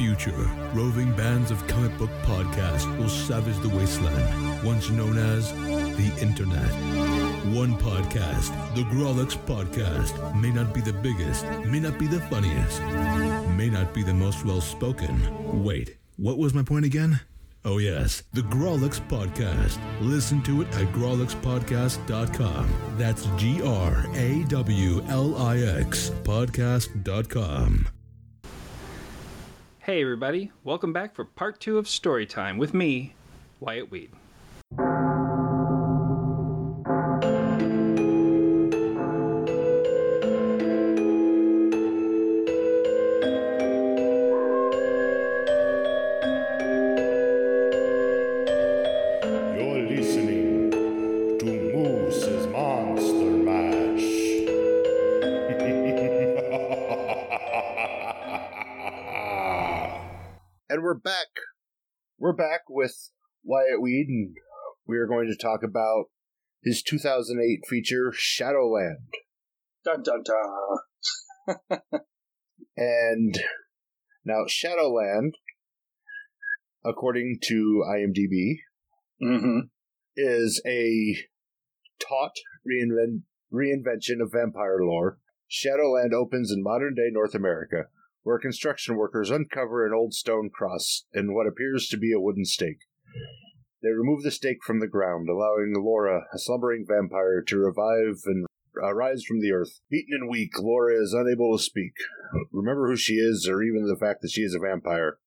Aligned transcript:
future, 0.00 0.50
roving 0.72 1.12
bands 1.12 1.50
of 1.50 1.66
comic 1.66 1.94
book 1.98 2.08
podcasts 2.22 2.88
will 2.96 3.10
savage 3.10 3.58
the 3.58 3.68
wasteland, 3.68 4.64
once 4.64 4.88
known 4.88 5.18
as 5.18 5.52
the 5.52 6.10
Internet. 6.22 6.70
One 7.54 7.76
podcast, 7.76 8.48
the 8.74 8.84
Grawlix 8.84 9.36
Podcast, 9.44 10.14
may 10.40 10.52
not 10.52 10.72
be 10.72 10.80
the 10.80 10.94
biggest, 10.94 11.44
may 11.66 11.80
not 11.80 11.98
be 11.98 12.06
the 12.06 12.20
funniest, 12.32 12.80
may 13.58 13.68
not 13.68 13.92
be 13.92 14.02
the 14.02 14.14
most 14.14 14.46
well 14.46 14.62
spoken. 14.62 15.62
Wait, 15.62 15.98
what 16.16 16.38
was 16.38 16.54
my 16.54 16.62
point 16.62 16.86
again? 16.86 17.20
Oh, 17.62 17.76
yes, 17.76 18.22
the 18.32 18.40
Grawlix 18.40 19.06
Podcast. 19.06 19.78
Listen 20.00 20.40
to 20.44 20.62
it 20.62 20.68
at 20.68 20.86
grawlixpodcast.com. 20.94 22.70
That's 22.96 23.26
G 23.36 23.60
R 23.62 24.06
A 24.14 24.44
W 24.44 25.04
L 25.10 25.36
I 25.36 25.58
X 25.58 26.08
podcast.com. 26.24 27.86
Hey, 29.90 30.02
everybody, 30.02 30.52
welcome 30.62 30.92
back 30.92 31.16
for 31.16 31.24
part 31.24 31.58
two 31.58 31.76
of 31.76 31.86
Storytime 31.86 32.58
with 32.58 32.72
me, 32.72 33.16
Wyatt 33.58 33.90
Weed. 33.90 34.12
And 64.08 64.36
we 64.86 64.96
are 64.98 65.06
going 65.06 65.28
to 65.28 65.36
talk 65.36 65.62
about 65.62 66.06
his 66.62 66.82
2008 66.82 67.60
feature, 67.68 68.12
Shadowland. 68.14 68.98
Dun 69.84 70.02
dun 70.02 70.22
dun. 70.22 71.90
And 72.76 73.38
now, 74.24 74.44
Shadowland, 74.46 75.34
according 76.84 77.38
to 77.44 77.84
IMDb, 77.86 78.56
Mm-hmm. 79.22 79.58
is 80.16 80.62
a 80.66 81.14
taut 81.98 82.32
reinven- 82.66 83.24
reinvention 83.52 84.22
of 84.22 84.32
vampire 84.32 84.78
lore. 84.80 85.18
Shadowland 85.46 86.14
opens 86.14 86.50
in 86.50 86.62
modern 86.62 86.94
day 86.94 87.08
North 87.10 87.34
America, 87.34 87.84
where 88.22 88.38
construction 88.38 88.96
workers 88.96 89.30
uncover 89.30 89.86
an 89.86 89.92
old 89.92 90.14
stone 90.14 90.48
cross 90.48 91.04
and 91.12 91.34
what 91.34 91.46
appears 91.46 91.86
to 91.88 91.98
be 91.98 92.12
a 92.12 92.20
wooden 92.20 92.46
stake. 92.46 92.78
They 93.82 93.90
remove 93.90 94.22
the 94.22 94.30
stake 94.30 94.62
from 94.62 94.80
the 94.80 94.88
ground, 94.88 95.28
allowing 95.28 95.72
Laura, 95.74 96.26
a 96.32 96.38
slumbering 96.38 96.84
vampire, 96.86 97.42
to 97.46 97.58
revive 97.58 98.20
and 98.26 98.46
arise 98.76 99.24
from 99.24 99.40
the 99.40 99.52
earth. 99.52 99.80
Beaten 99.90 100.20
and 100.20 100.30
weak, 100.30 100.58
Laura 100.58 101.00
is 101.00 101.14
unable 101.14 101.56
to 101.56 101.62
speak, 101.62 101.94
remember 102.52 102.88
who 102.88 102.96
she 102.96 103.14
is, 103.14 103.48
or 103.48 103.62
even 103.62 103.86
the 103.86 103.96
fact 103.96 104.20
that 104.22 104.30
she 104.30 104.42
is 104.42 104.54
a 104.54 104.58
vampire. 104.58 105.18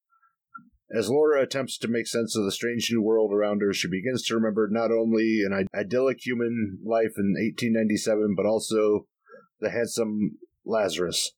As 0.95 1.09
Laura 1.09 1.41
attempts 1.41 1.79
to 1.79 1.87
make 1.87 2.05
sense 2.05 2.35
of 2.35 2.45
the 2.45 2.51
strange 2.51 2.89
new 2.91 3.01
world 3.01 3.33
around 3.33 3.61
her, 3.61 3.73
she 3.73 3.87
begins 3.87 4.23
to 4.23 4.35
remember 4.35 4.67
not 4.69 4.91
only 4.91 5.41
an 5.43 5.67
idyllic 5.73 6.23
human 6.23 6.77
life 6.85 7.13
in 7.17 7.33
1897, 7.33 8.35
but 8.37 8.45
also 8.45 9.07
the 9.59 9.71
handsome 9.71 10.37
Lazarus, 10.63 11.31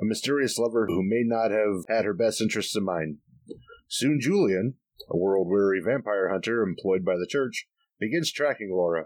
a 0.00 0.04
mysterious 0.04 0.58
lover 0.58 0.86
who 0.88 1.04
may 1.04 1.22
not 1.24 1.52
have 1.52 1.84
had 1.88 2.04
her 2.04 2.14
best 2.14 2.40
interests 2.40 2.74
in 2.74 2.84
mind. 2.84 3.18
Soon 3.86 4.18
Julian, 4.20 4.74
a 5.10 5.16
world 5.16 5.48
weary 5.48 5.80
vampire 5.84 6.28
hunter 6.30 6.62
employed 6.62 7.04
by 7.04 7.14
the 7.16 7.26
church, 7.28 7.66
begins 8.00 8.32
tracking 8.32 8.70
Laura, 8.72 9.04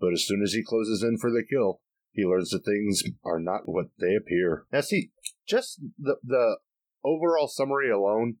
but 0.00 0.12
as 0.12 0.26
soon 0.26 0.42
as 0.42 0.52
he 0.52 0.62
closes 0.62 1.02
in 1.02 1.18
for 1.18 1.30
the 1.30 1.44
kill, 1.48 1.80
he 2.12 2.24
learns 2.24 2.50
that 2.50 2.64
things 2.64 3.02
are 3.24 3.40
not 3.40 3.62
what 3.66 3.86
they 3.98 4.14
appear. 4.14 4.66
Now, 4.72 4.80
see, 4.82 5.10
just 5.48 5.80
the, 5.98 6.16
the 6.22 6.58
overall 7.04 7.48
summary 7.48 7.90
alone 7.90 8.36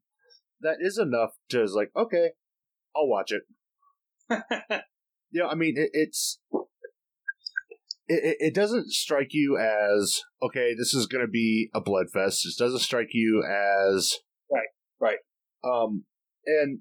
that 0.60 0.76
is 0.80 0.98
enough 0.98 1.30
to 1.50 1.62
is 1.62 1.74
like 1.74 1.90
okay 1.96 2.30
i'll 2.94 3.08
watch 3.08 3.32
it 3.32 3.42
yeah, 5.32 5.46
i 5.46 5.54
mean 5.54 5.74
it, 5.76 5.90
it's 5.92 6.38
it, 8.08 8.36
it- 8.40 8.54
doesn't 8.54 8.90
strike 8.92 9.30
you 9.32 9.58
as 9.58 10.22
okay 10.42 10.74
this 10.78 10.94
is 10.94 11.06
going 11.06 11.24
to 11.24 11.30
be 11.30 11.70
a 11.74 11.80
bloodfest. 11.80 12.44
it 12.46 12.54
doesn't 12.58 12.80
strike 12.80 13.10
you 13.12 13.42
as 13.44 14.18
Right, 14.50 14.68
right. 15.00 15.18
um 15.64 16.04
and 16.46 16.80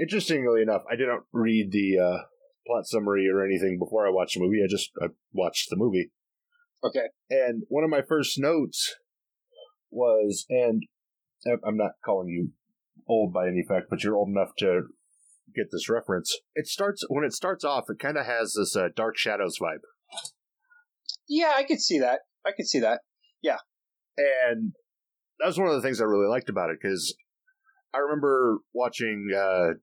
interestingly 0.00 0.62
enough 0.62 0.82
i 0.90 0.96
didn't 0.96 1.22
read 1.32 1.70
the 1.72 1.98
uh 1.98 2.18
plot 2.66 2.86
summary 2.86 3.28
or 3.28 3.44
anything 3.44 3.78
before 3.78 4.06
i 4.06 4.10
watched 4.10 4.34
the 4.34 4.40
movie 4.40 4.62
i 4.62 4.66
just 4.68 4.90
I 5.00 5.06
watched 5.32 5.68
the 5.70 5.76
movie 5.76 6.10
Okay. 6.84 7.06
and 7.30 7.62
one 7.68 7.84
of 7.84 7.90
my 7.90 8.02
first 8.02 8.38
notes 8.38 8.94
was, 9.90 10.44
and 10.50 10.82
I'm- 11.46 11.76
not 11.76 11.92
calling 12.04 12.28
you 12.28 12.52
old 13.08 13.32
by 13.32 13.46
any 13.48 13.62
fact, 13.66 13.86
but 13.88 14.04
you're 14.04 14.14
old 14.16 14.28
enough 14.28 14.50
to 14.58 14.88
get 15.54 15.70
this 15.72 15.88
reference. 15.88 16.38
It 16.54 16.66
starts 16.66 17.04
when 17.08 17.24
it 17.24 17.32
starts 17.32 17.64
off. 17.64 17.84
It 17.88 17.98
kind 17.98 18.18
of 18.18 18.26
has 18.26 18.54
this 18.56 18.76
uh, 18.76 18.88
Dark 18.94 19.16
Shadows 19.16 19.58
vibe, 19.60 19.80
Yeah, 21.28 21.52
I 21.56 21.62
could 21.64 21.80
see 21.80 21.98
that. 22.00 22.20
I 22.44 22.50
could 22.56 22.66
see 22.66 22.80
that. 22.80 23.00
Yeah, 23.42 23.58
and 24.18 24.72
that 25.38 25.46
was 25.46 25.58
one 25.58 25.68
of 25.68 25.74
the 25.74 25.82
things 25.82 26.00
I 26.00 26.04
really 26.04 26.28
liked 26.28 26.50
about 26.50 26.70
it 26.70 26.78
because 26.80 27.16
I 27.94 27.98
remember 27.98 28.58
watching 28.74 29.28
uh, 29.36 29.74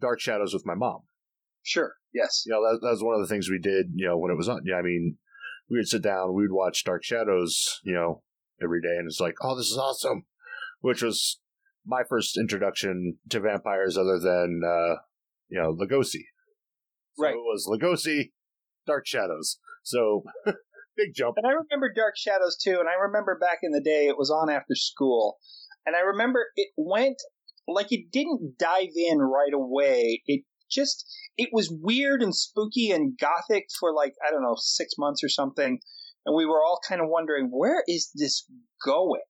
Dark 0.00 0.20
Shadows 0.20 0.52
with 0.54 0.66
my 0.66 0.74
mom. 0.74 1.00
Sure. 1.62 1.94
Yes. 2.12 2.44
You 2.46 2.52
know, 2.52 2.62
that, 2.62 2.80
that 2.82 2.90
was 2.90 3.02
one 3.02 3.14
of 3.14 3.20
the 3.20 3.32
things 3.32 3.50
we 3.50 3.58
did. 3.58 3.86
You 3.94 4.08
know, 4.08 4.18
when 4.18 4.30
it 4.30 4.36
was 4.36 4.48
on. 4.48 4.62
Yeah, 4.64 4.76
I 4.76 4.82
mean, 4.82 5.18
we 5.68 5.78
would 5.78 5.88
sit 5.88 6.02
down, 6.02 6.34
we'd 6.34 6.50
watch 6.50 6.84
Dark 6.84 7.04
Shadows. 7.04 7.80
You 7.84 7.94
know, 7.94 8.22
every 8.62 8.80
day, 8.80 8.96
and 8.98 9.06
it's 9.06 9.20
like, 9.20 9.34
oh, 9.42 9.56
this 9.56 9.66
is 9.66 9.78
awesome. 9.78 10.24
Which 10.80 11.02
was 11.02 11.40
my 11.84 12.02
first 12.08 12.38
introduction 12.38 13.18
to 13.30 13.40
vampires, 13.40 13.96
other 13.96 14.18
than 14.18 14.62
uh, 14.64 14.96
you 15.48 15.60
know 15.60 15.74
Lugosi. 15.74 16.24
So 17.14 17.24
Right. 17.24 17.34
It 17.34 17.38
was 17.38 17.66
Lugosi, 17.68 18.30
Dark 18.86 19.06
Shadows. 19.06 19.58
So 19.82 20.22
big 20.96 21.14
jump. 21.14 21.34
And 21.36 21.46
I 21.46 21.50
remember 21.50 21.92
Dark 21.94 22.14
Shadows 22.16 22.56
too, 22.56 22.78
and 22.78 22.88
I 22.88 23.00
remember 23.02 23.38
back 23.38 23.58
in 23.62 23.72
the 23.72 23.80
day 23.80 24.06
it 24.06 24.18
was 24.18 24.30
on 24.30 24.50
after 24.50 24.74
school. 24.74 25.38
And 25.86 25.96
I 25.96 26.00
remember 26.00 26.46
it 26.56 26.68
went 26.76 27.16
like 27.74 27.92
it 27.92 28.10
didn't 28.10 28.58
dive 28.58 28.94
in 28.96 29.18
right 29.18 29.52
away. 29.52 30.22
It 30.26 30.44
just 30.70 31.06
it 31.36 31.50
was 31.52 31.72
weird 31.82 32.22
and 32.22 32.34
spooky 32.34 32.90
and 32.90 33.18
gothic 33.18 33.66
for 33.78 33.94
like, 33.94 34.14
I 34.26 34.30
don't 34.30 34.42
know, 34.42 34.56
six 34.58 34.94
months 34.98 35.22
or 35.22 35.28
something. 35.28 35.78
And 36.26 36.36
we 36.36 36.46
were 36.46 36.62
all 36.62 36.80
kind 36.86 37.00
of 37.00 37.08
wondering, 37.08 37.48
where 37.50 37.82
is 37.86 38.10
this 38.14 38.44
going? 38.84 39.22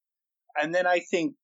And 0.60 0.74
then 0.74 0.86
I 0.86 1.00
think 1.10 1.34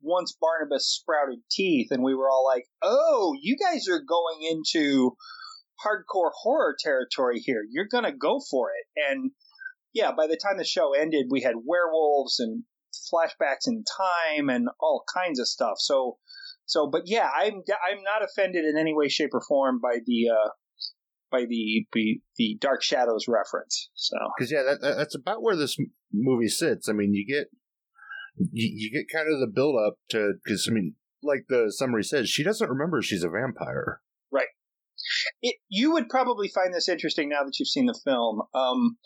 once 0.00 0.36
Barnabas 0.40 0.88
sprouted 0.88 1.40
teeth 1.50 1.88
and 1.90 2.02
we 2.02 2.14
were 2.14 2.30
all 2.30 2.44
like, 2.44 2.64
oh, 2.82 3.34
you 3.40 3.56
guys 3.56 3.88
are 3.88 4.00
going 4.00 4.38
into 4.50 5.16
hardcore 5.84 6.30
horror 6.34 6.76
territory 6.78 7.40
here. 7.40 7.62
You're 7.70 7.88
to 7.90 8.12
go 8.12 8.40
for 8.50 8.70
it. 8.70 9.10
And 9.10 9.32
yeah, 9.92 10.12
by 10.16 10.26
the 10.26 10.36
time 10.42 10.56
the 10.56 10.64
show 10.64 10.94
ended, 10.94 11.26
we 11.30 11.42
had 11.42 11.54
werewolves 11.64 12.40
and 12.40 12.64
flashbacks 13.12 13.66
in 13.66 13.84
time 13.84 14.48
and 14.48 14.68
all 14.80 15.04
kinds 15.12 15.38
of 15.38 15.48
stuff. 15.48 15.74
So, 15.78 16.18
so, 16.72 16.88
but 16.90 17.02
yeah, 17.04 17.28
I'm 17.34 17.52
I'm 17.54 18.02
not 18.02 18.24
offended 18.24 18.64
in 18.64 18.78
any 18.78 18.94
way, 18.94 19.08
shape, 19.08 19.30
or 19.34 19.42
form 19.46 19.78
by 19.78 19.98
the 20.06 20.30
uh, 20.30 20.48
by 21.30 21.44
the 21.44 21.86
the, 21.92 22.20
the 22.38 22.56
Dark 22.60 22.82
Shadows 22.82 23.26
reference. 23.28 23.90
So, 23.94 24.16
Because 24.36 24.50
yeah, 24.50 24.62
that, 24.62 24.80
that, 24.80 24.96
that's 24.96 25.14
about 25.14 25.42
where 25.42 25.54
this 25.54 25.76
movie 26.12 26.48
sits. 26.48 26.88
I 26.88 26.92
mean, 26.92 27.12
you 27.12 27.26
get 27.26 27.48
you, 28.38 28.70
you 28.74 28.90
get 28.90 29.14
kind 29.14 29.30
of 29.30 29.38
the 29.38 29.52
build 29.52 29.76
up 29.86 29.96
to 30.12 30.32
because 30.42 30.66
I 30.66 30.72
mean, 30.72 30.94
like 31.22 31.44
the 31.50 31.70
summary 31.76 32.04
says, 32.04 32.30
she 32.30 32.42
doesn't 32.42 32.70
remember 32.70 33.02
she's 33.02 33.22
a 33.22 33.28
vampire. 33.28 34.00
Right. 34.30 34.48
It, 35.42 35.56
you 35.68 35.92
would 35.92 36.08
probably 36.08 36.48
find 36.48 36.72
this 36.72 36.88
interesting 36.88 37.28
now 37.28 37.42
that 37.44 37.58
you've 37.58 37.68
seen 37.68 37.84
the 37.84 38.00
film. 38.02 38.40
Um, 38.54 38.96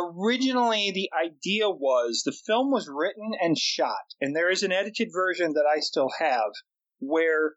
originally, 0.00 0.90
the 0.90 1.10
idea 1.12 1.68
was 1.68 2.22
the 2.24 2.32
film 2.32 2.70
was 2.70 2.88
written 2.88 3.32
and 3.40 3.56
shot, 3.58 4.14
and 4.20 4.34
there 4.34 4.50
is 4.50 4.62
an 4.62 4.72
edited 4.72 5.08
version 5.12 5.54
that 5.54 5.66
I 5.66 5.80
still 5.80 6.10
have 6.18 6.52
where 6.98 7.54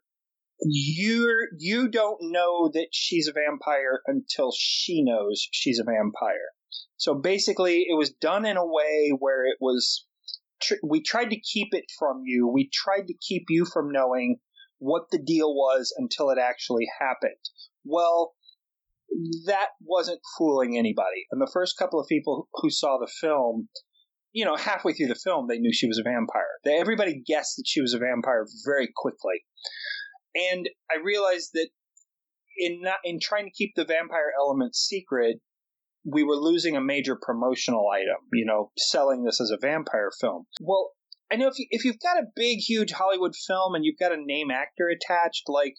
you're 0.62 1.48
you 1.58 1.88
don't 1.88 2.18
know 2.20 2.70
that 2.72 2.88
she's 2.92 3.28
a 3.28 3.32
vampire 3.32 4.02
until 4.06 4.52
she 4.56 5.02
knows 5.02 5.48
she's 5.50 5.78
a 5.78 5.84
vampire. 5.84 6.50
So 6.96 7.14
basically, 7.14 7.86
it 7.88 7.96
was 7.96 8.10
done 8.10 8.44
in 8.44 8.56
a 8.56 8.66
way 8.66 9.12
where 9.18 9.46
it 9.46 9.56
was. 9.60 10.06
Tr- 10.62 10.74
we 10.86 11.02
tried 11.02 11.30
to 11.30 11.40
keep 11.40 11.68
it 11.72 11.86
from 11.98 12.22
you. 12.26 12.46
We 12.46 12.68
tried 12.72 13.06
to 13.06 13.14
keep 13.26 13.44
you 13.48 13.64
from 13.64 13.90
knowing 13.90 14.36
what 14.78 15.04
the 15.10 15.18
deal 15.18 15.54
was 15.54 15.94
until 15.96 16.30
it 16.30 16.38
actually 16.38 16.86
happened. 17.00 17.40
Well, 17.84 18.34
that 19.46 19.68
wasn't 19.80 20.20
fooling 20.38 20.76
anybody. 20.78 21.26
And 21.30 21.40
the 21.40 21.50
first 21.52 21.76
couple 21.76 22.00
of 22.00 22.06
people 22.08 22.48
who 22.54 22.70
saw 22.70 22.98
the 22.98 23.10
film 23.20 23.68
you 24.32 24.44
know, 24.44 24.56
halfway 24.56 24.92
through 24.92 25.08
the 25.08 25.14
film, 25.14 25.46
they 25.48 25.58
knew 25.58 25.72
she 25.72 25.88
was 25.88 25.98
a 25.98 26.08
vampire. 26.08 26.60
They, 26.64 26.78
everybody 26.78 27.22
guessed 27.26 27.56
that 27.56 27.66
she 27.66 27.80
was 27.80 27.94
a 27.94 27.98
vampire 27.98 28.46
very 28.64 28.88
quickly. 28.94 29.44
And 30.34 30.68
I 30.90 31.02
realized 31.02 31.50
that 31.54 31.68
in 32.56 32.80
not 32.82 32.98
in 33.04 33.18
trying 33.20 33.46
to 33.46 33.50
keep 33.50 33.72
the 33.74 33.84
vampire 33.84 34.32
element 34.38 34.76
secret, 34.76 35.38
we 36.04 36.22
were 36.22 36.36
losing 36.36 36.76
a 36.76 36.80
major 36.80 37.18
promotional 37.20 37.88
item, 37.92 38.16
you 38.32 38.44
know, 38.46 38.70
selling 38.78 39.24
this 39.24 39.40
as 39.40 39.50
a 39.50 39.58
vampire 39.60 40.10
film. 40.20 40.46
Well, 40.60 40.92
I 41.32 41.36
know 41.36 41.48
if 41.48 41.58
you, 41.58 41.66
if 41.70 41.84
you've 41.84 42.00
got 42.00 42.18
a 42.18 42.26
big, 42.36 42.58
huge 42.58 42.92
Hollywood 42.92 43.34
film 43.34 43.74
and 43.74 43.84
you've 43.84 43.98
got 43.98 44.12
a 44.12 44.16
name 44.16 44.50
actor 44.50 44.88
attached, 44.88 45.44
like 45.48 45.74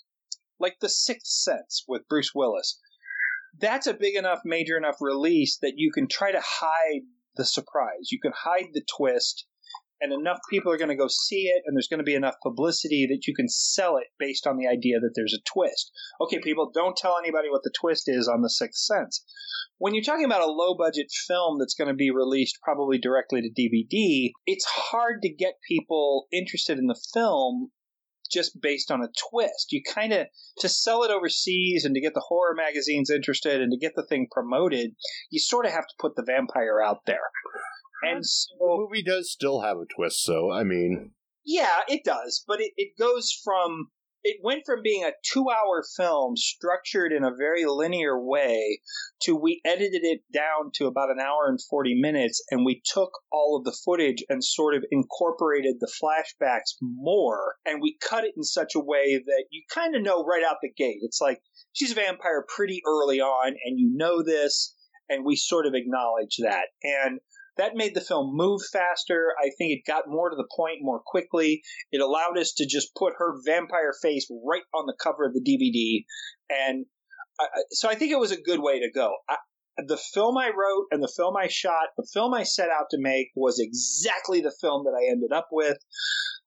like 0.59 0.75
The 0.79 0.89
Sixth 0.89 1.31
Sense 1.31 1.85
with 1.87 2.07
Bruce 2.07 2.31
Willis, 2.35 2.79
that's 3.59 3.87
a 3.87 3.93
big 3.93 4.15
enough, 4.15 4.39
major 4.45 4.77
enough 4.77 4.97
release 5.01 5.57
that 5.61 5.73
you 5.75 5.91
can 5.91 6.07
try 6.07 6.31
to 6.31 6.41
hide 6.43 7.01
the 7.35 7.45
surprise. 7.45 8.11
You 8.11 8.19
can 8.19 8.33
hide 8.35 8.69
the 8.73 8.83
twist, 8.97 9.45
and 10.01 10.11
enough 10.11 10.39
people 10.49 10.71
are 10.71 10.77
going 10.77 10.89
to 10.89 10.95
go 10.95 11.07
see 11.07 11.43
it, 11.43 11.63
and 11.65 11.75
there's 11.75 11.87
going 11.87 11.99
to 11.99 12.03
be 12.03 12.15
enough 12.15 12.35
publicity 12.41 13.07
that 13.07 13.27
you 13.27 13.35
can 13.35 13.47
sell 13.47 13.97
it 13.97 14.07
based 14.17 14.47
on 14.47 14.57
the 14.57 14.67
idea 14.67 14.99
that 14.99 15.11
there's 15.15 15.33
a 15.33 15.43
twist. 15.51 15.91
Okay, 16.19 16.39
people, 16.39 16.71
don't 16.73 16.97
tell 16.97 17.17
anybody 17.17 17.49
what 17.49 17.63
the 17.63 17.73
twist 17.79 18.03
is 18.07 18.27
on 18.27 18.41
The 18.41 18.49
Sixth 18.49 18.83
Sense. 18.83 19.23
When 19.77 19.93
you're 19.93 20.03
talking 20.03 20.25
about 20.25 20.47
a 20.47 20.51
low 20.51 20.75
budget 20.75 21.07
film 21.27 21.57
that's 21.59 21.75
going 21.75 21.87
to 21.87 21.93
be 21.93 22.11
released 22.11 22.59
probably 22.63 22.97
directly 22.97 23.41
to 23.41 23.49
DVD, 23.49 24.31
it's 24.45 24.65
hard 24.65 25.21
to 25.23 25.33
get 25.33 25.55
people 25.67 26.27
interested 26.31 26.77
in 26.77 26.87
the 26.87 26.99
film 27.13 27.71
just 28.31 28.59
based 28.61 28.91
on 28.91 29.01
a 29.01 29.09
twist. 29.29 29.71
You 29.71 29.81
kind 29.83 30.13
of, 30.13 30.27
to 30.59 30.69
sell 30.69 31.03
it 31.03 31.11
overseas 31.11 31.85
and 31.85 31.95
to 31.95 32.01
get 32.01 32.13
the 32.13 32.23
horror 32.27 32.55
magazines 32.55 33.09
interested 33.09 33.61
and 33.61 33.71
to 33.71 33.77
get 33.77 33.93
the 33.95 34.05
thing 34.05 34.27
promoted, 34.31 34.91
you 35.29 35.39
sort 35.39 35.65
of 35.65 35.71
have 35.71 35.87
to 35.87 35.95
put 35.99 36.15
the 36.15 36.23
vampire 36.23 36.81
out 36.81 37.05
there. 37.05 37.29
And 38.03 38.25
so, 38.25 38.55
the 38.59 38.77
movie 38.77 39.03
does 39.03 39.31
still 39.31 39.61
have 39.61 39.77
a 39.77 39.85
twist, 39.85 40.23
so 40.23 40.51
I 40.51 40.63
mean, 40.63 41.11
yeah, 41.45 41.81
it 41.87 42.03
does, 42.03 42.43
but 42.47 42.59
it, 42.59 42.71
it 42.77 42.97
goes 42.97 43.31
from 43.43 43.89
it 44.23 44.37
went 44.43 44.63
from 44.65 44.81
being 44.83 45.03
a 45.03 45.11
two 45.23 45.45
hour 45.49 45.83
film 45.97 46.35
structured 46.37 47.11
in 47.11 47.23
a 47.23 47.35
very 47.35 47.65
linear 47.65 48.19
way 48.19 48.79
to 49.21 49.35
we 49.35 49.61
edited 49.65 50.03
it 50.03 50.21
down 50.33 50.71
to 50.75 50.87
about 50.87 51.09
an 51.09 51.19
hour 51.19 51.47
and 51.47 51.59
40 51.69 51.99
minutes 51.99 52.43
and 52.51 52.65
we 52.65 52.81
took 52.85 53.11
all 53.31 53.57
of 53.57 53.63
the 53.63 53.77
footage 53.85 54.23
and 54.29 54.43
sort 54.43 54.75
of 54.75 54.83
incorporated 54.91 55.75
the 55.79 55.91
flashbacks 56.01 56.75
more 56.81 57.55
and 57.65 57.81
we 57.81 57.97
cut 58.01 58.23
it 58.23 58.33
in 58.37 58.43
such 58.43 58.75
a 58.75 58.79
way 58.79 59.21
that 59.25 59.45
you 59.49 59.63
kind 59.73 59.95
of 59.95 60.01
know 60.01 60.23
right 60.23 60.43
out 60.47 60.57
the 60.61 60.71
gate. 60.71 60.99
It's 61.01 61.21
like 61.21 61.41
she's 61.73 61.91
a 61.91 61.95
vampire 61.95 62.45
pretty 62.47 62.81
early 62.87 63.21
on 63.21 63.55
and 63.65 63.79
you 63.79 63.91
know 63.95 64.23
this 64.23 64.75
and 65.09 65.25
we 65.25 65.35
sort 65.35 65.65
of 65.65 65.73
acknowledge 65.73 66.37
that. 66.39 66.67
And 66.83 67.19
that 67.57 67.75
made 67.75 67.95
the 67.95 68.01
film 68.01 68.35
move 68.35 68.61
faster. 68.71 69.33
I 69.39 69.49
think 69.57 69.71
it 69.71 69.85
got 69.85 70.07
more 70.07 70.29
to 70.29 70.35
the 70.35 70.47
point 70.55 70.79
more 70.81 71.01
quickly. 71.05 71.61
It 71.91 72.01
allowed 72.01 72.37
us 72.37 72.53
to 72.53 72.65
just 72.65 72.95
put 72.95 73.13
her 73.17 73.35
vampire 73.45 73.93
face 74.01 74.27
right 74.45 74.63
on 74.73 74.85
the 74.85 74.95
cover 75.01 75.25
of 75.25 75.33
the 75.33 75.41
DVD. 75.41 76.05
And 76.49 76.85
I, 77.39 77.45
so 77.71 77.89
I 77.89 77.95
think 77.95 78.11
it 78.11 78.19
was 78.19 78.31
a 78.31 78.41
good 78.41 78.61
way 78.61 78.79
to 78.79 78.91
go. 78.91 79.13
I, 79.29 79.37
the 79.77 79.97
film 79.97 80.37
I 80.37 80.47
wrote 80.49 80.87
and 80.91 81.01
the 81.01 81.11
film 81.15 81.35
I 81.37 81.47
shot, 81.47 81.89
the 81.97 82.07
film 82.13 82.33
I 82.33 82.43
set 82.43 82.69
out 82.69 82.87
to 82.91 82.99
make 82.99 83.29
was 83.35 83.59
exactly 83.59 84.41
the 84.41 84.55
film 84.61 84.83
that 84.85 84.97
I 84.97 85.11
ended 85.11 85.31
up 85.31 85.47
with. 85.51 85.77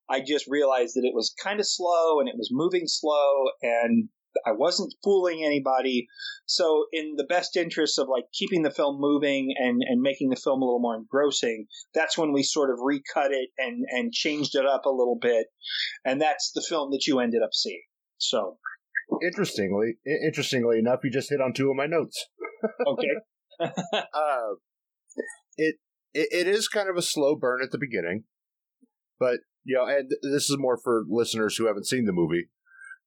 I 0.08 0.20
just 0.20 0.46
realized 0.46 0.94
that 0.96 1.06
it 1.06 1.14
was 1.14 1.34
kind 1.42 1.60
of 1.60 1.66
slow 1.66 2.20
and 2.20 2.28
it 2.28 2.36
was 2.36 2.50
moving 2.52 2.84
slow 2.86 3.46
and 3.62 4.08
I 4.46 4.52
wasn't 4.52 4.94
fooling 5.02 5.44
anybody. 5.44 6.06
So, 6.46 6.86
in 6.92 7.14
the 7.16 7.24
best 7.24 7.56
interest 7.56 7.98
of 7.98 8.08
like 8.08 8.24
keeping 8.32 8.62
the 8.62 8.70
film 8.70 9.00
moving 9.00 9.54
and, 9.58 9.82
and 9.86 10.00
making 10.00 10.30
the 10.30 10.36
film 10.36 10.62
a 10.62 10.64
little 10.64 10.80
more 10.80 10.96
engrossing, 10.96 11.66
that's 11.94 12.18
when 12.18 12.32
we 12.32 12.42
sort 12.42 12.70
of 12.70 12.78
recut 12.82 13.32
it 13.32 13.50
and, 13.58 13.84
and 13.90 14.12
changed 14.12 14.54
it 14.54 14.66
up 14.66 14.84
a 14.84 14.90
little 14.90 15.18
bit. 15.20 15.46
And 16.04 16.20
that's 16.20 16.52
the 16.54 16.64
film 16.68 16.90
that 16.90 17.06
you 17.06 17.20
ended 17.20 17.42
up 17.42 17.52
seeing. 17.52 17.82
So, 18.18 18.58
interestingly, 19.22 19.98
interestingly 20.06 20.78
enough, 20.78 21.00
you 21.04 21.10
just 21.10 21.30
hit 21.30 21.40
on 21.40 21.52
two 21.52 21.70
of 21.70 21.76
my 21.76 21.86
notes. 21.86 22.26
okay. 22.86 23.08
uh, 23.60 23.68
it, 25.56 25.76
it 26.12 26.28
it 26.32 26.46
is 26.46 26.68
kind 26.68 26.88
of 26.88 26.96
a 26.96 27.02
slow 27.02 27.36
burn 27.36 27.60
at 27.62 27.70
the 27.70 27.78
beginning, 27.78 28.24
but 29.18 29.40
you 29.64 29.76
know, 29.76 29.86
and 29.86 30.10
this 30.22 30.50
is 30.50 30.56
more 30.58 30.78
for 30.82 31.04
listeners 31.08 31.56
who 31.56 31.66
haven't 31.66 31.86
seen 31.86 32.04
the 32.04 32.12
movie. 32.12 32.48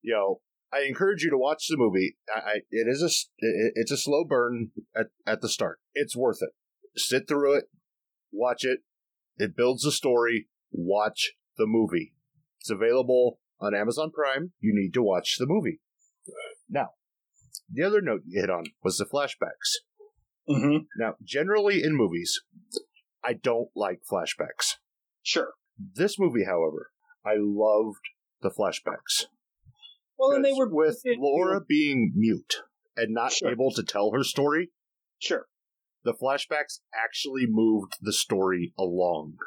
You 0.01 0.13
know, 0.13 0.41
I 0.71 0.81
encourage 0.81 1.23
you 1.23 1.29
to 1.29 1.37
watch 1.37 1.67
the 1.69 1.77
movie. 1.77 2.17
I, 2.33 2.39
I, 2.39 2.53
it 2.69 2.87
is 2.87 3.01
a 3.01 3.09
it, 3.39 3.73
it's 3.75 3.91
a 3.91 3.97
slow 3.97 4.25
burn 4.25 4.71
at, 4.95 5.07
at 5.25 5.41
the 5.41 5.49
start. 5.49 5.79
It's 5.93 6.15
worth 6.15 6.39
it. 6.41 6.49
Sit 6.99 7.27
through 7.27 7.57
it, 7.57 7.65
watch 8.31 8.63
it. 8.63 8.79
It 9.37 9.55
builds 9.55 9.85
a 9.85 9.91
story. 9.91 10.47
Watch 10.71 11.33
the 11.57 11.67
movie. 11.67 12.13
It's 12.59 12.69
available 12.69 13.39
on 13.61 13.75
Amazon 13.75 14.11
Prime. 14.11 14.51
You 14.59 14.73
need 14.75 14.93
to 14.95 15.03
watch 15.03 15.37
the 15.37 15.45
movie. 15.47 15.79
Now, 16.69 16.89
the 17.71 17.83
other 17.83 18.01
note 18.01 18.21
you 18.25 18.41
hit 18.41 18.49
on 18.49 18.65
was 18.83 18.97
the 18.97 19.05
flashbacks. 19.05 19.77
Mm-hmm. 20.49 20.85
Now, 20.97 21.15
generally 21.23 21.83
in 21.83 21.95
movies, 21.95 22.41
I 23.23 23.33
don't 23.33 23.69
like 23.75 24.01
flashbacks. 24.11 24.75
Sure. 25.21 25.53
This 25.77 26.17
movie, 26.17 26.45
however, 26.45 26.91
I 27.25 27.35
loved 27.37 28.01
the 28.41 28.49
flashbacks. 28.49 29.25
Well, 30.17 30.31
and 30.31 30.43
they 30.43 30.53
were 30.53 30.69
with 30.69 31.01
Laura 31.05 31.61
being 31.61 32.13
mute 32.15 32.61
and 32.95 33.13
not 33.13 33.31
Sure. 33.33 33.49
able 33.51 33.71
to 33.71 33.83
tell 33.83 34.11
her 34.11 34.23
story. 34.23 34.71
Sure. 35.19 35.47
The 36.03 36.13
flashbacks 36.13 36.79
actually 36.93 37.45
moved 37.47 37.93
the 38.01 38.13
story 38.13 38.73
along. 38.77 39.37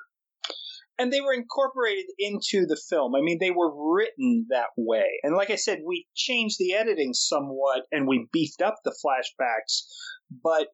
and 0.99 1.11
they 1.11 1.20
were 1.22 1.32
incorporated 1.32 2.05
into 2.19 2.67
the 2.67 2.76
film. 2.90 3.14
I 3.14 3.22
mean, 3.22 3.38
they 3.40 3.50
were 3.50 3.72
written 3.94 4.46
that 4.50 4.69
way. 4.76 5.06
And 5.22 5.34
like 5.34 5.49
I 5.49 5.55
said, 5.56 5.78
we 5.82 6.06
changed 6.14 6.58
the 6.58 6.75
editing 6.75 7.14
somewhat 7.14 7.87
and 7.90 8.06
we 8.06 8.28
beefed 8.34 8.61
up 8.61 8.75
the 8.84 8.94
flashbacks, 9.02 9.87
but 10.44 10.69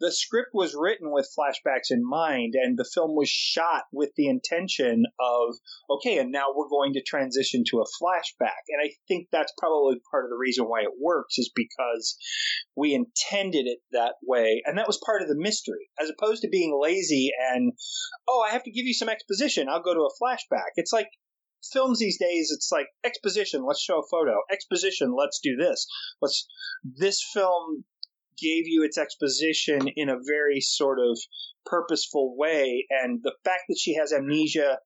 the 0.00 0.12
script 0.12 0.50
was 0.52 0.76
written 0.78 1.10
with 1.10 1.32
flashbacks 1.36 1.90
in 1.90 2.06
mind 2.06 2.54
and 2.54 2.78
the 2.78 2.88
film 2.94 3.16
was 3.16 3.28
shot 3.28 3.84
with 3.92 4.10
the 4.16 4.28
intention 4.28 5.04
of, 5.20 5.56
okay, 5.90 6.18
and 6.18 6.30
now 6.30 6.46
we're 6.54 6.68
going 6.68 6.92
to 6.94 7.02
transition 7.02 7.64
to 7.68 7.80
a 7.80 8.02
flashback. 8.02 8.62
And 8.68 8.80
I 8.82 8.92
think 9.08 9.28
that's 9.32 9.52
probably 9.58 9.96
part 10.10 10.24
of 10.24 10.30
the 10.30 10.38
reason 10.38 10.66
why 10.66 10.82
it 10.82 11.00
works 11.00 11.38
is 11.38 11.50
because 11.54 12.16
we 12.76 12.94
intended 12.94 13.66
it 13.66 13.78
that 13.92 14.14
way. 14.22 14.62
And 14.64 14.78
that 14.78 14.86
was 14.86 15.00
part 15.04 15.22
of 15.22 15.28
the 15.28 15.36
mystery, 15.36 15.88
as 16.00 16.10
opposed 16.10 16.42
to 16.42 16.48
being 16.48 16.78
lazy 16.80 17.30
and 17.52 17.72
oh, 18.28 18.44
I 18.48 18.52
have 18.52 18.64
to 18.64 18.70
give 18.70 18.86
you 18.86 18.94
some 18.94 19.08
exposition. 19.08 19.68
I'll 19.68 19.82
go 19.82 19.94
to 19.94 20.08
a 20.08 20.22
flashback. 20.22 20.70
It's 20.76 20.92
like 20.92 21.08
films 21.72 21.98
these 21.98 22.18
days. 22.18 22.50
It's 22.54 22.70
like 22.70 22.86
exposition. 23.04 23.64
Let's 23.66 23.82
show 23.82 24.00
a 24.00 24.08
photo. 24.10 24.40
Exposition. 24.50 25.14
Let's 25.16 25.40
do 25.42 25.56
this. 25.56 25.86
Let's. 26.20 26.46
This 26.84 27.22
film 27.34 27.84
gave 28.40 28.64
you 28.66 28.82
its 28.84 28.98
exposition 28.98 29.88
in 29.96 30.08
a 30.08 30.16
very 30.26 30.60
sort 30.60 30.98
of 31.00 31.18
purposeful 31.66 32.36
way, 32.36 32.86
and 32.90 33.20
the 33.22 33.34
fact 33.44 33.62
that 33.68 33.78
she 33.78 33.94
has 33.94 34.12
amnesia. 34.12 34.78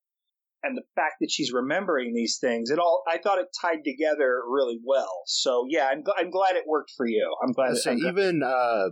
And 0.64 0.76
the 0.78 0.84
fact 0.94 1.14
that 1.20 1.28
she's 1.28 1.50
remembering 1.52 2.14
these 2.14 2.38
things, 2.40 2.70
it 2.70 2.78
all—I 2.78 3.18
thought 3.18 3.38
it 3.40 3.48
tied 3.60 3.82
together 3.84 4.42
really 4.48 4.78
well. 4.86 5.22
So 5.26 5.66
yeah, 5.68 5.88
I'm, 5.90 6.04
gl- 6.04 6.14
I'm 6.16 6.30
glad 6.30 6.54
it 6.54 6.62
worked 6.68 6.92
for 6.96 7.04
you. 7.04 7.34
I'm 7.42 7.50
glad. 7.50 7.72
I 7.72 7.74
say, 7.74 7.94
even 7.96 8.44
uh, 8.44 8.90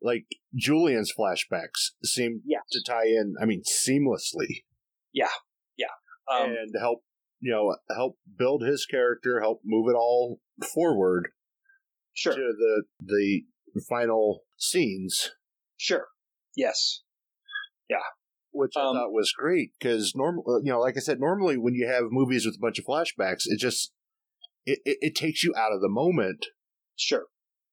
like 0.00 0.24
Julian's 0.54 1.12
flashbacks 1.12 1.90
seem 2.02 2.40
Yes. 2.46 2.62
to 2.72 2.80
tie 2.86 3.04
in. 3.04 3.34
I 3.38 3.44
mean, 3.44 3.64
seamlessly 3.64 4.64
Yeah, 5.12 5.28
yeah, 5.76 5.88
um, 6.32 6.48
and 6.52 6.74
help 6.80 7.04
you 7.40 7.52
know 7.52 7.76
help 7.94 8.16
build 8.38 8.62
his 8.62 8.86
character, 8.86 9.40
help 9.42 9.60
move 9.62 9.90
it 9.90 9.96
all 9.96 10.40
forward 10.72 11.28
sure, 12.14 12.32
to 12.34 12.40
the 12.40 12.84
the 13.04 13.42
final 13.80 14.40
scenes, 14.56 15.30
sure, 15.76 16.06
yes, 16.56 17.02
Yeah. 17.88 17.98
which 18.52 18.72
I 18.76 18.80
Um, 18.82 18.94
thought 18.96 19.12
was 19.12 19.32
great 19.32 19.72
because 19.78 20.14
normal, 20.14 20.60
you 20.64 20.70
know, 20.72 20.80
like 20.80 20.96
I 20.96 21.00
said, 21.00 21.18
normally 21.20 21.56
when 21.56 21.74
you 21.74 21.86
have 21.86 22.04
movies 22.10 22.46
with 22.46 22.56
a 22.56 22.60
bunch 22.60 22.78
of 22.78 22.84
flashbacks, 22.84 23.42
it 23.46 23.58
just 23.58 23.92
it, 24.66 24.78
it, 24.84 24.98
it 25.00 25.14
takes 25.14 25.42
you 25.44 25.52
out 25.56 25.72
of 25.72 25.80
the 25.80 25.88
moment 25.88 26.46
sure. 26.96 27.26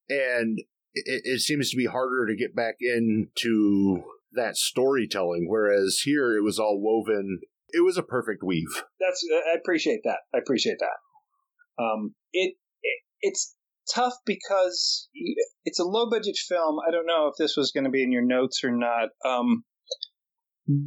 and 0.10 0.60
it, 0.94 1.22
it 1.24 1.40
seems 1.40 1.70
to 1.72 1.78
be 1.78 1.86
harder 1.86 2.26
to 2.28 2.36
get 2.36 2.54
back 2.56 2.76
into 2.82 4.04
that 4.34 4.58
storytelling. 4.58 5.46
Whereas 5.48 6.02
here, 6.04 6.36
it 6.36 6.42
was 6.44 6.60
all 6.60 6.82
woven. 6.82 7.40
It 7.70 7.86
was 7.86 7.98
a 7.98 8.04
perfect 8.04 8.44
weave. 8.44 8.84
that's 9.00 9.26
I 9.48 9.56
appreciate 9.58 10.02
that. 10.04 10.20
I 10.34 10.40
appreciate 10.40 10.78
that. 10.80 11.82
Um, 11.82 12.16
it, 12.34 12.56
it 12.82 13.00
it's 13.22 13.56
tough 13.94 14.14
because 14.26 15.10
it's 15.66 15.80
a 15.80 15.84
low 15.84 16.10
budget 16.10 16.38
film. 16.38 16.78
I 16.88 16.92
don't 16.92 17.06
know 17.06 17.28
if 17.28 17.36
this 17.38 17.56
was 17.58 17.72
going 17.72 17.84
to 17.86 17.90
be 17.90 18.04
in 18.04 18.12
your 18.12 18.26
notes 18.26 18.64
or 18.64 18.72
not. 18.72 19.10
Um, 19.26 19.64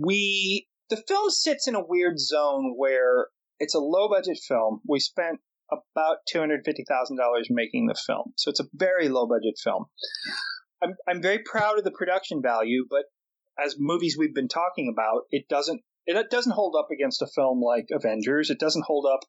we 0.01 0.67
the 0.91 1.03
film 1.09 1.31
sits 1.31 1.67
in 1.67 1.75
a 1.75 1.85
weird 1.87 2.19
zone 2.19 2.75
where 2.77 3.29
it's 3.59 3.75
a 3.75 3.81
low 3.81 4.09
budget 4.09 4.39
film. 4.47 4.81
We 4.89 5.01
spent 5.01 5.41
about 5.73 6.19
two 6.29 6.39
hundred 6.39 6.61
fifty 6.65 6.85
thousand 6.89 7.17
dollars 7.17 7.49
making 7.51 7.87
the 7.87 8.01
film, 8.07 8.33
so 8.37 8.51
it's 8.51 8.61
a 8.61 8.69
very 8.75 9.09
low 9.09 9.27
budget 9.27 9.55
film. 9.63 9.87
I'm 10.83 10.95
I'm 11.09 11.23
very 11.23 11.41
proud 11.45 11.79
of 11.79 11.85
the 11.85 11.91
production 11.91 12.43
value, 12.43 12.87
but 12.89 13.05
as 13.63 13.77
movies 13.79 14.17
we've 14.19 14.35
been 14.35 14.49
talking 14.49 14.93
about, 14.93 15.23
it 15.31 15.49
doesn't 15.49 15.81
it 16.07 16.31
doesn't 16.31 16.53
hold 16.53 16.75
up 16.79 16.89
against 16.93 17.23
a 17.23 17.27
film 17.35 17.61
like 17.61 17.87
Avengers. 17.93 18.51
It 18.51 18.59
doesn't 18.59 18.85
hold 18.87 19.07
up 19.11 19.21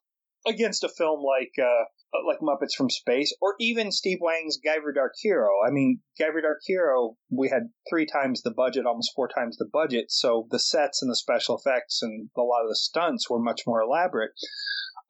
against 0.46 0.84
a 0.84 0.88
film 0.88 1.22
like 1.22 1.52
uh, 1.58 1.84
like 2.26 2.38
Muppets 2.40 2.74
from 2.76 2.88
Space, 2.88 3.34
or 3.40 3.54
even 3.60 3.92
Steve 3.92 4.18
Wang's 4.20 4.58
Guyver 4.64 4.94
Dark 4.94 5.12
Hero. 5.20 5.48
I 5.66 5.70
mean, 5.70 6.00
Guyver 6.20 6.42
Dark 6.42 6.60
Hero, 6.64 7.16
we 7.30 7.48
had 7.48 7.70
three 7.88 8.06
times 8.06 8.42
the 8.42 8.52
budget, 8.52 8.86
almost 8.86 9.12
four 9.14 9.28
times 9.28 9.56
the 9.56 9.68
budget, 9.70 10.06
so 10.10 10.46
the 10.50 10.58
sets 10.58 11.02
and 11.02 11.10
the 11.10 11.16
special 11.16 11.58
effects 11.58 12.00
and 12.02 12.30
a 12.36 12.40
lot 12.40 12.62
of 12.62 12.68
the 12.68 12.76
stunts 12.76 13.28
were 13.28 13.40
much 13.40 13.62
more 13.66 13.82
elaborate. 13.82 14.30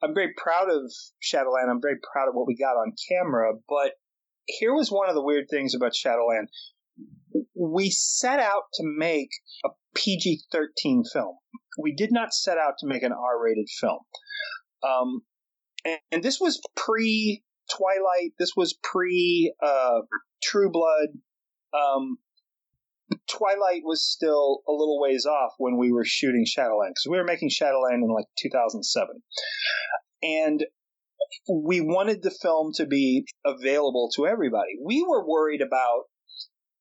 I'm 0.01 0.13
very 0.13 0.33
proud 0.35 0.69
of 0.69 0.91
Shadowland. 1.19 1.69
I'm 1.69 1.81
very 1.81 1.97
proud 2.11 2.27
of 2.27 2.35
what 2.35 2.47
we 2.47 2.55
got 2.55 2.77
on 2.77 2.93
camera, 3.09 3.53
but 3.67 3.93
here 4.45 4.73
was 4.73 4.91
one 4.91 5.09
of 5.09 5.15
the 5.15 5.23
weird 5.23 5.45
things 5.49 5.73
about 5.75 5.95
Shadowland. 5.95 6.49
We 7.55 7.89
set 7.89 8.39
out 8.39 8.63
to 8.75 8.83
make 8.85 9.29
a 9.65 9.69
PG 9.95 10.41
13 10.51 11.03
film. 11.11 11.35
We 11.79 11.93
did 11.95 12.11
not 12.11 12.33
set 12.33 12.57
out 12.57 12.75
to 12.79 12.87
make 12.87 13.03
an 13.03 13.11
R 13.11 13.41
rated 13.43 13.67
film. 13.69 13.99
Um, 14.83 15.21
and, 15.85 15.99
and, 16.11 16.23
this 16.23 16.39
was 16.39 16.61
pre 16.75 17.43
Twilight. 17.75 18.33
This 18.39 18.51
was 18.55 18.77
pre 18.83 19.53
uh, 19.63 20.01
True 20.43 20.71
Blood. 20.71 21.09
Um, 21.73 22.17
Twilight 23.29 23.81
was 23.83 24.03
still 24.03 24.61
a 24.67 24.71
little 24.71 24.99
ways 24.99 25.25
off 25.25 25.51
when 25.57 25.77
we 25.77 25.91
were 25.91 26.05
shooting 26.05 26.45
Shadowland 26.45 26.91
because 26.91 27.09
we 27.09 27.17
were 27.17 27.23
making 27.23 27.49
Shadowland 27.49 28.03
in 28.03 28.09
like 28.09 28.25
2007. 28.37 29.21
And 30.23 30.65
we 31.49 31.81
wanted 31.81 32.21
the 32.21 32.31
film 32.31 32.71
to 32.75 32.85
be 32.85 33.25
available 33.45 34.09
to 34.15 34.27
everybody. 34.27 34.77
We 34.83 35.05
were 35.07 35.25
worried 35.27 35.61
about 35.61 36.03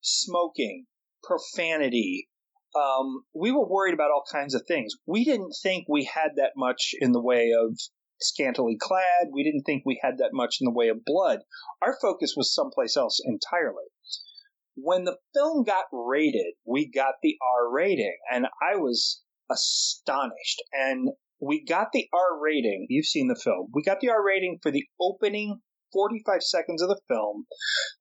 smoking, 0.00 0.86
profanity. 1.22 2.28
Um, 2.74 3.22
we 3.34 3.52
were 3.52 3.66
worried 3.66 3.94
about 3.94 4.10
all 4.10 4.24
kinds 4.30 4.54
of 4.54 4.62
things. 4.66 4.94
We 5.06 5.24
didn't 5.24 5.54
think 5.62 5.86
we 5.88 6.04
had 6.04 6.32
that 6.36 6.52
much 6.56 6.94
in 7.00 7.12
the 7.12 7.22
way 7.22 7.52
of 7.58 7.78
scantily 8.20 8.76
clad. 8.78 9.28
We 9.32 9.44
didn't 9.44 9.62
think 9.62 9.82
we 9.84 10.00
had 10.02 10.18
that 10.18 10.30
much 10.32 10.56
in 10.60 10.64
the 10.64 10.72
way 10.72 10.88
of 10.88 11.04
blood. 11.04 11.40
Our 11.82 11.96
focus 12.00 12.34
was 12.36 12.54
someplace 12.54 12.96
else 12.96 13.20
entirely. 13.24 13.84
When 14.74 15.04
the 15.04 15.16
film 15.34 15.64
got 15.64 15.86
rated, 15.92 16.54
we 16.66 16.90
got 16.90 17.14
the 17.22 17.36
R 17.56 17.70
rating, 17.70 18.16
and 18.30 18.46
I 18.60 18.76
was 18.76 19.22
astonished. 19.50 20.62
And 20.72 21.10
we 21.40 21.64
got 21.64 21.92
the 21.92 22.08
R 22.12 22.40
rating. 22.40 22.86
You've 22.88 23.06
seen 23.06 23.28
the 23.28 23.40
film. 23.42 23.68
We 23.72 23.82
got 23.82 24.00
the 24.00 24.10
R 24.10 24.24
rating 24.24 24.58
for 24.62 24.70
the 24.70 24.84
opening 25.00 25.60
45 25.92 26.42
seconds 26.42 26.82
of 26.82 26.88
the 26.88 27.00
film. 27.08 27.46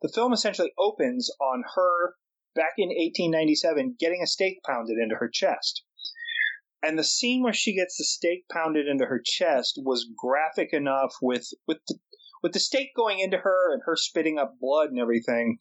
The 0.01 0.11
film 0.13 0.33
essentially 0.33 0.73
opens 0.77 1.29
on 1.41 1.63
her 1.75 2.15
back 2.55 2.73
in 2.77 2.89
1897 2.89 3.97
getting 3.99 4.21
a 4.23 4.27
stake 4.27 4.63
pounded 4.65 4.97
into 4.97 5.15
her 5.15 5.29
chest. 5.31 5.83
And 6.81 6.97
the 6.97 7.03
scene 7.03 7.41
where 7.41 7.53
she 7.53 7.75
gets 7.75 7.97
the 7.97 8.03
stake 8.03 8.45
pounded 8.51 8.87
into 8.87 9.05
her 9.05 9.21
chest 9.23 9.79
was 9.83 10.07
graphic 10.15 10.71
enough 10.71 11.15
with 11.21 11.47
with 11.67 11.79
the, 11.87 11.97
with 12.43 12.53
the 12.53 12.59
stake 12.59 12.89
going 12.95 13.19
into 13.19 13.37
her 13.37 13.73
and 13.73 13.81
her 13.85 13.95
spitting 13.95 14.37
up 14.37 14.55
blood 14.59 14.89
and 14.89 14.99
everything. 14.99 15.57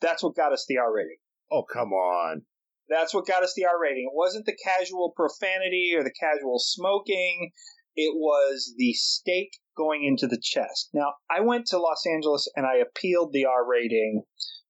That's 0.00 0.22
what 0.22 0.36
got 0.36 0.52
us 0.52 0.64
the 0.68 0.78
R 0.78 0.94
rating. 0.94 1.18
Oh, 1.50 1.64
come 1.64 1.92
on. 1.92 2.42
That's 2.88 3.12
what 3.12 3.26
got 3.26 3.42
us 3.42 3.54
the 3.54 3.66
R 3.66 3.80
rating. 3.80 4.08
It 4.10 4.16
wasn't 4.16 4.46
the 4.46 4.56
casual 4.56 5.12
profanity 5.16 5.92
or 5.96 6.04
the 6.04 6.12
casual 6.12 6.58
smoking. 6.58 7.50
It 7.96 8.14
was 8.14 8.74
the 8.78 8.92
stake 8.92 9.58
going 9.76 10.04
into 10.04 10.28
the 10.28 10.40
chest. 10.40 10.90
Now, 10.94 11.14
I 11.28 11.40
went 11.40 11.66
to 11.66 11.78
Los 11.78 12.04
Angeles 12.06 12.48
and 12.54 12.64
I 12.66 12.76
appealed 12.76 13.32
the 13.32 13.46
R 13.46 13.68
rating 13.68 14.22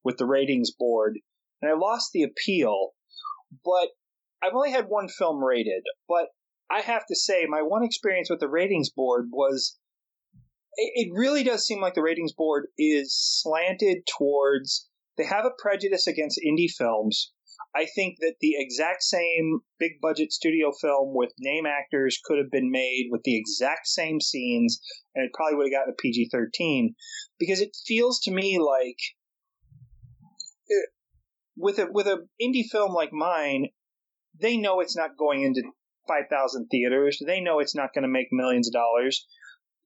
with 0.03 0.17
the 0.17 0.27
ratings 0.27 0.71
board, 0.71 1.19
and 1.61 1.71
I 1.71 1.75
lost 1.75 2.11
the 2.13 2.23
appeal. 2.23 2.91
But 3.65 3.89
I've 4.43 4.55
only 4.55 4.71
had 4.71 4.87
one 4.89 5.09
film 5.09 5.43
rated. 5.43 5.83
But 6.09 6.29
I 6.71 6.81
have 6.81 7.07
to 7.07 7.17
say, 7.17 7.47
my 7.49 7.63
one 7.63 7.85
experience 7.85 8.29
with 8.31 8.41
the 8.41 8.49
ratings 8.49 8.91
board 8.91 9.29
was 9.33 9.79
it 10.77 11.09
really 11.13 11.43
does 11.43 11.67
seem 11.67 11.81
like 11.81 11.95
the 11.95 12.03
ratings 12.03 12.33
board 12.33 12.69
is 12.79 13.17
slanted 13.19 14.07
towards 14.19 14.89
they 15.17 15.25
have 15.25 15.45
a 15.45 15.51
prejudice 15.59 16.07
against 16.07 16.39
indie 16.47 16.71
films 16.71 17.33
I 17.75 17.87
think 17.95 18.19
that 18.21 18.37
the 18.41 18.55
exact 18.57 19.03
same 19.03 19.61
big 19.79 20.01
budget 20.01 20.33
studio 20.33 20.73
film 20.73 21.15
with 21.15 21.33
name 21.39 21.67
actors 21.67 22.21
could 22.25 22.39
have 22.39 22.51
been 22.51 22.71
made 22.71 23.09
with 23.11 23.23
the 23.25 23.37
exact 23.37 23.87
same 23.87 24.21
scenes, 24.21 24.81
and 25.15 25.25
it 25.25 25.33
probably 25.35 25.57
would 25.57 25.67
have 25.67 25.81
gotten 25.81 25.93
a 25.93 26.01
PG 26.01 26.31
13 26.31 26.95
because 27.39 27.61
it 27.61 27.77
feels 27.87 28.21
to 28.21 28.31
me 28.31 28.59
like 28.59 28.99
with 31.59 31.79
a 31.79 31.89
with 31.91 32.07
an 32.07 32.29
indie 32.41 32.69
film 32.71 32.95
like 32.95 33.13
mine, 33.13 33.69
they 34.41 34.57
know 34.57 34.81
it's 34.81 34.97
not 34.97 35.17
going 35.19 35.43
into 35.43 35.63
5,000 36.07 36.69
theaters. 36.71 37.19
They 37.25 37.41
know 37.41 37.59
it's 37.59 37.75
not 37.75 37.93
going 37.93 38.03
to 38.03 38.09
make 38.09 38.29
millions 38.33 38.69
of 38.69 38.73
dollars. 38.73 39.27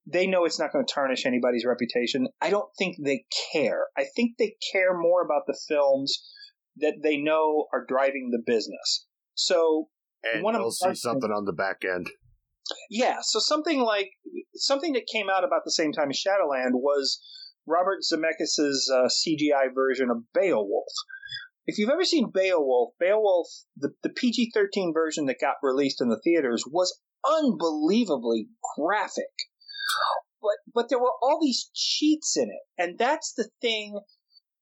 They 0.06 0.26
know 0.26 0.44
it's 0.44 0.58
not 0.58 0.72
going 0.72 0.84
to 0.84 0.92
tarnish 0.92 1.26
anybody's 1.26 1.64
reputation. 1.64 2.28
I 2.40 2.50
don't 2.50 2.70
think 2.78 2.96
they 3.02 3.24
care. 3.52 3.86
I 3.96 4.04
think 4.16 4.36
they 4.38 4.56
care 4.72 4.96
more 4.96 5.24
about 5.24 5.42
the 5.46 5.58
films 5.68 6.22
that 6.76 6.94
they 7.02 7.16
know 7.16 7.66
are 7.72 7.84
driving 7.86 8.30
the 8.30 8.42
business. 8.44 9.06
So 9.34 9.88
and 10.22 10.42
one 10.42 10.54
you'll 10.54 10.68
of 10.68 10.74
see 10.74 10.94
something 10.94 11.30
on 11.30 11.44
the 11.44 11.52
back 11.52 11.82
end. 11.84 12.08
Yeah, 12.90 13.18
so 13.22 13.38
something 13.38 13.80
like 13.80 14.10
something 14.54 14.92
that 14.94 15.06
came 15.12 15.28
out 15.28 15.44
about 15.44 15.62
the 15.64 15.72
same 15.72 15.92
time 15.92 16.10
as 16.10 16.16
Shadowland 16.16 16.74
was 16.74 17.20
Robert 17.66 18.00
Zemeckis' 18.02 18.90
uh, 18.92 19.08
CGI 19.08 19.74
version 19.74 20.10
of 20.10 20.24
Beowulf. 20.32 20.92
If 21.66 21.78
you've 21.78 21.90
ever 21.90 22.04
seen 22.04 22.30
Beowulf, 22.32 22.94
Beowulf, 22.98 23.48
the, 23.76 23.90
the 24.02 24.10
PG 24.10 24.50
13 24.52 24.92
version 24.92 25.26
that 25.26 25.40
got 25.40 25.56
released 25.62 26.00
in 26.00 26.08
the 26.08 26.20
theaters 26.22 26.64
was 26.66 27.00
unbelievably 27.24 28.48
graphic. 28.76 29.32
But, 30.40 30.56
but 30.74 30.88
there 30.88 30.98
were 30.98 31.12
all 31.22 31.38
these 31.40 31.70
cheats 31.72 32.36
in 32.36 32.48
it. 32.48 32.62
And 32.76 32.98
that's 32.98 33.32
the 33.34 33.48
thing 33.60 34.00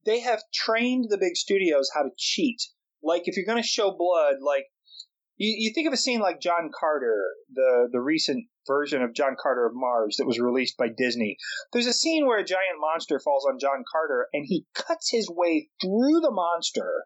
they 0.04 0.20
have 0.20 0.42
trained 0.52 1.06
the 1.08 1.18
big 1.18 1.36
studios 1.36 1.90
how 1.94 2.02
to 2.02 2.10
cheat. 2.16 2.60
Like 3.02 3.22
if 3.24 3.36
you're 3.36 3.46
going 3.46 3.62
to 3.62 3.66
show 3.66 3.94
blood, 3.96 4.36
like 4.44 4.64
you, 5.36 5.54
you 5.58 5.72
think 5.72 5.86
of 5.86 5.94
a 5.94 5.98
scene 5.98 6.20
like 6.20 6.40
John 6.40 6.70
Carter, 6.78 7.24
the 7.52 7.88
the 7.90 8.00
recent 8.00 8.46
version 8.70 9.02
of 9.02 9.14
John 9.14 9.34
Carter 9.40 9.66
of 9.66 9.72
Mars 9.74 10.16
that 10.18 10.26
was 10.26 10.38
released 10.38 10.76
by 10.76 10.86
Disney. 10.96 11.36
There's 11.72 11.88
a 11.88 11.92
scene 11.92 12.24
where 12.24 12.38
a 12.38 12.44
giant 12.44 12.78
monster 12.78 13.18
falls 13.18 13.44
on 13.44 13.58
John 13.58 13.82
Carter 13.90 14.28
and 14.32 14.44
he 14.46 14.66
cuts 14.74 15.10
his 15.10 15.28
way 15.28 15.70
through 15.82 16.20
the 16.20 16.30
monster 16.30 17.04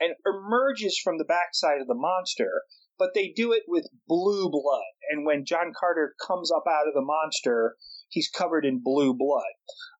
and 0.00 0.14
emerges 0.26 0.98
from 0.98 1.18
the 1.18 1.24
backside 1.24 1.82
of 1.82 1.88
the 1.88 1.94
monster. 1.94 2.62
But 2.98 3.10
they 3.14 3.32
do 3.34 3.52
it 3.52 3.64
with 3.68 3.86
blue 4.06 4.48
blood. 4.48 4.94
And 5.10 5.26
when 5.26 5.44
John 5.44 5.72
Carter 5.78 6.14
comes 6.24 6.50
up 6.50 6.64
out 6.68 6.88
of 6.88 6.94
the 6.94 7.02
monster, 7.02 7.76
he's 8.08 8.30
covered 8.30 8.64
in 8.64 8.82
blue 8.82 9.12
blood. 9.14 9.42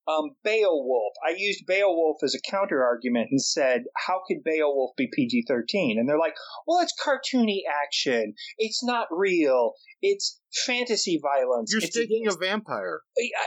Um, 0.06 0.36
Beowulf. 0.42 1.14
I 1.26 1.34
used 1.36 1.66
Beowulf 1.66 2.18
as 2.22 2.34
a 2.34 2.50
counter 2.50 2.82
argument 2.84 3.28
and 3.30 3.40
said, 3.40 3.84
how 3.96 4.20
could 4.26 4.44
Beowulf 4.44 4.94
be 4.96 5.08
PG 5.12 5.44
13? 5.48 5.98
And 5.98 6.08
they're 6.08 6.18
like, 6.18 6.34
well, 6.66 6.80
it's 6.80 6.94
cartoony 7.00 7.60
action. 7.82 8.34
It's 8.58 8.84
not 8.84 9.06
real. 9.10 9.72
It's 10.02 10.40
fantasy 10.66 11.20
violence. 11.22 11.72
You're 11.72 11.82
it's 11.82 11.96
sticking 11.96 12.26
a 12.28 12.32
vampire. 12.32 13.00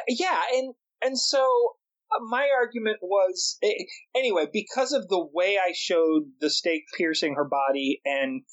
Yeah. 0.08 0.42
And, 0.54 0.74
and 1.04 1.20
so 1.20 1.40
uh, 1.40 1.87
my 2.30 2.48
argument 2.56 2.98
was 3.02 3.60
anyway, 4.16 4.48
because 4.52 4.94
of 4.94 5.08
the 5.08 5.26
way 5.34 5.58
I 5.58 5.74
showed 5.76 6.24
the 6.40 6.50
stake 6.50 6.84
piercing 6.98 7.36
her 7.36 7.46
body 7.46 8.02
and 8.06 8.44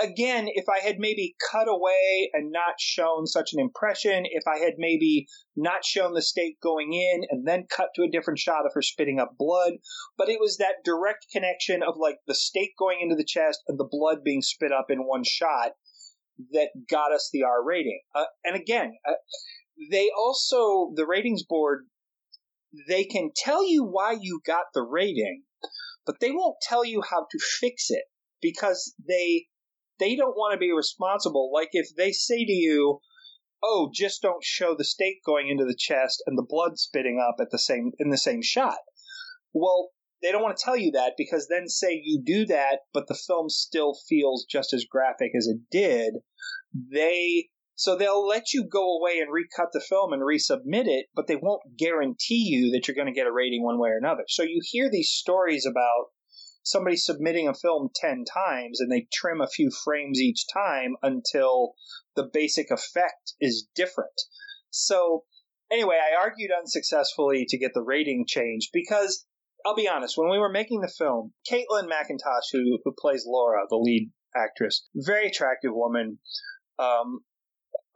again, 0.00 0.46
if 0.48 0.64
I 0.68 0.80
had 0.80 0.98
maybe 0.98 1.36
cut 1.50 1.68
away 1.68 2.30
and 2.32 2.50
not 2.50 2.74
shown 2.78 3.26
such 3.26 3.50
an 3.52 3.60
impression, 3.60 4.24
if 4.24 4.44
I 4.46 4.58
had 4.58 4.74
maybe 4.78 5.26
not 5.54 5.84
shown 5.84 6.14
the 6.14 6.22
stake 6.22 6.58
going 6.62 6.92
in 6.92 7.22
and 7.30 7.46
then 7.46 7.66
cut 7.70 7.88
to 7.94 8.02
a 8.02 8.10
different 8.10 8.38
shot 8.38 8.64
of 8.66 8.72
her 8.74 8.82
spitting 8.82 9.20
up 9.20 9.32
blood, 9.38 9.74
but 10.16 10.28
it 10.28 10.40
was 10.40 10.56
that 10.58 10.84
direct 10.84 11.26
connection 11.32 11.82
of 11.82 11.96
like 11.98 12.18
the 12.26 12.34
stake 12.34 12.72
going 12.78 13.00
into 13.02 13.16
the 13.16 13.24
chest 13.24 13.60
and 13.68 13.78
the 13.78 13.88
blood 13.90 14.24
being 14.24 14.42
spit 14.42 14.72
up 14.72 14.86
in 14.90 15.00
one 15.00 15.24
shot 15.24 15.72
that 16.52 16.68
got 16.88 17.12
us 17.12 17.30
the 17.32 17.42
R 17.42 17.64
rating. 17.64 18.00
Uh, 18.14 18.24
and 18.44 18.56
again, 18.56 18.94
uh, 19.08 19.12
they 19.90 20.10
also, 20.16 20.92
the 20.94 21.06
ratings 21.06 21.44
board, 21.44 21.86
they 22.88 23.04
can 23.04 23.30
tell 23.34 23.66
you 23.66 23.84
why 23.84 24.16
you 24.20 24.40
got 24.44 24.66
the 24.74 24.82
rating, 24.82 25.44
but 26.04 26.20
they 26.20 26.30
won't 26.30 26.60
tell 26.62 26.84
you 26.84 27.02
how 27.02 27.26
to 27.30 27.38
fix 27.60 27.90
it 27.90 28.04
because 28.40 28.94
they 29.06 29.46
they 29.98 30.14
don't 30.14 30.36
want 30.36 30.52
to 30.52 30.58
be 30.58 30.72
responsible. 30.72 31.50
Like 31.52 31.70
if 31.72 31.88
they 31.96 32.12
say 32.12 32.44
to 32.44 32.52
you, 32.52 33.00
"Oh, 33.62 33.90
just 33.92 34.20
don't 34.22 34.44
show 34.44 34.74
the 34.74 34.84
stake 34.84 35.22
going 35.24 35.48
into 35.48 35.64
the 35.64 35.76
chest 35.76 36.22
and 36.26 36.36
the 36.36 36.46
blood 36.46 36.78
spitting 36.78 37.18
up 37.18 37.36
at 37.40 37.50
the 37.50 37.58
same 37.58 37.92
in 37.98 38.10
the 38.10 38.18
same 38.18 38.42
shot." 38.42 38.78
Well, 39.52 39.92
they 40.22 40.32
don't 40.32 40.42
want 40.42 40.56
to 40.56 40.64
tell 40.64 40.76
you 40.76 40.90
that 40.92 41.14
because 41.16 41.48
then 41.48 41.68
say 41.68 42.00
you 42.02 42.22
do 42.24 42.46
that, 42.46 42.80
but 42.92 43.06
the 43.06 43.14
film 43.14 43.48
still 43.48 43.94
feels 44.08 44.44
just 44.44 44.72
as 44.72 44.84
graphic 44.84 45.32
as 45.36 45.46
it 45.46 45.58
did. 45.70 46.14
They 46.74 47.48
so 47.76 47.94
they'll 47.94 48.26
let 48.26 48.54
you 48.54 48.64
go 48.64 48.96
away 48.96 49.18
and 49.18 49.30
recut 49.30 49.68
the 49.72 49.84
film 49.86 50.14
and 50.14 50.22
resubmit 50.22 50.86
it, 50.86 51.06
but 51.14 51.26
they 51.26 51.36
won't 51.36 51.76
guarantee 51.76 52.42
you 52.48 52.70
that 52.72 52.88
you're 52.88 52.94
going 52.94 53.06
to 53.06 53.12
get 53.12 53.26
a 53.26 53.32
rating 53.32 53.62
one 53.62 53.78
way 53.78 53.90
or 53.90 53.98
another. 53.98 54.24
So 54.28 54.42
you 54.42 54.60
hear 54.64 54.90
these 54.90 55.10
stories 55.10 55.66
about 55.66 56.06
somebody 56.62 56.96
submitting 56.96 57.46
a 57.46 57.54
film 57.54 57.90
10 57.94 58.24
times 58.24 58.80
and 58.80 58.90
they 58.90 59.06
trim 59.12 59.42
a 59.42 59.46
few 59.46 59.70
frames 59.84 60.18
each 60.18 60.46
time 60.52 60.96
until 61.02 61.74
the 62.16 62.28
basic 62.32 62.70
effect 62.70 63.34
is 63.40 63.68
different. 63.74 64.22
So, 64.70 65.24
anyway, 65.70 65.96
I 65.96 66.20
argued 66.20 66.50
unsuccessfully 66.58 67.44
to 67.50 67.58
get 67.58 67.72
the 67.74 67.82
rating 67.82 68.24
changed 68.26 68.70
because 68.72 69.26
I'll 69.66 69.76
be 69.76 69.88
honest, 69.88 70.16
when 70.16 70.30
we 70.30 70.38
were 70.38 70.50
making 70.50 70.80
the 70.80 70.92
film, 70.96 71.34
Caitlin 71.50 71.90
McIntosh, 71.90 72.52
who, 72.52 72.78
who 72.84 72.94
plays 72.98 73.24
Laura, 73.26 73.64
the 73.68 73.76
lead 73.76 74.10
actress, 74.34 74.88
very 74.94 75.28
attractive 75.28 75.72
woman. 75.74 76.18
Um, 76.78 77.20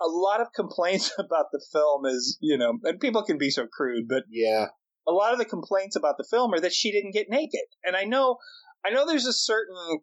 a 0.00 0.08
lot 0.08 0.40
of 0.40 0.48
complaints 0.54 1.12
about 1.18 1.46
the 1.52 1.64
film 1.72 2.06
is, 2.06 2.38
you 2.40 2.56
know, 2.56 2.78
and 2.84 3.00
people 3.00 3.22
can 3.22 3.38
be 3.38 3.50
so 3.50 3.66
crude, 3.66 4.08
but 4.08 4.24
Yeah. 4.30 4.66
a 5.06 5.12
lot 5.12 5.32
of 5.32 5.38
the 5.38 5.44
complaints 5.44 5.96
about 5.96 6.16
the 6.18 6.26
film 6.30 6.54
are 6.54 6.60
that 6.60 6.72
she 6.72 6.92
didn't 6.92 7.12
get 7.12 7.28
naked. 7.28 7.66
And 7.84 7.96
I 7.96 8.04
know, 8.04 8.36
I 8.84 8.90
know 8.90 9.06
there's 9.06 9.26
a 9.26 9.32
certain, 9.32 10.00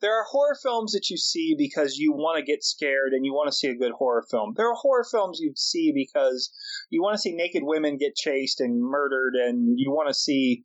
there 0.00 0.18
are 0.18 0.24
horror 0.24 0.56
films 0.62 0.92
that 0.92 1.08
you 1.10 1.16
see 1.16 1.54
because 1.56 1.96
you 1.96 2.12
want 2.12 2.38
to 2.38 2.44
get 2.44 2.62
scared 2.62 3.12
and 3.12 3.24
you 3.24 3.32
want 3.32 3.48
to 3.48 3.56
see 3.56 3.68
a 3.68 3.76
good 3.76 3.92
horror 3.92 4.24
film. 4.30 4.52
There 4.56 4.68
are 4.70 4.74
horror 4.74 5.06
films 5.10 5.38
you 5.40 5.52
see 5.56 5.92
because 5.94 6.50
you 6.90 7.02
want 7.02 7.14
to 7.14 7.18
see 7.20 7.34
naked 7.34 7.62
women 7.64 7.96
get 7.96 8.14
chased 8.14 8.60
and 8.60 8.80
murdered 8.80 9.34
and 9.34 9.78
you 9.78 9.90
want 9.90 10.08
to 10.08 10.14
see 10.14 10.62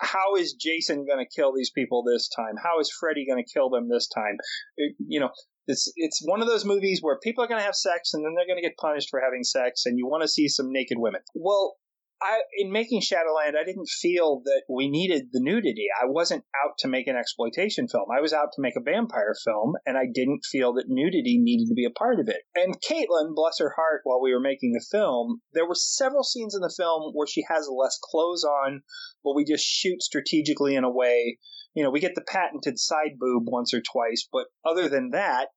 how 0.00 0.36
is 0.36 0.54
Jason 0.54 1.04
going 1.04 1.24
to 1.24 1.34
kill 1.34 1.52
these 1.52 1.70
people 1.70 2.04
this 2.04 2.28
time? 2.28 2.54
How 2.62 2.78
is 2.80 2.90
Freddy 2.90 3.26
going 3.26 3.42
to 3.44 3.52
kill 3.52 3.70
them 3.70 3.88
this 3.88 4.08
time? 4.08 4.36
It- 4.76 4.96
you 5.06 5.20
know, 5.20 5.30
it's 5.66 5.92
it's 5.96 6.22
one 6.24 6.42
of 6.42 6.48
those 6.48 6.64
movies 6.64 7.00
where 7.00 7.18
people 7.22 7.44
are 7.44 7.48
going 7.48 7.60
to 7.60 7.64
have 7.64 7.74
sex 7.74 8.14
and 8.14 8.24
then 8.24 8.34
they're 8.34 8.46
going 8.46 8.62
to 8.62 8.68
get 8.68 8.76
punished 8.76 9.08
for 9.10 9.20
having 9.20 9.44
sex, 9.44 9.86
and 9.86 9.98
you 9.98 10.06
want 10.06 10.22
to 10.22 10.28
see 10.28 10.48
some 10.48 10.70
naked 10.70 10.98
women. 10.98 11.20
Well, 11.34 11.76
I 12.22 12.40
in 12.58 12.70
making 12.72 13.00
Shadowland, 13.00 13.56
I 13.58 13.64
didn't 13.64 13.88
feel 13.88 14.40
that 14.44 14.62
we 14.68 14.88
needed 14.88 15.28
the 15.32 15.40
nudity. 15.42 15.86
I 16.00 16.06
wasn't 16.06 16.44
out 16.64 16.78
to 16.78 16.88
make 16.88 17.06
an 17.06 17.16
exploitation 17.16 17.88
film. 17.88 18.06
I 18.16 18.20
was 18.20 18.32
out 18.32 18.48
to 18.54 18.62
make 18.62 18.76
a 18.76 18.82
vampire 18.82 19.34
film, 19.44 19.74
and 19.84 19.98
I 19.98 20.04
didn't 20.12 20.44
feel 20.50 20.72
that 20.74 20.88
nudity 20.88 21.38
needed 21.38 21.68
to 21.68 21.74
be 21.74 21.84
a 21.84 21.90
part 21.90 22.20
of 22.20 22.28
it. 22.28 22.42
And 22.54 22.80
Caitlin, 22.80 23.34
bless 23.34 23.58
her 23.58 23.74
heart, 23.76 24.02
while 24.04 24.22
we 24.22 24.32
were 24.32 24.40
making 24.40 24.72
the 24.72 24.84
film, 24.90 25.40
there 25.52 25.66
were 25.66 25.74
several 25.74 26.24
scenes 26.24 26.54
in 26.54 26.60
the 26.60 26.74
film 26.74 27.12
where 27.12 27.26
she 27.26 27.44
has 27.48 27.68
less 27.68 27.98
clothes 28.02 28.44
on, 28.44 28.82
but 29.22 29.34
we 29.34 29.44
just 29.44 29.64
shoot 29.64 30.02
strategically 30.02 30.76
in 30.76 30.84
a 30.84 30.90
way 30.90 31.38
you 31.74 31.82
know, 31.82 31.90
we 31.90 32.00
get 32.00 32.14
the 32.14 32.24
patented 32.26 32.78
side 32.78 33.18
boob 33.18 33.44
once 33.46 33.74
or 33.74 33.80
twice, 33.80 34.26
but 34.32 34.46
other 34.64 34.88
than 34.88 35.10
that, 35.10 35.48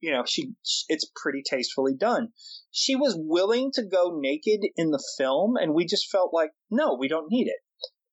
you 0.00 0.12
know, 0.12 0.22
she 0.26 0.52
it's 0.88 1.10
pretty 1.16 1.42
tastefully 1.48 1.94
done. 1.98 2.28
She 2.70 2.94
was 2.94 3.16
willing 3.18 3.70
to 3.74 3.84
go 3.84 4.12
naked 4.14 4.60
in 4.76 4.90
the 4.90 5.02
film, 5.18 5.56
and 5.56 5.74
we 5.74 5.86
just 5.86 6.10
felt 6.10 6.30
like, 6.32 6.50
no, 6.70 6.96
we 6.98 7.08
don't 7.08 7.30
need 7.30 7.46
it. 7.46 7.58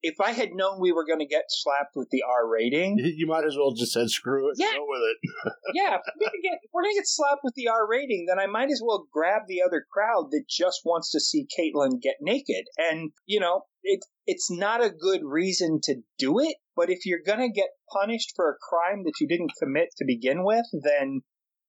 If 0.03 0.15
I 0.19 0.31
had 0.31 0.49
known 0.53 0.79
we 0.79 0.91
were 0.91 1.05
going 1.05 1.19
to 1.19 1.25
get 1.27 1.43
slapped 1.49 1.95
with 1.95 2.09
the 2.11 2.23
R 2.23 2.49
rating, 2.49 2.97
You 3.17 3.27
might 3.27 3.45
as 3.45 3.55
well 3.55 3.73
just 3.73 3.93
said 3.93 4.09
screw 4.09 4.49
it. 4.49 4.55
Yeah. 4.57 4.71
Go 4.75 4.85
with 4.87 5.01
it. 5.01 5.53
yeah, 5.75 5.95
if 5.95 6.01
we're 6.19 6.25
gonna 6.27 6.41
get 6.41 6.59
if 6.63 6.69
we're 6.73 6.83
gonna 6.83 6.95
get 6.95 7.07
slapped 7.07 7.41
with 7.43 7.53
the 7.55 7.67
R 7.67 7.87
rating, 7.87 8.25
then 8.27 8.39
I 8.39 8.47
might 8.47 8.71
as 8.71 8.81
well 8.83 9.07
grab 9.11 9.43
the 9.47 9.61
other 9.65 9.85
crowd 9.91 10.29
that 10.31 10.43
just 10.49 10.81
wants 10.85 11.11
to 11.11 11.19
see 11.19 11.45
Caitlin 11.57 12.01
get 12.01 12.15
naked. 12.21 12.65
And 12.77 13.11
you 13.25 13.39
know, 13.39 13.63
it 13.83 13.99
it's 14.25 14.49
not 14.51 14.83
a 14.83 14.89
good 14.89 15.21
reason 15.23 15.79
to 15.83 15.95
do 16.17 16.39
it. 16.39 16.55
But 16.75 16.89
if 16.89 17.05
you're 17.05 17.21
gonna 17.25 17.49
get 17.51 17.69
punished 17.91 18.33
for 18.35 18.49
a 18.49 18.57
crime 18.59 19.03
that 19.05 19.13
you 19.19 19.27
didn't 19.27 19.51
commit 19.61 19.89
to 19.97 20.05
begin 20.05 20.43
with, 20.43 20.65
then 20.83 21.21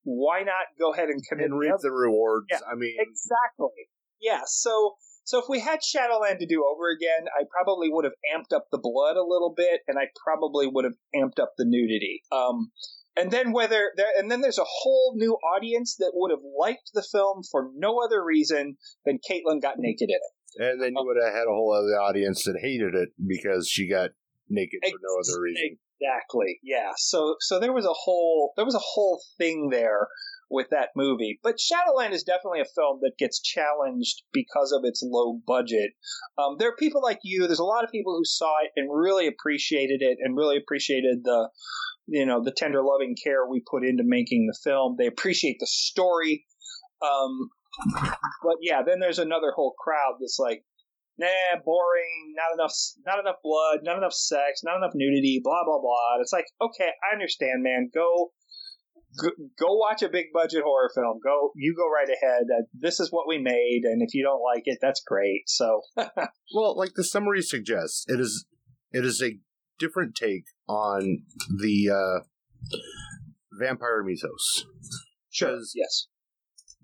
why 0.05 0.43
not 0.43 0.67
go 0.81 0.93
ahead 0.93 1.09
and 1.11 1.21
commit 1.29 1.45
And 1.47 1.55
the 1.55 1.59
reap 1.59 1.73
other- 1.73 1.81
the 1.83 1.91
rewards. 1.93 2.47
Yeah. 2.51 2.59
I 2.71 2.75
mean, 2.77 2.97
Exactly. 2.99 3.89
Yeah. 4.21 4.41
So 4.47 4.95
so 5.25 5.39
if 5.39 5.45
we 5.49 5.61
had 5.61 5.83
Shadowland 5.83 6.41
to 6.41 6.47
do 6.47 6.65
over 6.65 6.91
again, 6.91 7.27
I 7.39 7.45
probably 7.51 7.89
would 7.91 8.05
have 8.05 8.15
amped 8.35 8.55
up 8.55 8.67
the 8.71 8.81
blood 8.83 9.17
a 9.17 9.23
little 9.23 9.55
bit, 9.57 9.81
and 9.87 9.99
I 9.99 10.09
probably 10.23 10.67
would 10.67 10.85
have 10.85 10.97
amped 11.15 11.41
up 11.41 11.53
the 11.57 11.65
nudity. 11.67 12.23
Um, 12.33 12.73
and 13.17 13.31
then 13.31 13.53
whether 13.53 13.93
there, 13.97 14.09
and 14.19 14.31
then 14.31 14.41
there's 14.41 14.59
a 14.59 14.65
whole 14.67 15.15
new 15.17 15.35
audience 15.35 15.97
that 15.99 16.13
would 16.15 16.31
have 16.31 16.45
liked 16.59 16.91
the 16.95 17.03
film 17.03 17.43
for 17.51 17.71
no 17.75 18.01
other 18.03 18.25
reason 18.25 18.77
than 19.05 19.19
Caitlin 19.19 19.61
got 19.61 19.75
naked 19.79 20.09
in 20.09 20.17
it. 20.17 20.63
and 20.71 20.83
then 20.83 20.93
you 20.97 21.05
would 21.05 21.23
have 21.23 21.33
had 21.33 21.47
a 21.47 21.55
whole 21.55 21.73
other 21.73 22.01
audience 22.01 22.45
that 22.45 22.59
hated 22.61 22.95
it 22.95 23.11
because 23.27 23.69
she 23.69 23.89
got 23.89 24.11
naked 24.49 24.81
for 24.83 24.99
no 25.03 25.21
other 25.21 25.43
reason. 25.43 25.79
Exactly. 26.03 26.59
Yeah. 26.63 26.93
So 26.97 27.37
so 27.41 27.61
there 27.61 27.73
was 27.73 27.87
a 27.87 27.93
whole 27.93 28.53
there 28.57 28.65
was 28.65 28.75
a 28.75 28.81
whole 28.83 29.21
thing 29.39 29.69
there 29.71 30.09
with 30.51 30.69
that 30.71 30.91
movie. 30.95 31.39
But 31.43 31.59
Shadowland 31.59 32.13
is 32.13 32.25
definitely 32.25 32.61
a 32.61 32.75
film 32.77 32.99
that 33.03 33.13
gets 33.19 33.41
challenged 33.41 34.23
because 34.33 34.73
of 34.73 34.83
its 34.85 35.03
low 35.03 35.41
budget. 35.47 35.93
Um, 36.37 36.57
there 36.59 36.69
are 36.69 36.77
people 36.77 37.03
like 37.03 37.21
you. 37.23 37.47
There's 37.47 37.59
a 37.59 37.65
lot 37.65 37.85
of 37.85 37.91
people 37.91 38.15
who 38.17 38.25
saw 38.25 38.53
it 38.63 38.71
and 38.77 38.91
really 38.93 39.27
appreciated 39.27 40.03
it 40.03 40.19
and 40.21 40.37
really 40.37 40.59
appreciated 40.59 41.25
the 41.25 41.49
you 42.07 42.27
know 42.27 42.43
the 42.43 42.53
tender 42.53 42.83
loving 42.83 43.17
care 43.23 43.47
we 43.47 43.63
put 43.69 43.85
into 43.85 44.03
making 44.05 44.47
the 44.47 44.59
film. 44.63 44.97
They 44.99 45.07
appreciate 45.07 45.57
the 45.61 45.67
story. 45.67 46.45
Um, 47.03 47.51
but 48.43 48.57
yeah, 48.61 48.83
then 48.87 49.01
there's 49.01 49.19
another 49.19 49.53
whole 49.55 49.75
crowd 49.79 50.17
that's 50.21 50.39
like, 50.39 50.65
nah, 51.23 51.61
boring, 51.65 52.35
not 52.37 52.53
enough, 52.59 52.75
not 53.07 53.19
enough 53.21 53.37
blood, 53.43 53.81
not 53.83 53.97
enough 53.99 54.13
sex, 54.13 54.63
not 54.65 54.77
enough 54.77 54.93
nudity, 54.95 55.41
blah 55.43 55.65
blah 55.65 55.81
blah. 55.81 56.15
And 56.15 56.23
it's 56.23 56.33
like, 56.33 56.47
okay, 56.61 56.91
I 57.09 57.15
understand, 57.15 57.63
man. 57.63 57.91
Go, 57.95 58.33
go, 59.21 59.31
go 59.59 59.75
watch 59.75 60.03
a 60.03 60.09
big 60.09 60.27
budget 60.35 60.63
horror 60.65 60.91
film. 60.95 61.21
Go, 61.23 61.53
you 61.57 61.75
go 61.77 61.89
right 61.89 62.09
ahead. 62.09 62.45
Uh, 62.51 62.65
this 62.75 63.01
is 63.01 63.13
what 63.13 63.29
we 63.29 63.39
made, 63.39 63.83
and 63.85 64.03
if 64.03 64.15
you 64.15 64.23
don't 64.23 64.43
like 64.43 64.63
it, 64.67 64.79
that's 64.83 65.03
great. 65.07 65.43
So, 65.47 65.83
Well, 66.55 66.77
like 66.77 66.95
the 66.95 67.05
summary 67.05 67.43
suggests, 67.43 68.05
it 68.09 68.21
is 68.21 68.47
it 68.93 69.05
is 69.05 69.23
a 69.23 69.39
different 69.79 70.15
take 70.15 70.45
on 70.69 71.23
the 71.49 71.91
uh, 71.91 72.25
vampire 73.59 74.03
mythos. 74.03 74.65
sure, 75.31 75.59
yes, 75.75 76.07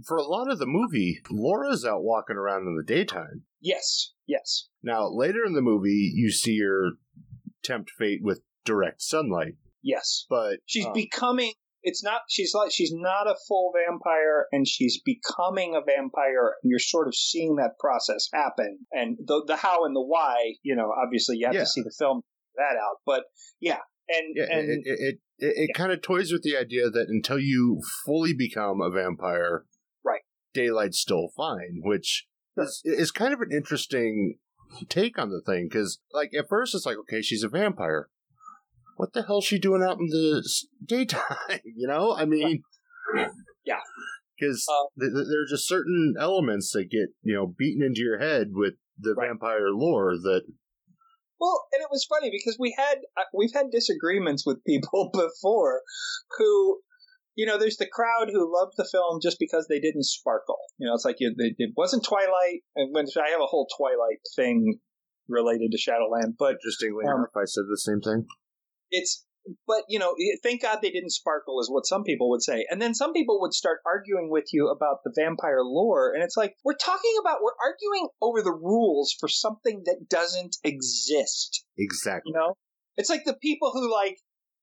For 0.07 0.17
a 0.17 0.23
lot 0.25 0.51
of 0.51 0.59
the 0.59 0.67
movie, 0.67 1.21
Laura's 1.31 1.85
out 1.85 2.03
walking 2.03 2.37
around 2.37 2.63
in 2.67 2.77
the 2.77 2.85
daytime. 2.85 3.43
Yes, 3.61 4.13
yes, 4.27 4.69
Now, 4.83 5.09
later 5.09 5.45
in 5.47 5.55
the 5.55 5.63
movie, 5.63 6.13
you 6.15 6.31
see 6.31 6.61
her 6.61 6.93
tempt 7.63 7.91
fate 7.91 8.21
with 8.23 8.41
direct 8.65 9.03
sunlight, 9.03 9.55
yes. 9.83 10.25
but 10.29 10.59
She's 10.67 10.87
uh, 10.87 10.93
becoming. 10.93 11.53
It's 11.83 12.03
not. 12.03 12.23
She's 12.29 12.53
like. 12.55 12.71
She's 12.73 12.93
not 12.93 13.29
a 13.29 13.37
full 13.47 13.73
vampire, 13.87 14.47
and 14.51 14.67
she's 14.67 15.01
becoming 15.05 15.75
a 15.77 15.81
vampire. 15.81 16.55
And 16.63 16.71
you're 16.71 16.81
sort 16.81 17.07
of 17.07 17.15
seeing 17.15 17.57
that 17.57 17.79
process 17.79 18.29
happen, 18.35 18.81
and 18.93 19.17
the 19.25 19.45
the 19.47 19.57
how 19.57 19.85
and 19.85 19.95
the 19.95 20.03
why. 20.03 20.55
You 20.63 20.75
know, 20.75 20.93
obviously 20.93 21.37
you 21.39 21.47
have 21.47 21.55
Yeah. 21.55 21.61
to 21.61 21.67
see 21.67 21.83
the 21.83 21.95
film 21.97 22.23
that 22.57 22.77
out. 22.77 22.97
But 23.07 23.25
yeah, 23.61 23.79
and 24.09 24.35
yeah, 24.35 24.47
and 24.51 24.69
it 24.71 24.81
it, 24.85 24.99
it, 24.99 25.19
it, 25.39 25.55
it 25.71 25.75
kind 25.75 25.93
of 25.93 26.03
toys 26.03 26.33
with 26.33 26.43
the 26.43 26.57
idea 26.57 26.91
that 26.91 27.07
until 27.09 27.39
you 27.39 27.81
fully 28.05 28.35
become 28.35 28.81
a 28.81 28.91
vampire, 28.91 29.65
Right. 30.05 30.23
daylight's 30.53 30.99
still 30.99 31.29
fine, 31.37 31.81
which 31.85 32.27
is 32.59 32.83
is 32.85 33.11
kind 33.11 33.33
of 33.35 33.41
an 33.41 33.53
interesting 33.53 34.39
take 34.89 35.19
on 35.19 35.31
the 35.31 35.41
thing 35.41 35.69
because, 35.69 35.99
like, 36.13 36.31
at 36.39 36.49
first 36.49 36.75
it's 36.75 36.85
like, 36.87 36.97
okay, 36.99 37.23
she's 37.23 37.43
a 37.43 37.49
vampire. 37.49 38.09
What 38.97 39.13
the 39.13 39.23
hell's 39.23 39.45
she 39.45 39.59
doing 39.59 39.83
out 39.83 39.99
in 39.99 40.07
the 40.09 40.43
daytime? 40.85 41.21
you 41.65 41.87
know, 41.87 42.15
I 42.17 42.25
mean, 42.25 42.63
Yeah. 43.65 43.81
because 44.39 44.67
Uh, 44.69 44.87
th- 45.01 45.13
th- 45.15 45.27
there's 45.31 45.51
just 45.51 45.69
certain 45.69 46.15
elements 46.19 46.73
that 46.73 46.91
get 46.91 47.09
you 47.23 47.35
know 47.35 47.47
beaten 47.47 47.83
into 47.83 48.01
your 48.01 48.19
head 48.19 48.49
with 48.53 48.75
the 48.99 49.15
Right. 49.15 49.29
vampire 49.29 49.69
lore 49.71 50.17
that 50.17 50.43
Well, 51.41 51.67
and 51.73 51.81
it 51.83 51.89
was 51.91 52.05
funny 52.05 52.31
because 52.31 52.57
we 52.59 52.75
had 52.77 52.99
uh, 53.17 53.23
we've 53.33 53.55
had 53.55 53.67
disagreements 53.71 54.45
with 54.45 54.65
people 54.65 55.11
before 55.15 55.83
who 56.37 56.81
you 57.39 57.47
know 57.47 57.57
there's 57.59 57.79
the 57.79 57.89
crowd 57.99 58.29
who 58.33 58.43
loved 58.53 58.75
the 58.77 58.89
film 58.91 59.21
just 59.23 59.39
because 59.39 59.67
they 59.69 59.81
didn't 59.81 60.05
sparkle. 60.17 60.59
You 60.79 60.87
know, 60.89 60.95
it's 60.95 61.05
like 61.09 61.17
you, 61.21 61.33
they, 61.39 61.55
it 61.57 61.73
wasn't 61.77 62.05
Twilight 62.05 62.61
and 62.77 62.93
when 62.95 63.07
I 63.17 63.31
have 63.31 63.41
a 63.41 63.47
whole 63.53 63.67
Twilight 63.79 64.21
thing 64.37 64.79
related 65.29 65.71
to 65.73 65.79
Shadowland, 65.79 66.35
but 66.39 66.57
interestingly 66.59 67.05
Um, 67.07 67.21
enough, 67.21 67.37
I 67.37 67.45
said 67.47 67.65
the 67.71 67.79
same 67.89 68.01
thing. 68.01 68.27
it's 68.91 69.25
but 69.67 69.85
you 69.89 69.99
know 69.99 70.15
thank 70.43 70.61
god 70.63 70.81
they 70.83 70.91
didn't 70.91 71.11
sparkle 71.23 71.59
is 71.61 71.71
what 71.71 71.87
some 71.87 72.03
people 72.03 72.29
would 72.29 72.43
say 72.43 72.67
and 72.71 72.83
then 72.83 72.93
some 72.95 73.13
people 73.15 73.41
would 73.41 73.55
start 73.55 73.79
arguing 73.87 74.29
with 74.31 74.45
you 74.53 74.69
about 74.69 74.99
the 75.05 75.13
vampire 75.17 75.63
lore 75.63 76.13
and 76.13 76.23
it's 76.23 76.37
like 76.37 76.53
we're 76.67 76.77
talking 76.91 77.15
about 77.21 77.39
we're 77.43 77.57
arguing 77.65 78.09
over 78.21 78.43
the 78.43 78.53
rules 78.53 79.15
for 79.19 79.27
something 79.29 79.83
that 79.87 80.01
doesn't 80.11 80.57
exist 80.65 81.65
Exactly. 81.79 82.31
you 82.31 82.39
know 82.39 82.55
it's 82.99 83.09
like 83.09 83.25
the 83.25 83.39
people 83.41 83.71
who 83.73 83.91
like 83.91 84.19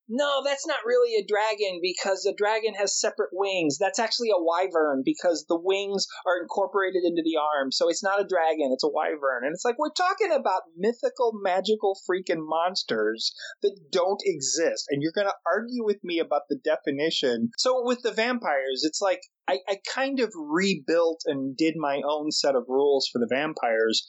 no 0.07 0.41
that's 0.45 0.67
not 0.67 0.85
really 0.85 1.15
a 1.15 1.25
dragon 1.25 1.79
because 1.81 2.25
a 2.25 2.35
dragon 2.35 2.73
has 2.75 2.99
separate 2.99 3.31
wings. 3.33 3.77
That's 3.79 3.99
actually 3.99 4.29
a 4.29 4.41
wyvern 4.41 5.03
because 5.03 5.45
the 5.47 5.59
wings 5.59 6.07
are 6.25 6.41
incorporated 6.41 7.03
into 7.03 7.23
the 7.23 7.37
arm. 7.37 7.71
So 7.71 7.89
it's 7.89 8.03
not 8.03 8.21
a 8.21 8.27
dragon 8.27 8.71
it's 8.73 8.83
a 8.83 8.89
wyvern. 8.89 9.43
And 9.43 9.53
it's 9.53 9.65
like 9.65 9.77
we're 9.77 9.91
talking 9.91 10.31
about 10.31 10.63
mythical 10.77 11.33
magical 11.41 11.97
freaking 12.09 12.45
monsters 12.45 13.33
that 13.61 13.77
don't 13.91 14.21
exist. 14.25 14.85
And 14.89 15.01
you're 15.01 15.15
going 15.15 15.27
to 15.27 15.33
argue 15.45 15.83
with 15.83 16.03
me 16.03 16.19
about 16.19 16.43
the 16.49 16.57
definition. 16.63 17.49
So 17.57 17.83
with 17.83 18.01
the 18.01 18.11
vampires 18.11 18.83
it's 18.83 19.01
like 19.01 19.21
I, 19.47 19.59
I 19.67 19.77
kind 19.93 20.19
of 20.19 20.31
rebuilt 20.35 21.21
and 21.25 21.55
did 21.55 21.75
my 21.77 22.01
own 22.07 22.31
set 22.31 22.55
of 22.55 22.65
rules 22.67 23.07
for 23.11 23.19
the 23.19 23.27
vampires. 23.29 24.07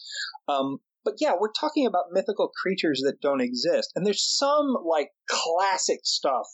Um, 0.49 0.79
But 1.07 1.15
yeah, 1.21 1.33
we're 1.39 1.53
talking 1.53 1.87
about 1.87 2.11
mythical 2.11 2.51
creatures 2.61 3.01
that 3.05 3.21
don't 3.23 3.41
exist. 3.41 3.93
And 3.95 4.05
there's 4.05 4.27
some 4.27 4.77
like 4.85 5.11
classic 5.29 6.01
stuff 6.03 6.47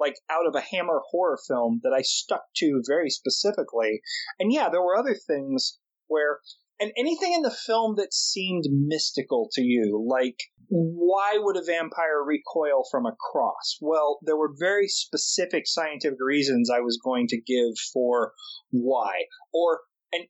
like 0.00 0.16
out 0.30 0.46
of 0.48 0.54
a 0.56 0.64
Hammer 0.74 1.02
horror 1.10 1.38
film 1.46 1.80
that 1.84 1.92
I 1.96 2.02
stuck 2.02 2.42
to 2.56 2.82
very 2.86 3.10
specifically. 3.10 4.00
And 4.40 4.52
yeah, 4.52 4.68
there 4.70 4.82
were 4.82 4.96
other 4.96 5.14
things 5.14 5.78
where 6.08 6.40
and 6.80 6.90
anything 6.98 7.32
in 7.32 7.42
the 7.42 7.56
film 7.66 7.94
that 7.96 8.12
seemed 8.12 8.64
mystical 8.68 9.48
to 9.52 9.62
you, 9.62 10.04
like 10.10 10.38
why 10.68 11.34
would 11.36 11.58
a 11.58 11.62
vampire 11.62 12.24
recoil 12.24 12.82
from 12.90 13.04
a 13.04 13.14
cross? 13.30 13.76
Well, 13.80 14.18
there 14.22 14.38
were 14.38 14.54
very 14.58 14.88
specific 14.88 15.66
scientific 15.66 16.18
reasons 16.18 16.70
I 16.70 16.80
was 16.80 16.98
going 17.04 17.26
to 17.28 17.40
give 17.40 17.78
for 17.92 18.32
why. 18.70 19.12
Or 19.52 19.82
an 20.12 20.26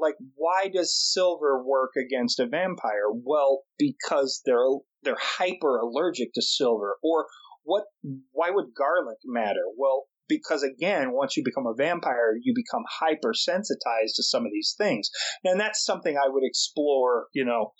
like 0.00 0.16
why 0.34 0.68
does 0.72 0.96
silver 1.12 1.62
work 1.62 1.92
against 1.96 2.40
a 2.40 2.46
vampire? 2.46 3.10
Well, 3.12 3.62
because 3.78 4.42
they're 4.44 4.78
they're 5.02 5.16
hyper 5.20 5.78
allergic 5.78 6.32
to 6.34 6.42
silver. 6.42 6.96
Or 7.02 7.26
what 7.64 7.84
why 8.32 8.50
would 8.50 8.74
garlic 8.76 9.18
matter? 9.24 9.64
Well, 9.76 10.06
because 10.28 10.62
again, 10.62 11.12
once 11.12 11.36
you 11.36 11.44
become 11.44 11.66
a 11.66 11.74
vampire, 11.74 12.34
you 12.40 12.54
become 12.54 12.84
hypersensitized 13.00 14.16
to 14.16 14.22
some 14.22 14.44
of 14.44 14.52
these 14.52 14.74
things. 14.76 15.10
And 15.44 15.60
that's 15.60 15.84
something 15.84 16.16
I 16.16 16.28
would 16.28 16.44
explore, 16.44 17.26
you 17.32 17.44
know, 17.44 17.72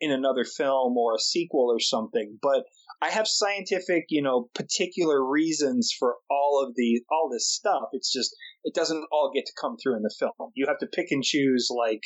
in 0.00 0.10
another 0.10 0.44
film 0.44 0.96
or 0.96 1.14
a 1.14 1.20
sequel 1.20 1.68
or 1.70 1.78
something. 1.78 2.38
But 2.42 2.64
I 3.00 3.10
have 3.10 3.26
scientific, 3.26 4.06
you 4.08 4.22
know, 4.22 4.48
particular 4.54 5.24
reasons 5.24 5.94
for 5.96 6.16
all 6.30 6.64
of 6.64 6.74
the 6.76 7.02
all 7.10 7.28
this 7.32 7.52
stuff. 7.52 7.88
It's 7.92 8.12
just 8.12 8.34
it 8.64 8.74
doesn't 8.74 9.04
all 9.10 9.30
get 9.34 9.46
to 9.46 9.52
come 9.60 9.76
through 9.76 9.96
in 9.96 10.02
the 10.02 10.14
film. 10.18 10.50
You 10.54 10.66
have 10.68 10.78
to 10.78 10.86
pick 10.86 11.08
and 11.10 11.22
choose 11.22 11.68
like 11.76 12.02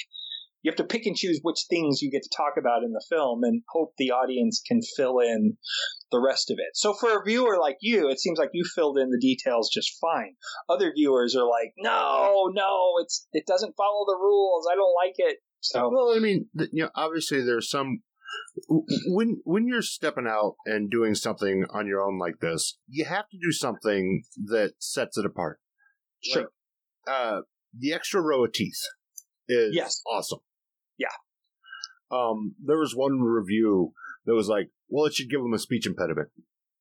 you 0.63 0.71
have 0.71 0.77
to 0.77 0.85
pick 0.85 1.07
and 1.07 1.15
choose 1.15 1.39
which 1.43 1.67
things 1.71 2.03
you 2.03 2.11
get 2.11 2.23
to 2.23 2.37
talk 2.37 2.55
about 2.59 2.83
in 2.83 2.91
the 2.91 3.05
film 3.09 3.45
and 3.45 3.63
hope 3.69 3.93
the 3.99 4.11
audience 4.11 4.61
can 4.67 4.81
fill 4.97 5.21
in 5.21 5.57
the 6.11 6.21
rest 6.21 6.51
of 6.51 6.57
it. 6.59 6.75
So 6.75 6.93
for 6.93 7.21
a 7.21 7.25
viewer 7.25 7.57
like 7.61 7.77
you, 7.81 8.09
it 8.09 8.19
seems 8.19 8.39
like 8.39 8.51
you 8.53 8.65
filled 8.75 8.99
in 8.99 9.11
the 9.11 9.21
details 9.21 9.71
just 9.73 9.97
fine. 10.01 10.35
Other 10.69 10.93
viewers 10.93 11.37
are 11.37 11.49
like, 11.49 11.73
"No, 11.79 12.51
no, 12.53 12.95
it's 13.01 13.29
it 13.33 13.47
doesn't 13.47 13.77
follow 13.77 14.05
the 14.07 14.19
rules. 14.21 14.67
I 14.71 14.75
don't 14.75 14.95
like 14.95 15.15
it." 15.19 15.39
So 15.61 15.89
well, 15.89 16.17
I 16.17 16.19
mean, 16.19 16.49
you 16.73 16.83
know, 16.85 16.91
obviously 16.97 17.43
there's 17.43 17.71
some 17.71 18.03
when 19.07 19.41
when 19.45 19.69
you're 19.69 19.83
stepping 19.83 20.27
out 20.27 20.57
and 20.65 20.91
doing 20.91 21.15
something 21.15 21.65
on 21.71 21.87
your 21.87 22.03
own 22.03 22.19
like 22.19 22.41
this, 22.41 22.79
you 22.89 23.05
have 23.05 23.29
to 23.29 23.39
do 23.41 23.53
something 23.53 24.25
that 24.47 24.73
sets 24.81 25.17
it 25.17 25.27
apart. 25.27 25.61
Sure. 26.23 26.43
Like, 27.07 27.15
uh, 27.15 27.41
the 27.79 27.93
extra 27.93 28.21
row 28.21 28.45
of 28.45 28.53
teeth 28.53 28.81
is 29.49 29.75
Yes. 29.75 30.03
awesome. 30.11 30.41
Yeah. 30.99 31.09
Um, 32.11 32.55
there 32.65 32.79
was 32.79 32.95
one 32.95 33.21
review 33.21 33.93
that 34.25 34.35
was 34.35 34.49
like, 34.49 34.71
"Well, 34.89 35.07
it 35.07 35.15
should 35.15 35.29
give 35.31 35.41
him 35.41 35.53
a 35.53 35.59
speech 35.59 35.87
impediment." 35.87 36.31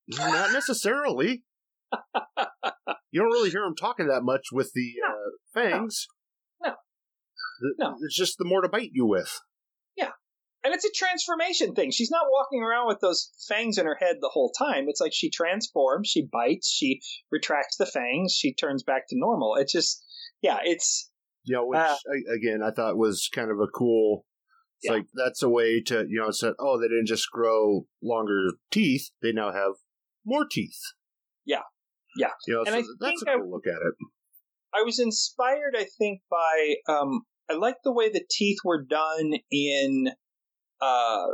Not 0.08 0.52
necessarily. 0.54 1.44
you 3.12 3.22
don't 3.22 3.32
really 3.32 3.50
hear 3.50 3.64
him 3.64 3.76
talking 3.76 4.08
that 4.08 4.22
much 4.24 4.48
with 4.52 4.72
the 4.74 4.94
uh, 5.08 5.32
fangs. 5.54 6.08
No. 6.64 6.74
No. 7.80 7.96
It's 8.02 8.16
just 8.16 8.38
the 8.38 8.46
more 8.46 8.62
to 8.62 8.70
bite 8.70 8.92
you 8.94 9.06
with. 9.06 9.40
And 10.66 10.74
it's 10.74 10.84
a 10.86 10.92
transformation 10.94 11.74
thing. 11.76 11.92
She's 11.92 12.12
not 12.12 12.26
walking 12.32 12.64
around 12.64 12.88
with 12.88 13.00
those 13.00 13.30
fangs 13.48 13.78
in 13.78 13.86
her 13.86 13.96
head 14.00 14.18
the 14.20 14.32
whole 14.34 14.52
time. 14.58 14.86
It's 14.90 15.00
like 15.00 15.14
she 15.14 15.30
transforms, 15.30 16.10
she 16.10 16.28
bites, 16.30 16.68
she 16.70 17.00
retracts 17.32 17.78
the 17.78 17.86
fangs, 17.86 18.34
she 18.34 18.54
turns 18.54 18.84
back 18.84 19.04
to 19.10 19.16
normal. 19.18 19.56
It's 19.56 19.72
just, 19.72 20.04
yeah, 20.42 20.58
it's 20.64 21.10
you 21.44 21.56
know, 21.56 21.66
which 21.68 21.78
Uh, 21.80 21.96
I, 21.96 22.34
again 22.36 22.60
I 22.66 22.72
thought 22.72 22.98
was 22.98 23.30
kind 23.34 23.52
of 23.52 23.60
a 23.60 23.68
cool. 23.68 24.26
It's 24.80 24.90
Yeah. 24.90 24.98
like 24.98 25.06
that's 25.14 25.42
a 25.44 25.50
way 25.50 25.82
to 25.84 26.06
you 26.10 26.20
know 26.20 26.32
said 26.32 26.54
oh 26.60 26.80
they 26.80 26.88
didn't 26.88 27.06
just 27.08 27.30
grow 27.32 27.86
longer 28.04 28.50
teeth 28.72 29.10
they 29.22 29.32
now 29.32 29.54
have 29.54 29.74
more 30.26 30.46
teeth. 30.52 30.80
Yeah. 31.46 31.62
Yeah. 32.18 32.32
You 32.48 32.56
know, 32.56 32.60
And 32.62 32.70
so 32.70 32.74
I 32.76 32.82
that's 33.00 33.22
a 33.22 33.26
think 33.26 33.30
I- 33.30 33.38
cool 33.40 33.52
look 33.52 33.68
at 33.68 33.74
it. 33.76 33.94
I 34.78 34.82
was 34.84 35.00
inspired, 35.00 35.74
I 35.78 35.86
think, 35.98 36.20
by 36.30 36.76
um, 36.90 37.22
I 37.50 37.54
like 37.54 37.78
the 37.86 37.94
way 37.94 38.10
the 38.10 38.26
teeth 38.30 38.58
were 38.66 38.84
done 38.84 39.32
in 39.50 40.08
uh, 40.82 41.28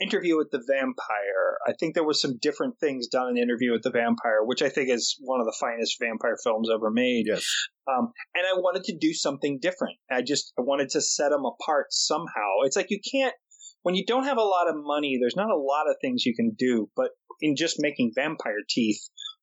Interview 0.00 0.38
with 0.38 0.50
the 0.50 0.62
Vampire. 0.66 1.58
I 1.66 1.74
think 1.78 1.94
there 1.94 2.06
was 2.06 2.20
some 2.22 2.38
different 2.40 2.78
things 2.80 3.08
done 3.08 3.28
in 3.28 3.36
Interview 3.36 3.72
with 3.72 3.82
the 3.82 3.90
Vampire, 3.90 4.42
which 4.42 4.62
I 4.62 4.70
think 4.70 4.88
is 4.88 5.16
one 5.20 5.40
of 5.40 5.46
the 5.46 5.56
finest 5.60 5.98
vampire 6.00 6.38
films 6.42 6.68
ever 6.72 6.90
made. 6.90 7.24
Yes. 7.26 7.44
Um, 7.86 8.12
and 8.34 8.46
I 8.46 8.58
wanted 8.58 8.84
to 8.84 8.96
do 8.98 9.12
something 9.12 9.58
different. 9.60 9.98
I 10.10 10.22
just 10.22 10.52
I 10.58 10.62
wanted 10.62 10.88
to 10.90 11.02
set 11.02 11.30
them 11.30 11.44
apart 11.44 11.88
somehow. 11.90 12.64
It's 12.64 12.76
like 12.76 12.90
you 12.90 13.00
can't 13.12 13.34
when 13.82 13.94
you 13.94 14.04
don't 14.06 14.24
have 14.24 14.38
a 14.38 14.42
lot 14.42 14.68
of 14.68 14.76
money. 14.76 15.18
There's 15.20 15.36
not 15.36 15.50
a 15.50 15.56
lot 15.56 15.88
of 15.88 15.96
things 16.00 16.24
you 16.24 16.34
can 16.34 16.52
do, 16.58 16.88
but 16.96 17.10
in 17.42 17.56
just 17.56 17.76
making 17.78 18.12
vampire 18.14 18.62
teeth, 18.68 19.00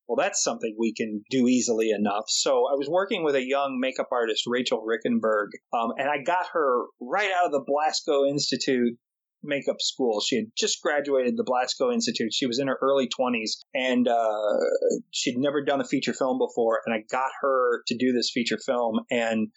well, 0.07 0.15
that's 0.15 0.43
something 0.43 0.75
we 0.79 0.93
can 0.93 1.23
do 1.29 1.47
easily 1.47 1.89
enough. 1.91 2.25
So 2.29 2.51
I 2.51 2.75
was 2.77 2.88
working 2.89 3.23
with 3.23 3.36
a 3.36 3.45
young 3.45 3.79
makeup 3.79 4.07
artist, 4.12 4.45
Rachel 4.47 4.83
Rickenberg, 4.86 5.47
um, 5.73 5.91
and 5.97 6.10
I 6.10 6.23
got 6.23 6.47
her 6.53 6.86
right 7.01 7.29
out 7.31 7.47
of 7.47 7.51
the 7.51 7.65
Blasco 7.67 8.25
Institute 8.25 8.97
makeup 9.47 9.77
school. 9.79 10.21
She 10.21 10.36
had 10.36 10.45
just 10.55 10.81
graduated 10.81 11.38
the 11.38 11.43
Blasco 11.43 11.91
Institute. 11.91 12.33
She 12.33 12.45
was 12.45 12.60
in 12.60 12.67
her 12.67 12.77
early 12.81 13.07
20s 13.07 13.63
and 13.73 14.07
uh, 14.07 14.57
she'd 15.12 15.38
never 15.38 15.63
done 15.63 15.81
a 15.81 15.86
feature 15.86 16.13
film 16.13 16.38
before. 16.38 16.81
And 16.86 16.93
I 16.93 17.03
got 17.10 17.31
her 17.41 17.83
to 17.88 17.97
do 17.97 18.12
this 18.12 18.31
feature 18.33 18.60
film 18.63 18.99
and, 19.10 19.49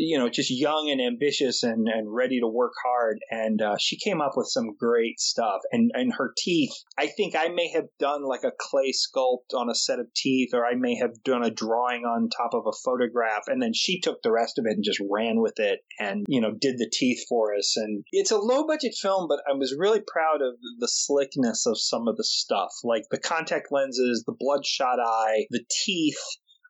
you 0.00 0.16
know, 0.16 0.28
just 0.28 0.48
young 0.48 0.88
and 0.92 1.00
ambitious 1.00 1.64
and, 1.64 1.88
and 1.88 2.06
ready 2.14 2.38
to 2.38 2.46
work 2.46 2.72
hard. 2.84 3.18
And 3.32 3.60
uh, 3.60 3.76
she 3.80 3.98
came 3.98 4.20
up 4.20 4.34
with 4.36 4.46
some 4.46 4.76
great 4.78 5.18
stuff. 5.18 5.60
And, 5.72 5.90
and 5.92 6.12
her 6.16 6.32
teeth, 6.38 6.70
I 6.96 7.08
think 7.08 7.34
I 7.36 7.48
may 7.48 7.68
have 7.72 7.86
done 7.98 8.22
like 8.22 8.44
a 8.44 8.52
clay 8.56 8.92
sculpt 8.92 9.54
on 9.54 9.68
a 9.68 9.74
set 9.74 9.98
of 9.98 10.06
teeth 10.14 10.50
or 10.54 10.64
I 10.64 10.76
may 10.76 10.94
have 10.98 11.20
done 11.24 11.44
a 11.44 11.50
drawing 11.50 12.04
on 12.04 12.28
top 12.30 12.54
of 12.54 12.62
a 12.68 12.76
photograph. 12.84 13.42
And 13.48 13.60
then 13.60 13.72
she 13.74 14.00
took 14.00 14.22
the 14.22 14.30
rest 14.30 14.56
of 14.58 14.66
it 14.66 14.74
and 14.74 14.84
just 14.84 15.02
ran 15.10 15.40
with 15.40 15.58
it 15.58 15.80
and, 15.98 16.24
you 16.28 16.40
know, 16.40 16.52
did 16.52 16.78
the 16.78 16.90
teeth 16.92 17.24
for 17.28 17.56
us. 17.56 17.76
And 17.76 18.04
it's 18.12 18.30
a 18.30 18.38
low 18.38 18.68
budget 18.68 18.94
film, 18.94 19.26
but 19.28 19.40
I 19.50 19.54
was 19.54 19.74
really 19.76 20.02
proud 20.06 20.42
of 20.42 20.54
the 20.78 20.88
slickness 20.88 21.66
of 21.66 21.76
some 21.76 22.06
of 22.06 22.16
the 22.16 22.24
stuff, 22.24 22.70
like 22.84 23.02
the 23.10 23.18
contact 23.18 23.72
lenses, 23.72 24.22
the 24.24 24.36
bloodshot 24.38 25.00
eye, 25.04 25.46
the 25.50 25.64
teeth. 25.84 26.22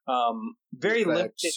Um, 0.06 0.54
very 0.72 1.04
limited. 1.04 1.52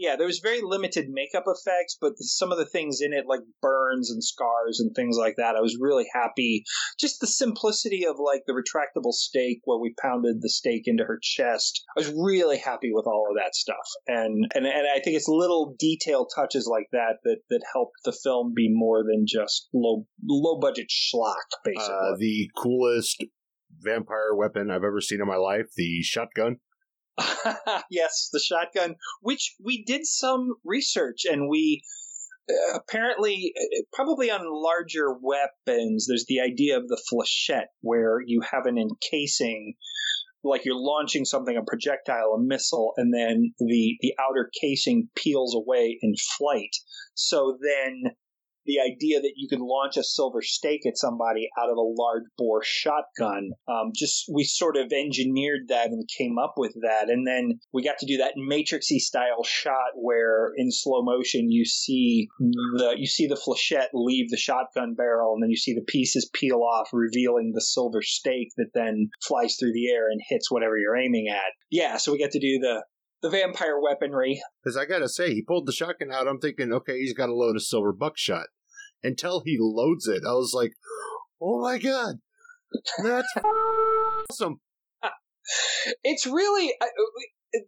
Yeah, 0.00 0.16
there 0.16 0.26
was 0.26 0.38
very 0.38 0.62
limited 0.62 1.10
makeup 1.10 1.44
effects, 1.46 1.94
but 2.00 2.14
some 2.16 2.52
of 2.52 2.56
the 2.56 2.64
things 2.64 3.00
in 3.02 3.12
it, 3.12 3.26
like 3.28 3.40
burns 3.60 4.10
and 4.10 4.24
scars 4.24 4.80
and 4.80 4.96
things 4.96 5.18
like 5.18 5.36
that, 5.36 5.56
I 5.56 5.60
was 5.60 5.76
really 5.78 6.06
happy. 6.14 6.64
Just 6.98 7.20
the 7.20 7.26
simplicity 7.26 8.06
of 8.06 8.16
like 8.18 8.44
the 8.46 8.54
retractable 8.54 9.12
stake 9.12 9.60
where 9.64 9.78
we 9.78 9.94
pounded 10.00 10.40
the 10.40 10.48
stake 10.48 10.84
into 10.86 11.04
her 11.04 11.18
chest. 11.22 11.84
I 11.94 12.00
was 12.00 12.14
really 12.16 12.56
happy 12.56 12.88
with 12.94 13.06
all 13.06 13.26
of 13.28 13.36
that 13.36 13.54
stuff, 13.54 13.76
and 14.06 14.46
and 14.54 14.64
and 14.64 14.86
I 14.88 15.00
think 15.00 15.16
it's 15.16 15.28
little 15.28 15.76
detail 15.78 16.26
touches 16.34 16.66
like 16.66 16.86
that 16.92 17.18
that 17.24 17.40
that 17.50 17.62
helped 17.74 17.98
the 18.06 18.16
film 18.24 18.54
be 18.56 18.70
more 18.72 19.02
than 19.02 19.26
just 19.28 19.68
low 19.74 20.06
low 20.26 20.58
budget 20.58 20.88
schlock, 20.88 21.34
basically. 21.62 21.94
Uh, 21.94 22.16
the 22.18 22.50
coolest 22.56 23.22
vampire 23.78 24.34
weapon 24.34 24.70
I've 24.70 24.82
ever 24.82 25.02
seen 25.02 25.20
in 25.20 25.26
my 25.26 25.36
life, 25.36 25.66
the 25.76 26.02
shotgun. 26.02 26.56
yes, 27.90 28.30
the 28.32 28.40
shotgun, 28.40 28.96
which 29.20 29.54
we 29.62 29.84
did 29.84 30.06
some 30.06 30.54
research 30.64 31.24
and 31.24 31.48
we 31.48 31.82
uh, 32.50 32.78
apparently, 32.78 33.52
uh, 33.56 33.82
probably 33.92 34.30
on 34.30 34.40
larger 34.44 35.12
weapons, 35.12 36.06
there's 36.08 36.26
the 36.26 36.40
idea 36.40 36.76
of 36.76 36.88
the 36.88 37.00
flechette 37.10 37.68
where 37.80 38.20
you 38.24 38.40
have 38.40 38.66
an 38.66 38.78
encasing, 38.78 39.74
like 40.42 40.64
you're 40.64 40.74
launching 40.74 41.24
something, 41.24 41.56
a 41.56 41.62
projectile, 41.62 42.34
a 42.36 42.42
missile, 42.42 42.92
and 42.96 43.12
then 43.14 43.52
the, 43.58 43.96
the 44.00 44.14
outer 44.18 44.50
casing 44.60 45.08
peels 45.14 45.54
away 45.54 45.98
in 46.00 46.14
flight. 46.38 46.74
So 47.14 47.58
then 47.60 48.14
the 48.70 48.80
idea 48.80 49.20
that 49.20 49.32
you 49.36 49.48
could 49.48 49.60
launch 49.60 49.96
a 49.96 50.04
silver 50.04 50.42
stake 50.42 50.86
at 50.86 50.96
somebody 50.96 51.48
out 51.58 51.70
of 51.70 51.76
a 51.76 51.80
large 51.80 52.22
bore 52.38 52.62
shotgun. 52.62 53.50
Um, 53.66 53.90
just 53.94 54.26
we 54.32 54.44
sort 54.44 54.76
of 54.76 54.92
engineered 54.92 55.68
that 55.68 55.88
and 55.88 56.08
came 56.16 56.38
up 56.38 56.54
with 56.56 56.74
that, 56.82 57.10
and 57.10 57.26
then 57.26 57.58
we 57.72 57.82
got 57.82 57.98
to 57.98 58.06
do 58.06 58.18
that 58.18 58.34
matrixy 58.38 58.98
style 58.98 59.42
shot 59.44 59.92
where 59.96 60.52
in 60.56 60.70
slow 60.70 61.02
motion 61.02 61.50
you 61.50 61.64
see 61.64 62.28
the 62.38 62.94
you 62.96 63.06
see 63.06 63.26
the 63.26 63.34
flechette 63.34 63.88
leave 63.92 64.30
the 64.30 64.36
shotgun 64.36 64.94
barrel, 64.94 65.34
and 65.34 65.42
then 65.42 65.50
you 65.50 65.56
see 65.56 65.74
the 65.74 65.84
pieces 65.88 66.30
peel 66.32 66.62
off, 66.62 66.88
revealing 66.92 67.52
the 67.54 67.60
silver 67.60 68.02
stake 68.02 68.52
that 68.56 68.70
then 68.74 69.08
flies 69.26 69.56
through 69.58 69.72
the 69.72 69.90
air 69.90 70.08
and 70.08 70.20
hits 70.28 70.50
whatever 70.50 70.78
you're 70.78 70.96
aiming 70.96 71.26
at. 71.28 71.52
Yeah, 71.70 71.96
so 71.96 72.12
we 72.12 72.18
got 72.18 72.30
to 72.32 72.38
do 72.38 72.58
the 72.60 72.84
the 73.22 73.30
vampire 73.30 73.78
weaponry. 73.80 74.40
Because 74.62 74.76
I 74.76 74.86
gotta 74.86 75.08
say, 75.08 75.34
he 75.34 75.42
pulled 75.42 75.66
the 75.66 75.72
shotgun 75.72 76.10
out. 76.12 76.26
I'm 76.26 76.38
thinking, 76.38 76.72
okay, 76.72 76.98
he's 76.98 77.12
got 77.12 77.28
a 77.28 77.34
load 77.34 77.56
of 77.56 77.62
silver 77.62 77.92
buckshot. 77.92 78.46
Until 79.02 79.42
he 79.44 79.56
loads 79.58 80.06
it, 80.06 80.22
I 80.26 80.32
was 80.32 80.52
like, 80.54 80.72
oh 81.40 81.60
my 81.60 81.78
god, 81.78 82.16
that's 83.02 83.32
awesome. 84.30 84.60
it's 86.04 86.26
really 86.26 86.72
I, 86.80 86.86
uh, 86.86 86.90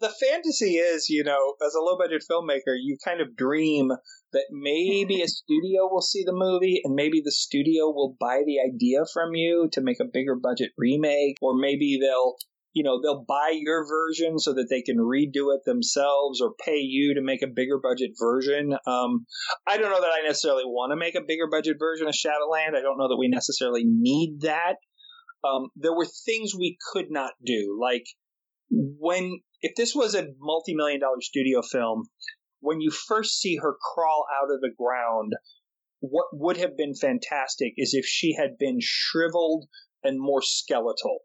the 0.01 0.13
fantasy 0.21 0.77
is, 0.77 1.09
you 1.09 1.25
know, 1.25 1.55
as 1.67 1.75
a 1.75 1.81
low 1.81 1.99
budget 1.99 2.23
filmmaker, 2.31 2.77
you 2.81 2.97
kind 3.05 3.21
of 3.21 3.37
dream 3.37 3.91
that 4.33 4.47
maybe 4.51 5.23
a 5.23 5.29
studio 5.29 5.89
will 5.91 6.03
see 6.03 6.23
the 6.25 6.33
movie 6.33 6.81
and 6.85 6.95
maybe 6.95 7.21
the 7.25 7.33
studio 7.33 7.87
will 7.87 8.17
buy 8.19 8.43
the 8.47 8.59
idea 8.61 9.01
from 9.13 9.35
you 9.35 9.69
to 9.73 9.81
make 9.81 9.99
a 10.01 10.11
bigger 10.13 10.37
budget 10.37 10.71
remake, 10.79 11.37
or 11.43 11.57
maybe 11.57 11.99
they'll 12.01 12.37
you 12.73 12.83
know 12.83 13.01
they'll 13.03 13.25
buy 13.27 13.53
your 13.55 13.87
version 13.87 14.39
so 14.39 14.53
that 14.55 14.69
they 14.71 14.83
can 14.83 14.99
redo 14.99 15.55
it 15.55 15.61
themselves 15.65 16.41
or 16.41 16.55
pay 16.65 16.79
you 16.79 17.15
to 17.15 17.23
make 17.23 17.43
a 17.43 17.47
bigger 17.47 17.79
budget 17.79 18.13
version. 18.19 18.73
Um, 18.87 19.27
i 19.67 19.77
don't 19.77 19.91
know 19.91 20.01
that 20.01 20.13
i 20.13 20.27
necessarily 20.27 20.65
want 20.65 20.93
to 20.93 20.97
make 20.97 21.15
a 21.15 21.27
bigger 21.27 21.47
budget 21.51 21.77
version 21.79 22.09
of 22.09 22.15
shadowland. 22.15 22.77
I 22.77 22.83
don't 22.83 22.99
know 22.99 23.09
that 23.09 23.19
we 23.19 23.29
necessarily 23.29 23.85
need 23.85 24.41
that. 24.43 24.77
Um, 25.45 25.69
there 25.75 25.95
were 25.95 26.07
things 26.07 26.55
we 26.55 26.77
could 26.93 27.11
not 27.11 27.33
do. 27.45 27.77
Like 27.81 28.05
when 28.73 29.41
if 29.61 29.75
this 29.77 29.95
was 29.95 30.15
a 30.15 30.29
multi-million 30.39 31.01
dollar 31.01 31.21
studio 31.21 31.63
film 31.63 32.05
when 32.61 32.81
you 32.81 32.91
first 32.91 33.39
see 33.39 33.57
her 33.57 33.77
crawl 33.81 34.25
out 34.41 34.53
of 34.53 34.61
the 34.61 34.71
ground 34.77 35.33
what 36.01 36.27
would 36.33 36.57
have 36.57 36.77
been 36.77 36.95
fantastic 36.95 37.75
is 37.77 37.95
if 37.95 38.05
she 38.07 38.35
had 38.35 38.59
been 38.59 38.79
shriveled 38.81 39.67
and 40.03 40.19
more 40.19 40.43
skeletal 40.43 41.21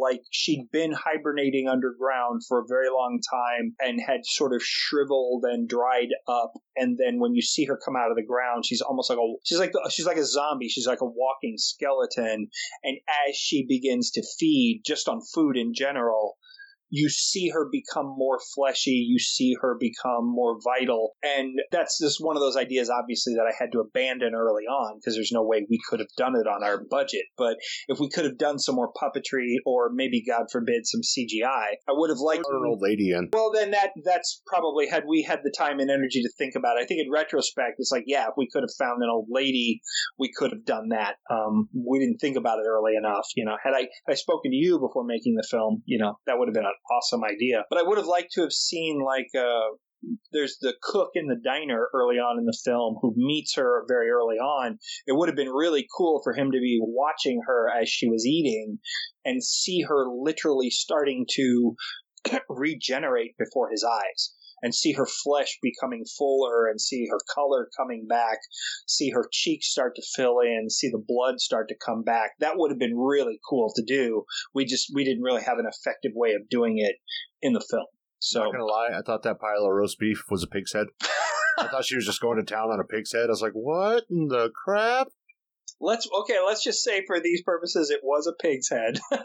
like 0.00 0.22
she'd 0.30 0.68
been 0.72 0.92
hibernating 0.92 1.68
underground 1.68 2.42
for 2.46 2.60
a 2.60 2.68
very 2.68 2.88
long 2.88 3.20
time 3.30 3.74
and 3.80 4.00
had 4.00 4.20
sort 4.24 4.54
of 4.54 4.62
shriveled 4.62 5.44
and 5.44 5.68
dried 5.68 6.08
up. 6.28 6.52
And 6.76 6.98
then 6.98 7.20
when 7.20 7.34
you 7.34 7.42
see 7.42 7.64
her 7.66 7.78
come 7.84 7.96
out 7.96 8.10
of 8.10 8.16
the 8.16 8.24
ground 8.24 8.64
she's 8.64 8.80
almost 8.80 9.10
like 9.10 9.18
a 9.18 9.26
she's 9.44 9.58
like 9.58 9.72
she's 9.90 10.06
like 10.06 10.16
a 10.16 10.24
zombie. 10.24 10.68
She's 10.68 10.86
like 10.86 11.00
a 11.00 11.06
walking 11.06 11.54
skeleton. 11.56 12.48
And 12.82 12.98
as 13.28 13.36
she 13.36 13.66
begins 13.66 14.10
to 14.12 14.22
feed 14.38 14.82
just 14.84 15.08
on 15.08 15.20
food 15.34 15.56
in 15.56 15.74
general 15.74 16.36
you 16.90 17.08
see 17.08 17.48
her 17.50 17.68
become 17.70 18.06
more 18.06 18.38
fleshy, 18.54 19.06
you 19.08 19.18
see 19.18 19.54
her 19.60 19.76
become 19.78 20.26
more 20.26 20.58
vital. 20.62 21.12
And 21.22 21.58
that's 21.70 21.98
just 21.98 22.18
one 22.20 22.36
of 22.36 22.42
those 22.42 22.56
ideas, 22.56 22.90
obviously, 22.90 23.34
that 23.34 23.46
I 23.46 23.54
had 23.56 23.72
to 23.72 23.80
abandon 23.80 24.34
early 24.34 24.64
on 24.64 24.98
because 24.98 25.14
there's 25.14 25.32
no 25.32 25.44
way 25.44 25.66
we 25.70 25.78
could 25.88 26.00
have 26.00 26.08
done 26.16 26.34
it 26.34 26.46
on 26.46 26.62
our 26.62 26.82
budget. 26.90 27.22
But 27.38 27.56
if 27.88 27.98
we 27.98 28.10
could 28.10 28.24
have 28.24 28.38
done 28.38 28.58
some 28.58 28.74
more 28.74 28.92
puppetry 28.92 29.56
or 29.64 29.90
maybe, 29.92 30.22
God 30.26 30.46
forbid, 30.50 30.82
some 30.84 31.00
CGI, 31.02 31.78
I 31.88 31.92
would 31.92 32.10
have 32.10 32.18
liked 32.18 32.44
an 32.48 32.62
old 32.66 32.80
lady 32.82 33.12
in. 33.12 33.28
Well, 33.32 33.52
then 33.52 33.70
that 33.70 33.90
that's 34.04 34.42
probably 34.46 34.88
had 34.88 35.04
we 35.08 35.22
had 35.22 35.40
the 35.44 35.54
time 35.56 35.78
and 35.78 35.90
energy 35.90 36.22
to 36.22 36.30
think 36.36 36.54
about 36.56 36.76
it. 36.76 36.82
I 36.82 36.86
think 36.86 37.00
in 37.04 37.10
retrospect, 37.10 37.76
it's 37.78 37.92
like, 37.92 38.04
yeah, 38.06 38.24
if 38.24 38.34
we 38.36 38.48
could 38.52 38.62
have 38.62 38.74
found 38.78 39.02
an 39.02 39.08
old 39.10 39.28
lady, 39.30 39.80
we 40.18 40.30
could 40.36 40.50
have 40.50 40.64
done 40.64 40.88
that. 40.90 41.16
Um, 41.30 41.68
we 41.74 41.98
didn't 41.98 42.18
think 42.18 42.36
about 42.36 42.58
it 42.58 42.66
early 42.68 42.96
enough. 42.96 43.26
You 43.36 43.44
know, 43.44 43.56
had 43.62 43.74
I 43.74 43.80
had 44.06 44.12
I 44.12 44.14
spoken 44.14 44.50
to 44.50 44.56
you 44.56 44.78
before 44.80 45.04
making 45.04 45.36
the 45.36 45.46
film, 45.48 45.82
you 45.86 45.98
know, 45.98 46.18
that 46.26 46.38
would 46.38 46.48
have 46.48 46.54
been 46.54 46.64
an 46.64 46.72
awesome 46.90 47.24
idea. 47.24 47.64
But 47.70 47.78
I 47.78 47.82
would 47.82 47.98
have 47.98 48.06
liked 48.06 48.32
to 48.32 48.42
have 48.42 48.52
seen 48.52 49.00
like 49.04 49.28
uh, 49.36 49.76
there's 50.32 50.58
the 50.60 50.74
cook 50.82 51.10
in 51.14 51.26
the 51.26 51.40
diner 51.42 51.88
early 51.94 52.16
on 52.16 52.38
in 52.38 52.44
the 52.44 52.58
film 52.64 52.96
who 53.00 53.12
meets 53.16 53.54
her 53.56 53.84
very 53.88 54.10
early 54.10 54.36
on. 54.36 54.78
It 55.06 55.16
would 55.16 55.28
have 55.28 55.36
been 55.36 55.50
really 55.50 55.86
cool 55.96 56.20
for 56.22 56.32
him 56.32 56.50
to 56.52 56.58
be 56.58 56.80
watching 56.82 57.42
her 57.46 57.68
as 57.70 57.88
she 57.88 58.08
was 58.08 58.26
eating 58.26 58.78
and 59.24 59.44
see 59.44 59.82
her 59.82 60.06
literally 60.08 60.70
starting 60.70 61.26
to 61.34 61.74
regenerate 62.48 63.36
before 63.38 63.70
his 63.70 63.84
eyes 63.84 64.34
and 64.62 64.74
see 64.74 64.92
her 64.92 65.06
flesh 65.06 65.58
becoming 65.62 66.04
fuller 66.18 66.68
and 66.68 66.80
see 66.80 67.06
her 67.10 67.18
color 67.34 67.68
coming 67.76 68.06
back, 68.08 68.38
see 68.86 69.10
her 69.10 69.26
cheeks 69.30 69.70
start 69.70 69.94
to 69.96 70.02
fill 70.14 70.40
in, 70.40 70.68
see 70.70 70.88
the 70.88 71.02
blood 71.06 71.40
start 71.40 71.68
to 71.68 71.76
come 71.84 72.02
back. 72.02 72.32
That 72.40 72.54
would 72.56 72.70
have 72.70 72.78
been 72.78 72.96
really 72.96 73.40
cool 73.48 73.72
to 73.76 73.82
do. 73.82 74.24
We 74.54 74.64
just 74.64 74.90
we 74.94 75.04
didn't 75.04 75.22
really 75.22 75.42
have 75.42 75.58
an 75.58 75.66
effective 75.66 76.12
way 76.14 76.32
of 76.32 76.48
doing 76.48 76.78
it 76.78 76.96
in 77.42 77.52
the 77.52 77.64
film. 77.70 77.86
So 78.18 78.44
not 78.44 78.52
gonna 78.52 78.64
lie, 78.64 78.90
I 78.96 79.02
thought 79.02 79.22
that 79.22 79.40
pile 79.40 79.64
of 79.64 79.72
roast 79.72 79.98
beef 79.98 80.24
was 80.30 80.42
a 80.42 80.46
pig's 80.46 80.72
head. 80.72 80.86
I 81.58 81.68
thought 81.68 81.84
she 81.84 81.96
was 81.96 82.06
just 82.06 82.20
going 82.20 82.38
to 82.38 82.44
town 82.44 82.70
on 82.70 82.80
a 82.80 82.84
pig's 82.84 83.12
head. 83.12 83.26
I 83.26 83.28
was 83.28 83.42
like, 83.42 83.52
what 83.52 84.04
in 84.10 84.28
the 84.28 84.50
crap? 84.54 85.08
Let's 85.80 86.08
okay. 86.20 86.38
Let's 86.44 86.62
just 86.62 86.82
say 86.82 87.04
for 87.06 87.20
these 87.20 87.42
purposes, 87.42 87.90
it 87.90 88.00
was 88.02 88.26
a 88.26 88.32
pig's 88.32 88.68
head. 88.68 89.00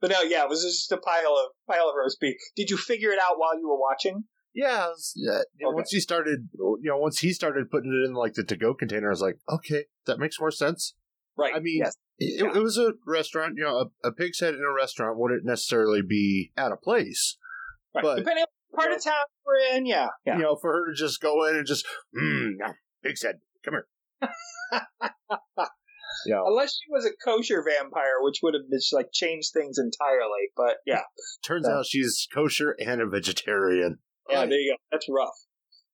but 0.00 0.10
no, 0.10 0.22
yeah, 0.22 0.44
it 0.44 0.48
was 0.48 0.62
just 0.62 0.92
a 0.92 0.96
pile 0.96 1.36
of 1.36 1.50
pile 1.68 1.88
of 1.88 1.94
roast 1.96 2.20
beef. 2.20 2.36
Did 2.56 2.70
you 2.70 2.76
figure 2.76 3.10
it 3.10 3.18
out 3.18 3.38
while 3.38 3.58
you 3.58 3.68
were 3.68 3.78
watching? 3.78 4.24
Yeah, 4.54 4.88
was. 4.88 5.14
Okay. 5.16 5.74
Once 5.74 5.90
he 5.90 6.00
started, 6.00 6.48
you 6.54 6.78
know, 6.82 6.98
once 6.98 7.18
he 7.18 7.32
started 7.32 7.70
putting 7.70 7.92
it 7.92 8.08
in 8.08 8.14
like 8.14 8.34
the 8.34 8.44
to-go 8.44 8.74
container, 8.74 9.08
I 9.08 9.10
was 9.10 9.20
like, 9.20 9.38
okay, 9.48 9.84
that 10.06 10.18
makes 10.18 10.40
more 10.40 10.50
sense. 10.50 10.94
Right. 11.36 11.54
I 11.54 11.60
mean, 11.60 11.82
yes. 11.84 11.96
it, 12.18 12.42
yeah. 12.42 12.56
it, 12.56 12.62
was 12.62 12.76
a 12.76 12.94
restaurant. 13.06 13.54
You 13.56 13.64
know, 13.64 13.90
a, 14.02 14.08
a 14.08 14.12
pig's 14.12 14.40
head 14.40 14.54
in 14.54 14.60
a 14.60 14.74
restaurant 14.74 15.18
wouldn't 15.18 15.44
necessarily 15.44 16.02
be 16.02 16.50
out 16.56 16.72
of 16.72 16.82
place. 16.82 17.36
Right. 17.94 18.02
But 18.02 18.16
depending 18.16 18.44
on 18.44 18.76
part 18.80 18.92
of 18.92 19.02
town 19.02 19.14
we're 19.46 19.76
in, 19.76 19.86
yeah, 19.86 20.08
yeah. 20.26 20.36
You 20.36 20.42
know, 20.42 20.56
for 20.56 20.72
her 20.72 20.90
to 20.90 20.94
just 20.96 21.20
go 21.20 21.46
in 21.46 21.56
and 21.56 21.66
just, 21.66 21.86
mmm, 22.16 22.54
pig's 23.04 23.22
head, 23.22 23.36
come 23.64 23.74
here. 23.74 24.30
Yeah. 26.28 26.42
Unless 26.44 26.74
she 26.74 26.90
was 26.90 27.06
a 27.06 27.16
kosher 27.24 27.64
vampire, 27.64 28.20
which 28.20 28.40
would 28.42 28.52
have 28.52 28.64
just 28.70 28.92
like 28.92 29.08
changed 29.12 29.52
things 29.54 29.78
entirely. 29.78 30.52
But 30.54 30.76
yeah. 30.84 31.00
Turns 31.42 31.66
out 31.66 31.86
she's 31.86 32.28
kosher 32.32 32.76
and 32.78 33.00
a 33.00 33.06
vegetarian. 33.06 33.98
Yeah, 34.28 34.44
there 34.44 34.58
you 34.58 34.76
go. 34.76 34.82
That's 34.92 35.06
rough. 35.08 35.34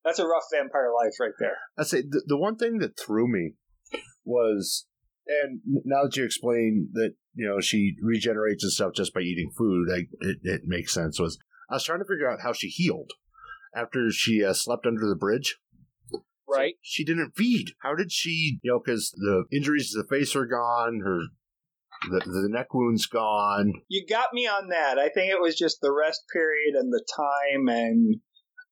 That's 0.05 0.19
a 0.19 0.27
rough 0.27 0.43
vampire 0.53 0.91
life 0.93 1.15
right 1.21 1.35
there. 1.39 1.57
I 1.79 1.85
say 1.85 2.03
the, 2.03 2.23
the 2.27 2.37
one 2.37 2.57
thing 2.57 2.79
that 2.79 2.99
threw 2.99 3.31
me 3.31 3.53
was, 4.25 4.87
and 5.29 5.61
now 5.85 6.03
that 6.05 6.17
you 6.17 6.25
explain 6.25 6.89
that 6.95 7.15
you 7.35 7.47
know 7.47 7.61
she 7.61 7.95
regenerates 8.03 8.65
and 8.65 8.73
stuff 8.73 8.93
just 8.97 9.15
by 9.15 9.21
eating 9.21 9.53
food, 9.57 9.89
I, 9.95 9.99
it, 10.21 10.39
it 10.43 10.61
makes 10.65 10.93
sense. 10.93 11.21
Was 11.21 11.39
I 11.71 11.75
was 11.75 11.85
trying 11.85 12.01
to 12.01 12.05
figure 12.05 12.29
out 12.29 12.41
how 12.43 12.53
she 12.53 12.69
healed 12.69 13.13
after 13.75 14.11
she 14.11 14.45
uh, 14.45 14.53
slept 14.53 14.85
under 14.85 15.09
the 15.09 15.17
bridge. 15.17 15.59
Right. 16.55 16.75
So 16.75 16.81
she 16.83 17.05
didn't 17.05 17.33
feed. 17.37 17.73
How 17.83 17.95
did 17.95 18.13
she, 18.13 18.59
you 18.63 18.73
know, 18.73 18.81
because 18.85 19.13
the 19.17 19.45
injuries 19.53 19.93
to 19.93 20.03
the 20.03 20.09
face 20.09 20.35
are 20.37 20.47
gone, 20.47 21.01
her 21.05 21.21
the, 22.11 22.21
the 22.25 22.49
neck 22.49 22.75
wound's 22.75 23.07
gone. 23.07 23.73
You 23.89 24.05
got 24.07 24.33
me 24.33 24.47
on 24.47 24.69
that. 24.69 24.99
I 24.99 25.09
think 25.09 25.33
it 25.33 25.41
was 25.41 25.57
just 25.57 25.81
the 25.81 25.93
rest 25.93 26.23
period 26.33 26.75
and 26.75 26.93
the 26.93 27.05
time 27.17 27.69
and 27.69 28.17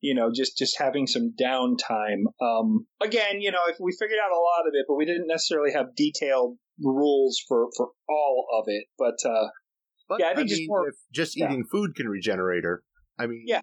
you 0.00 0.14
know 0.14 0.30
just 0.34 0.58
just 0.58 0.78
having 0.78 1.06
some 1.06 1.34
downtime. 1.40 2.24
Um, 2.40 2.86
again, 3.02 3.40
you 3.40 3.50
know, 3.50 3.60
if 3.68 3.76
we 3.80 3.92
figured 3.98 4.18
out 4.22 4.32
a 4.32 4.36
lot 4.36 4.66
of 4.66 4.74
it, 4.74 4.84
but 4.88 4.96
we 4.96 5.06
didn't 5.06 5.28
necessarily 5.28 5.72
have 5.72 5.94
detailed 5.96 6.58
rules 6.82 7.40
for 7.48 7.68
for 7.76 7.90
all 8.08 8.46
of 8.58 8.64
it. 8.66 8.84
But 8.98 9.16
uh, 9.28 9.48
but 10.08 10.20
yeah, 10.20 10.26
I 10.26 10.34
think 10.34 10.46
I 10.46 10.48
just 10.48 10.60
mean, 10.60 10.68
more, 10.68 10.88
if 10.88 10.94
just 11.12 11.36
yeah. 11.36 11.46
eating 11.46 11.64
food 11.70 11.94
can 11.94 12.08
regenerate 12.08 12.64
her. 12.64 12.82
I 13.18 13.26
mean, 13.26 13.44
yeah, 13.46 13.60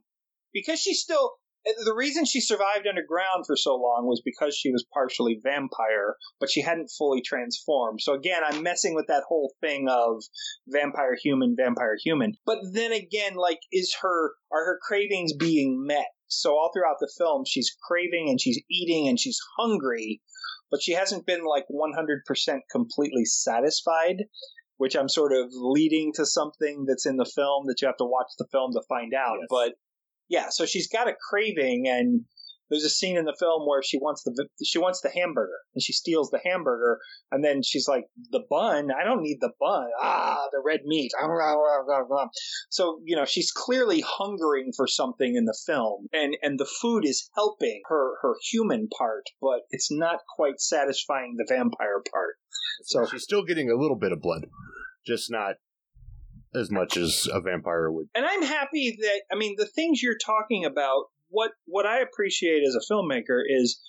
because 0.53 0.79
she's 0.79 1.01
still 1.01 1.33
the 1.65 1.93
reason 1.95 2.25
she 2.25 2.41
survived 2.41 2.87
underground 2.87 3.45
for 3.45 3.55
so 3.55 3.75
long 3.75 4.05
was 4.05 4.21
because 4.23 4.55
she 4.55 4.71
was 4.71 4.85
partially 4.93 5.39
vampire, 5.43 6.15
but 6.39 6.49
she 6.49 6.61
hadn't 6.61 6.91
fully 6.97 7.21
transformed. 7.21 7.99
So 8.01 8.13
again, 8.13 8.41
I'm 8.45 8.63
messing 8.63 8.95
with 8.95 9.07
that 9.07 9.23
whole 9.27 9.53
thing 9.61 9.87
of 9.89 10.23
vampire 10.67 11.15
human, 11.21 11.55
vampire 11.57 11.97
human. 12.03 12.33
But 12.45 12.59
then 12.73 12.91
again, 12.91 13.35
like, 13.35 13.59
is 13.71 13.95
her, 14.01 14.31
are 14.51 14.65
her 14.65 14.79
cravings 14.81 15.33
being 15.33 15.85
met? 15.85 16.07
So 16.27 16.51
all 16.51 16.71
throughout 16.73 16.97
the 16.99 17.11
film, 17.17 17.43
she's 17.45 17.75
craving 17.87 18.29
and 18.29 18.39
she's 18.39 18.61
eating 18.69 19.07
and 19.07 19.19
she's 19.19 19.39
hungry, 19.57 20.21
but 20.71 20.81
she 20.81 20.93
hasn't 20.93 21.25
been 21.25 21.43
like 21.43 21.65
100% 21.71 22.59
completely 22.71 23.25
satisfied 23.25 24.23
which 24.77 24.95
I'm 24.95 25.09
sort 25.09 25.33
of 25.33 25.49
leading 25.51 26.13
to 26.15 26.25
something 26.25 26.85
that's 26.87 27.05
in 27.05 27.17
the 27.17 27.29
film 27.35 27.65
that 27.67 27.81
you 27.81 27.87
have 27.89 27.97
to 27.97 28.05
watch 28.05 28.31
the 28.37 28.47
film 28.49 28.71
to 28.71 28.81
find 28.87 29.13
out. 29.13 29.35
Yes. 29.41 29.47
But 29.49 29.73
yeah, 30.29 30.49
so 30.49 30.65
she's 30.65 30.87
got 30.87 31.07
a 31.07 31.15
craving, 31.29 31.87
and 31.87 32.25
there's 32.69 32.83
a 32.83 32.89
scene 32.89 33.17
in 33.17 33.25
the 33.25 33.35
film 33.39 33.67
where 33.67 33.81
she 33.81 33.97
wants 33.97 34.23
the 34.23 34.47
she 34.63 34.77
wants 34.77 35.01
the 35.01 35.09
hamburger, 35.09 35.57
and 35.73 35.81
she 35.81 35.91
steals 35.91 36.29
the 36.29 36.39
hamburger, 36.43 36.99
and 37.31 37.43
then 37.43 37.63
she's 37.63 37.87
like, 37.87 38.05
"The 38.31 38.43
bun? 38.47 38.91
I 38.91 39.03
don't 39.03 39.23
need 39.23 39.39
the 39.41 39.51
bun. 39.59 39.89
Ah, 39.99 40.47
the 40.51 40.61
red 40.63 40.81
meat." 40.85 41.11
Ah, 41.19 41.25
ah, 41.27 42.03
ah, 42.11 42.27
so 42.69 43.01
you 43.03 43.15
know, 43.15 43.25
she's 43.25 43.51
clearly 43.51 44.01
hungering 44.01 44.71
for 44.75 44.85
something 44.85 45.35
in 45.35 45.45
the 45.45 45.57
film, 45.65 46.07
and 46.13 46.37
and 46.43 46.59
the 46.59 46.69
food 46.79 47.05
is 47.05 47.29
helping 47.35 47.81
her 47.87 48.17
her 48.21 48.35
human 48.51 48.87
part, 48.87 49.23
but 49.41 49.61
it's 49.71 49.91
not 49.91 50.19
quite 50.35 50.59
satisfying 50.59 51.35
the 51.37 51.45
vampire 51.49 52.03
part. 52.11 52.35
So 52.83 53.07
she's 53.07 53.23
still 53.23 53.43
getting 53.43 53.71
a 53.71 53.75
little 53.75 53.97
bit 53.97 54.11
of 54.11 54.21
blood, 54.21 54.45
just 55.05 55.31
not 55.31 55.55
as 56.55 56.71
much 56.71 56.97
as 56.97 57.27
a 57.31 57.41
vampire 57.41 57.91
would. 57.91 58.07
And 58.15 58.25
I'm 58.25 58.43
happy 58.43 58.97
that 59.01 59.21
I 59.31 59.35
mean 59.35 59.55
the 59.57 59.67
things 59.67 60.01
you're 60.01 60.17
talking 60.23 60.65
about. 60.65 61.05
What 61.29 61.51
what 61.65 61.85
I 61.85 61.99
appreciate 61.99 62.63
as 62.67 62.75
a 62.75 62.91
filmmaker 62.91 63.41
is 63.47 63.79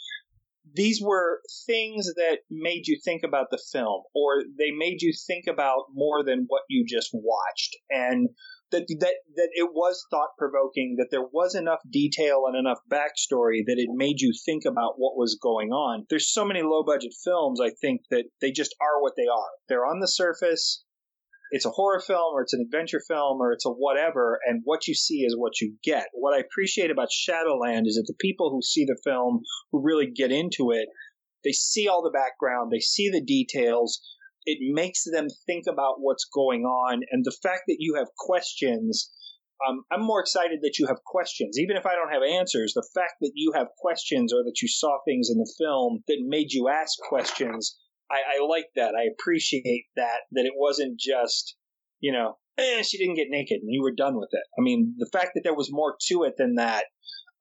these 0.75 1.01
were 1.03 1.41
things 1.67 2.13
that 2.15 2.41
made 2.51 2.87
you 2.87 2.99
think 3.03 3.23
about 3.25 3.47
the 3.51 3.61
film, 3.73 4.03
or 4.15 4.43
they 4.59 4.71
made 4.71 5.03
you 5.03 5.13
think 5.27 5.47
about 5.49 5.87
more 5.93 6.23
than 6.23 6.45
what 6.49 6.63
you 6.69 6.85
just 6.87 7.11
watched, 7.13 7.77
and 7.89 8.29
that 8.71 8.87
that 9.01 9.15
that 9.37 9.49
it 9.55 9.71
was 9.73 10.05
thought 10.11 10.37
provoking. 10.39 10.97
That 10.99 11.09
there 11.11 11.27
was 11.33 11.55
enough 11.55 11.81
detail 11.91 12.45
and 12.47 12.57
enough 12.57 12.79
backstory 12.91 13.65
that 13.67 13.79
it 13.79 13.89
made 13.93 14.21
you 14.21 14.33
think 14.45 14.65
about 14.67 14.95
what 14.99 15.17
was 15.17 15.39
going 15.43 15.71
on. 15.71 16.05
There's 16.11 16.33
so 16.33 16.45
many 16.45 16.63
low 16.63 16.85
budget 16.85 17.15
films. 17.25 17.61
I 17.61 17.71
think 17.81 18.03
that 18.11 18.25
they 18.41 18.53
just 18.53 18.75
are 18.81 19.01
what 19.01 19.15
they 19.17 19.27
are. 19.27 19.51
They're 19.69 19.87
on 19.87 20.01
the 20.01 20.09
surface 20.09 20.85
it's 21.51 21.67
a 21.67 21.71
horror 21.71 22.01
film 22.01 22.35
or 22.35 22.43
it's 22.43 22.55
an 22.55 22.63
adventure 22.65 23.01
film 23.07 23.41
or 23.41 23.53
it's 23.53 23.67
a 23.67 23.71
whatever, 23.71 24.39
and 24.47 24.63
what 24.65 24.87
you 24.87 24.95
see 24.95 25.23
is 25.23 25.37
what 25.37 25.61
you 25.61 25.75
get. 25.83 26.07
What 26.15 26.35
I 26.35 26.39
appreciate 26.41 26.91
about 26.91 27.13
Shadowland 27.13 27.87
is 27.87 27.97
that 27.97 28.07
the 28.07 28.17
people 28.21 28.51
who 28.51 28.63
see 28.63 28.85
the 28.85 29.01
film, 29.05 29.43
who 29.73 29.83
really 29.83 30.07
get 30.07 30.31
into 30.31 30.71
it, 30.71 30.89
they 31.45 31.53
see 31.53 31.89
all 31.89 32.03
the 32.03 32.11
background, 32.11 32.71
they 32.71 32.81
see 32.81 33.11
the 33.11 33.23
details. 33.23 34.01
It 34.47 34.59
makes 34.61 35.05
them 35.05 35.27
think 35.47 35.65
about 35.69 35.97
what's 35.99 36.25
going 36.33 36.63
on, 36.63 37.03
and 37.11 37.25
the 37.25 37.37
fact 37.43 37.63
that 37.69 37.77
you 37.79 37.97
have 37.97 38.09
questions. 38.17 39.11
Um, 39.69 39.83
I'm 39.93 40.03
more 40.03 40.21
excited 40.21 40.61
that 40.63 40.79
you 40.79 40.87
have 40.87 41.05
questions, 41.05 41.59
even 41.59 41.77
if 41.77 41.85
I 41.85 41.95
don't 41.95 42.13
have 42.13 42.23
answers. 42.23 42.73
The 42.73 42.89
fact 42.95 43.15
that 43.21 43.33
you 43.35 43.53
have 43.55 43.67
questions 43.77 44.33
or 44.33 44.43
that 44.45 44.63
you 44.63 44.69
saw 44.69 44.99
things 45.05 45.29
in 45.31 45.37
the 45.37 45.53
film 45.59 46.03
that 46.09 46.25
made 46.27 46.53
you 46.53 46.71
ask 46.71 46.99
questions 47.09 47.77
I, 48.11 48.39
I 48.39 48.47
like 48.47 48.67
that. 48.77 48.95
I 48.95 49.05
appreciate 49.05 49.87
that, 49.97 50.21
that 50.33 50.47
it 50.47 50.53
wasn't 50.57 50.99
just, 50.99 51.57
you 52.01 52.13
know, 52.13 52.39
eh, 52.59 52.83
she 52.83 52.99
didn't 52.99 53.17
get 53.17 53.29
naked 53.31 53.61
and 53.63 53.73
you 53.73 53.83
were 53.83 53.95
done 53.95 54.17
with 54.17 54.31
it. 54.33 54.45
I 54.59 54.63
mean, 54.63 54.95
the 54.99 55.09
fact 55.13 55.33
that 55.35 55.43
there 55.45 55.55
was 55.55 55.71
more 55.71 55.97
to 56.09 56.25
it 56.25 56.35
than 56.37 56.57
that 56.57 56.85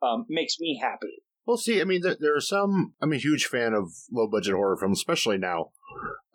um, 0.02 0.26
makes 0.30 0.60
me 0.60 0.80
happy. 0.82 1.24
Well, 1.46 1.58
see, 1.58 1.82
I 1.82 1.84
mean, 1.84 2.02
there, 2.02 2.18
there, 2.20 2.36
are 2.36 2.42
some. 2.42 2.94
I'm 3.02 3.12
a 3.12 3.18
huge 3.18 3.48
fan 3.48 3.74
of 3.74 3.90
low 4.12 4.28
budget 4.28 4.54
horror 4.54 4.78
films, 4.78 5.00
especially 5.00 5.40
now, 5.40 5.72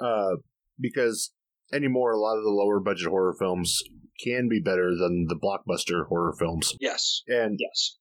uh, 0.01 0.37
because 0.81 1.33
anymore, 1.73 2.13
a 2.13 2.19
lot 2.19 2.37
of 2.37 2.43
the 2.43 2.51
lower 2.51 2.81
budget 2.81 3.09
horror 3.09 3.35
films 3.39 3.81
can 4.23 4.49
be 4.49 4.61
better 4.61 4.91
than 4.91 5.27
the 5.29 5.37
blockbuster 5.37 6.09
horror 6.09 6.35
films. 6.37 6.77
Yes. 6.81 7.23
And 7.29 7.59
yes. 7.61 7.99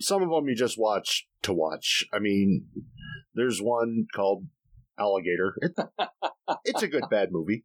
Some 0.00 0.22
of 0.22 0.30
them 0.30 0.48
you 0.48 0.56
just 0.56 0.78
watch 0.78 1.28
to 1.42 1.52
watch. 1.52 2.04
I 2.12 2.18
mean, 2.18 2.66
there's 3.34 3.60
one 3.60 4.06
called 4.14 4.46
alligator. 5.00 5.54
It, 5.60 5.72
it's 6.64 6.82
a 6.82 6.88
good 6.88 7.04
bad 7.10 7.28
movie. 7.30 7.64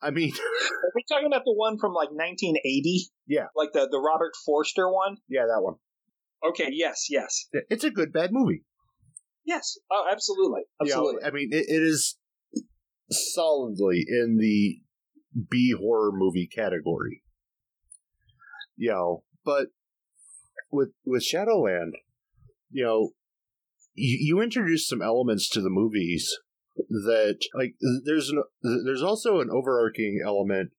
I 0.00 0.10
mean, 0.10 0.32
are 0.34 0.92
we 0.94 1.04
talking 1.08 1.26
about 1.26 1.44
the 1.44 1.54
one 1.54 1.78
from 1.78 1.92
like 1.92 2.10
1980? 2.10 3.10
Yeah, 3.26 3.46
like 3.56 3.72
the 3.72 3.88
the 3.90 3.98
Robert 3.98 4.32
Forster 4.44 4.90
one. 4.90 5.16
Yeah, 5.28 5.46
that 5.46 5.62
one. 5.62 5.74
Okay. 6.46 6.68
Yes. 6.72 7.06
Yes. 7.10 7.48
It's 7.52 7.84
a 7.84 7.90
good 7.90 8.12
bad 8.12 8.30
movie. 8.32 8.62
Yes. 9.44 9.78
Oh, 9.90 10.06
absolutely. 10.10 10.62
Absolutely. 10.80 11.14
You 11.14 11.20
know, 11.20 11.26
I 11.26 11.30
mean, 11.30 11.48
it, 11.52 11.66
it 11.68 11.82
is 11.82 12.18
solidly 13.10 14.04
in 14.08 14.38
the 14.38 14.78
B 15.50 15.74
horror 15.78 16.12
movie 16.12 16.48
category. 16.52 17.22
You 18.76 18.90
know, 18.90 19.22
but 19.44 19.68
with 20.70 20.90
with 21.04 21.22
Shadowland, 21.22 21.94
you 22.70 22.84
know, 22.84 23.10
you, 23.94 24.18
you 24.20 24.42
introduce 24.42 24.86
some 24.86 25.00
elements 25.00 25.48
to 25.50 25.60
the 25.60 25.70
movies 25.70 26.36
that 26.88 27.38
like 27.54 27.74
there's 28.04 28.30
an 28.30 28.42
there's 28.84 29.02
also 29.02 29.40
an 29.40 29.48
overarching 29.50 30.20
element 30.24 30.70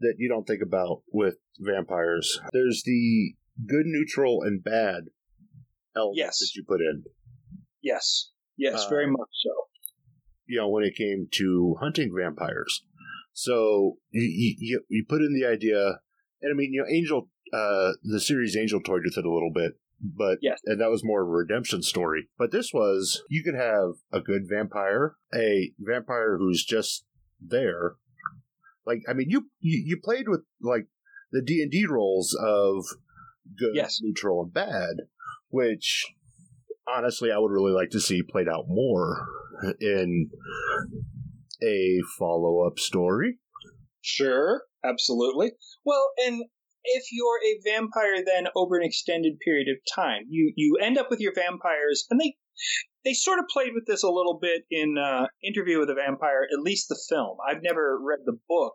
that 0.00 0.14
you 0.18 0.28
don't 0.28 0.46
think 0.46 0.62
about 0.62 1.02
with 1.12 1.36
vampires. 1.58 2.40
There's 2.52 2.82
the 2.84 3.34
good, 3.66 3.86
neutral, 3.86 4.42
and 4.42 4.62
bad 4.62 5.04
element 5.96 6.16
yes. 6.16 6.38
that 6.38 6.50
you 6.54 6.64
put 6.66 6.80
in. 6.80 7.04
Yes, 7.82 8.30
yes, 8.56 8.84
uh, 8.84 8.88
very 8.88 9.06
much 9.06 9.28
so. 9.42 9.50
You 10.46 10.58
know, 10.58 10.68
when 10.68 10.84
it 10.84 10.96
came 10.96 11.28
to 11.32 11.76
hunting 11.80 12.12
vampires, 12.16 12.84
so 13.32 13.96
you 14.10 14.56
you, 14.58 14.82
you 14.88 15.04
put 15.08 15.22
in 15.22 15.34
the 15.34 15.46
idea, 15.46 15.98
and 16.42 16.52
I 16.52 16.54
mean, 16.54 16.72
you 16.72 16.82
know, 16.82 16.88
Angel, 16.88 17.28
uh, 17.52 17.92
the 18.02 18.20
series 18.20 18.56
Angel 18.56 18.80
toyed 18.80 19.02
with 19.04 19.18
it 19.18 19.24
a 19.24 19.32
little 19.32 19.52
bit, 19.52 19.72
but 20.04 20.38
yes. 20.42 20.60
and 20.64 20.80
that 20.80 20.90
was 20.90 21.04
more 21.04 21.22
of 21.22 21.28
a 21.28 21.32
redemption 21.32 21.82
story. 21.82 22.28
But 22.38 22.52
this 22.52 22.70
was 22.72 23.22
you 23.28 23.42
could 23.42 23.54
have 23.54 23.94
a 24.12 24.20
good 24.20 24.42
vampire, 24.48 25.16
a 25.34 25.72
vampire 25.78 26.36
who's 26.38 26.64
just 26.64 27.04
there. 27.40 27.94
Like 28.86 29.00
I 29.08 29.14
mean, 29.14 29.30
you 29.30 29.50
you, 29.60 29.82
you 29.84 30.00
played 30.02 30.28
with 30.28 30.42
like 30.60 30.86
the 31.32 31.42
D 31.42 31.62
and 31.62 31.70
D 31.70 31.86
roles 31.88 32.36
of 32.38 32.84
good, 33.58 33.74
yes. 33.74 34.00
neutral, 34.02 34.42
and 34.42 34.52
bad, 34.52 35.06
which 35.48 36.06
honestly 36.86 37.32
I 37.32 37.38
would 37.38 37.50
really 37.52 37.72
like 37.72 37.90
to 37.90 38.00
see 38.00 38.22
played 38.22 38.48
out 38.48 38.66
more 38.68 39.26
in 39.80 40.30
a 41.62 42.00
follow 42.18 42.66
up 42.66 42.78
story. 42.78 43.38
Sure, 44.02 44.64
absolutely. 44.84 45.52
Well, 45.84 46.10
and 46.26 46.44
if 46.84 47.04
you're 47.12 47.40
a 47.44 47.60
vampire 47.64 48.24
then 48.24 48.46
over 48.54 48.76
an 48.76 48.84
extended 48.84 49.38
period 49.40 49.68
of 49.68 49.76
time. 49.94 50.24
You 50.28 50.52
you 50.56 50.78
end 50.80 50.98
up 50.98 51.10
with 51.10 51.20
your 51.20 51.32
vampires, 51.34 52.06
and 52.10 52.20
they 52.20 52.36
they 53.04 53.12
sort 53.12 53.38
of 53.38 53.46
played 53.52 53.74
with 53.74 53.86
this 53.86 54.02
a 54.02 54.10
little 54.10 54.38
bit 54.40 54.64
in 54.70 54.96
uh, 54.96 55.26
Interview 55.42 55.78
with 55.78 55.90
a 55.90 55.94
Vampire, 55.94 56.46
at 56.50 56.60
least 56.60 56.88
the 56.88 56.98
film. 57.08 57.36
I've 57.46 57.62
never 57.62 57.98
read 58.00 58.20
the 58.24 58.38
book, 58.48 58.74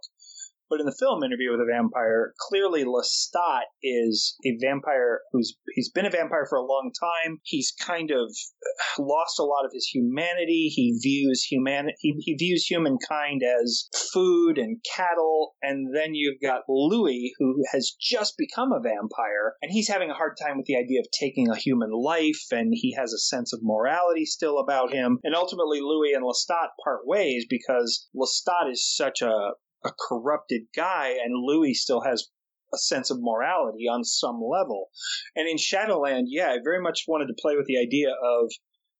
but 0.69 0.79
in 0.79 0.85
the 0.85 0.95
film 0.99 1.23
Interview 1.23 1.51
with 1.51 1.61
a 1.61 1.65
Vampire, 1.65 2.33
clearly 2.39 2.85
Lestat 2.85 3.63
is 3.81 4.35
a 4.45 4.57
vampire 4.61 5.21
who's 5.31 5.57
he's 5.73 5.89
been 5.89 6.05
a 6.05 6.11
vampire 6.11 6.45
for 6.47 6.57
a 6.57 6.65
long 6.65 6.91
time. 6.99 7.39
He's 7.43 7.73
kind 7.79 8.11
of 8.11 8.29
uh, 8.29 9.03
lost 9.03 9.39
a 9.39 9.43
lot 9.43 9.65
of 9.65 9.71
his 9.73 9.87
humanity. 9.87 10.71
He 10.73 10.97
views 11.01 11.43
human 11.43 11.89
he, 11.99 12.15
he 12.19 12.35
views 12.35 12.65
humankind 12.65 13.41
as 13.43 13.89
food 14.13 14.57
and 14.57 14.77
cattle. 14.95 15.55
And 15.61 15.95
then 15.95 16.13
you've 16.13 16.41
got 16.41 16.61
Louis, 16.69 17.33
who 17.39 17.63
has 17.71 17.95
just 17.99 18.35
become 18.37 18.71
a 18.71 18.81
vampire, 18.81 19.55
and 19.61 19.71
he's 19.71 19.89
having 19.89 20.11
a 20.11 20.15
hard 20.15 20.37
time 20.41 20.57
with 20.57 20.65
the 20.65 20.77
idea 20.77 20.99
of 20.99 21.07
taking 21.11 21.49
a 21.49 21.57
human 21.57 21.91
life, 21.91 22.45
and 22.51 22.71
he 22.73 22.93
has 22.97 23.13
a 23.13 23.19
sense 23.19 23.53
of 23.53 23.59
morality 23.63 24.25
still 24.25 24.59
about 24.59 24.93
him. 24.93 25.19
And 25.23 25.35
ultimately, 25.35 25.81
Louis 25.81 26.13
and 26.13 26.23
Lestat 26.23 26.69
part 26.83 27.01
ways 27.05 27.45
because 27.49 28.07
Lestat 28.15 28.71
is 28.71 28.95
such 28.95 29.21
a 29.21 29.51
a 29.83 29.91
corrupted 30.07 30.63
guy, 30.75 31.15
and 31.23 31.45
Louis 31.45 31.73
still 31.73 32.01
has 32.01 32.29
a 32.73 32.77
sense 32.77 33.09
of 33.09 33.17
morality 33.19 33.87
on 33.87 34.03
some 34.03 34.41
level. 34.41 34.89
And 35.35 35.47
in 35.47 35.57
Shadowland, 35.57 36.27
yeah, 36.29 36.49
I 36.49 36.57
very 36.63 36.81
much 36.81 37.05
wanted 37.07 37.27
to 37.27 37.41
play 37.41 37.55
with 37.55 37.65
the 37.65 37.79
idea 37.79 38.09
of 38.11 38.51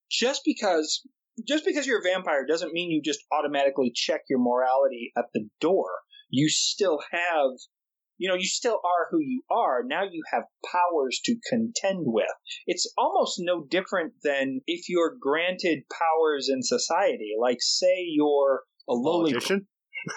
just 0.10 0.42
because 0.46 1.08
just 1.48 1.66
because 1.66 1.88
you're 1.88 2.00
a 2.00 2.04
vampire 2.04 2.46
doesn't 2.46 2.74
mean 2.74 2.92
you 2.92 3.02
just 3.02 3.24
automatically 3.32 3.92
check 3.96 4.22
your 4.30 4.40
morality 4.40 5.12
at 5.18 5.26
the 5.34 5.48
door. 5.62 5.90
You 6.30 6.50
still 6.50 7.00
have 7.12 7.52
you 8.18 8.28
know, 8.28 8.36
you 8.36 8.48
still 8.48 8.82
are 8.84 9.08
who 9.10 9.20
you 9.22 9.44
are. 9.50 9.82
Now 9.86 10.04
you 10.04 10.22
have 10.34 10.44
powers 10.70 11.22
to 11.24 11.38
contend 11.50 12.02
with. 12.02 12.28
It's 12.68 12.92
almost 12.98 13.38
no 13.40 13.64
different 13.64 14.12
than 14.24 14.60
if 14.68 14.90
you're 14.90 15.16
granted 15.18 15.84
powers 15.90 16.50
in 16.50 16.62
society. 16.62 17.32
Like, 17.40 17.60
say 17.62 18.04
you're 18.10 18.64
a 18.90 18.94
lowly 18.94 19.32
politician 19.32 19.68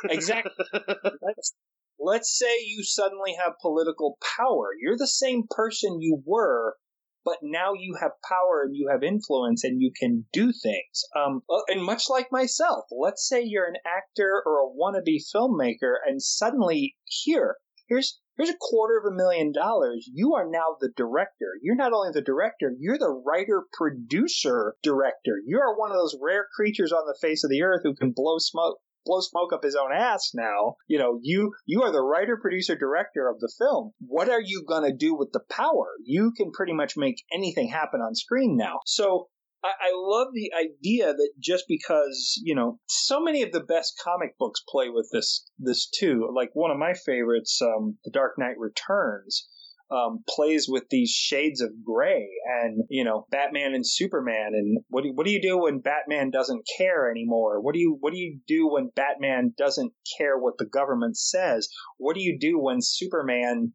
exactly. 0.04 0.52
let's, 1.22 1.54
let's 1.98 2.38
say 2.38 2.64
you 2.66 2.82
suddenly 2.82 3.34
have 3.38 3.54
political 3.60 4.18
power. 4.36 4.70
You're 4.80 4.98
the 4.98 5.06
same 5.06 5.44
person 5.48 6.00
you 6.00 6.22
were, 6.24 6.76
but 7.24 7.38
now 7.42 7.72
you 7.74 7.96
have 8.00 8.12
power 8.28 8.62
and 8.64 8.74
you 8.74 8.88
have 8.90 9.02
influence 9.02 9.64
and 9.64 9.80
you 9.80 9.92
can 9.96 10.26
do 10.32 10.52
things. 10.52 11.04
Um, 11.16 11.42
uh, 11.48 11.60
and 11.68 11.82
much 11.82 12.10
like 12.10 12.32
myself, 12.32 12.86
let's 12.90 13.26
say 13.28 13.42
you're 13.42 13.68
an 13.68 13.76
actor 13.86 14.42
or 14.44 14.58
a 14.58 14.70
wannabe 14.70 15.22
filmmaker, 15.34 15.94
and 16.04 16.20
suddenly 16.20 16.96
here, 17.04 17.56
here's 17.88 18.18
here's 18.36 18.50
a 18.50 18.56
quarter 18.58 18.98
of 18.98 19.04
a 19.04 19.14
million 19.14 19.52
dollars. 19.52 20.08
You 20.12 20.34
are 20.34 20.48
now 20.48 20.76
the 20.80 20.90
director. 20.96 21.52
You're 21.62 21.76
not 21.76 21.92
only 21.92 22.10
the 22.12 22.22
director, 22.22 22.74
you're 22.78 22.98
the 22.98 23.22
writer, 23.24 23.64
producer, 23.72 24.74
director. 24.82 25.38
You 25.46 25.60
are 25.60 25.78
one 25.78 25.90
of 25.90 25.96
those 25.96 26.16
rare 26.20 26.46
creatures 26.56 26.92
on 26.92 27.06
the 27.06 27.18
face 27.20 27.44
of 27.44 27.50
the 27.50 27.62
earth 27.62 27.82
who 27.84 27.94
can 27.94 28.12
blow 28.12 28.38
smoke 28.38 28.78
blow 29.04 29.20
smoke 29.20 29.52
up 29.52 29.62
his 29.62 29.76
own 29.76 29.92
ass 29.92 30.32
now. 30.34 30.76
You 30.86 30.98
know, 30.98 31.18
you 31.22 31.52
you 31.66 31.82
are 31.82 31.92
the 31.92 32.02
writer, 32.02 32.36
producer, 32.36 32.76
director 32.76 33.28
of 33.28 33.40
the 33.40 33.52
film. 33.58 33.92
What 34.00 34.28
are 34.28 34.40
you 34.40 34.64
going 34.66 34.84
to 34.90 34.96
do 34.96 35.14
with 35.14 35.32
the 35.32 35.42
power? 35.50 35.88
You 36.04 36.32
can 36.36 36.52
pretty 36.52 36.72
much 36.72 36.96
make 36.96 37.24
anything 37.32 37.68
happen 37.68 38.00
on 38.00 38.14
screen 38.14 38.56
now. 38.56 38.80
So 38.86 39.28
I, 39.64 39.92
love 39.94 40.28
the 40.32 40.52
idea 40.54 41.12
that 41.12 41.30
just 41.38 41.66
because 41.68 42.40
you 42.42 42.54
know 42.54 42.80
so 42.86 43.20
many 43.20 43.42
of 43.42 43.52
the 43.52 43.60
best 43.60 44.00
comic 44.02 44.36
books 44.36 44.60
play 44.68 44.88
with 44.88 45.08
this 45.12 45.44
this 45.58 45.88
too. 45.88 46.28
Like 46.34 46.50
one 46.54 46.70
of 46.70 46.78
my 46.78 46.94
favorites, 46.94 47.60
um, 47.62 47.98
The 48.04 48.10
Dark 48.10 48.38
Knight 48.38 48.58
Returns 48.58 49.48
um, 49.92 50.24
plays 50.28 50.66
with 50.68 50.84
these 50.90 51.10
shades 51.10 51.60
of 51.60 51.70
gray 51.84 52.28
and 52.62 52.84
you 52.88 53.04
know 53.04 53.26
Batman 53.30 53.74
and 53.74 53.86
Superman 53.86 54.52
and 54.54 54.78
what 54.88 55.04
do, 55.04 55.12
what 55.14 55.26
do 55.26 55.32
you 55.32 55.42
do 55.42 55.58
when 55.58 55.80
Batman 55.80 56.30
doesn't 56.30 56.66
care 56.78 57.10
anymore? 57.10 57.60
What 57.60 57.74
do 57.74 57.80
you 57.80 57.96
what 58.00 58.12
do 58.12 58.18
you 58.18 58.38
do 58.46 58.68
when 58.68 58.90
Batman 58.94 59.54
doesn't 59.56 59.92
care 60.16 60.38
what 60.38 60.58
the 60.58 60.66
government 60.66 61.16
says? 61.16 61.68
What 61.98 62.14
do 62.14 62.22
you 62.22 62.38
do 62.38 62.58
when 62.58 62.78
Superman 62.80 63.72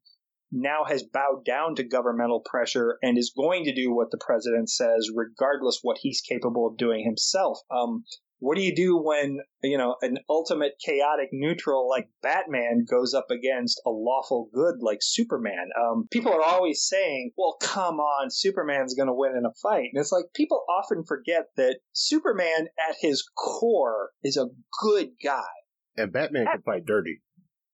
now 0.52 0.86
has 0.88 1.04
bowed 1.04 1.44
down 1.46 1.76
to 1.76 1.84
governmental 1.84 2.40
pressure 2.40 2.98
and 3.02 3.18
is 3.18 3.34
going 3.36 3.66
to 3.66 3.76
do 3.76 3.94
what 3.94 4.12
the 4.12 4.18
president 4.18 4.70
says, 4.70 5.10
regardless 5.14 5.80
what 5.82 5.98
he's 6.00 6.22
capable 6.22 6.68
of 6.68 6.78
doing 6.78 7.04
himself. 7.04 7.60
Um, 7.70 8.06
what 8.40 8.56
do 8.56 8.64
you 8.64 8.76
do 8.76 8.98
when, 8.98 9.40
you 9.64 9.78
know, 9.78 9.96
an 10.02 10.20
ultimate 10.30 10.74
chaotic 10.84 11.30
neutral 11.32 11.90
like 11.90 12.10
Batman 12.22 12.86
goes 12.90 13.14
up 13.14 13.28
against 13.32 13.82
a 13.86 13.90
lawful 13.90 14.50
good 14.54 14.76
like 14.82 15.00
Superman? 15.02 15.70
Um, 15.80 16.08
people 16.12 16.32
are 16.32 16.44
always 16.44 16.86
saying, 16.88 17.32
well, 17.38 17.58
come 17.62 18.00
on, 18.00 18.30
Superman's 18.30 18.94
going 18.94 19.08
to 19.08 19.14
win 19.14 19.36
in 19.38 19.46
a 19.46 19.54
fight. 19.62 19.90
And 19.94 20.00
it's 20.00 20.12
like 20.12 20.26
people 20.36 20.64
often 20.70 21.04
forget 21.04 21.46
that 21.58 21.80
Superman 21.94 22.68
at 22.90 22.96
his 23.00 23.28
core 23.36 24.12
is 24.24 24.38
a 24.38 24.50
good 24.82 25.10
guy. 25.24 25.42
And 25.96 26.14
Batman 26.14 26.46
can 26.46 26.62
fight 26.62 26.86
dirty. 26.86 27.22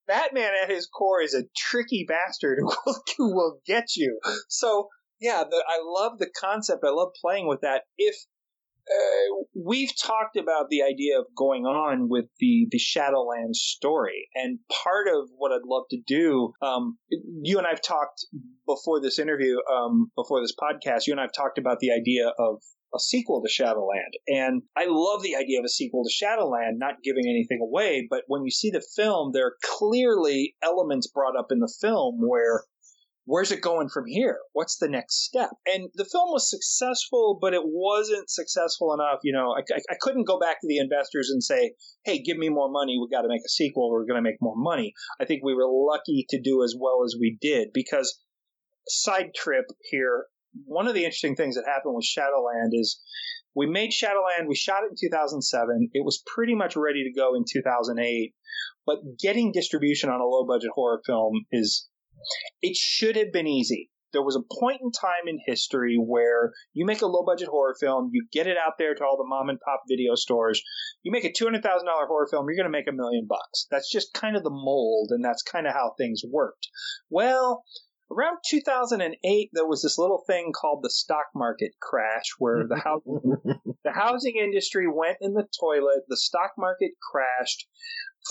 Batman 0.07 0.51
at 0.63 0.69
his 0.69 0.87
core 0.87 1.21
is 1.21 1.33
a 1.33 1.43
tricky 1.55 2.05
bastard 2.07 2.59
who 2.59 2.67
will, 2.67 3.03
who 3.17 3.35
will 3.35 3.59
get 3.65 3.95
you. 3.95 4.19
So 4.47 4.89
yeah, 5.19 5.43
the, 5.49 5.63
I 5.67 5.79
love 5.85 6.19
the 6.19 6.29
concept. 6.29 6.83
I 6.85 6.91
love 6.91 7.13
playing 7.21 7.47
with 7.47 7.61
that. 7.61 7.83
If 7.97 8.15
uh, 8.89 9.43
we've 9.55 9.91
talked 9.95 10.35
about 10.35 10.69
the 10.69 10.83
idea 10.83 11.19
of 11.19 11.25
going 11.37 11.65
on 11.65 12.09
with 12.09 12.25
the 12.39 12.67
the 12.69 12.79
Shadowlands 12.79 13.55
story, 13.55 14.27
and 14.35 14.59
part 14.83 15.07
of 15.07 15.29
what 15.37 15.51
I'd 15.51 15.65
love 15.65 15.83
to 15.91 16.01
do, 16.05 16.53
um, 16.61 16.97
you 17.09 17.57
and 17.57 17.67
I've 17.67 17.81
talked 17.81 18.25
before 18.67 19.01
this 19.01 19.19
interview, 19.19 19.57
um, 19.71 20.11
before 20.15 20.41
this 20.41 20.55
podcast. 20.55 21.07
You 21.07 21.13
and 21.13 21.21
I've 21.21 21.33
talked 21.33 21.57
about 21.57 21.79
the 21.79 21.91
idea 21.91 22.31
of 22.37 22.61
a 22.93 22.99
sequel 22.99 23.41
to 23.41 23.49
Shadowland. 23.49 24.13
And 24.27 24.61
I 24.77 24.85
love 24.87 25.23
the 25.23 25.35
idea 25.35 25.59
of 25.59 25.65
a 25.65 25.69
sequel 25.69 26.03
to 26.03 26.11
Shadowland, 26.11 26.77
not 26.77 27.01
giving 27.03 27.25
anything 27.27 27.59
away, 27.61 28.07
but 28.09 28.23
when 28.27 28.43
you 28.43 28.51
see 28.51 28.69
the 28.69 28.85
film, 28.95 29.31
there 29.33 29.47
are 29.47 29.57
clearly 29.63 30.55
elements 30.61 31.07
brought 31.07 31.37
up 31.37 31.47
in 31.51 31.59
the 31.59 31.73
film 31.81 32.19
where 32.19 32.63
where's 33.25 33.51
it 33.51 33.61
going 33.61 33.89
from 33.89 34.05
here? 34.05 34.37
What's 34.53 34.77
the 34.77 34.89
next 34.89 35.23
step? 35.23 35.49
And 35.65 35.89
the 35.95 36.05
film 36.05 36.31
was 36.31 36.49
successful, 36.49 37.37
but 37.39 37.53
it 37.53 37.61
wasn't 37.63 38.29
successful 38.29 38.93
enough. 38.93 39.19
You 39.23 39.33
know, 39.33 39.55
I, 39.55 39.61
I, 39.73 39.79
I 39.91 39.95
couldn't 40.01 40.27
go 40.27 40.39
back 40.39 40.59
to 40.61 40.67
the 40.67 40.77
investors 40.77 41.29
and 41.31 41.43
say, 41.43 41.73
hey, 42.03 42.21
give 42.21 42.37
me 42.37 42.49
more 42.49 42.69
money. 42.69 42.97
We 42.99 43.07
got 43.09 43.21
to 43.21 43.29
make 43.29 43.45
a 43.45 43.49
sequel. 43.49 43.89
We're 43.89 44.05
going 44.05 44.21
to 44.21 44.29
make 44.29 44.41
more 44.41 44.57
money. 44.57 44.93
I 45.19 45.25
think 45.25 45.43
we 45.43 45.55
were 45.55 45.67
lucky 45.67 46.25
to 46.29 46.41
do 46.41 46.63
as 46.63 46.75
well 46.77 47.03
as 47.05 47.15
we 47.19 47.37
did 47.41 47.69
because 47.73 48.19
side 48.87 49.33
trip 49.35 49.65
here. 49.89 50.25
One 50.65 50.87
of 50.87 50.93
the 50.93 51.03
interesting 51.03 51.35
things 51.35 51.55
that 51.55 51.65
happened 51.65 51.95
with 51.95 52.05
Shadowland 52.05 52.73
is 52.73 53.01
we 53.55 53.65
made 53.65 53.91
Shadowland. 53.91 54.47
We 54.47 54.55
shot 54.55 54.83
it 54.83 54.91
in 54.91 55.09
2007. 55.09 55.89
It 55.93 56.05
was 56.05 56.23
pretty 56.27 56.55
much 56.55 56.75
ready 56.75 57.03
to 57.03 57.19
go 57.19 57.35
in 57.35 57.43
2008. 57.51 58.33
But 58.85 58.97
getting 59.19 59.51
distribution 59.51 60.09
on 60.09 60.19
a 60.19 60.25
low 60.25 60.45
budget 60.45 60.71
horror 60.75 61.01
film 61.05 61.45
is 61.51 61.87
it 62.61 62.75
should 62.75 63.15
have 63.15 63.31
been 63.31 63.47
easy. 63.47 63.89
There 64.11 64.23
was 64.23 64.35
a 64.35 64.59
point 64.59 64.81
in 64.81 64.91
time 64.91 65.27
in 65.27 65.39
history 65.45 65.97
where 65.97 66.51
you 66.73 66.85
make 66.85 67.01
a 67.01 67.07
low 67.07 67.23
budget 67.25 67.47
horror 67.47 67.75
film, 67.79 68.11
you 68.13 68.27
get 68.31 68.45
it 68.45 68.57
out 68.57 68.73
there 68.77 68.93
to 68.93 69.03
all 69.03 69.17
the 69.17 69.27
mom 69.27 69.49
and 69.49 69.59
pop 69.59 69.81
video 69.89 70.13
stores, 70.13 70.61
you 71.01 71.11
make 71.11 71.25
a 71.25 71.31
$200,000 71.31 71.61
horror 72.07 72.27
film, 72.29 72.45
you're 72.47 72.55
going 72.55 72.71
to 72.71 72.77
make 72.77 72.87
a 72.87 72.95
million 72.95 73.25
bucks. 73.27 73.65
That's 73.71 73.91
just 73.91 74.13
kind 74.13 74.37
of 74.37 74.43
the 74.43 74.51
mold, 74.51 75.09
and 75.11 75.25
that's 75.25 75.41
kind 75.41 75.65
of 75.65 75.73
how 75.73 75.95
things 75.97 76.21
worked. 76.29 76.67
Well, 77.09 77.63
around 78.11 78.37
2008 78.47 79.49
there 79.53 79.65
was 79.65 79.81
this 79.81 79.97
little 79.97 80.23
thing 80.27 80.51
called 80.53 80.83
the 80.83 80.89
stock 80.89 81.25
market 81.33 81.71
crash 81.81 82.25
where 82.37 82.67
the 82.67 82.77
housing, 82.77 83.33
the 83.83 83.91
housing 83.91 84.35
industry 84.37 84.85
went 84.87 85.17
in 85.21 85.33
the 85.33 85.47
toilet 85.59 86.03
the 86.07 86.17
stock 86.17 86.51
market 86.57 86.91
crashed 87.11 87.67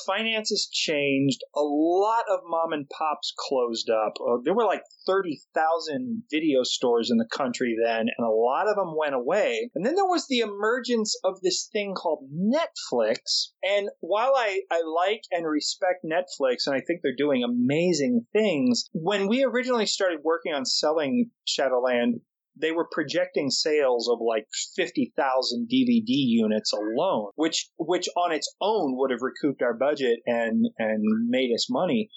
finances 0.07 0.69
changed. 0.73 1.43
A 1.55 1.63
lot 1.63 2.25
of 2.31 2.41
mom 2.47 2.73
and 2.73 2.89
pops 2.89 3.33
closed 3.37 3.91
up. 3.91 4.15
Uh, 4.21 4.39
there 4.45 4.55
were 4.55 4.65
like 4.65 4.83
30,000 5.07 6.23
video 6.31 6.63
stores 6.63 7.11
in 7.11 7.19
the 7.19 7.29
country 7.33 7.77
then, 7.83 8.07
and 8.17 8.27
a 8.27 8.31
lot 8.31 8.69
of 8.69 8.77
them 8.77 8.95
went 8.97 9.15
away. 9.15 9.71
And 9.75 9.85
then 9.85 9.95
there 9.95 10.07
was 10.07 10.27
the 10.29 10.41
emergence 10.41 11.17
of 11.25 11.41
this 11.41 11.69
thing 11.73 11.95
called 11.95 12.29
Netflix. 12.33 13.49
And 13.63 13.89
while 14.01 14.33
I, 14.37 14.61
I 14.71 14.83
like 14.83 15.23
and 15.31 15.47
respect 15.47 16.05
Netflix, 16.05 16.67
and 16.67 16.75
I 16.75 16.81
think 16.81 17.01
they're 17.03 17.15
doing 17.17 17.45
amazing 17.45 18.27
things, 18.33 18.89
when 18.93 19.29
we 19.29 19.45
originally 19.45 19.87
started 19.87 20.21
working 20.23 20.53
on 20.53 20.65
selling 20.65 21.31
Shadowland, 21.47 22.21
they 22.57 22.73
were 22.73 22.89
projecting 22.91 23.51
sales 23.51 24.09
of 24.09 24.19
like 24.21 24.47
50,000 24.77 25.69
DVD 25.73 26.03
units 26.07 26.73
alone, 26.73 27.31
which, 27.35 27.69
which 27.79 28.09
on 28.17 28.33
its 28.33 28.53
own 28.61 28.97
would 28.97 29.11
have 29.11 29.23
recouped 29.23 29.63
our 29.63 29.75
budget 29.75 30.21
and, 30.27 30.67
and 30.79 31.03
made 31.29 31.53
us 31.55 31.69
money. 31.71 32.11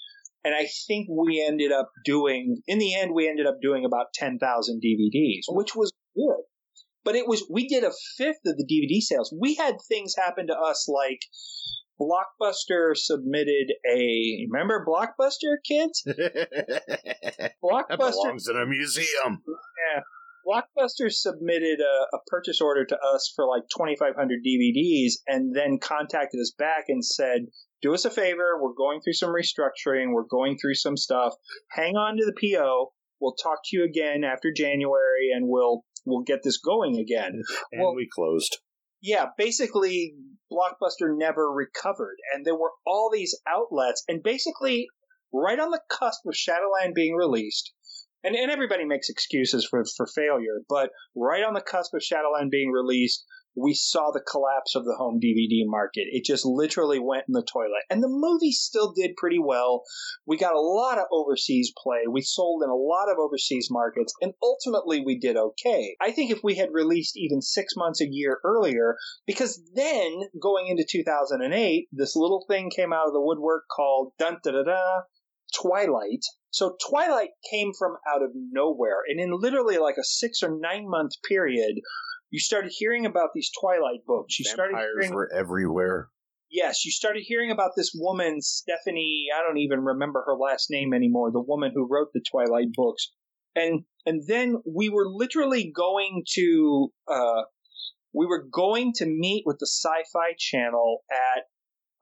And 0.44 0.54
I 0.54 0.68
think 0.86 1.08
we 1.10 1.44
ended 1.44 1.72
up 1.72 1.90
doing, 2.04 2.62
in 2.66 2.78
the 2.78 2.94
end, 2.94 3.12
we 3.14 3.28
ended 3.28 3.46
up 3.46 3.56
doing 3.60 3.84
about 3.84 4.06
10,000 4.14 4.80
DVDs, 4.80 5.42
which 5.48 5.74
was 5.74 5.92
good. 6.14 6.44
But 7.04 7.16
it 7.16 7.26
was, 7.26 7.46
we 7.50 7.66
did 7.66 7.84
a 7.84 7.92
fifth 8.16 8.40
of 8.46 8.56
the 8.56 8.64
DVD 8.64 9.00
sales. 9.00 9.34
We 9.36 9.54
had 9.54 9.76
things 9.88 10.14
happen 10.16 10.48
to 10.48 10.54
us 10.54 10.88
like, 10.88 11.20
Blockbuster 12.00 12.94
submitted 12.94 13.72
a 13.90 14.46
remember 14.50 14.84
Blockbuster 14.86 15.56
kids? 15.64 16.04
Blockbuster 17.64 17.86
that 17.88 17.98
belongs 17.98 18.48
in 18.48 18.56
a 18.56 18.66
museum. 18.66 19.42
Yeah. 19.46 20.02
Blockbuster 20.46 21.10
submitted 21.10 21.80
a, 21.80 22.16
a, 22.16 22.20
purchase 22.28 22.60
order 22.60 22.84
to 22.84 22.96
us 22.96 23.32
for 23.34 23.46
like 23.46 23.64
2,500 23.76 24.40
DVDs 24.46 25.14
and 25.26 25.54
then 25.54 25.78
contacted 25.78 26.40
us 26.40 26.52
back 26.56 26.84
and 26.88 27.04
said, 27.04 27.46
do 27.82 27.94
us 27.94 28.04
a 28.04 28.10
favor. 28.10 28.60
We're 28.60 28.74
going 28.74 29.00
through 29.00 29.14
some 29.14 29.30
restructuring. 29.30 30.12
We're 30.12 30.24
going 30.30 30.56
through 30.58 30.74
some 30.74 30.96
stuff. 30.96 31.34
Hang 31.70 31.96
on 31.96 32.16
to 32.16 32.24
the 32.24 32.34
PO. 32.40 32.92
We'll 33.20 33.34
talk 33.34 33.58
to 33.64 33.76
you 33.76 33.84
again 33.84 34.22
after 34.24 34.52
January 34.54 35.30
and 35.34 35.48
we'll, 35.48 35.84
we'll 36.04 36.22
get 36.22 36.42
this 36.44 36.58
going 36.58 36.96
again. 36.98 37.42
And 37.72 37.82
well, 37.82 37.94
we 37.96 38.08
closed. 38.14 38.58
Yeah, 39.02 39.26
basically 39.36 40.14
Blockbuster 40.52 41.16
never 41.16 41.50
recovered 41.50 42.16
and 42.32 42.44
there 42.44 42.54
were 42.54 42.72
all 42.86 43.10
these 43.12 43.36
outlets 43.48 44.04
and 44.06 44.22
basically 44.22 44.86
right 45.32 45.58
on 45.58 45.70
the 45.70 45.80
cusp 45.90 46.20
of 46.26 46.34
Shadowland 46.34 46.94
being 46.94 47.14
released, 47.14 47.72
and, 48.26 48.34
and 48.34 48.50
everybody 48.50 48.84
makes 48.84 49.08
excuses 49.08 49.66
for, 49.68 49.84
for 49.96 50.06
failure, 50.06 50.60
but 50.68 50.90
right 51.14 51.44
on 51.44 51.54
the 51.54 51.60
cusp 51.60 51.94
of 51.94 52.02
Shadowland 52.02 52.50
being 52.50 52.72
released, 52.72 53.24
we 53.56 53.72
saw 53.72 54.10
the 54.10 54.20
collapse 54.20 54.74
of 54.74 54.84
the 54.84 54.96
home 54.98 55.18
DVD 55.18 55.62
market. 55.64 56.04
It 56.10 56.24
just 56.24 56.44
literally 56.44 56.98
went 56.98 57.24
in 57.26 57.32
the 57.32 57.42
toilet. 57.42 57.84
And 57.88 58.02
the 58.02 58.08
movie 58.08 58.52
still 58.52 58.92
did 58.92 59.16
pretty 59.16 59.38
well. 59.38 59.82
We 60.26 60.36
got 60.36 60.54
a 60.54 60.60
lot 60.60 60.98
of 60.98 61.06
overseas 61.10 61.72
play. 61.82 62.00
We 62.10 62.20
sold 62.20 62.62
in 62.62 62.68
a 62.68 62.74
lot 62.74 63.08
of 63.10 63.18
overseas 63.18 63.68
markets, 63.70 64.12
and 64.20 64.34
ultimately 64.42 65.00
we 65.00 65.18
did 65.18 65.36
okay. 65.36 65.96
I 66.00 66.12
think 66.12 66.30
if 66.30 66.40
we 66.44 66.56
had 66.56 66.68
released 66.72 67.16
even 67.16 67.40
six 67.40 67.74
months 67.76 68.02
a 68.02 68.08
year 68.10 68.40
earlier, 68.44 68.96
because 69.26 69.62
then 69.74 70.20
going 70.40 70.66
into 70.66 70.84
2008, 70.84 71.88
this 71.92 72.14
little 72.14 72.44
thing 72.46 72.70
came 72.70 72.92
out 72.92 73.06
of 73.06 73.14
the 73.14 73.22
woodwork 73.22 73.64
called 73.74 74.12
Dun 74.18 74.36
Da 74.42 74.50
Da 74.50 74.64
Da 74.64 75.00
Twilight, 75.54 76.24
so 76.56 76.74
Twilight 76.88 77.28
came 77.50 77.72
from 77.78 77.96
out 78.08 78.22
of 78.22 78.30
nowhere. 78.34 79.00
And 79.06 79.20
in 79.20 79.30
literally 79.38 79.76
like 79.76 79.96
a 80.00 80.04
six 80.04 80.42
or 80.42 80.58
nine 80.58 80.88
month 80.88 81.12
period, 81.28 81.74
you 82.30 82.40
started 82.40 82.72
hearing 82.74 83.04
about 83.04 83.28
these 83.34 83.50
Twilight 83.60 84.06
books. 84.06 84.38
You 84.38 84.46
Vampires 84.46 84.72
started 84.72 84.90
hearing, 84.94 85.14
were 85.14 85.30
everywhere. 85.34 86.08
Yes, 86.50 86.86
you 86.86 86.92
started 86.92 87.24
hearing 87.26 87.50
about 87.50 87.72
this 87.76 87.92
woman, 87.94 88.40
Stephanie, 88.40 89.26
I 89.36 89.42
don't 89.42 89.58
even 89.58 89.80
remember 89.80 90.24
her 90.26 90.34
last 90.34 90.70
name 90.70 90.94
anymore, 90.94 91.30
the 91.30 91.42
woman 91.42 91.72
who 91.74 91.86
wrote 91.90 92.08
the 92.14 92.24
Twilight 92.30 92.72
books. 92.72 93.12
And 93.54 93.84
and 94.06 94.22
then 94.26 94.56
we 94.64 94.88
were 94.88 95.06
literally 95.06 95.70
going 95.70 96.24
to 96.36 96.90
uh, 97.06 97.42
we 98.14 98.24
were 98.24 98.46
going 98.50 98.94
to 98.94 99.04
meet 99.04 99.42
with 99.44 99.58
the 99.58 99.66
Sci-Fi 99.66 100.36
Channel 100.38 101.02
at 101.12 101.44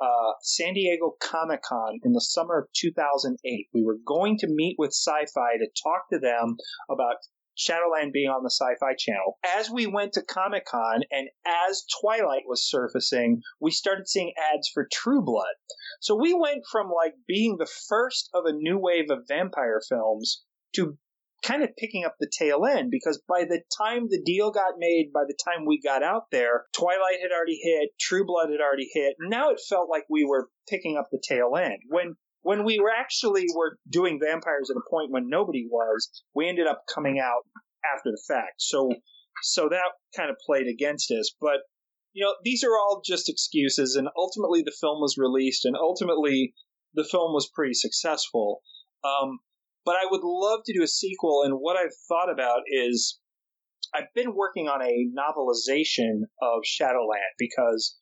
uh, 0.00 0.32
San 0.42 0.74
Diego 0.74 1.16
Comic 1.20 1.62
Con 1.62 2.00
in 2.02 2.12
the 2.12 2.20
summer 2.20 2.58
of 2.58 2.68
2008. 2.74 3.68
We 3.72 3.82
were 3.82 3.98
going 4.04 4.38
to 4.38 4.48
meet 4.48 4.76
with 4.78 4.92
Sci 4.92 5.26
Fi 5.32 5.56
to 5.58 5.68
talk 5.82 6.08
to 6.10 6.18
them 6.18 6.56
about 6.90 7.16
Shadowland 7.56 8.12
being 8.12 8.28
on 8.28 8.42
the 8.42 8.50
Sci 8.50 8.74
Fi 8.80 8.94
Channel. 8.98 9.38
As 9.56 9.70
we 9.70 9.86
went 9.86 10.14
to 10.14 10.22
Comic 10.22 10.64
Con 10.64 11.02
and 11.10 11.28
as 11.46 11.84
Twilight 12.00 12.42
was 12.48 12.68
surfacing, 12.68 13.42
we 13.60 13.70
started 13.70 14.08
seeing 14.08 14.34
ads 14.36 14.68
for 14.68 14.88
True 14.92 15.22
Blood. 15.22 15.54
So 16.00 16.16
we 16.16 16.34
went 16.34 16.64
from 16.70 16.90
like 16.90 17.14
being 17.28 17.56
the 17.58 17.70
first 17.88 18.28
of 18.34 18.44
a 18.46 18.52
new 18.52 18.78
wave 18.78 19.10
of 19.10 19.28
vampire 19.28 19.80
films 19.88 20.44
to 20.74 20.98
kind 21.44 21.62
of 21.62 21.76
picking 21.76 22.04
up 22.04 22.14
the 22.18 22.30
tail 22.38 22.64
end 22.64 22.90
because 22.90 23.20
by 23.28 23.44
the 23.44 23.60
time 23.76 24.06
the 24.08 24.22
deal 24.24 24.50
got 24.50 24.74
made, 24.78 25.10
by 25.12 25.24
the 25.26 25.36
time 25.44 25.66
we 25.66 25.80
got 25.80 26.02
out 26.02 26.24
there, 26.32 26.64
Twilight 26.76 27.20
had 27.22 27.30
already 27.36 27.58
hit, 27.62 27.90
True 28.00 28.24
Blood 28.24 28.50
had 28.50 28.60
already 28.60 28.88
hit. 28.92 29.14
Now 29.20 29.50
it 29.50 29.60
felt 29.68 29.90
like 29.90 30.04
we 30.08 30.24
were 30.24 30.48
picking 30.68 30.96
up 30.96 31.08
the 31.10 31.22
tail 31.26 31.52
end. 31.56 31.80
When 31.88 32.16
when 32.42 32.64
we 32.64 32.78
were 32.78 32.90
actually 32.90 33.46
were 33.54 33.78
doing 33.88 34.20
vampires 34.22 34.70
at 34.70 34.76
a 34.76 34.90
point 34.90 35.10
when 35.10 35.28
nobody 35.28 35.66
was, 35.70 36.10
we 36.34 36.48
ended 36.48 36.66
up 36.66 36.82
coming 36.92 37.18
out 37.18 37.42
after 37.94 38.10
the 38.10 38.22
fact. 38.26 38.54
So 38.58 38.90
so 39.42 39.68
that 39.68 39.92
kind 40.16 40.30
of 40.30 40.36
played 40.44 40.66
against 40.66 41.10
us. 41.10 41.34
But 41.40 41.60
you 42.12 42.24
know, 42.24 42.34
these 42.44 42.62
are 42.64 42.72
all 42.78 43.02
just 43.04 43.28
excuses 43.28 43.96
and 43.96 44.08
ultimately 44.16 44.62
the 44.62 44.76
film 44.80 45.00
was 45.00 45.16
released 45.18 45.64
and 45.64 45.76
ultimately 45.76 46.54
the 46.94 47.04
film 47.04 47.32
was 47.32 47.50
pretty 47.52 47.74
successful. 47.74 48.60
Um, 49.04 49.40
but 49.84 49.96
I 49.96 50.06
would 50.10 50.22
love 50.24 50.60
to 50.64 50.72
do 50.72 50.82
a 50.82 50.88
sequel, 50.88 51.42
and 51.44 51.54
what 51.54 51.76
I've 51.76 51.96
thought 52.08 52.30
about 52.30 52.62
is 52.66 53.18
I've 53.94 54.12
been 54.14 54.34
working 54.34 54.68
on 54.68 54.82
a 54.82 55.08
novelization 55.14 56.22
of 56.42 56.64
Shadowland 56.64 57.36
because 57.38 57.96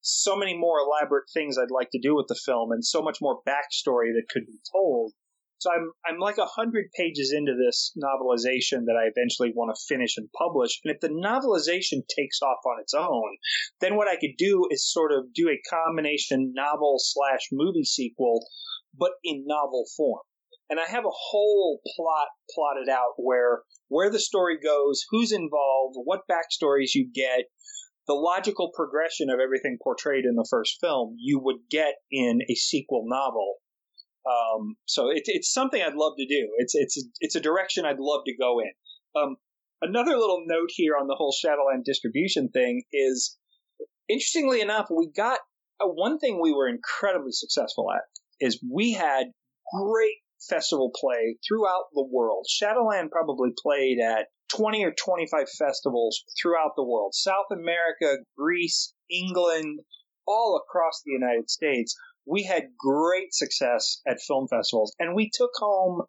so 0.00 0.36
many 0.36 0.56
more 0.56 0.78
elaborate 0.78 1.28
things 1.32 1.58
I'd 1.58 1.70
like 1.70 1.90
to 1.92 2.00
do 2.00 2.14
with 2.16 2.26
the 2.28 2.40
film 2.46 2.72
and 2.72 2.84
so 2.84 3.02
much 3.02 3.18
more 3.20 3.42
backstory 3.46 4.14
that 4.14 4.28
could 4.30 4.46
be 4.46 4.58
told. 4.72 5.12
So 5.58 5.70
I'm 5.72 5.90
I'm 6.06 6.18
like 6.18 6.38
a 6.38 6.46
hundred 6.46 6.86
pages 6.96 7.32
into 7.36 7.52
this 7.54 7.92
novelization 7.98 8.86
that 8.86 8.96
I 8.96 9.10
eventually 9.10 9.52
want 9.54 9.74
to 9.74 9.94
finish 9.94 10.16
and 10.16 10.28
publish. 10.38 10.80
And 10.84 10.94
if 10.94 11.00
the 11.00 11.08
novelization 11.08 12.06
takes 12.16 12.40
off 12.42 12.64
on 12.64 12.80
its 12.80 12.94
own, 12.94 13.36
then 13.80 13.96
what 13.96 14.08
I 14.08 14.16
could 14.16 14.36
do 14.38 14.68
is 14.70 14.90
sort 14.90 15.10
of 15.12 15.32
do 15.34 15.48
a 15.48 15.60
combination 15.68 16.52
novel 16.54 16.96
slash 16.98 17.48
movie 17.50 17.84
sequel 17.84 18.46
but 18.96 19.12
in 19.22 19.44
novel 19.46 19.84
form. 19.96 20.22
And 20.70 20.78
I 20.78 20.86
have 20.86 21.04
a 21.04 21.10
whole 21.10 21.80
plot 21.96 22.28
plotted 22.54 22.88
out 22.88 23.14
where 23.16 23.62
where 23.88 24.10
the 24.10 24.18
story 24.18 24.58
goes, 24.62 25.04
who's 25.10 25.32
involved, 25.32 25.96
what 26.04 26.28
backstories 26.30 26.94
you 26.94 27.10
get, 27.12 27.46
the 28.06 28.14
logical 28.14 28.70
progression 28.74 29.30
of 29.30 29.40
everything 29.40 29.78
portrayed 29.82 30.24
in 30.24 30.34
the 30.34 30.46
first 30.50 30.78
film 30.80 31.14
you 31.18 31.38
would 31.42 31.58
get 31.70 31.94
in 32.10 32.40
a 32.50 32.54
sequel 32.54 33.04
novel. 33.06 33.56
Um, 34.26 34.76
so 34.86 35.10
it, 35.10 35.22
it's 35.26 35.52
something 35.52 35.80
I'd 35.80 35.94
love 35.94 36.14
to 36.18 36.26
do. 36.26 36.48
It's 36.58 36.74
it's 36.74 37.02
it's 37.20 37.36
a 37.36 37.40
direction 37.40 37.84
I'd 37.84 38.00
love 38.00 38.22
to 38.26 38.36
go 38.36 38.60
in. 38.60 38.72
Um, 39.14 39.36
another 39.80 40.16
little 40.16 40.42
note 40.46 40.70
here 40.70 40.94
on 41.00 41.06
the 41.06 41.14
whole 41.14 41.32
Shadowland 41.32 41.84
distribution 41.84 42.48
thing 42.50 42.82
is, 42.92 43.38
interestingly 44.08 44.60
enough, 44.60 44.88
we 44.94 45.10
got 45.14 45.40
uh, 45.80 45.86
one 45.86 46.18
thing 46.18 46.40
we 46.42 46.52
were 46.52 46.68
incredibly 46.68 47.32
successful 47.32 47.90
at 47.90 48.02
is 48.40 48.62
we 48.70 48.92
had 48.92 49.28
great 49.74 50.16
festival 50.48 50.90
play 50.94 51.36
throughout 51.46 51.86
the 51.94 52.04
world. 52.04 52.46
Shadowland 52.48 53.10
probably 53.10 53.50
played 53.56 53.98
at 54.00 54.28
20 54.50 54.84
or 54.84 54.92
25 54.92 55.48
festivals 55.58 56.24
throughout 56.40 56.72
the 56.76 56.84
world. 56.84 57.14
South 57.14 57.46
America, 57.52 58.18
Greece, 58.36 58.94
England, 59.10 59.80
all 60.26 60.56
across 60.56 61.02
the 61.04 61.12
United 61.12 61.50
States. 61.50 61.96
We 62.26 62.42
had 62.44 62.76
great 62.78 63.32
success 63.32 64.00
at 64.06 64.20
film 64.20 64.48
festivals 64.48 64.94
and 64.98 65.14
we 65.14 65.30
took 65.34 65.50
home 65.56 66.02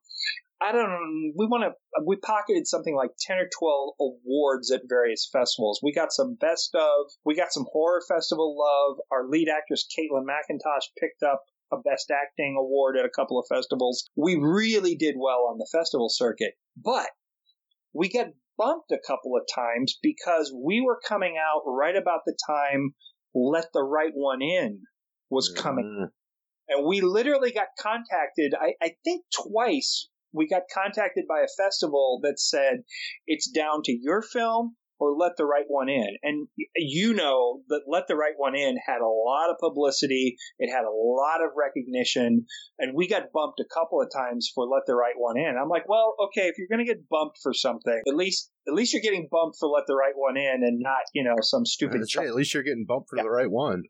I 0.61 0.73
don't 0.73 0.89
know. 0.89 1.31
We 1.37 1.45
want 1.45 1.63
to. 1.63 2.03
We 2.05 2.17
pocketed 2.17 2.67
something 2.67 2.93
like 2.93 3.11
ten 3.17 3.37
or 3.37 3.47
twelve 3.57 3.93
awards 3.99 4.71
at 4.71 4.81
various 4.89 5.27
festivals. 5.31 5.79
We 5.81 5.93
got 5.93 6.11
some 6.11 6.35
best 6.35 6.75
of. 6.75 7.11
We 7.23 7.35
got 7.35 7.53
some 7.53 7.65
horror 7.71 8.01
festival 8.09 8.57
love. 8.59 8.97
Our 9.09 9.25
lead 9.29 9.47
actress 9.47 9.87
Caitlin 9.87 10.25
McIntosh 10.25 10.91
picked 10.99 11.23
up 11.23 11.43
a 11.71 11.77
best 11.77 12.11
acting 12.11 12.55
award 12.57 12.97
at 12.97 13.05
a 13.05 13.09
couple 13.09 13.39
of 13.39 13.45
festivals. 13.47 14.09
We 14.15 14.35
really 14.35 14.95
did 14.95 15.15
well 15.17 15.47
on 15.49 15.57
the 15.57 15.69
festival 15.71 16.09
circuit, 16.09 16.53
but 16.77 17.07
we 17.93 18.09
got 18.09 18.27
bumped 18.57 18.91
a 18.91 18.99
couple 19.05 19.35
of 19.35 19.43
times 19.53 19.97
because 20.01 20.53
we 20.53 20.81
were 20.81 20.99
coming 21.07 21.35
out 21.37 21.61
right 21.65 21.95
about 21.95 22.21
the 22.25 22.37
time 22.47 22.93
Let 23.33 23.67
the 23.73 23.83
Right 23.83 24.11
One 24.13 24.41
In 24.41 24.81
was 25.29 25.49
coming. 25.49 26.07
Mm. 26.07 26.11
And 26.69 26.87
we 26.87 27.01
literally 27.01 27.51
got 27.51 27.67
contacted, 27.79 28.53
I, 28.59 28.73
I 28.81 28.91
think 29.03 29.23
twice 29.33 30.07
we 30.33 30.47
got 30.47 30.63
contacted 30.73 31.25
by 31.27 31.39
a 31.39 31.63
festival 31.63 32.19
that 32.23 32.39
said 32.39 32.83
it's 33.25 33.49
down 33.49 33.81
to 33.85 33.97
your 33.99 34.21
film 34.21 34.75
or 34.99 35.15
Let 35.15 35.37
the 35.37 35.45
Right 35.45 35.65
One 35.67 35.89
In. 35.89 36.17
And 36.23 36.47
you 36.75 37.13
know 37.13 37.61
that 37.69 37.81
Let 37.87 38.07
the 38.07 38.15
Right 38.15 38.33
One 38.37 38.55
In 38.55 38.77
had 38.85 39.01
a 39.01 39.07
lot 39.07 39.49
of 39.49 39.57
publicity. 39.59 40.35
It 40.59 40.71
had 40.71 40.83
a 40.83 40.91
lot 40.91 41.43
of 41.43 41.51
recognition. 41.57 42.45
And 42.77 42.95
we 42.95 43.07
got 43.07 43.31
bumped 43.33 43.59
a 43.59 43.73
couple 43.73 44.01
of 44.01 44.09
times 44.15 44.51
for 44.53 44.65
Let 44.65 44.83
the 44.85 44.95
Right 44.95 45.15
One 45.17 45.37
In. 45.37 45.55
I'm 45.61 45.69
like, 45.69 45.87
well, 45.87 46.15
okay, 46.27 46.47
if 46.47 46.57
you're 46.57 46.67
going 46.69 46.85
to 46.85 46.91
get 46.91 47.09
bumped 47.09 47.39
for 47.41 47.53
something, 47.53 48.01
at 48.07 48.15
least 48.15 48.51
at 48.67 48.73
least 48.73 48.93
you're 48.93 49.01
getting 49.01 49.27
bumped 49.31 49.57
for 49.59 49.69
Let 49.69 49.85
the 49.87 49.95
Right 49.95 50.13
One 50.15 50.37
In 50.37 50.63
and 50.63 50.79
not, 50.79 51.03
you 51.13 51.23
know, 51.23 51.35
some 51.41 51.65
stupid. 51.65 52.07
Say, 52.09 52.25
at 52.25 52.35
least 52.35 52.53
you're 52.53 52.63
getting 52.63 52.85
bumped 52.87 53.09
for 53.09 53.17
yeah. 53.17 53.23
the 53.23 53.29
right 53.29 53.49
one. 53.49 53.83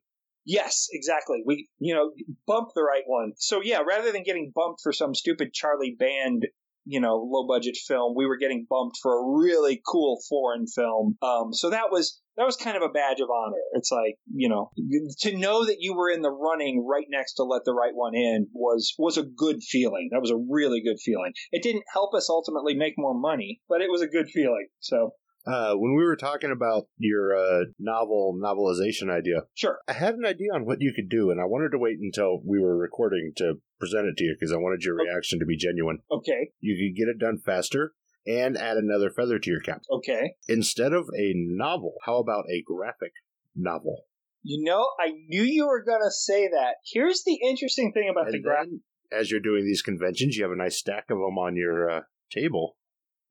Yes, 0.45 0.87
exactly. 0.91 1.43
We, 1.45 1.69
you 1.79 1.93
know, 1.93 2.11
bump 2.47 2.69
the 2.73 2.83
right 2.83 3.03
one. 3.05 3.33
So 3.37 3.61
yeah, 3.61 3.81
rather 3.87 4.11
than 4.11 4.23
getting 4.23 4.51
bumped 4.55 4.79
for 4.81 4.91
some 4.91 5.13
stupid 5.13 5.53
Charlie 5.53 5.95
Band, 5.97 6.47
you 6.89 6.99
know, 6.99 7.17
low 7.17 7.45
budget 7.47 7.77
film, 7.77 8.15
we 8.15 8.25
were 8.25 8.37
getting 8.37 8.65
bumped 8.67 8.97
for 9.01 9.13
a 9.13 9.37
really 9.37 9.79
cool 9.87 10.19
foreign 10.27 10.65
film. 10.65 11.17
Um, 11.21 11.53
so 11.53 11.69
that 11.69 11.91
was 11.91 12.19
that 12.35 12.45
was 12.45 12.55
kind 12.55 12.75
of 12.75 12.81
a 12.81 12.89
badge 12.89 13.19
of 13.19 13.29
honor. 13.29 13.61
It's 13.73 13.91
like, 13.91 14.15
you 14.33 14.49
know, 14.49 14.71
to 15.19 15.37
know 15.37 15.65
that 15.65 15.77
you 15.79 15.95
were 15.95 16.09
in 16.09 16.21
the 16.21 16.31
running 16.31 16.83
right 16.89 17.05
next 17.09 17.33
to 17.35 17.43
Let 17.43 17.63
the 17.63 17.73
Right 17.73 17.93
One 17.93 18.15
In 18.15 18.47
was 18.53 18.95
was 18.97 19.17
a 19.17 19.23
good 19.23 19.61
feeling. 19.61 20.09
That 20.11 20.21
was 20.21 20.31
a 20.31 20.43
really 20.49 20.81
good 20.81 20.97
feeling. 20.99 21.33
It 21.51 21.61
didn't 21.61 21.83
help 21.93 22.15
us 22.15 22.27
ultimately 22.27 22.75
make 22.75 22.95
more 22.97 23.13
money, 23.13 23.61
but 23.69 23.81
it 23.81 23.91
was 23.91 24.01
a 24.01 24.07
good 24.07 24.27
feeling. 24.29 24.67
So 24.79 25.11
uh, 25.49 25.73
when 25.75 25.95
we 25.95 26.03
were 26.03 26.15
talking 26.15 26.51
about 26.51 26.87
your 26.97 27.35
uh, 27.35 27.65
novel 27.79 28.37
novelization 28.39 29.09
idea, 29.09 29.43
sure, 29.55 29.79
I 29.87 29.93
had 29.93 30.15
an 30.15 30.25
idea 30.25 30.53
on 30.53 30.65
what 30.65 30.81
you 30.81 30.93
could 30.93 31.09
do, 31.09 31.31
and 31.31 31.41
I 31.41 31.45
wanted 31.45 31.71
to 31.71 31.79
wait 31.79 31.97
until 31.99 32.39
we 32.45 32.59
were 32.59 32.77
recording 32.77 33.31
to 33.37 33.55
present 33.79 34.07
it 34.07 34.17
to 34.17 34.23
you 34.25 34.35
because 34.37 34.53
I 34.53 34.57
wanted 34.57 34.83
your 34.83 34.95
reaction 34.95 35.39
to 35.39 35.45
be 35.45 35.57
genuine. 35.57 35.99
Okay, 36.11 36.51
you 36.59 36.77
could 36.77 36.97
get 36.97 37.09
it 37.09 37.19
done 37.19 37.39
faster 37.43 37.93
and 38.27 38.57
add 38.57 38.77
another 38.77 39.09
feather 39.09 39.39
to 39.39 39.49
your 39.49 39.61
cap. 39.61 39.81
Okay, 39.89 40.35
instead 40.47 40.93
of 40.93 41.09
a 41.17 41.33
novel, 41.35 41.95
how 42.03 42.17
about 42.17 42.45
a 42.51 42.63
graphic 42.65 43.13
novel? 43.55 44.03
You 44.43 44.63
know, 44.63 44.87
I 44.99 45.11
knew 45.27 45.43
you 45.43 45.67
were 45.67 45.83
going 45.83 46.01
to 46.01 46.11
say 46.11 46.47
that. 46.47 46.75
Here's 46.85 47.23
the 47.25 47.39
interesting 47.43 47.91
thing 47.91 48.09
about 48.09 48.27
and 48.27 48.35
the 48.35 48.41
graphic. 48.41 48.69
As 49.11 49.31
you're 49.31 49.39
doing 49.39 49.65
these 49.65 49.81
conventions, 49.81 50.37
you 50.37 50.43
have 50.43 50.51
a 50.51 50.55
nice 50.55 50.77
stack 50.77 51.05
of 51.09 51.17
them 51.17 51.37
on 51.39 51.55
your 51.55 51.89
uh, 51.89 52.01
table. 52.31 52.77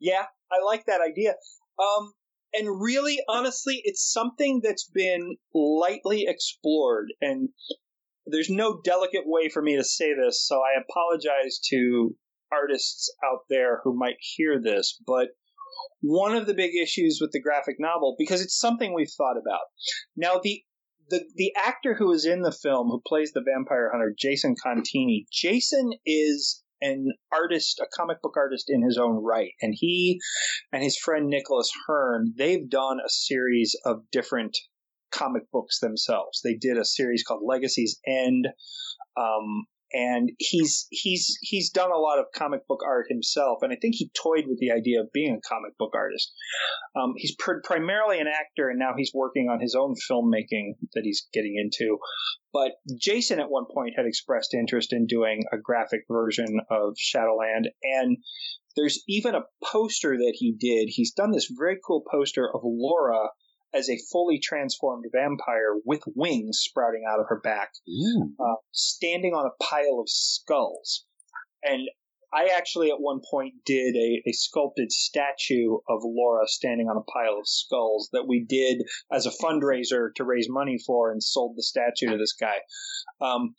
Yeah, 0.00 0.24
I 0.50 0.64
like 0.64 0.86
that 0.86 1.00
idea. 1.00 1.34
Um, 1.78 2.12
and 2.54 2.80
really, 2.80 3.18
honestly, 3.28 3.80
it's 3.84 4.10
something 4.12 4.60
that's 4.62 4.88
been 4.88 5.36
lightly 5.54 6.24
explored, 6.26 7.08
and 7.20 7.50
there's 8.26 8.50
no 8.50 8.80
delicate 8.82 9.24
way 9.26 9.48
for 9.48 9.62
me 9.62 9.76
to 9.76 9.84
say 9.84 10.14
this, 10.14 10.46
so 10.46 10.56
I 10.56 10.80
apologize 10.80 11.60
to 11.70 12.14
artists 12.50 13.12
out 13.24 13.40
there 13.50 13.80
who 13.84 13.96
might 13.96 14.16
hear 14.20 14.60
this, 14.60 14.98
but 15.06 15.28
one 16.00 16.34
of 16.34 16.46
the 16.46 16.54
big 16.54 16.74
issues 16.74 17.18
with 17.20 17.32
the 17.32 17.40
graphic 17.40 17.76
novel, 17.78 18.16
because 18.18 18.40
it's 18.40 18.58
something 18.58 18.94
we've 18.94 19.12
thought 19.16 19.36
about. 19.36 19.66
Now, 20.16 20.40
the 20.42 20.62
the 21.10 21.24
the 21.36 21.54
actor 21.56 21.94
who 21.94 22.12
is 22.12 22.26
in 22.26 22.42
the 22.42 22.52
film 22.52 22.88
who 22.88 23.00
plays 23.06 23.32
the 23.32 23.42
vampire 23.42 23.90
hunter, 23.90 24.14
Jason 24.18 24.54
Contini, 24.64 25.26
Jason 25.32 25.92
is 26.04 26.62
an 26.80 27.12
artist, 27.32 27.80
a 27.80 27.86
comic 27.96 28.22
book 28.22 28.34
artist 28.36 28.66
in 28.68 28.82
his 28.82 28.98
own 28.98 29.22
right. 29.22 29.50
And 29.60 29.74
he 29.76 30.20
and 30.72 30.82
his 30.82 30.98
friend 30.98 31.28
Nicholas 31.28 31.70
Hearn, 31.86 32.34
they've 32.36 32.68
done 32.68 32.98
a 33.04 33.08
series 33.08 33.76
of 33.84 34.02
different 34.10 34.56
comic 35.10 35.50
books 35.52 35.80
themselves. 35.80 36.40
They 36.42 36.54
did 36.54 36.76
a 36.76 36.84
series 36.84 37.24
called 37.24 37.42
Legacy's 37.44 37.98
End. 38.06 38.46
Um, 39.16 39.66
and 39.92 40.30
he's 40.38 40.86
he's 40.90 41.38
he's 41.40 41.70
done 41.70 41.90
a 41.90 41.98
lot 41.98 42.18
of 42.18 42.26
comic 42.34 42.66
book 42.66 42.80
art 42.86 43.06
himself, 43.08 43.58
and 43.62 43.72
I 43.72 43.76
think 43.76 43.94
he 43.96 44.10
toyed 44.10 44.44
with 44.46 44.58
the 44.58 44.70
idea 44.70 45.00
of 45.00 45.12
being 45.12 45.34
a 45.34 45.48
comic 45.48 45.76
book 45.78 45.92
artist. 45.94 46.32
Um, 46.94 47.14
he's 47.16 47.34
pr- 47.38 47.62
primarily 47.64 48.18
an 48.18 48.26
actor, 48.26 48.68
and 48.68 48.78
now 48.78 48.92
he's 48.96 49.12
working 49.14 49.48
on 49.48 49.60
his 49.60 49.74
own 49.74 49.94
filmmaking 50.10 50.74
that 50.94 51.04
he's 51.04 51.26
getting 51.32 51.56
into. 51.56 51.98
But 52.52 52.72
Jason 53.00 53.40
at 53.40 53.50
one 53.50 53.66
point 53.72 53.94
had 53.96 54.06
expressed 54.06 54.54
interest 54.54 54.92
in 54.92 55.06
doing 55.06 55.44
a 55.52 55.58
graphic 55.58 56.02
version 56.10 56.60
of 56.70 56.94
Shadowland, 56.98 57.68
and 57.82 58.18
there's 58.76 59.02
even 59.08 59.34
a 59.34 59.44
poster 59.64 60.16
that 60.16 60.34
he 60.34 60.54
did. 60.58 60.88
He's 60.88 61.12
done 61.12 61.32
this 61.32 61.50
very 61.56 61.78
cool 61.84 62.04
poster 62.10 62.48
of 62.48 62.60
Laura 62.64 63.28
as 63.74 63.88
a 63.88 63.98
fully 64.10 64.40
transformed 64.42 65.04
vampire 65.12 65.76
with 65.84 66.02
wings 66.14 66.60
sprouting 66.62 67.04
out 67.08 67.20
of 67.20 67.26
her 67.28 67.40
back, 67.40 67.70
uh, 68.40 68.54
standing 68.72 69.34
on 69.34 69.46
a 69.46 69.62
pile 69.62 69.98
of 70.00 70.08
skulls. 70.08 71.04
And 71.62 71.88
I 72.32 72.50
actually 72.56 72.90
at 72.90 73.00
one 73.00 73.20
point 73.30 73.54
did 73.64 73.96
a, 73.96 74.22
a, 74.28 74.32
sculpted 74.32 74.92
statue 74.92 75.76
of 75.88 76.00
Laura 76.04 76.46
standing 76.46 76.88
on 76.88 76.96
a 76.96 77.10
pile 77.10 77.38
of 77.38 77.48
skulls 77.48 78.10
that 78.12 78.26
we 78.28 78.44
did 78.46 78.82
as 79.10 79.24
a 79.24 79.30
fundraiser 79.30 80.10
to 80.16 80.24
raise 80.24 80.48
money 80.48 80.78
for 80.86 81.10
and 81.10 81.22
sold 81.22 81.56
the 81.56 81.62
statue 81.62 82.10
to 82.10 82.18
this 82.18 82.34
guy. 82.38 82.58
Um, 83.20 83.54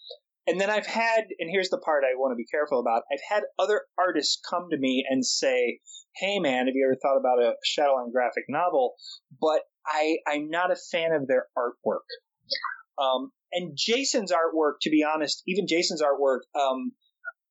and 0.45 0.61
then 0.61 0.69
I've 0.69 0.85
had, 0.85 1.25
and 1.39 1.49
here's 1.51 1.69
the 1.69 1.79
part 1.79 2.03
I 2.03 2.17
want 2.17 2.31
to 2.31 2.35
be 2.35 2.45
careful 2.45 2.79
about, 2.79 3.03
I've 3.11 3.19
had 3.27 3.43
other 3.57 3.83
artists 3.97 4.39
come 4.47 4.67
to 4.71 4.77
me 4.77 5.03
and 5.07 5.25
say, 5.25 5.79
hey 6.15 6.39
man, 6.39 6.67
have 6.67 6.75
you 6.75 6.85
ever 6.85 6.97
thought 7.01 7.19
about 7.19 7.41
a 7.41 7.53
Shadowland 7.63 8.11
graphic 8.13 8.45
novel? 8.49 8.95
But 9.39 9.61
I, 9.85 10.17
I'm 10.27 10.49
not 10.49 10.71
a 10.71 10.75
fan 10.91 11.11
of 11.11 11.27
their 11.27 11.47
artwork. 11.57 12.07
Um, 12.97 13.31
and 13.51 13.75
Jason's 13.75 14.31
artwork, 14.31 14.73
to 14.81 14.89
be 14.89 15.03
honest, 15.03 15.43
even 15.47 15.67
Jason's 15.67 16.01
artwork, 16.01 16.41
um, 16.59 16.91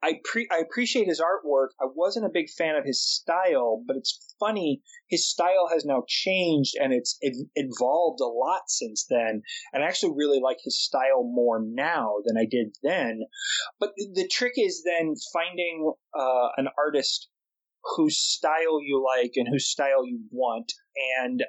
I 0.02 0.20
pre- 0.24 0.48
I 0.52 0.58
appreciate 0.58 1.08
his 1.08 1.20
artwork. 1.20 1.68
I 1.80 1.86
wasn't 1.92 2.26
a 2.26 2.30
big 2.32 2.48
fan 2.50 2.76
of 2.76 2.84
his 2.84 3.04
style, 3.04 3.82
but 3.84 3.96
it's 3.96 4.34
funny. 4.38 4.80
His 5.08 5.28
style 5.28 5.68
has 5.72 5.84
now 5.84 6.04
changed 6.06 6.74
and 6.80 6.92
it's 6.92 7.18
ev- 7.22 7.48
evolved 7.56 8.20
a 8.20 8.26
lot 8.26 8.62
since 8.68 9.06
then. 9.10 9.42
And 9.72 9.82
I 9.82 9.88
actually 9.88 10.14
really 10.16 10.40
like 10.40 10.58
his 10.62 10.80
style 10.80 11.24
more 11.24 11.60
now 11.60 12.16
than 12.24 12.36
I 12.36 12.44
did 12.48 12.76
then. 12.82 13.22
But 13.80 13.90
the 13.96 14.28
trick 14.28 14.52
is 14.56 14.84
then 14.84 15.14
finding 15.32 15.92
uh, 16.16 16.48
an 16.56 16.68
artist 16.78 17.28
whose 17.96 18.18
style 18.18 18.80
you 18.80 19.04
like 19.04 19.32
and 19.34 19.48
whose 19.48 19.68
style 19.68 20.06
you 20.06 20.20
want. 20.30 20.72
And 21.20 21.42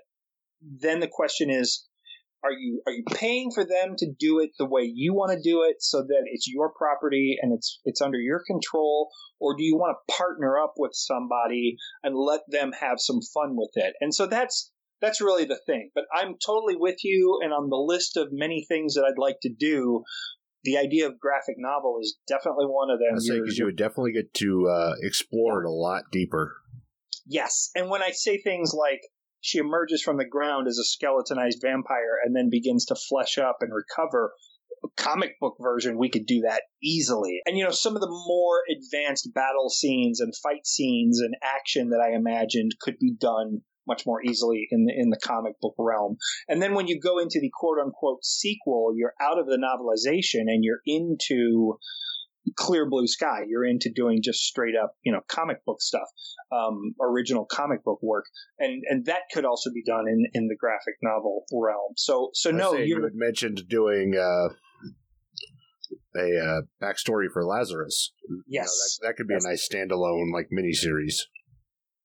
then 0.62 1.00
the 1.00 1.08
question 1.08 1.50
is, 1.50 1.88
are 2.44 2.52
you 2.52 2.82
are 2.88 2.94
you 2.94 3.04
paying 3.14 3.52
for 3.52 3.66
them 3.66 3.96
to 3.98 4.08
do 4.18 4.40
it 4.40 4.52
the 4.58 4.66
way 4.66 4.82
you 4.84 5.14
want 5.14 5.32
to 5.32 5.42
do 5.50 5.64
it 5.64 5.78
so 5.82 6.02
that 6.02 6.24
it's 6.26 6.48
your 6.48 6.72
property 6.72 7.38
and 7.42 7.54
it's 7.54 7.80
it's 7.84 8.02
under 8.02 8.20
your 8.20 8.42
control 8.46 9.10
or 9.40 9.56
do 9.58 9.64
you 9.64 9.76
want 9.76 9.96
to 9.96 10.14
partner 10.14 10.58
up 10.58 10.74
with 10.78 10.92
somebody 10.94 11.76
and 12.04 12.16
let 12.16 12.42
them 12.48 12.72
have 12.80 13.00
some 13.00 13.20
fun 13.34 13.56
with 13.58 13.72
it 13.76 13.94
and 14.00 14.14
so 14.14 14.26
that's 14.26 14.72
that's 15.02 15.22
really 15.22 15.46
the 15.46 15.60
thing 15.66 15.90
but 15.94 16.06
i'm 16.14 16.36
totally 16.46 16.76
with 16.78 17.04
you 17.04 17.40
and 17.44 17.52
on 17.52 17.70
the 17.70 17.76
list 17.76 18.16
of 18.16 18.30
many 18.32 18.66
things 18.68 18.94
that 18.94 19.04
i'd 19.04 19.22
like 19.22 19.38
to 19.42 19.50
do 19.50 20.04
the 20.64 20.78
idea 20.78 21.08
of 21.08 21.20
graphic 21.20 21.56
novel 21.58 22.00
is 22.02 22.18
definitely 22.28 22.66
one 22.66 22.90
of 22.90 23.00
them. 23.00 23.16
I 23.16 23.20
say 23.20 23.36
You're- 23.36 23.42
because 23.42 23.58
you 23.58 23.66
would 23.66 23.78
definitely 23.78 24.12
get 24.12 24.34
to 24.36 24.68
uh, 24.68 24.96
explore 25.02 25.64
it 25.64 25.66
a 25.66 25.72
lot 25.72 26.12
deeper. 26.12 26.58
Yes. 27.26 27.70
And 27.76 27.90
when 27.90 28.02
I 28.02 28.12
say 28.12 28.42
things 28.42 28.74
like 28.74 29.00
she 29.42 29.60
emerges 29.60 30.02
from 30.02 30.18
the 30.18 30.26
ground 30.26 30.68
as 30.68 30.78
a 30.78 30.84
skeletonized 30.84 31.62
vampire 31.62 32.20
and 32.24 32.36
then 32.36 32.50
begins 32.50 32.86
to 32.86 32.96
flesh 32.96 33.38
up 33.38 33.58
and 33.62 33.72
recover, 33.74 34.34
comic 34.98 35.40
book 35.40 35.58
version, 35.60 35.98
we 35.98 36.10
could 36.10 36.26
do 36.26 36.42
that 36.42 36.64
easily. 36.82 37.42
And, 37.46 37.58
you 37.58 37.64
know, 37.64 37.72
some 37.72 37.96
of 37.96 38.02
the 38.02 38.10
more 38.10 38.62
advanced 38.70 39.34
battle 39.34 39.70
scenes 39.70 40.20
and 40.20 40.34
fight 40.36 40.66
scenes 40.66 41.20
and 41.20 41.36
action 41.44 41.90
that 41.90 42.02
I 42.02 42.16
imagined 42.16 42.76
could 42.82 42.98
be 43.00 43.14
done 43.20 43.62
much 43.88 44.06
more 44.06 44.24
easily 44.24 44.68
in 44.70 44.86
the, 44.86 44.94
in 44.96 45.10
the 45.10 45.20
comic 45.22 45.60
book 45.62 45.76
realm. 45.80 46.18
And 46.48 46.62
then 46.62 46.76
when 46.76 46.88
you 46.88 47.00
go 47.00 47.18
into 47.18 47.40
the 47.42 47.52
quote 47.52 47.80
unquote 47.84 48.24
sequel, 48.24 48.94
you're 48.96 49.16
out 49.20 49.40
of 49.40 49.48
the 49.48 49.58
novelization 49.58 50.42
and 50.48 50.64
you're 50.64 50.82
into 50.86 51.78
clear 52.56 52.90
blue 52.90 53.08
sky. 53.08 53.40
You're 53.48 53.66
into 53.66 53.92
doing 53.94 54.22
just 54.24 54.40
straight 54.40 54.76
up, 54.82 54.96
you 55.04 55.12
know, 55.12 55.22
comic 55.28 55.64
book 55.66 55.82
stuff, 55.82 56.08
um, 56.52 56.96
original 57.02 57.46
comic 57.46 57.84
book 57.84 58.00
work, 58.02 58.26
and 58.58 58.84
and 58.90 59.06
that 59.06 59.24
could 59.34 59.46
also 59.46 59.70
be 59.74 59.84
done 59.84 60.08
in 60.08 60.26
in 60.34 60.48
the 60.48 60.56
graphic 60.60 60.96
novel 61.02 61.46
realm. 61.54 61.94
So 61.96 62.30
so 62.34 62.50
I 62.50 62.54
no, 62.54 62.74
you 62.74 63.04
had 63.04 63.14
mentioned 63.16 63.64
doing 63.70 64.16
uh, 64.16 64.50
a 66.16 66.40
uh, 66.40 66.62
backstory 66.82 67.28
for 67.32 67.46
Lazarus. 67.46 68.14
You 68.28 68.38
know, 68.38 68.44
yes. 68.48 69.00
that, 69.02 69.08
that 69.08 69.16
could 69.16 69.28
be 69.28 69.36
Yes. 69.36 69.46
a 69.46 69.50
nice 69.50 69.70
standalone 69.70 70.34
like 70.34 70.50
miniseries. 70.52 71.22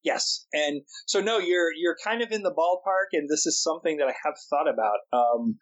Yes, 0.03 0.47
and 0.53 0.83
so 1.07 1.21
no, 1.21 1.39
you're 1.39 1.73
you're 1.73 1.97
kind 2.05 2.21
of 2.21 2.31
in 2.31 2.43
the 2.43 2.53
ballpark, 2.53 3.09
and 3.15 3.27
this 3.27 3.47
is 3.47 3.63
something 3.63 3.97
that 3.97 4.09
I 4.09 4.15
have 4.25 4.35
thought 4.51 4.69
about, 4.69 4.99
um, 5.15 5.57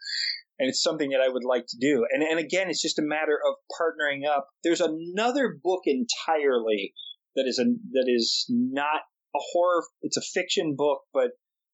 and 0.62 0.68
it's 0.68 0.80
something 0.80 1.10
that 1.10 1.20
I 1.20 1.28
would 1.28 1.44
like 1.44 1.66
to 1.66 1.76
do. 1.80 2.06
And 2.12 2.22
and 2.22 2.38
again, 2.38 2.70
it's 2.70 2.80
just 2.80 3.00
a 3.00 3.04
matter 3.04 3.36
of 3.36 3.56
partnering 3.76 4.28
up. 4.30 4.46
There's 4.62 4.80
another 4.80 5.58
book 5.60 5.80
entirely 5.86 6.94
that 7.34 7.46
is 7.48 7.58
a 7.58 7.64
that 7.64 8.04
is 8.06 8.46
not 8.48 9.00
a 9.34 9.40
horror. 9.52 9.82
It's 10.02 10.16
a 10.16 10.22
fiction 10.22 10.76
book, 10.78 11.00
but 11.12 11.30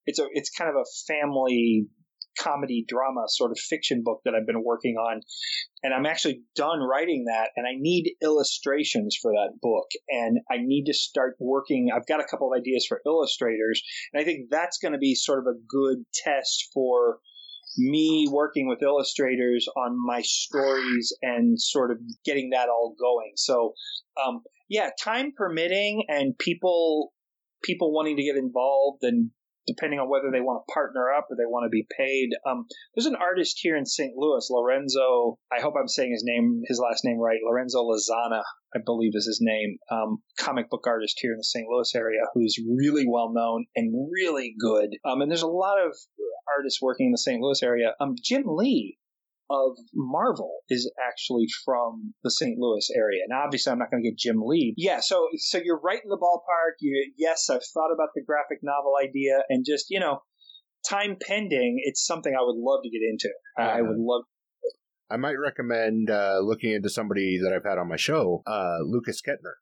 it's 0.07 0.19
a 0.19 0.27
it's 0.33 0.49
kind 0.49 0.71
of 0.71 0.77
a 0.77 0.89
family 1.07 1.87
comedy 2.41 2.85
drama 2.89 3.25
sort 3.27 3.51
of 3.51 3.59
fiction 3.59 4.03
book 4.03 4.21
that 4.25 4.33
I've 4.35 4.47
been 4.47 4.65
working 4.65 4.95
on 4.95 5.21
and 5.83 5.93
I'm 5.93 6.07
actually 6.07 6.43
done 6.55 6.79
writing 6.79 7.25
that 7.25 7.51
and 7.57 7.67
I 7.67 7.73
need 7.77 8.15
illustrations 8.23 9.19
for 9.21 9.33
that 9.33 9.59
book 9.61 9.89
and 10.09 10.39
I 10.49 10.59
need 10.61 10.85
to 10.85 10.95
start 10.95 11.35
working 11.41 11.89
I've 11.93 12.07
got 12.07 12.21
a 12.21 12.27
couple 12.31 12.53
of 12.53 12.57
ideas 12.57 12.87
for 12.89 13.03
illustrators 13.05 13.83
and 14.13 14.23
I 14.23 14.25
think 14.25 14.51
that's 14.51 14.79
going 14.79 14.93
to 14.93 14.99
be 14.99 15.17
sort 15.17 15.41
of 15.41 15.47
a 15.47 15.59
good 15.69 16.05
test 16.15 16.69
for 16.73 17.19
me 17.79 18.29
working 18.31 18.69
with 18.69 18.83
illustrators 18.83 19.67
on 19.77 19.97
my 20.05 20.21
stories 20.23 21.17
and 21.23 21.61
sort 21.61 21.91
of 21.91 21.99
getting 22.25 22.51
that 22.51 22.69
all 22.69 22.95
going. 22.99 23.33
So 23.37 23.73
um, 24.25 24.43
yeah 24.69 24.91
time 25.01 25.33
permitting 25.37 26.05
and 26.09 26.37
people 26.39 27.13
people 27.63 27.93
wanting 27.93 28.17
to 28.17 28.23
get 28.23 28.37
involved 28.37 29.03
and 29.03 29.31
depending 29.69 30.01
on 30.01 30.09
whether 30.09 30.31
they 30.33 30.41
want 30.41 30.65
to 30.67 30.73
partner 30.73 31.13
up 31.13 31.27
or 31.31 31.37
they 31.37 31.47
want 31.47 31.65
to 31.65 31.69
be 31.69 31.87
paid. 31.97 32.31
Um, 32.49 32.67
there's 32.95 33.07
an 33.07 33.15
artist 33.15 33.61
here 33.61 33.77
in 33.77 33.87
St. 33.87 34.17
Louis, 34.17 34.49
Lorenzo. 34.51 35.39
I 35.53 35.61
hope 35.61 35.75
I'm 35.79 35.87
saying 35.87 36.11
his 36.11 36.25
name, 36.25 36.63
his 36.67 36.81
last 36.81 37.05
name 37.05 37.19
right. 37.19 37.39
Lorenzo 37.45 37.85
Lozana, 37.85 38.43
I 38.75 38.81
believe 38.85 39.13
is 39.15 39.27
his 39.27 39.41
name. 39.41 39.77
Um, 39.91 40.19
comic 40.39 40.71
book 40.71 40.87
artist 40.87 41.19
here 41.21 41.33
in 41.33 41.39
the 41.39 41.45
St. 41.45 41.69
Louis 41.69 41.95
area 41.95 42.23
who's 42.35 42.57
really 42.59 43.07
well 43.07 43.33
known 43.33 43.67
and 43.77 44.11
really 44.13 44.55
good. 44.59 44.97
Um, 45.05 45.21
and 45.21 45.31
there's 45.31 45.43
a 45.43 45.47
lot 45.47 45.79
of 45.79 45.95
artists 46.49 46.81
working 46.81 47.07
in 47.07 47.13
the 47.13 47.19
St. 47.19 47.41
Louis 47.41 47.63
area. 47.63 47.93
Um, 48.01 48.17
Jim 48.23 48.45
Lee 48.47 48.99
of 49.51 49.77
Marvel 49.95 50.61
is 50.69 50.91
actually 51.01 51.47
from 51.65 52.15
the 52.23 52.31
St. 52.31 52.59
Louis 52.59 52.89
area. 52.95 53.23
And 53.29 53.39
obviously, 53.39 53.73
I'm 53.73 53.79
not 53.79 53.91
going 53.91 54.03
to 54.03 54.11
get 54.11 54.19
Jim 54.19 54.43
Lee. 54.45 54.75
Yeah, 54.77 55.01
so 55.01 55.29
so 55.37 55.59
you're 55.63 55.81
right 55.81 56.01
in 56.03 56.11
the 56.11 56.19
ballpark. 56.19 56.77
You, 56.81 57.13
yes, 57.17 57.49
I've 57.51 57.65
thought 57.75 57.93
about 57.93 58.11
the 58.15 58.23
graphic 58.27 58.59
novel 58.63 58.93
idea, 59.03 59.41
and 59.49 59.65
just 59.67 59.87
you 59.91 60.01
know, 60.01 60.23
time 60.89 61.17
pending, 61.21 61.81
it's 61.85 62.05
something 62.07 62.33
I 62.39 62.43
would 62.43 62.57
love 62.59 62.81
to 62.83 62.91
get 62.91 63.01
into. 63.09 63.31
I 63.57 63.79
I 63.79 63.83
would 63.83 63.99
love. 63.99 64.23
I 65.11 65.17
might 65.17 65.39
recommend 65.43 66.11
uh, 66.11 66.41
looking 66.43 66.73
into 66.73 66.91
somebody 66.91 67.39
that 67.43 67.53
I've 67.53 67.65
had 67.65 67.79
on 67.79 67.89
my 67.89 67.97
show, 67.97 68.43
uh, 68.47 68.81
Lukas 68.83 69.23
Ketner. 69.27 69.55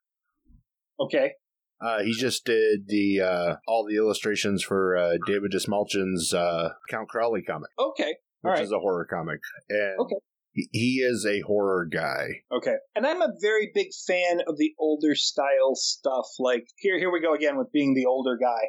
Okay, 0.99 1.31
Uh, 1.79 1.99
he 2.01 2.11
just 2.11 2.43
did 2.43 2.87
the 2.87 3.21
uh, 3.21 3.55
all 3.67 3.85
the 3.87 3.95
illustrations 3.95 4.63
for 4.63 4.97
uh, 4.97 5.17
David 5.25 5.51
Dastmalchian's 5.53 6.33
uh, 6.33 6.69
Count 6.89 7.07
Crowley 7.07 7.43
comic, 7.43 7.69
okay, 7.79 8.15
which 8.41 8.51
right. 8.51 8.63
is 8.63 8.71
a 8.71 8.79
horror 8.79 9.05
comic, 9.09 9.39
and 9.69 9.99
Okay. 9.99 10.15
he, 10.53 10.69
he 10.71 10.93
is 11.01 11.25
a 11.25 11.41
horror 11.41 11.87
guy. 11.91 12.27
okay. 12.51 12.75
And 12.95 13.05
I'm 13.05 13.21
a 13.21 13.33
very 13.41 13.71
big 13.73 13.89
fan 14.07 14.41
of 14.47 14.57
the 14.57 14.73
older 14.79 15.15
style 15.15 15.75
stuff. 15.75 16.25
Like 16.39 16.65
here, 16.77 16.97
here 16.97 17.11
we 17.11 17.21
go 17.21 17.33
again 17.33 17.57
with 17.57 17.71
being 17.71 17.93
the 17.93 18.05
older 18.05 18.37
guy. 18.37 18.61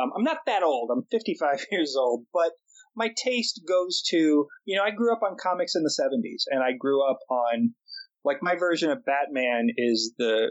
Um, 0.00 0.10
I'm 0.16 0.24
not 0.24 0.38
that 0.46 0.62
old. 0.62 0.90
I'm 0.92 1.04
55 1.10 1.66
years 1.72 1.96
old, 1.98 2.24
but 2.32 2.52
my 2.96 3.08
taste 3.16 3.62
goes 3.68 4.02
to 4.10 4.46
you 4.64 4.76
know 4.76 4.82
I 4.82 4.90
grew 4.90 5.12
up 5.12 5.22
on 5.22 5.36
comics 5.40 5.74
in 5.74 5.82
the 5.82 5.90
70s, 5.90 6.44
and 6.50 6.62
I 6.62 6.72
grew 6.78 7.08
up 7.08 7.18
on 7.30 7.74
like 8.24 8.38
my 8.42 8.56
version 8.56 8.90
of 8.90 9.04
Batman 9.04 9.68
is 9.76 10.14
the 10.18 10.50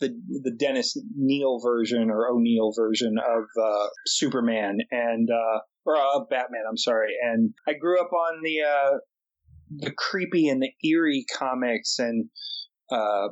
the 0.00 0.08
the 0.42 0.50
Dennis 0.58 0.96
Neal 1.16 1.58
version 1.60 2.10
or 2.10 2.28
O'Neil 2.28 2.72
version 2.76 3.16
of 3.18 3.44
uh, 3.62 3.86
Superman 4.06 4.78
and 4.90 5.28
uh, 5.30 5.60
or 5.86 5.96
uh, 5.96 6.20
Batman. 6.28 6.62
I'm 6.68 6.76
sorry, 6.76 7.14
and 7.22 7.54
I 7.66 7.74
grew 7.74 8.00
up 8.00 8.12
on 8.12 8.42
the 8.42 8.60
uh, 8.62 8.98
the 9.70 9.92
creepy 9.92 10.48
and 10.48 10.62
the 10.62 10.72
eerie 10.88 11.24
comics 11.38 11.98
and 11.98 12.28
uh, 12.90 13.28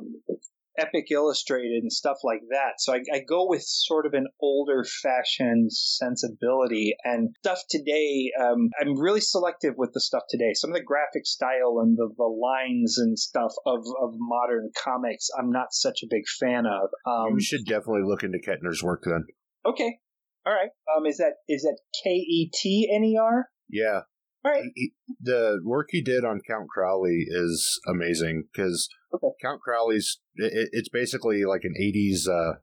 epic 0.77 1.05
illustrated 1.11 1.81
and 1.81 1.91
stuff 1.91 2.17
like 2.23 2.41
that. 2.49 2.73
So 2.79 2.93
I, 2.93 2.99
I 3.13 3.19
go 3.27 3.47
with 3.47 3.63
sort 3.63 4.05
of 4.05 4.13
an 4.13 4.27
older 4.41 4.83
fashioned 4.83 5.71
sensibility 5.71 6.95
and 7.03 7.35
stuff 7.39 7.59
today. 7.69 8.31
Um, 8.39 8.69
I'm 8.79 8.99
really 8.99 9.21
selective 9.21 9.75
with 9.77 9.91
the 9.93 10.01
stuff 10.01 10.23
today. 10.29 10.53
Some 10.53 10.71
of 10.71 10.75
the 10.75 10.83
graphic 10.83 11.25
style 11.25 11.79
and 11.81 11.97
the, 11.97 12.09
the 12.17 12.23
lines 12.23 12.97
and 12.97 13.17
stuff 13.17 13.53
of, 13.65 13.79
of 14.01 14.13
modern 14.17 14.71
comics, 14.81 15.29
I'm 15.37 15.51
not 15.51 15.67
such 15.71 15.99
a 16.03 16.07
big 16.09 16.23
fan 16.39 16.65
of. 16.65 16.89
Um, 17.05 17.35
you 17.35 17.43
should 17.43 17.65
definitely 17.65 18.03
look 18.03 18.23
into 18.23 18.39
Ketner's 18.39 18.83
work 18.83 19.03
then. 19.05 19.25
okay. 19.65 19.99
All 20.45 20.53
right. 20.53 20.69
Um, 20.95 21.05
is 21.05 21.17
that 21.17 21.33
is 21.47 21.63
that 21.63 21.77
K 22.03 22.09
E 22.11 22.51
T 22.53 22.89
N 22.93 23.03
E 23.03 23.17
R? 23.21 23.49
Yeah, 23.69 24.01
All 24.43 24.51
right. 24.51 24.63
he, 24.75 24.91
he- 25.07 25.15
the 25.21 25.59
work 25.63 25.87
he 25.89 26.01
did 26.03 26.23
on 26.23 26.41
Count 26.47 26.67
Crowley 26.69 27.25
is 27.27 27.79
amazing 27.87 28.43
because 28.51 28.87
Okay. 29.13 29.29
Count 29.41 29.61
Crowley's 29.61 30.19
it, 30.35 30.69
it's 30.71 30.89
basically 30.89 31.45
like 31.45 31.61
an 31.63 31.73
'80s 31.81 32.27
uh, 32.29 32.57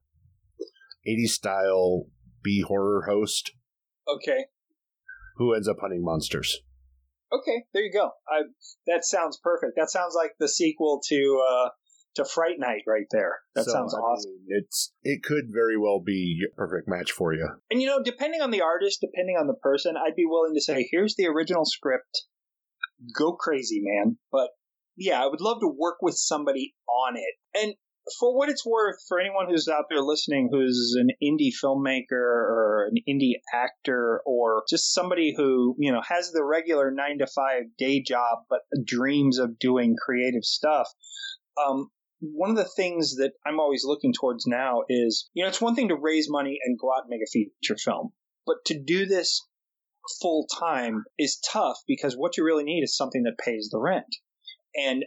'80s 1.08 1.28
style 1.30 2.04
B 2.42 2.62
horror 2.66 3.04
host 3.08 3.52
Okay. 4.08 4.46
who 5.36 5.54
ends 5.54 5.66
up 5.68 5.78
hunting 5.80 6.04
monsters. 6.04 6.58
Okay, 7.32 7.64
there 7.72 7.82
you 7.82 7.92
go. 7.92 8.10
I, 8.28 8.42
that 8.86 9.04
sounds 9.06 9.38
perfect. 9.42 9.72
That 9.76 9.88
sounds 9.90 10.14
like 10.14 10.32
the 10.38 10.48
sequel 10.48 11.00
to 11.08 11.42
uh, 11.50 11.68
to 12.16 12.24
Fright 12.24 12.58
Night 12.58 12.82
right 12.86 13.06
there. 13.10 13.40
That 13.54 13.64
So, 13.64 13.72
sounds 13.72 13.94
I 13.94 13.98
awesome. 13.98 14.30
mean, 14.32 14.46
it's 14.48 14.92
it 15.02 15.22
could 15.22 15.44
very 15.52 15.76
well 15.78 16.00
be 16.00 16.42
a 16.50 16.54
perfect 16.56 16.88
match 16.88 17.12
for 17.12 17.32
you. 17.34 17.48
And 17.70 17.80
you 17.80 17.88
know, 17.88 18.02
depending 18.02 18.40
on 18.42 18.50
the 18.50 18.62
artist, 18.62 19.00
depending 19.00 19.36
on 19.36 19.46
the 19.46 19.54
person, 19.54 19.94
I'd 19.96 20.16
be 20.16 20.26
willing 20.26 20.54
to 20.54 20.60
say, 20.60 20.88
"Here's 20.90 21.14
the 21.16 21.26
original 21.26 21.64
script. 21.64 22.26
Go 23.16 23.32
crazy, 23.34 23.80
man." 23.82 24.18
But 24.30 24.50
yeah, 24.96 25.22
I 25.22 25.26
would 25.26 25.40
love 25.40 25.60
to 25.60 25.68
work 25.68 25.96
with 26.02 26.14
somebody 26.14 26.74
on 26.88 27.16
it. 27.16 27.34
And 27.58 27.74
for 28.18 28.36
what 28.36 28.48
it's 28.48 28.66
worth, 28.66 28.96
for 29.08 29.20
anyone 29.20 29.46
who's 29.48 29.68
out 29.68 29.84
there 29.88 30.02
listening 30.02 30.48
who's 30.50 30.96
an 30.98 31.10
indie 31.22 31.52
filmmaker 31.52 32.10
or 32.12 32.90
an 32.90 32.96
indie 33.08 33.34
actor 33.54 34.20
or 34.26 34.64
just 34.68 34.92
somebody 34.92 35.32
who, 35.36 35.76
you 35.78 35.92
know, 35.92 36.02
has 36.06 36.32
the 36.32 36.44
regular 36.44 36.90
nine 36.90 37.18
to 37.18 37.26
five 37.28 37.64
day 37.78 38.02
job 38.02 38.40
but 38.50 38.60
dreams 38.84 39.38
of 39.38 39.58
doing 39.58 39.94
creative 39.96 40.44
stuff, 40.44 40.88
um, 41.64 41.88
one 42.22 42.50
of 42.50 42.56
the 42.56 42.64
things 42.76 43.16
that 43.16 43.32
I'm 43.44 43.58
always 43.58 43.84
looking 43.84 44.12
towards 44.12 44.46
now 44.46 44.82
is, 44.88 45.28
you 45.34 45.42
know, 45.42 45.48
it's 45.48 45.60
one 45.60 45.74
thing 45.74 45.88
to 45.88 45.96
raise 45.96 46.30
money 46.30 46.58
and 46.64 46.78
go 46.78 46.92
out 46.92 47.02
and 47.02 47.10
make 47.10 47.20
a 47.20 47.30
feature 47.30 47.76
film, 47.76 48.12
but 48.46 48.64
to 48.66 48.80
do 48.80 49.06
this 49.06 49.44
full 50.20 50.46
time 50.46 51.04
is 51.18 51.40
tough 51.40 51.78
because 51.86 52.14
what 52.14 52.36
you 52.36 52.44
really 52.44 52.64
need 52.64 52.82
is 52.82 52.96
something 52.96 53.24
that 53.24 53.44
pays 53.44 53.70
the 53.70 53.80
rent. 53.80 54.14
And 54.76 55.04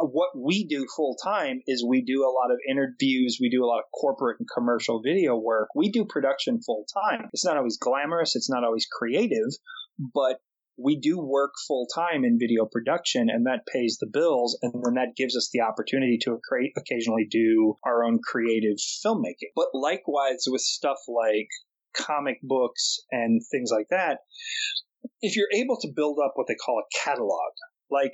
uh, 0.00 0.04
what 0.04 0.30
we 0.36 0.66
do 0.66 0.86
full 0.94 1.16
time 1.22 1.62
is 1.66 1.82
we 1.82 2.02
do 2.02 2.24
a 2.24 2.32
lot 2.32 2.50
of 2.50 2.58
interviews, 2.68 3.38
we 3.40 3.48
do 3.48 3.64
a 3.64 3.66
lot 3.66 3.78
of 3.78 3.84
corporate 3.98 4.38
and 4.38 4.48
commercial 4.54 5.00
video 5.02 5.36
work. 5.36 5.68
We 5.74 5.90
do 5.90 6.04
production 6.04 6.60
full 6.60 6.84
time. 6.92 7.30
It's 7.32 7.44
not 7.44 7.56
always 7.56 7.78
glamorous, 7.78 8.36
it's 8.36 8.50
not 8.50 8.64
always 8.64 8.86
creative, 8.90 9.48
but 9.98 10.40
we 10.76 10.98
do 10.98 11.18
work 11.18 11.52
full 11.66 11.86
time 11.94 12.24
in 12.24 12.38
video 12.38 12.66
production 12.66 13.28
and 13.30 13.46
that 13.46 13.66
pays 13.72 13.98
the 14.00 14.08
bills 14.12 14.58
and 14.62 14.72
then 14.84 14.94
that 14.94 15.16
gives 15.16 15.36
us 15.36 15.50
the 15.52 15.60
opportunity 15.60 16.18
to 16.22 16.38
create 16.48 16.72
occasionally 16.76 17.26
do 17.30 17.74
our 17.84 18.04
own 18.04 18.18
creative 18.22 18.76
filmmaking. 19.04 19.52
But 19.54 19.68
likewise 19.72 20.44
with 20.46 20.62
stuff 20.62 20.98
like 21.08 21.48
comic 21.96 22.40
books 22.42 22.98
and 23.10 23.40
things 23.50 23.70
like 23.70 23.88
that, 23.90 24.18
if 25.20 25.36
you're 25.36 25.52
able 25.54 25.78
to 25.80 25.92
build 25.94 26.18
up 26.24 26.32
what 26.34 26.46
they 26.48 26.56
call 26.56 26.80
a 26.80 27.04
catalog, 27.04 27.52
like 27.90 28.12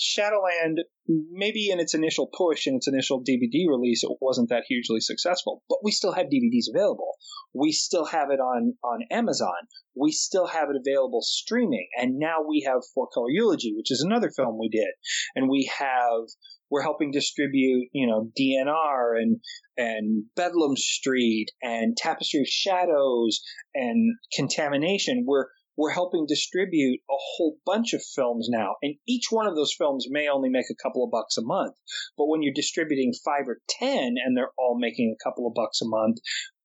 Shadowland, 0.00 0.78
maybe 1.06 1.68
in 1.70 1.78
its 1.78 1.94
initial 1.94 2.26
push, 2.26 2.66
in 2.66 2.74
its 2.76 2.88
initial 2.88 3.22
DVD 3.22 3.68
release, 3.68 4.02
it 4.02 4.16
wasn't 4.20 4.48
that 4.48 4.64
hugely 4.66 5.00
successful, 5.00 5.62
but 5.68 5.78
we 5.84 5.90
still 5.90 6.12
have 6.12 6.26
DVDs 6.26 6.72
available. 6.74 7.12
We 7.52 7.72
still 7.72 8.06
have 8.06 8.30
it 8.30 8.40
on, 8.40 8.74
on 8.82 9.00
Amazon. 9.10 9.68
We 9.94 10.12
still 10.12 10.46
have 10.46 10.68
it 10.70 10.76
available 10.80 11.20
streaming. 11.20 11.88
And 11.98 12.18
now 12.18 12.36
we 12.48 12.64
have 12.66 12.80
Four 12.94 13.08
Color 13.12 13.28
Eulogy, 13.28 13.74
which 13.76 13.90
is 13.90 14.02
another 14.02 14.30
film 14.34 14.58
we 14.58 14.70
did. 14.70 14.88
And 15.34 15.50
we 15.50 15.70
have, 15.78 16.22
we're 16.70 16.82
helping 16.82 17.10
distribute, 17.10 17.88
you 17.92 18.06
know, 18.06 18.30
DNR 18.40 19.20
and, 19.20 19.40
and 19.76 20.24
Bedlam 20.34 20.76
Street 20.76 21.48
and 21.62 21.94
Tapestry 21.96 22.40
of 22.40 22.46
Shadows 22.46 23.42
and 23.74 24.16
Contamination. 24.34 25.24
We're, 25.26 25.46
we're 25.80 25.90
helping 25.90 26.26
distribute 26.26 27.00
a 27.08 27.16
whole 27.16 27.56
bunch 27.64 27.94
of 27.94 28.02
films 28.02 28.48
now. 28.50 28.74
And 28.82 28.96
each 29.08 29.28
one 29.30 29.46
of 29.46 29.56
those 29.56 29.74
films 29.76 30.06
may 30.10 30.28
only 30.28 30.50
make 30.50 30.66
a 30.70 30.82
couple 30.82 31.02
of 31.02 31.10
bucks 31.10 31.38
a 31.38 31.42
month. 31.42 31.74
But 32.18 32.26
when 32.26 32.42
you're 32.42 32.52
distributing 32.54 33.14
five 33.24 33.48
or 33.48 33.60
10 33.80 34.16
and 34.22 34.36
they're 34.36 34.52
all 34.58 34.78
making 34.78 35.16
a 35.16 35.24
couple 35.24 35.46
of 35.46 35.54
bucks 35.54 35.80
a 35.80 35.88
month, 35.88 36.18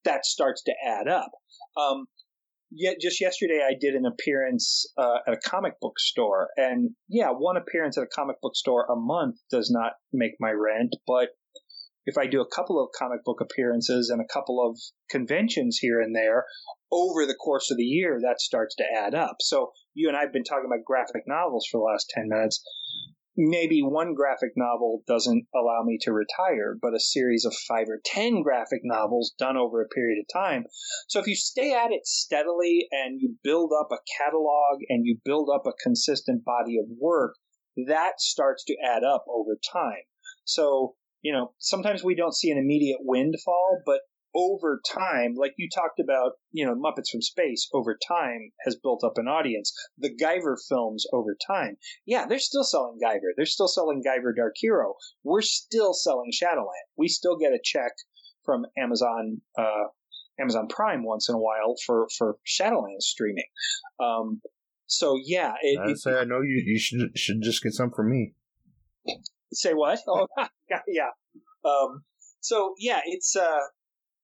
that 0.04 0.26
starts 0.26 0.64
to 0.64 0.74
add 0.86 1.08
up. 1.08 1.32
Um, 1.78 2.08
yet 2.72 2.98
just 3.00 3.22
yesterday 3.22 3.62
I 3.66 3.76
did 3.80 3.96
an 3.96 4.06
appearance 4.06 4.86
uh, 4.98 5.20
at 5.26 5.34
a 5.34 5.50
comic 5.50 5.80
book 5.80 5.98
store, 5.98 6.50
and 6.58 6.92
yeah, 7.08 7.30
one 7.30 7.56
appearance 7.56 7.98
at 7.98 8.04
a 8.04 8.08
comic 8.08 8.42
book 8.42 8.56
store 8.56 8.86
a 8.86 8.98
month 8.98 9.38
does 9.50 9.72
not 9.72 9.94
make 10.12 10.34
my 10.42 10.52
rent, 10.52 10.94
but 11.08 11.30
if 12.06 12.18
I 12.18 12.28
do 12.28 12.42
a 12.42 12.56
couple 12.56 12.82
of 12.82 12.90
comic 12.98 13.24
book 13.24 13.42
appearances 13.42 14.10
and 14.10 14.22
a 14.22 14.34
couple 14.34 14.66
of 14.66 14.78
conventions 15.10 15.78
here 15.82 16.00
and 16.00 16.16
there 16.16 16.46
over 16.92 17.26
the 17.26 17.36
course 17.36 17.72
of 17.72 17.78
the 17.78 17.84
year, 17.84 18.20
that 18.22 18.42
starts 18.42 18.76
to 18.76 18.86
add 18.96 19.16
up. 19.16 19.38
So 19.42 19.72
you 19.94 20.08
and 20.08 20.18
I 20.18 20.22
have 20.22 20.34
been 20.34 20.44
talking 20.44 20.66
about 20.66 20.86
graphic 20.86 21.24
novels 21.28 21.68
for 21.72 21.80
the 21.80 21.92
last 21.92 22.12
10 22.16 22.30
minutes 22.30 22.64
maybe 23.38 23.82
one 23.82 24.14
graphic 24.14 24.52
novel 24.56 25.04
doesn't 25.08 25.46
allow 25.54 25.84
me 25.84 25.98
to 26.02 26.14
retire, 26.14 26.78
but 26.82 26.94
a 26.94 27.00
series 27.00 27.46
of 27.46 27.54
five 27.68 27.88
or 27.90 28.00
ten 28.04 28.42
graphic 28.42 28.82
novels 28.84 29.34
done 29.38 29.58
over 29.58 29.82
a 29.82 29.88
period 29.88 30.20
of 30.20 30.34
time. 30.34 30.66
So 31.08 31.20
if 31.20 31.28
you 31.28 31.36
stay 31.36 31.74
at 31.74 31.92
it 31.92 32.06
steadily 32.06 32.88
and 32.92 33.20
you 33.20 33.36
build 33.44 33.72
up 33.80 33.90
a 33.92 34.04
catalog 34.18 34.80
and 34.90 35.06
you 35.06 35.20
build 35.26 35.50
up 35.54 35.66
a 35.66 35.84
consistent 35.84 36.46
body 36.46 36.78
of 36.78 36.86
work, 37.00 37.36
that 37.88 38.20
starts 38.20 38.64
to 38.66 38.78
add 38.84 39.04
up 39.04 39.26
over 39.28 39.58
time. 39.72 40.04
So, 40.46 40.96
you 41.22 41.34
know, 41.34 41.54
sometimes 41.60 42.04
we 42.04 42.16
don't 42.16 42.36
see 42.36 42.52
an 42.52 42.58
immediate 42.58 43.00
windfall, 43.02 43.82
but 43.86 44.02
over 44.36 44.82
time, 44.86 45.34
like 45.38 45.54
you 45.58 45.70
talked 45.74 46.00
about, 46.00 46.34
you 46.52 46.66
know, 46.66 46.76
Muppets 46.76 47.10
from 47.12 47.22
Space 47.22 47.70
over 47.74 47.98
time 48.08 48.52
has 48.66 48.76
built 48.76 49.04
up 49.04 49.14
an 49.18 49.28
audience. 49.28 49.74
The 49.98 50.14
Guyver 50.14 50.58
films 50.68 51.06
over 51.14 51.38
time, 51.48 51.78
yeah, 52.06 52.26
they're 52.28 52.40
still 52.40 52.66
selling 52.66 53.00
Guyver. 53.04 53.32
They're 53.38 53.46
still 53.46 53.70
selling 53.70 54.04
Guyver 54.06 54.36
Dark 54.36 54.56
Hero. 54.58 54.96
We're 55.24 55.42
still 55.42 55.94
selling 55.94 56.32
Shadowland. 56.34 56.86
We 56.98 57.08
still 57.08 57.38
get 57.38 57.54
a 57.54 57.60
check 57.64 57.94
from 58.44 58.66
Amazon, 58.78 59.42
uh, 59.58 59.86
Amazon 60.40 60.68
Prime 60.68 61.06
once 61.06 61.30
in 61.30 61.36
a 61.36 61.40
while 61.40 61.76
for, 61.86 62.08
for 62.18 62.36
Shadowland 62.44 63.02
streaming. 63.02 63.48
Um, 64.02 64.42
so 64.88 65.18
yeah, 65.24 65.54
it, 65.62 65.80
I 65.80 65.94
say 65.94 66.20
I 66.20 66.26
know 66.26 66.42
you. 66.42 66.62
You 66.64 66.80
should 66.80 67.18
should 67.18 67.42
just 67.42 67.64
get 67.64 67.74
some 67.74 67.92
for 67.92 68.04
me. 68.04 68.34
Say 69.54 69.74
what? 69.74 70.00
Oh, 70.08 70.28
yeah. 70.88 71.10
Um, 71.64 72.04
so 72.42 72.74
yeah, 72.80 73.02
it's 73.06 73.36
uh, 73.36 73.60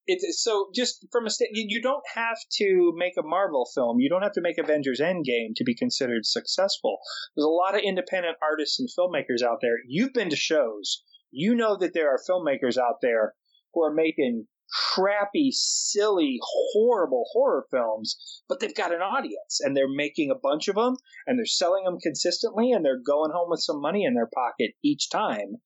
it's 0.07 0.43
so 0.43 0.69
just 0.76 1.05
from 1.11 1.26
a 1.26 1.30
st- 1.30 1.51
you 1.53 1.82
don't 1.82 2.03
have 2.13 2.38
to 2.57 2.93
make 2.95 3.13
a 3.17 3.24
Marvel 3.24 3.69
film. 3.74 3.99
You 3.99 4.09
don't 4.09 4.24
have 4.24 4.34
to 4.34 4.41
make 4.41 4.57
Avengers 4.57 4.99
Endgame 4.99 5.53
to 5.55 5.63
be 5.63 5.76
considered 5.76 6.26
successful. 6.26 6.97
There's 7.36 7.45
a 7.45 7.49
lot 7.49 7.76
of 7.76 7.82
independent 7.82 8.38
artists 8.41 8.80
and 8.80 8.89
filmmakers 8.89 9.43
out 9.45 9.59
there. 9.61 9.78
You've 9.88 10.13
been 10.13 10.30
to 10.30 10.36
shows. 10.36 11.03
You 11.32 11.55
know 11.55 11.78
that 11.78 11.93
there 11.93 12.09
are 12.09 12.19
filmmakers 12.30 12.78
out 12.78 12.97
there 13.01 13.34
who 13.74 13.84
are 13.84 13.93
making 13.93 14.47
crappy, 14.72 15.49
silly, 15.51 16.39
horrible 16.74 17.26
horror 17.32 17.65
films, 17.72 18.17
but 18.47 18.59
they've 18.59 18.76
got 18.76 18.93
an 18.93 19.01
audience 19.01 19.59
and 19.61 19.76
they're 19.76 19.88
making 19.88 20.32
a 20.32 20.39
bunch 20.41 20.67
of 20.67 20.76
them 20.76 20.95
and 21.28 21.38
they're 21.38 21.45
selling 21.45 21.84
them 21.84 21.99
consistently 21.99 22.72
and 22.72 22.86
they're 22.86 23.01
going 23.05 23.32
home 23.32 23.49
with 23.49 23.61
some 23.61 23.82
money 23.82 24.05
in 24.05 24.13
their 24.13 24.30
pocket 24.34 24.72
each 24.84 25.09
time. 25.09 25.57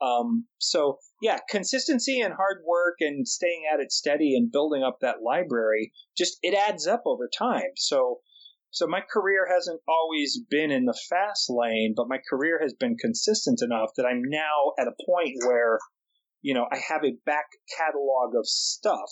Um, 0.00 0.46
so 0.58 0.98
yeah, 1.20 1.38
consistency 1.48 2.20
and 2.20 2.34
hard 2.34 2.58
work 2.66 2.96
and 3.00 3.26
staying 3.26 3.64
at 3.72 3.80
it 3.80 3.92
steady 3.92 4.34
and 4.36 4.50
building 4.50 4.82
up 4.82 4.98
that 5.00 5.22
library 5.22 5.92
just 6.16 6.38
it 6.42 6.54
adds 6.54 6.86
up 6.86 7.02
over 7.06 7.28
time. 7.28 7.70
So 7.76 8.20
so 8.74 8.86
my 8.86 9.02
career 9.02 9.46
hasn't 9.52 9.82
always 9.86 10.40
been 10.48 10.70
in 10.70 10.86
the 10.86 10.98
fast 11.10 11.50
lane, 11.50 11.92
but 11.94 12.08
my 12.08 12.18
career 12.28 12.58
has 12.62 12.72
been 12.72 12.96
consistent 12.96 13.60
enough 13.62 13.90
that 13.96 14.06
I'm 14.06 14.22
now 14.24 14.72
at 14.78 14.88
a 14.88 14.96
point 15.06 15.36
where 15.46 15.78
you 16.42 16.54
know 16.54 16.66
I 16.70 16.76
have 16.76 17.04
a 17.04 17.16
back 17.24 17.46
catalog 17.76 18.34
of 18.36 18.46
stuff 18.46 19.10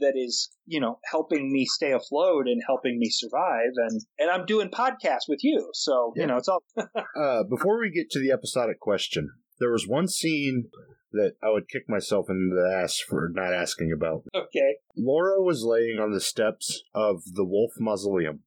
that 0.00 0.12
is 0.16 0.50
you 0.66 0.80
know 0.80 0.98
helping 1.10 1.52
me 1.52 1.66
stay 1.66 1.92
afloat 1.92 2.46
and 2.46 2.60
helping 2.66 2.98
me 2.98 3.08
survive 3.10 3.72
and 3.76 4.00
and 4.18 4.30
I'm 4.30 4.46
doing 4.46 4.70
podcasts 4.70 5.28
with 5.28 5.40
you 5.42 5.70
so 5.72 6.12
yeah. 6.16 6.22
you 6.22 6.26
know 6.28 6.36
it's 6.36 6.48
all 6.48 6.62
uh, 6.76 7.44
before 7.44 7.80
we 7.80 7.90
get 7.90 8.10
to 8.10 8.18
the 8.18 8.32
episodic 8.32 8.80
question 8.80 9.30
there 9.58 9.70
was 9.70 9.86
one 9.86 10.08
scene 10.08 10.70
that 11.12 11.32
I 11.42 11.50
would 11.50 11.68
kick 11.68 11.82
myself 11.88 12.26
in 12.28 12.50
the 12.50 12.82
ass 12.82 12.98
for 12.98 13.30
not 13.34 13.52
asking 13.52 13.92
about. 13.92 14.22
Okay. 14.34 14.76
Laura 14.96 15.42
was 15.42 15.64
laying 15.64 15.98
on 15.98 16.12
the 16.12 16.20
steps 16.20 16.82
of 16.94 17.22
the 17.34 17.44
Wolf 17.44 17.72
Mausoleum. 17.78 18.40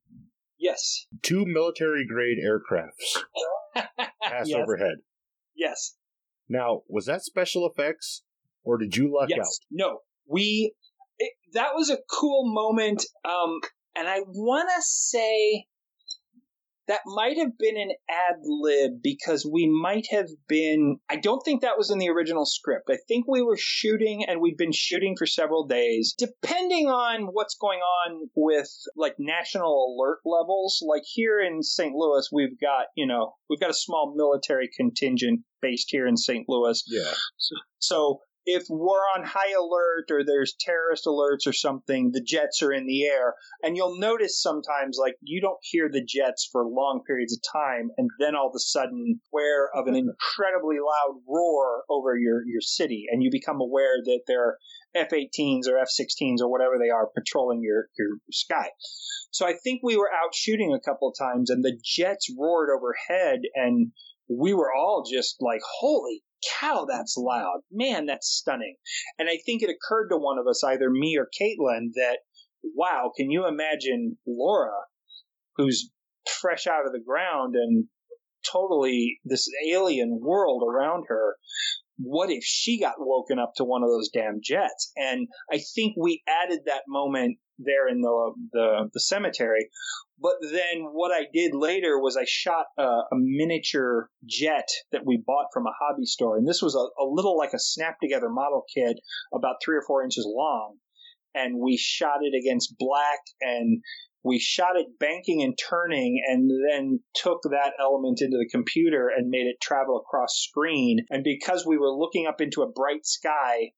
Yes. 0.58 1.08
Two 1.22 1.46
military 1.46 2.06
grade 2.08 2.38
aircrafts 2.44 3.24
pass 3.76 4.48
yes. 4.48 4.58
overhead. 4.58 4.98
Yes. 5.56 5.96
Now, 6.50 6.82
was 6.88 7.06
that 7.06 7.24
special 7.24 7.68
effects 7.68 8.24
or 8.64 8.78
did 8.78 8.96
you 8.96 9.14
luck 9.14 9.30
yes. 9.30 9.40
out? 9.40 9.66
No. 9.72 10.00
We 10.28 10.74
it, 11.20 11.34
that 11.54 11.76
was 11.76 11.90
a 11.90 11.98
cool 12.10 12.44
moment 12.46 13.06
um 13.26 13.60
and 13.96 14.08
I 14.08 14.22
want 14.28 14.70
to 14.76 14.82
say 14.82 15.66
that 16.94 17.02
might 17.08 17.38
have 17.40 17.58
been 17.58 17.76
an 17.76 17.90
ad 18.08 18.36
lib 18.44 19.02
because 19.02 19.50
we 19.52 19.68
might 19.68 20.06
have 20.12 20.28
been 20.48 20.98
I 21.10 21.16
don't 21.16 21.42
think 21.44 21.62
that 21.62 21.76
was 21.76 21.90
in 21.90 21.98
the 21.98 22.10
original 22.10 22.46
script. 22.46 22.88
I 22.92 22.98
think 23.08 23.26
we 23.28 23.42
were 23.42 23.58
shooting 23.58 24.24
and 24.28 24.40
we've 24.40 24.58
been 24.58 24.72
shooting 24.72 25.16
for 25.18 25.26
several 25.26 25.66
days. 25.66 26.14
Depending 26.16 26.90
on 26.90 27.30
what's 27.32 27.58
going 27.60 27.80
on 27.80 28.30
with 28.36 28.70
like 28.96 29.16
national 29.18 29.98
alert 29.98 30.20
levels, 30.24 30.84
like 30.88 31.02
here 31.04 31.40
in 31.40 31.64
St. 31.64 31.96
Louis 31.96 32.30
we've 32.32 32.60
got, 32.62 32.86
you 32.96 33.08
know, 33.08 33.34
we've 33.50 33.60
got 33.60 33.72
a 33.72 33.74
small 33.74 34.14
military 34.16 34.70
contingent 34.78 35.42
based 35.64 35.88
here 35.90 36.06
in 36.06 36.16
St. 36.16 36.46
Louis. 36.48 36.84
Yeah. 36.86 37.12
So, 37.38 37.56
so 37.80 38.20
if 38.46 38.64
we're 38.70 39.06
on 39.16 39.24
high 39.24 39.54
alert 39.58 40.12
or 40.12 40.24
there's 40.26 40.56
terrorist 40.60 41.06
alerts 41.06 41.48
or 41.48 41.54
something, 41.54 42.12
the 42.12 42.22
jets 42.22 42.62
are 42.62 42.74
in 42.74 42.86
the 42.86 43.06
air. 43.06 43.36
And 43.62 43.78
you'll 43.78 44.00
notice 44.00 44.42
sometimes, 44.42 44.98
like, 45.00 45.16
you 45.22 45.42
don't 45.42 45.60
hear 45.62 45.90
the 45.90 46.04
jets 46.04 46.48
for 46.52 46.66
long 46.66 47.04
periods 47.08 47.34
of 47.34 47.42
time. 47.52 47.90
And 47.98 48.10
then 48.20 48.36
all 48.36 48.48
of 48.48 48.56
a 48.56 48.60
sudden, 48.60 49.22
aware 49.34 49.70
of 49.76 49.88
an 49.88 49.96
incredibly 49.96 50.78
loud 50.78 51.22
roar 51.28 51.84
over 51.90 52.18
your, 52.18 52.44
your 52.46 52.62
city. 52.62 53.06
And 53.10 53.24
you 53.24 53.30
become 53.32 53.62
aware 53.62 53.98
that 54.04 54.22
there 54.28 54.42
are 54.42 54.58
F 54.96 55.10
18s 55.10 55.68
or 55.68 55.78
F 55.78 55.90
16s 55.90 56.42
or 56.42 56.50
whatever 56.50 56.78
they 56.82 56.90
are 56.90 57.10
patrolling 57.16 57.62
your, 57.62 57.88
your 57.98 58.18
sky. 58.32 58.70
So 59.32 59.48
I 59.48 59.54
think 59.64 59.82
we 59.84 59.98
were 59.98 60.12
out 60.14 60.36
shooting 60.36 60.74
a 60.74 60.80
couple 60.80 61.10
of 61.10 61.16
times 61.18 61.50
and 61.50 61.64
the 61.64 61.76
jets 61.84 62.28
roared 62.38 62.70
overhead 62.70 63.40
and 63.56 63.92
we 64.30 64.54
were 64.54 64.72
all 64.72 65.04
just 65.10 65.38
like, 65.40 65.62
holy 65.80 66.24
cow, 66.60 66.86
that's 66.90 67.18
loud. 67.18 67.62
Man, 67.72 68.06
that's 68.06 68.28
stunning. 68.28 68.76
And 69.18 69.30
I 69.30 69.38
think 69.46 69.62
it 69.62 69.70
occurred 69.70 70.10
to 70.10 70.18
one 70.18 70.38
of 70.38 70.48
us, 70.48 70.64
either 70.64 70.90
me 70.90 71.18
or 71.18 71.28
Caitlin, 71.40 71.92
that, 71.96 72.20
wow, 72.76 73.12
can 73.16 73.30
you 73.30 73.48
imagine 73.48 74.18
Laura, 74.28 74.72
who's 75.56 75.90
fresh 76.42 76.68
out 76.68 76.86
of 76.86 76.94
the 76.94 77.04
ground 77.06 77.56
and 77.56 77.86
totally 78.52 79.20
this 79.26 79.50
alien 79.70 80.20
world 80.22 80.64
around 80.68 81.06
her? 81.08 81.36
What 81.98 82.30
if 82.32 82.44
she 82.44 82.80
got 82.80 82.96
woken 82.98 83.40
up 83.40 83.54
to 83.56 83.64
one 83.64 83.84
of 83.84 83.90
those 83.90 84.10
damn 84.10 84.40
jets? 84.44 84.92
And 84.96 85.28
I 85.52 85.60
think 85.76 85.96
we 85.98 86.24
added 86.28 86.62
that 86.66 86.84
moment 86.88 87.38
there 87.60 87.88
in 87.88 88.02
the, 88.02 88.34
the, 88.52 88.90
the 88.94 89.00
cemetery 89.00 89.70
but 90.24 90.36
then 90.42 90.86
what 90.94 91.12
I 91.12 91.26
did 91.34 91.54
later 91.54 92.00
was 92.00 92.16
I 92.16 92.24
shot 92.26 92.68
a, 92.78 92.84
a, 92.84 93.16
miniature 93.16 94.10
jet 94.26 94.70
that 94.94 95.06
we 95.06 95.18
bought 95.18 95.48
from 95.54 95.68
a 95.68 95.74
hobby 95.78 96.06
store. 96.06 96.38
And 96.38 96.48
this 96.48 96.62
was 96.62 96.76
a, 96.76 97.02
a 97.02 97.06
little 97.06 97.38
like 97.38 97.52
a 97.54 97.60
snap 97.60 98.00
together 98.00 98.30
model 98.30 98.64
kit 98.74 99.00
about 99.34 99.58
three 99.64 99.76
or 99.76 99.84
four 99.86 100.02
inches 100.02 100.26
long. 100.26 100.78
And 101.36 101.60
we 101.60 101.76
shot 101.76 102.20
it 102.22 102.34
against 102.40 102.76
black 102.78 103.20
and 103.42 103.82
we 104.24 104.40
shot 104.40 104.78
it 104.78 104.98
banking 104.98 105.44
and 105.44 105.58
turning 105.58 106.24
and 106.26 106.50
then 106.70 107.02
took 107.16 107.42
that 107.44 107.74
element 107.78 108.22
into 108.22 108.38
the 108.38 108.48
computer 108.50 109.10
and 109.10 109.30
made 109.30 109.48
it 109.48 109.60
travel 109.62 109.98
across 109.98 110.38
screen. 110.38 111.00
And 111.10 111.26
because 111.26 111.66
we 111.66 111.78
were 111.78 111.92
looking 111.92 112.28
up 112.28 112.40
into 112.40 112.62
a 112.62 112.72
bright 112.72 113.06
sky 113.06 113.72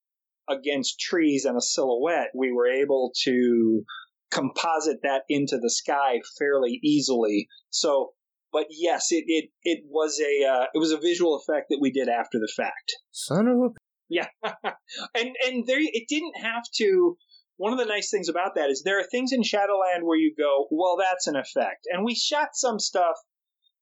against 0.50 1.00
trees 1.00 1.46
and 1.46 1.58
a 1.58 1.62
silhouette, 1.62 2.32
we 2.36 2.52
were 2.52 2.68
able 2.68 3.12
to 3.24 3.84
composite 4.32 5.02
that 5.04 5.24
into 5.30 5.58
the 5.58 5.70
sky 5.70 6.20
fairly 6.38 6.80
easily. 6.84 7.48
So 7.70 8.14
but 8.56 8.68
yes, 8.70 9.08
it 9.12 9.26
it, 9.28 9.50
it 9.64 9.84
was 9.86 10.18
a 10.22 10.48
uh, 10.48 10.66
it 10.74 10.80
was 10.80 10.92
a 10.92 10.98
visual 10.98 11.36
effect 11.36 11.68
that 11.70 11.80
we 11.82 11.92
did 11.92 12.08
after 12.08 12.40
the 12.40 12.52
fact. 12.56 12.96
Son 13.12 13.50
of 13.50 13.58
a. 13.58 13.70
Yeah, 14.08 14.28
and 14.44 15.36
and 15.46 15.68
there 15.68 15.80
it 15.82 16.08
didn't 16.08 16.38
have 16.38 16.64
to. 16.78 17.18
One 17.58 17.74
of 17.74 17.80
the 17.80 17.86
nice 17.86 18.10
things 18.10 18.30
about 18.30 18.56
that 18.56 18.70
is 18.70 18.82
there 18.84 18.98
are 18.98 19.04
things 19.12 19.34
in 19.34 19.44
Shadowland 19.44 20.04
where 20.04 20.18
you 20.18 20.34
go, 20.38 20.68
well, 20.72 20.96
that's 20.98 21.28
an 21.28 21.36
effect, 21.36 21.86
and 21.92 22.06
we 22.06 22.16
shot 22.16 22.50
some 22.54 22.80
stuff 22.80 23.18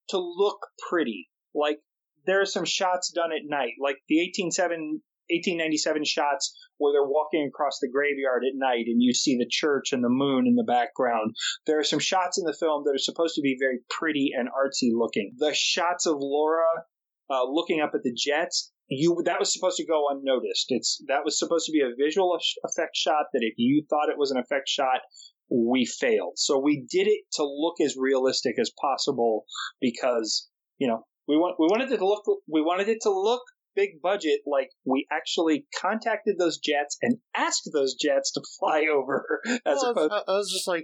to 0.10 0.18
look 0.18 0.66
pretty. 0.90 1.30
Like 1.54 1.78
there 2.26 2.42
are 2.42 2.48
some 2.48 2.66
shots 2.66 3.12
done 3.12 3.32
at 3.32 3.48
night, 3.48 3.74
like 3.80 3.98
the 4.10 4.18
187 4.18 5.04
1897 5.30 6.06
shots 6.06 6.54
where 6.78 6.94
they're 6.94 7.08
walking 7.08 7.48
across 7.48 7.80
the 7.80 7.90
graveyard 7.90 8.44
at 8.44 8.56
night 8.56 8.86
and 8.88 9.02
you 9.02 9.14
see 9.14 9.38
the 9.38 9.48
church 9.50 9.94
and 9.94 10.04
the 10.04 10.10
moon 10.10 10.48
in 10.48 10.56
the 10.56 10.64
background. 10.64 11.36
There 11.66 11.80
are 11.80 11.84
some 11.84 12.00
shots 12.00 12.38
in 12.38 12.46
the 12.46 12.58
film 12.60 12.84
that 12.86 12.96
are 12.96 13.00
supposed 13.00 13.36
to 13.36 13.42
be 13.42 13.58
very 13.60 13.80
pretty 13.90 14.32
and 14.36 14.50
artsy 14.50 14.92
looking. 14.94 15.34
The 15.38 15.54
shots 15.54 16.06
of 16.06 16.18
Laura 16.20 16.84
uh, 17.30 17.46
looking 17.50 17.82
up 17.82 17.92
at 17.94 18.04
the 18.04 18.14
jets, 18.14 18.72
you 18.88 19.22
that 19.26 19.40
was 19.40 19.54
supposed 19.54 19.78
to 19.78 19.86
go 19.86 20.08
unnoticed. 20.10 20.68
It's 20.70 21.02
that 21.08 21.24
was 21.24 21.40
supposed 21.40 21.66
to 21.66 21.72
be 21.72 21.82
a 21.82 21.96
visual 21.98 22.38
effect 22.64 22.96
shot 22.96 23.26
that 23.34 23.44
if 23.44 23.54
you 23.58 23.84
thought 23.90 24.10
it 24.10 24.18
was 24.18 24.32
an 24.32 24.38
effect 24.38 24.68
shot, 24.68 25.02
we 25.50 25.86
failed. 25.86 26.34
So 26.36 26.60
we 26.60 26.86
did 26.90 27.08
it 27.08 27.22
to 27.34 27.44
look 27.44 27.76
as 27.82 27.96
realistic 27.98 28.60
as 28.60 28.72
possible 28.80 29.46
because 29.80 30.50
you 30.78 30.88
know 30.88 31.06
we 31.28 31.38
want 31.38 31.56
we 31.60 31.68
wanted 31.68 31.92
it 31.92 31.98
to 31.98 32.08
look 32.08 32.24
we 32.52 32.62
wanted 32.62 32.90
it 32.90 33.00
to 33.04 33.12
look 33.12 33.42
big 33.76 34.02
budget, 34.02 34.42
like 34.46 34.70
we 34.86 35.08
actually 35.12 35.66
contacted 35.80 36.36
those 36.40 36.58
jets 36.58 36.98
and 37.02 37.18
asked 37.36 37.70
those 37.74 37.96
jets 37.96 38.32
to 38.34 38.42
fly 38.60 38.86
over. 38.94 39.40
As 39.66 39.78
Well, 39.82 39.92
opposed, 39.92 40.12
I, 40.14 40.18
I 40.32 40.36
was 40.38 40.52
just 40.52 40.68
like, 40.68 40.84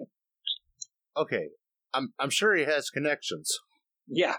okay, 1.18 1.50
I'm 1.94 2.14
I'm 2.20 2.30
sure 2.30 2.56
he 2.56 2.66
has 2.66 2.90
connections. 2.90 3.52
yeah, 4.08 4.36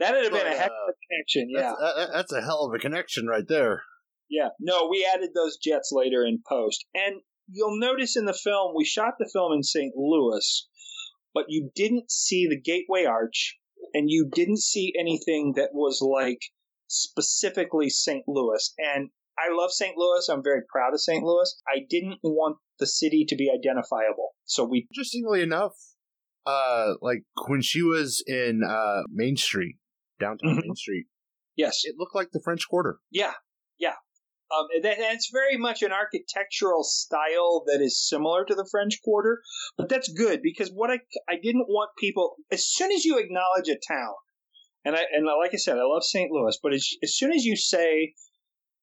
that 0.00 0.12
would 0.14 0.24
have 0.24 0.32
been 0.32 0.42
But, 0.44 0.52
a 0.52 0.56
heck 0.58 0.70
uh, 0.70 0.74
of 0.88 0.90
a 0.90 0.94
connection. 1.08 1.48
Yeah, 1.50 1.74
That's, 1.80 1.96
that- 1.96 2.10
that's 2.12 2.32
a 2.32 2.42
hell 2.42 2.64
of 2.66 2.74
a 2.74 2.78
connection 2.78 3.26
right 3.26 3.46
there. 3.48 3.82
yeah. 4.30 4.48
No, 4.60 4.88
we 4.90 5.08
added 5.14 5.30
those 5.34 5.56
jets 5.56 5.90
later 5.92 6.24
in 6.24 6.42
post, 6.48 6.84
and 6.94 7.20
you'll 7.50 7.78
notice 7.78 8.16
in 8.16 8.24
the 8.24 8.32
film 8.32 8.74
we 8.76 8.84
shot 8.84 9.14
the 9.18 9.28
film 9.32 9.52
in 9.52 9.62
St. 9.62 9.94
Louis, 9.96 10.68
but 11.34 11.44
you 11.48 11.70
didn't 11.74 12.10
see 12.10 12.46
the 12.48 12.60
Gateway 12.60 13.04
Arch, 13.04 13.58
and 13.92 14.06
you 14.08 14.28
didn't 14.32 14.60
see 14.60 14.92
anything 14.98 15.54
that 15.56 15.70
was 15.72 16.00
like 16.00 16.40
specifically 16.94 17.90
St. 17.90 18.24
Louis. 18.26 18.72
And 18.78 19.10
I 19.38 19.52
love 19.52 19.72
St. 19.72 19.96
Louis. 19.96 20.28
I'm 20.28 20.42
very 20.42 20.62
proud 20.70 20.92
of 20.94 21.00
St. 21.00 21.22
Louis. 21.24 21.54
I 21.68 21.80
didn't 21.90 22.18
want 22.22 22.56
the 22.78 22.86
city 22.86 23.24
to 23.28 23.36
be 23.36 23.50
identifiable. 23.52 24.30
So 24.44 24.64
we, 24.64 24.86
Interestingly 24.90 25.42
enough, 25.42 25.72
uh, 26.46 26.94
like 27.00 27.22
when 27.48 27.62
she 27.62 27.82
was 27.82 28.22
in 28.26 28.62
uh 28.68 29.02
Main 29.10 29.36
Street, 29.36 29.76
downtown 30.20 30.56
Mhm. 30.56 30.62
Main 30.62 30.74
Street, 30.76 31.06
yes, 31.56 31.80
it 31.84 31.94
looked 31.98 32.14
like 32.14 32.30
the 32.32 32.40
French 32.44 32.68
Quarter. 32.68 32.98
yeah, 33.10 33.32
yeah. 33.78 33.94
Um, 34.54 34.66
and 34.76 34.84
it's 34.84 35.30
very 35.32 35.56
much 35.56 35.82
an 35.82 35.90
architectural 35.90 36.84
style 36.84 37.64
that 37.66 37.80
is 37.80 38.06
similar 38.08 38.44
to 38.44 38.54
the 38.54 38.68
French 38.70 39.00
Quarter, 39.02 39.40
but 39.76 39.88
that's 39.88 40.12
good 40.12 40.40
because 40.42 40.68
what 40.68 40.90
I, 40.90 41.00
I 41.28 41.36
didn't 41.42 41.66
want 41.68 41.90
people, 41.98 42.36
as 42.52 42.64
soon 42.66 42.92
as 42.92 43.04
you 43.04 43.18
acknowledge 43.18 43.68
a 43.68 43.78
town, 43.88 44.14
and 44.84 44.94
I, 44.94 45.02
and 45.12 45.26
like 45.26 45.54
I 45.54 45.56
said, 45.56 45.78
I 45.78 45.84
love 45.84 46.04
St. 46.04 46.30
Louis, 46.30 46.58
but 46.62 46.74
as, 46.74 46.88
as 47.02 47.16
soon 47.16 47.32
as 47.32 47.44
you 47.44 47.56
say 47.56 48.14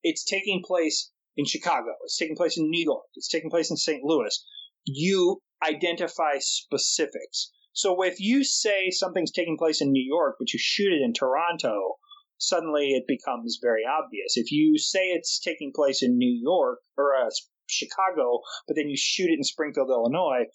it's 0.04 0.24
taking 0.24 0.62
place 0.66 1.12
in 1.38 1.46
Chicago, 1.46 1.92
it's 2.04 2.18
taking 2.18 2.36
place 2.36 2.58
in 2.58 2.70
New 2.70 2.84
York, 2.84 3.06
it's 3.16 3.30
taking 3.30 3.50
place 3.50 3.70
in 3.70 3.78
St. 3.78 4.04
Louis, 4.04 4.44
you 4.86 5.42
identify 5.64 6.40
specifics. 6.40 7.52
So 7.74 8.02
if 8.04 8.20
you 8.20 8.44
say 8.44 8.90
something's 8.90 9.32
taking 9.32 9.58
place 9.58 9.82
in 9.82 9.92
New 9.92 10.04
York, 10.04 10.36
but 10.40 10.52
you 10.52 10.60
shoot 10.60 10.92
it 10.92 11.02
in 11.04 11.14
Toronto, 11.14 11.98
suddenly 12.38 12.92
it 12.92 13.04
becomes 13.08 13.60
very 13.62 13.84
obvious. 13.86 14.36
If 14.36 14.52
you 14.52 14.78
say 14.78 15.10
it's 15.10 15.40
taking 15.40 15.72
place 15.74 16.04
in 16.04 16.18
New 16.18 16.32
York 16.42 16.80
or 16.98 17.16
uh, 17.16 17.30
Chicago, 17.68 18.42
but 18.68 18.76
then 18.76 18.90
you 18.90 18.98
shoot 18.98 19.30
it 19.30 19.38
in 19.38 19.44
Springfield, 19.44 19.90
Illinois, 19.90 20.46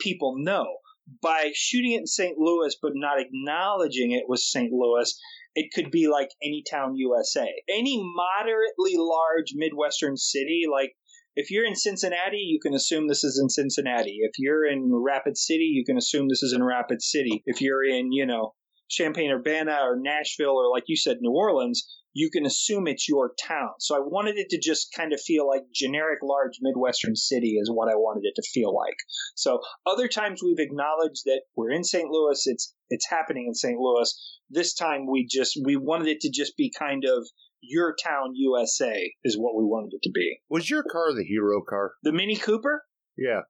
people 0.00 0.34
know. 0.38 0.78
By 1.22 1.52
shooting 1.54 1.92
it 1.92 2.00
in 2.00 2.06
St. 2.06 2.38
Louis 2.38 2.76
but 2.80 2.92
not 2.94 3.20
acknowledging 3.20 4.12
it 4.12 4.28
was 4.28 4.50
St. 4.50 4.72
Louis, 4.72 5.16
it 5.54 5.72
could 5.72 5.90
be 5.90 6.08
like 6.08 6.30
any 6.42 6.62
town 6.68 6.96
USA. 6.96 7.46
Any 7.68 8.02
moderately 8.02 8.96
large 8.96 9.52
Midwestern 9.54 10.16
city, 10.16 10.64
like 10.70 10.94
if 11.36 11.50
you're 11.50 11.66
in 11.66 11.76
Cincinnati, 11.76 12.38
you 12.38 12.58
can 12.60 12.74
assume 12.74 13.08
this 13.08 13.24
is 13.24 13.38
in 13.40 13.50
Cincinnati. 13.50 14.18
If 14.20 14.32
you're 14.38 14.66
in 14.66 14.90
Rapid 14.92 15.36
City, 15.36 15.64
you 15.64 15.84
can 15.84 15.96
assume 15.96 16.28
this 16.28 16.42
is 16.42 16.52
in 16.52 16.62
Rapid 16.62 17.02
City. 17.02 17.42
If 17.46 17.60
you're 17.60 17.84
in, 17.84 18.10
you 18.10 18.26
know, 18.26 18.54
Champaign 18.88 19.30
Urbana 19.30 19.78
or 19.82 19.98
Nashville 19.98 20.56
or 20.56 20.70
like 20.70 20.84
you 20.86 20.96
said, 20.96 21.18
New 21.20 21.32
Orleans, 21.32 21.86
you 22.12 22.30
can 22.30 22.46
assume 22.46 22.86
it's 22.86 23.08
your 23.08 23.32
town. 23.46 23.70
So 23.78 23.94
I 23.94 24.00
wanted 24.00 24.38
it 24.38 24.48
to 24.50 24.58
just 24.58 24.92
kind 24.96 25.12
of 25.12 25.20
feel 25.20 25.46
like 25.46 25.62
generic 25.74 26.20
large 26.22 26.58
Midwestern 26.62 27.14
city 27.14 27.58
is 27.60 27.70
what 27.70 27.90
I 27.90 27.94
wanted 27.94 28.22
it 28.24 28.34
to 28.36 28.48
feel 28.48 28.74
like. 28.74 28.96
So 29.34 29.60
other 29.86 30.08
times 30.08 30.42
we've 30.42 30.58
acknowledged 30.58 31.24
that 31.26 31.42
we're 31.56 31.72
in 31.72 31.84
St. 31.84 32.08
Louis, 32.08 32.42
it's 32.46 32.74
it's 32.88 33.08
happening 33.10 33.46
in 33.48 33.54
St. 33.54 33.78
Louis. 33.78 34.14
This 34.48 34.74
time 34.74 35.06
we 35.10 35.26
just 35.26 35.58
we 35.62 35.76
wanted 35.76 36.08
it 36.08 36.20
to 36.20 36.30
just 36.30 36.56
be 36.56 36.72
kind 36.76 37.04
of 37.04 37.28
your 37.60 37.94
town 38.02 38.32
USA 38.34 39.12
is 39.24 39.36
what 39.36 39.56
we 39.56 39.64
wanted 39.64 39.94
it 39.94 40.02
to 40.04 40.10
be. 40.10 40.38
Was 40.48 40.70
your 40.70 40.84
car 40.84 41.12
the 41.12 41.24
hero 41.24 41.60
car? 41.68 41.92
The 42.02 42.12
Mini 42.12 42.36
Cooper? 42.36 42.84
Yeah, 43.18 43.40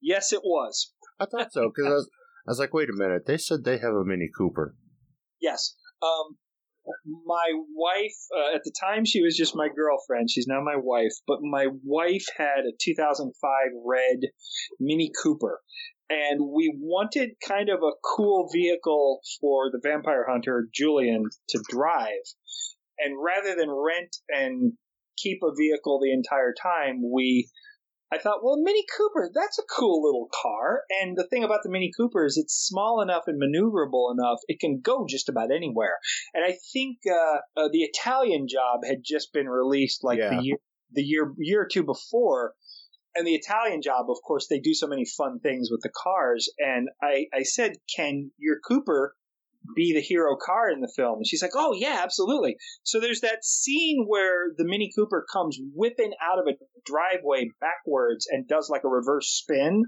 Yes, 0.00 0.32
it 0.32 0.42
was. 0.44 0.92
I 1.18 1.26
thought 1.26 1.52
so 1.52 1.72
because 1.74 2.08
I 2.46 2.50
was, 2.50 2.58
like, 2.58 2.74
wait 2.74 2.88
a 2.90 2.96
minute, 2.96 3.26
they 3.26 3.38
said 3.38 3.64
they 3.64 3.78
have 3.78 3.94
a 3.94 4.04
Mini 4.04 4.28
Cooper. 4.36 4.76
Yes. 5.40 5.74
Um, 6.02 6.36
my 7.24 7.52
wife, 7.74 8.16
uh, 8.36 8.54
at 8.54 8.62
the 8.64 8.72
time, 8.78 9.04
she 9.04 9.22
was 9.22 9.36
just 9.36 9.56
my 9.56 9.68
girlfriend. 9.68 10.30
She's 10.30 10.46
now 10.46 10.62
my 10.62 10.76
wife. 10.76 11.12
But 11.26 11.38
my 11.42 11.66
wife 11.84 12.24
had 12.36 12.60
a 12.60 12.76
2005 12.80 13.52
red 13.84 14.30
Mini 14.78 15.10
Cooper. 15.22 15.60
And 16.08 16.40
we 16.54 16.72
wanted 16.78 17.30
kind 17.46 17.68
of 17.68 17.80
a 17.82 17.96
cool 18.16 18.48
vehicle 18.52 19.20
for 19.40 19.70
the 19.72 19.80
vampire 19.82 20.24
hunter, 20.28 20.68
Julian, 20.72 21.24
to 21.48 21.62
drive. 21.68 22.22
And 22.98 23.16
rather 23.20 23.56
than 23.56 23.70
rent 23.70 24.16
and 24.28 24.74
keep 25.18 25.40
a 25.42 25.54
vehicle 25.56 25.98
the 26.00 26.12
entire 26.12 26.54
time, 26.62 27.02
we 27.12 27.50
I 28.12 28.18
thought, 28.18 28.44
well, 28.44 28.56
Mini 28.56 28.84
Cooper, 28.96 29.30
that's 29.34 29.58
a 29.58 29.62
cool 29.68 30.02
little 30.04 30.28
car. 30.42 30.82
And 31.02 31.16
the 31.16 31.26
thing 31.28 31.42
about 31.42 31.60
the 31.64 31.70
Mini 31.70 31.90
Cooper 31.96 32.24
is 32.24 32.36
it's 32.36 32.54
small 32.54 33.00
enough 33.00 33.24
and 33.26 33.40
maneuverable 33.40 34.12
enough, 34.12 34.38
it 34.46 34.60
can 34.60 34.80
go 34.80 35.06
just 35.08 35.28
about 35.28 35.50
anywhere. 35.50 35.98
And 36.32 36.44
I 36.44 36.56
think 36.72 36.98
uh, 37.10 37.38
uh, 37.60 37.68
the 37.72 37.82
Italian 37.82 38.46
job 38.48 38.80
had 38.86 38.98
just 39.04 39.32
been 39.32 39.48
released 39.48 40.04
like 40.04 40.18
Yeah. 40.18 40.36
the 40.36 40.42
year 40.42 40.56
the 40.92 41.02
year 41.02 41.32
year 41.38 41.62
or 41.62 41.68
two 41.68 41.82
before. 41.82 42.54
And 43.16 43.26
the 43.26 43.34
Italian 43.34 43.80
job, 43.82 44.06
of 44.10 44.18
course, 44.26 44.46
they 44.48 44.60
do 44.60 44.74
so 44.74 44.86
many 44.86 45.04
fun 45.06 45.40
things 45.40 45.68
with 45.70 45.80
the 45.82 45.90
cars. 45.90 46.52
And 46.58 46.88
I, 47.02 47.26
I 47.32 47.42
said, 47.44 47.72
can 47.96 48.30
your 48.38 48.58
Cooper 48.60 49.16
be 49.74 49.92
the 49.94 50.00
hero 50.00 50.36
car 50.36 50.70
in 50.70 50.80
the 50.80 50.92
film? 50.94 51.16
And 51.18 51.26
she's 51.26 51.42
like, 51.42 51.52
oh, 51.54 51.72
yeah, 51.72 52.00
absolutely. 52.02 52.56
So 52.82 53.00
there's 53.00 53.20
that 53.20 53.44
scene 53.44 54.04
where 54.06 54.50
the 54.56 54.64
Mini 54.64 54.90
Cooper 54.96 55.24
comes 55.32 55.58
whipping 55.74 56.12
out 56.22 56.38
of 56.38 56.46
a 56.46 56.56
driveway 56.84 57.50
backwards 57.60 58.26
and 58.30 58.46
does 58.46 58.68
like 58.70 58.84
a 58.84 58.88
reverse 58.88 59.28
spin. 59.28 59.84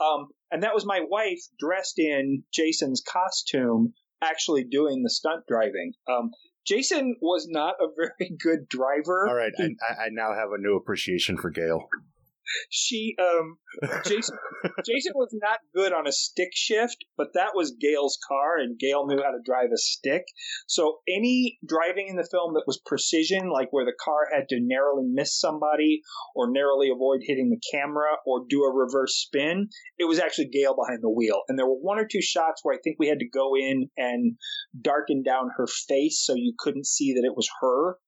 Um, 0.00 0.28
and 0.50 0.62
that 0.62 0.74
was 0.74 0.84
my 0.84 1.00
wife 1.08 1.40
dressed 1.58 1.98
in 1.98 2.42
Jason's 2.52 3.02
costume 3.06 3.94
actually 4.22 4.64
doing 4.64 5.02
the 5.02 5.10
stunt 5.10 5.44
driving. 5.48 5.92
Um, 6.08 6.30
Jason 6.66 7.16
was 7.20 7.46
not 7.48 7.74
a 7.80 7.86
very 7.96 8.36
good 8.42 8.68
driver. 8.68 9.26
All 9.28 9.34
right, 9.34 9.52
He- 9.56 9.76
I, 9.88 9.92
I, 10.02 10.04
I 10.06 10.08
now 10.10 10.34
have 10.34 10.48
a 10.52 10.60
new 10.60 10.76
appreciation 10.76 11.36
for 11.36 11.50
Gail. 11.50 11.88
She 12.70 13.16
um 13.20 13.58
Jason 14.04 14.36
Jason 14.86 15.12
was 15.14 15.34
not 15.40 15.60
good 15.74 15.92
on 15.92 16.06
a 16.06 16.12
stick 16.12 16.50
shift, 16.52 17.04
but 17.16 17.28
that 17.34 17.52
was 17.54 17.76
Gail's 17.80 18.18
car 18.28 18.58
and 18.58 18.78
Gail 18.78 19.06
knew 19.06 19.22
how 19.22 19.30
to 19.30 19.42
drive 19.44 19.70
a 19.72 19.78
stick. 19.78 20.24
So 20.66 20.98
any 21.08 21.58
driving 21.66 22.08
in 22.08 22.16
the 22.16 22.28
film 22.30 22.54
that 22.54 22.64
was 22.66 22.80
precision, 22.84 23.50
like 23.50 23.68
where 23.72 23.84
the 23.84 23.96
car 23.98 24.28
had 24.32 24.48
to 24.50 24.60
narrowly 24.60 25.08
miss 25.10 25.38
somebody 25.38 26.02
or 26.34 26.50
narrowly 26.50 26.90
avoid 26.90 27.20
hitting 27.22 27.50
the 27.50 27.60
camera 27.72 28.16
or 28.26 28.44
do 28.48 28.62
a 28.62 28.72
reverse 28.72 29.16
spin, 29.16 29.68
it 29.98 30.04
was 30.04 30.18
actually 30.18 30.48
Gail 30.48 30.74
behind 30.74 31.02
the 31.02 31.10
wheel. 31.10 31.42
And 31.48 31.58
there 31.58 31.66
were 31.66 31.80
one 31.80 31.98
or 31.98 32.06
two 32.10 32.22
shots 32.22 32.60
where 32.62 32.74
I 32.74 32.80
think 32.82 32.96
we 32.98 33.08
had 33.08 33.20
to 33.20 33.28
go 33.28 33.56
in 33.56 33.90
and 33.96 34.36
darken 34.80 35.22
down 35.22 35.50
her 35.56 35.66
face 35.66 36.22
so 36.24 36.34
you 36.34 36.54
couldn't 36.58 36.86
see 36.86 37.14
that 37.14 37.24
it 37.24 37.36
was 37.36 37.48
her. 37.60 37.98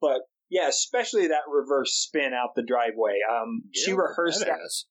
But 0.00 0.22
yeah, 0.54 0.68
especially 0.68 1.26
that 1.26 1.50
reverse 1.52 1.92
spin 1.94 2.32
out 2.32 2.50
the 2.54 2.62
driveway. 2.62 3.18
Um, 3.28 3.62
she 3.72 3.92
rehearsed 3.92 4.38
that. 4.38 4.50
badass. 4.50 4.84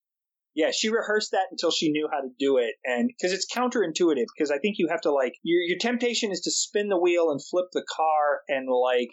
Yeah, 0.53 0.72
she 0.76 0.89
rehearsed 0.89 1.32
that 1.32 1.47
until 1.51 1.72
she 1.72 1.89
knew 1.89 2.09
how 2.11 2.20
to 2.20 2.28
do 2.38 2.57
it, 2.57 2.76
and 2.84 3.07
because 3.07 3.32
it's 3.32 3.47
counterintuitive. 3.49 4.26
Because 4.38 4.51
I 4.51 4.57
think 4.57 4.76
you 4.78 4.89
have 4.89 4.99
to 5.01 5.11
like 5.14 5.36
your 5.41 5.61
your 5.61 5.78
temptation 5.80 6.34
is 6.34 6.41
to 6.41 6.51
spin 6.51 6.89
the 6.89 6.99
wheel 6.99 7.32
and 7.32 7.39
flip 7.41 7.68
the 7.72 7.86
car 7.89 8.41
and 8.49 8.68
like 8.70 9.11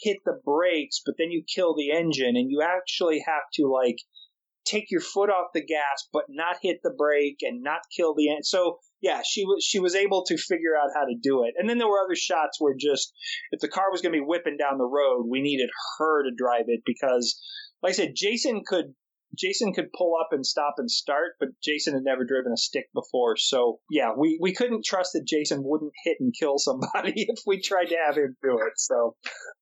hit 0.00 0.18
the 0.24 0.38
brakes, 0.44 1.02
but 1.04 1.16
then 1.18 1.32
you 1.32 1.42
kill 1.52 1.74
the 1.74 1.90
engine, 1.90 2.36
and 2.36 2.48
you 2.48 2.62
actually 2.62 3.24
have 3.26 3.42
to 3.54 3.66
like 3.66 3.96
take 4.64 4.92
your 4.92 5.00
foot 5.00 5.30
off 5.30 5.48
the 5.52 5.64
gas 5.64 6.06
but 6.12 6.24
not 6.28 6.58
hit 6.62 6.76
the 6.84 6.94
brake 6.96 7.38
and 7.42 7.60
not 7.60 7.80
kill 7.96 8.14
the 8.14 8.28
engine. 8.28 8.44
So 8.44 8.78
yeah, 9.00 9.20
she 9.24 9.44
was 9.44 9.64
she 9.64 9.78
was 9.78 9.94
able 9.94 10.24
to 10.24 10.36
figure 10.36 10.76
out 10.76 10.90
how 10.94 11.04
to 11.04 11.14
do 11.20 11.44
it. 11.44 11.54
And 11.56 11.68
then 11.68 11.78
there 11.78 11.88
were 11.88 12.02
other 12.04 12.16
shots 12.16 12.60
where 12.60 12.74
just 12.78 13.12
if 13.52 13.60
the 13.60 13.68
car 13.68 13.90
was 13.90 14.00
going 14.00 14.12
to 14.12 14.18
be 14.18 14.24
whipping 14.24 14.56
down 14.56 14.78
the 14.78 14.84
road, 14.84 15.26
we 15.28 15.40
needed 15.40 15.70
her 15.98 16.24
to 16.24 16.34
drive 16.36 16.64
it 16.66 16.80
because, 16.84 17.40
like 17.82 17.90
I 17.90 17.94
said, 17.94 18.12
Jason 18.14 18.62
could 18.66 18.94
Jason 19.36 19.72
could 19.72 19.92
pull 19.96 20.14
up 20.20 20.28
and 20.32 20.44
stop 20.44 20.74
and 20.78 20.90
start, 20.90 21.32
but 21.38 21.50
Jason 21.62 21.94
had 21.94 22.02
never 22.02 22.24
driven 22.24 22.52
a 22.52 22.56
stick 22.56 22.86
before. 22.94 23.36
So 23.36 23.78
yeah, 23.90 24.10
we, 24.16 24.38
we 24.40 24.54
couldn't 24.54 24.84
trust 24.84 25.12
that 25.12 25.26
Jason 25.26 25.62
wouldn't 25.62 25.92
hit 26.04 26.16
and 26.20 26.32
kill 26.38 26.58
somebody 26.58 27.12
if 27.16 27.40
we 27.46 27.60
tried 27.60 27.86
to 27.86 27.96
have 28.04 28.16
him 28.16 28.36
do 28.42 28.58
it. 28.58 28.72
So, 28.76 29.16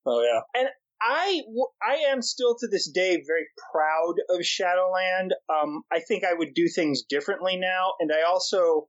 oh 0.05 0.21
yeah. 0.23 0.59
And 0.59 0.69
I, 1.01 1.41
I 1.83 2.11
am 2.11 2.21
still 2.21 2.55
to 2.59 2.67
this 2.67 2.89
day 2.89 3.21
very 3.25 3.45
proud 3.71 4.15
of 4.29 4.43
Shadowland. 4.43 5.33
Um, 5.49 5.83
I 5.91 5.99
think 5.99 6.23
I 6.23 6.33
would 6.33 6.53
do 6.55 6.67
things 6.67 7.03
differently 7.03 7.57
now. 7.57 7.93
And 7.99 8.11
I 8.11 8.23
also, 8.27 8.87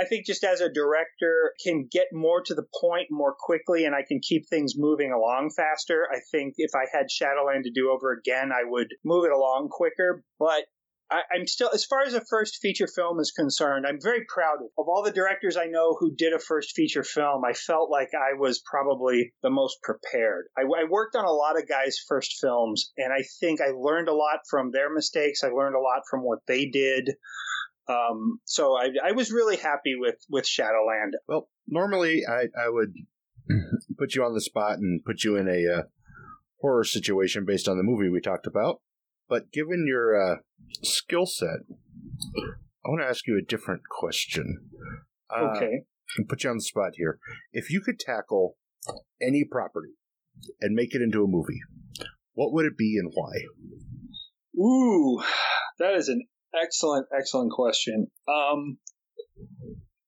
I 0.00 0.04
think 0.04 0.26
just 0.26 0.44
as 0.44 0.60
a 0.60 0.72
director 0.72 1.52
can 1.62 1.86
get 1.90 2.06
more 2.12 2.40
to 2.42 2.54
the 2.54 2.64
point 2.80 3.08
more 3.10 3.34
quickly 3.38 3.84
and 3.84 3.94
I 3.94 4.02
can 4.02 4.20
keep 4.20 4.48
things 4.48 4.74
moving 4.76 5.12
along 5.12 5.50
faster. 5.54 6.08
I 6.10 6.20
think 6.30 6.54
if 6.56 6.70
I 6.74 6.86
had 6.90 7.10
Shadowland 7.10 7.64
to 7.64 7.70
do 7.70 7.90
over 7.90 8.12
again, 8.12 8.50
I 8.50 8.62
would 8.64 8.88
move 9.04 9.26
it 9.26 9.32
along 9.32 9.68
quicker. 9.70 10.24
But 10.38 10.64
I, 11.10 11.22
am 11.34 11.46
still, 11.46 11.70
as 11.74 11.84
far 11.84 12.02
as 12.02 12.14
a 12.14 12.24
first 12.24 12.58
feature 12.62 12.86
film 12.86 13.18
is 13.18 13.32
concerned, 13.32 13.84
I'm 13.86 14.00
very 14.00 14.24
proud 14.28 14.58
of, 14.60 14.68
of 14.78 14.88
all 14.88 15.02
the 15.02 15.10
directors 15.10 15.56
I 15.56 15.66
know 15.66 15.96
who 15.98 16.14
did 16.14 16.32
a 16.32 16.38
first 16.38 16.74
feature 16.76 17.02
film. 17.02 17.44
I 17.44 17.52
felt 17.52 17.90
like 17.90 18.10
I 18.14 18.38
was 18.38 18.62
probably 18.64 19.32
the 19.42 19.50
most 19.50 19.82
prepared. 19.82 20.46
I, 20.56 20.62
I 20.62 20.84
worked 20.88 21.16
on 21.16 21.24
a 21.24 21.32
lot 21.32 21.58
of 21.58 21.68
guys' 21.68 21.98
first 22.08 22.38
films, 22.40 22.92
and 22.96 23.12
I 23.12 23.24
think 23.40 23.60
I 23.60 23.72
learned 23.76 24.08
a 24.08 24.14
lot 24.14 24.40
from 24.48 24.70
their 24.70 24.88
mistakes. 24.88 25.42
I 25.42 25.48
learned 25.48 25.74
a 25.74 25.80
lot 25.80 26.02
from 26.08 26.20
what 26.20 26.40
they 26.46 26.66
did. 26.66 27.10
Um, 27.90 28.40
so 28.44 28.76
I, 28.76 28.90
I 29.04 29.12
was 29.12 29.32
really 29.32 29.56
happy 29.56 29.94
with 29.98 30.16
with 30.28 30.46
Shadowland. 30.46 31.14
Well, 31.26 31.48
normally 31.66 32.22
I, 32.28 32.44
I 32.58 32.68
would 32.68 32.94
put 33.98 34.14
you 34.14 34.24
on 34.24 34.34
the 34.34 34.40
spot 34.40 34.78
and 34.78 35.04
put 35.04 35.24
you 35.24 35.36
in 35.36 35.48
a 35.48 35.80
uh, 35.80 35.82
horror 36.60 36.84
situation 36.84 37.44
based 37.44 37.68
on 37.68 37.76
the 37.76 37.82
movie 37.82 38.08
we 38.08 38.20
talked 38.20 38.46
about. 38.46 38.80
But 39.28 39.52
given 39.52 39.86
your 39.86 40.20
uh, 40.20 40.36
skill 40.82 41.26
set, 41.26 41.60
I 42.84 42.88
want 42.88 43.02
to 43.02 43.08
ask 43.08 43.26
you 43.26 43.38
a 43.38 43.42
different 43.42 43.82
question. 43.88 44.68
Uh, 45.28 45.48
okay. 45.56 45.84
Put 46.28 46.44
you 46.44 46.50
on 46.50 46.56
the 46.56 46.62
spot 46.62 46.92
here. 46.94 47.18
If 47.52 47.70
you 47.70 47.80
could 47.80 47.98
tackle 47.98 48.56
any 49.20 49.44
property 49.44 49.92
and 50.60 50.74
make 50.74 50.94
it 50.94 51.02
into 51.02 51.22
a 51.22 51.28
movie, 51.28 51.60
what 52.34 52.52
would 52.52 52.66
it 52.66 52.76
be 52.76 52.96
and 52.98 53.12
why? 53.14 53.32
Ooh, 54.58 55.22
that 55.78 55.94
is 55.94 56.08
an 56.08 56.26
Excellent, 56.54 57.06
excellent 57.16 57.52
question. 57.52 58.08
Um, 58.28 58.78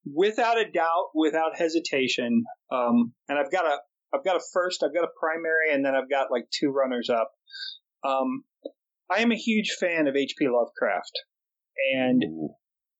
without 0.05 0.59
a 0.59 0.71
doubt, 0.71 1.11
without 1.15 1.57
hesitation, 1.57 2.45
um, 2.71 3.13
and 3.29 3.39
I've 3.39 3.53
got 3.53 3.65
a, 3.65 3.79
I've 4.15 4.25
got 4.25 4.37
a 4.37 4.43
first, 4.53 4.83
I've 4.83 4.95
got 4.95 5.05
a 5.05 5.19
primary, 5.19 5.73
and 5.73 5.85
then 5.85 5.95
I've 5.95 6.11
got 6.11 6.31
like 6.31 6.49
two 6.51 6.71
runners 6.71 7.09
up. 7.09 7.31
Um, 8.05 8.45
I 9.11 9.21
am 9.21 9.31
a 9.31 9.37
huge 9.37 9.77
fan 9.79 10.09
of 10.09 10.17
H.P. 10.17 10.49
Lovecraft, 10.49 11.13
and 11.95 12.25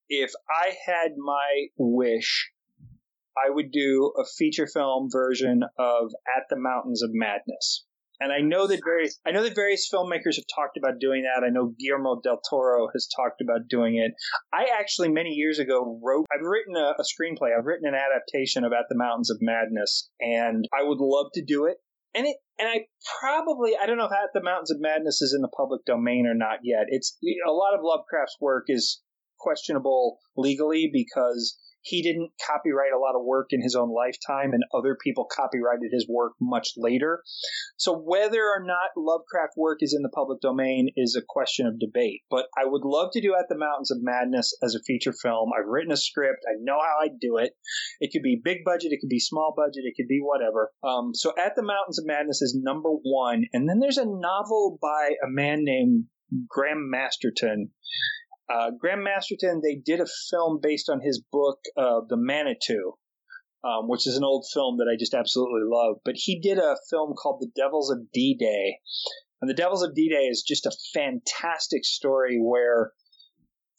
if 0.09 0.31
I 0.49 0.75
had 0.87 1.13
my 1.17 1.67
wish, 1.77 2.51
I 3.37 3.51
would 3.51 3.73
do 3.73 4.13
a 4.19 4.25
feature 4.25 4.67
film 4.67 5.09
version 5.11 5.63
of 5.79 6.13
At 6.37 6.45
the 6.51 6.59
Mountains 6.59 7.03
of 7.03 7.11
Madness. 7.13 7.87
And 8.23 8.33
I 8.33 8.39
know 8.39 8.69
that 8.69 8.81
various 8.85 9.19
I 9.27 9.33
know 9.33 9.43
that 9.43 9.57
various 9.57 9.91
filmmakers 9.93 10.37
have 10.37 10.47
talked 10.55 10.77
about 10.77 11.01
doing 11.01 11.25
that. 11.25 11.43
I 11.43 11.51
know 11.51 11.75
Guillermo 11.77 12.21
del 12.23 12.41
Toro 12.49 12.87
has 12.95 13.09
talked 13.17 13.41
about 13.41 13.67
doing 13.69 13.97
it. 13.97 14.13
I 14.53 14.67
actually 14.79 15.09
many 15.09 15.31
years 15.31 15.59
ago 15.59 15.99
wrote 16.01 16.27
I've 16.33 16.47
written 16.47 16.77
a, 16.77 16.95
a 16.97 17.03
screenplay. 17.03 17.51
I've 17.51 17.67
written 17.67 17.89
an 17.89 17.99
adaptation 17.99 18.65
At 18.65 18.87
the 18.89 18.97
Mountains 18.97 19.31
of 19.31 19.39
Madness, 19.41 20.09
and 20.21 20.69
I 20.73 20.85
would 20.85 21.01
love 21.01 21.33
to 21.35 21.45
do 21.45 21.67
it. 21.67 21.79
And 22.15 22.27
it 22.27 22.37
and 22.61 22.69
I 22.69 22.87
probably 23.19 23.73
I 23.77 23.87
don't 23.87 23.99
know 23.99 24.07
if 24.07 24.13
At 24.13 24.31
the 24.33 24.43
Mountains 24.43 24.71
of 24.71 24.79
Madness 24.81 25.21
is 25.21 25.35
in 25.35 25.43
the 25.43 25.51
public 25.57 25.85
domain 25.85 26.27
or 26.27 26.35
not 26.35 26.61
yet. 26.63 26.85
It's 26.89 27.19
a 27.45 27.51
lot 27.51 27.75
of 27.75 27.81
Lovecraft's 27.83 28.37
work 28.41 28.67
is 28.69 29.03
questionable 29.41 30.19
legally 30.37 30.89
because 30.93 31.59
he 31.83 32.03
didn't 32.03 32.31
copyright 32.47 32.93
a 32.95 32.99
lot 32.99 33.17
of 33.17 33.25
work 33.25 33.49
in 33.51 33.61
his 33.61 33.75
own 33.75 33.93
lifetime 33.93 34.53
and 34.53 34.63
other 34.73 34.97
people 35.03 35.27
copyrighted 35.31 35.91
his 35.93 36.07
work 36.09 36.33
much 36.41 36.71
later. 36.77 37.23
So 37.77 37.99
whether 37.99 38.41
or 38.41 38.65
not 38.65 38.97
Lovecraft 38.97 39.55
work 39.57 39.79
is 39.81 39.95
in 39.95 40.03
the 40.03 40.09
public 40.09 40.41
domain 40.41 40.89
is 40.97 41.17
a 41.17 41.27
question 41.29 41.67
of 41.67 41.81
debate. 41.81 42.23
But 42.31 42.47
I 42.57 42.65
would 42.65 42.85
love 42.85 43.11
to 43.13 43.21
do 43.21 43.35
At 43.35 43.47
the 43.49 43.59
Mountains 43.59 43.91
of 43.91 43.99
Madness 44.01 44.57
as 44.63 44.75
a 44.75 44.83
feature 44.87 45.13
film. 45.13 45.51
I've 45.59 45.67
written 45.67 45.93
a 45.93 45.97
script. 45.97 46.45
I 46.49 46.55
know 46.61 46.79
how 46.79 47.05
I'd 47.05 47.19
do 47.21 47.37
it. 47.37 47.53
It 48.01 48.13
could 48.13 48.23
be 48.23 48.41
big 48.43 48.59
budget. 48.65 48.93
It 48.93 49.01
could 49.01 49.11
be 49.11 49.21
small 49.21 49.53
budget. 49.57 49.83
It 49.85 49.95
could 49.97 50.09
be 50.09 50.21
whatever. 50.23 50.71
Um, 50.85 51.11
so 51.15 51.33
At 51.37 51.57
the 51.57 51.63
Mountains 51.63 51.99
of 51.99 52.07
Madness 52.07 52.43
is 52.43 52.59
number 52.61 52.91
one. 52.91 53.45
And 53.53 53.69
then 53.69 53.81
there's 53.81 53.99
a 53.99 54.07
novel 54.07 54.79
by 54.81 55.15
a 55.25 55.29
man 55.29 55.65
named 55.65 56.05
Graham 56.49 56.89
Masterton 56.91 57.71
uh, 58.51 58.71
Graham 58.79 59.05
Masterton, 59.05 59.61
they 59.63 59.77
did 59.77 60.01
a 60.01 60.07
film 60.31 60.59
based 60.63 60.89
on 60.89 61.01
his 61.01 61.23
book, 61.33 61.59
uh, 61.77 62.01
The 62.09 62.17
Manitou, 62.17 62.93
um, 63.65 63.89
which 63.89 64.07
is 64.07 64.17
an 64.17 64.25
old 64.25 64.47
film 64.53 64.79
that 64.79 64.91
I 64.93 64.97
just 64.99 65.15
absolutely 65.15 65.63
love. 65.65 65.97
But 66.05 66.17
he 66.17 66.41
did 66.41 66.59
a 66.59 66.77
film 66.91 67.15
called 67.15 67.41
The 67.41 67.51
Devils 67.55 67.91
of 67.91 68.11
D 68.13 68.37
Day. 68.39 68.79
And 69.41 69.49
The 69.49 69.55
Devils 69.55 69.83
of 69.83 69.95
D 69.95 70.09
Day 70.09 70.27
is 70.27 70.45
just 70.47 70.67
a 70.67 70.77
fantastic 70.93 71.85
story 71.85 72.39
where 72.41 72.93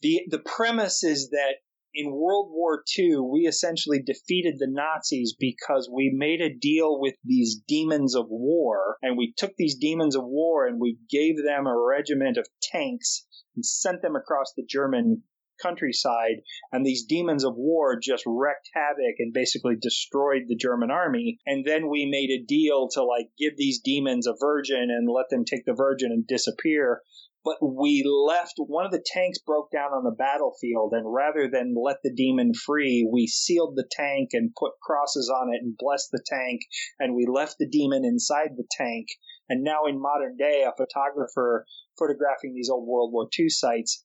the, 0.01 0.21
the 0.29 0.39
premise 0.39 1.03
is 1.03 1.29
that 1.29 1.55
in 1.95 2.11
World 2.11 2.49
War 2.51 2.83
II, 2.97 3.17
we 3.31 3.41
essentially 3.41 4.01
defeated 4.01 4.55
the 4.57 4.67
Nazis 4.67 5.35
because 5.39 5.89
we 5.93 6.11
made 6.13 6.41
a 6.41 6.53
deal 6.53 6.99
with 6.99 7.13
these 7.23 7.61
demons 7.67 8.15
of 8.15 8.25
war, 8.29 8.97
and 9.03 9.15
we 9.15 9.33
took 9.37 9.51
these 9.57 9.75
demons 9.75 10.15
of 10.15 10.23
war 10.25 10.65
and 10.65 10.81
we 10.81 10.97
gave 11.09 11.35
them 11.37 11.67
a 11.67 11.77
regiment 11.77 12.37
of 12.37 12.47
tanks 12.63 13.27
and 13.55 13.65
sent 13.65 14.01
them 14.01 14.15
across 14.15 14.53
the 14.55 14.65
German 14.67 15.23
countryside, 15.61 16.41
and 16.71 16.85
these 16.85 17.05
demons 17.05 17.45
of 17.45 17.55
war 17.55 17.97
just 17.99 18.23
wrecked 18.25 18.69
havoc 18.73 19.15
and 19.19 19.33
basically 19.33 19.75
destroyed 19.79 20.43
the 20.47 20.55
German 20.55 20.91
army. 20.91 21.39
And 21.45 21.63
then 21.65 21.89
we 21.89 22.09
made 22.09 22.31
a 22.31 22.43
deal 22.43 22.89
to 22.93 23.03
like 23.03 23.29
give 23.37 23.55
these 23.55 23.79
demons 23.79 24.27
a 24.27 24.33
virgin 24.39 24.89
and 24.89 25.07
let 25.07 25.29
them 25.29 25.45
take 25.45 25.65
the 25.65 25.73
virgin 25.73 26.11
and 26.11 26.25
disappear. 26.27 27.01
But 27.45 27.57
we 27.61 28.03
left 28.05 28.53
one 28.57 28.85
of 28.85 28.91
the 28.91 29.03
tanks 29.05 29.37
broke 29.39 29.69
down 29.69 29.91
on 29.91 30.05
the 30.05 30.15
battlefield, 30.17 30.93
and 30.93 31.13
rather 31.13 31.49
than 31.51 31.75
let 31.75 31.97
the 32.01 32.13
demon 32.13 32.53
free, 32.53 33.07
we 33.11 33.27
sealed 33.27 33.75
the 33.75 33.87
tank 33.91 34.29
and 34.31 34.55
put 34.57 34.79
crosses 34.81 35.29
on 35.29 35.53
it 35.53 35.61
and 35.61 35.75
blessed 35.77 36.09
the 36.11 36.23
tank, 36.25 36.61
and 36.99 37.15
we 37.15 37.25
left 37.25 37.57
the 37.59 37.67
demon 37.67 38.05
inside 38.05 38.51
the 38.55 38.67
tank. 38.71 39.07
And 39.49 39.63
now 39.63 39.85
in 39.87 40.01
modern 40.01 40.37
day, 40.37 40.63
a 40.67 40.75
photographer 40.75 41.65
photographing 41.97 42.53
these 42.53 42.69
old 42.69 42.87
World 42.87 43.11
War 43.11 43.27
II 43.37 43.49
sites 43.49 44.03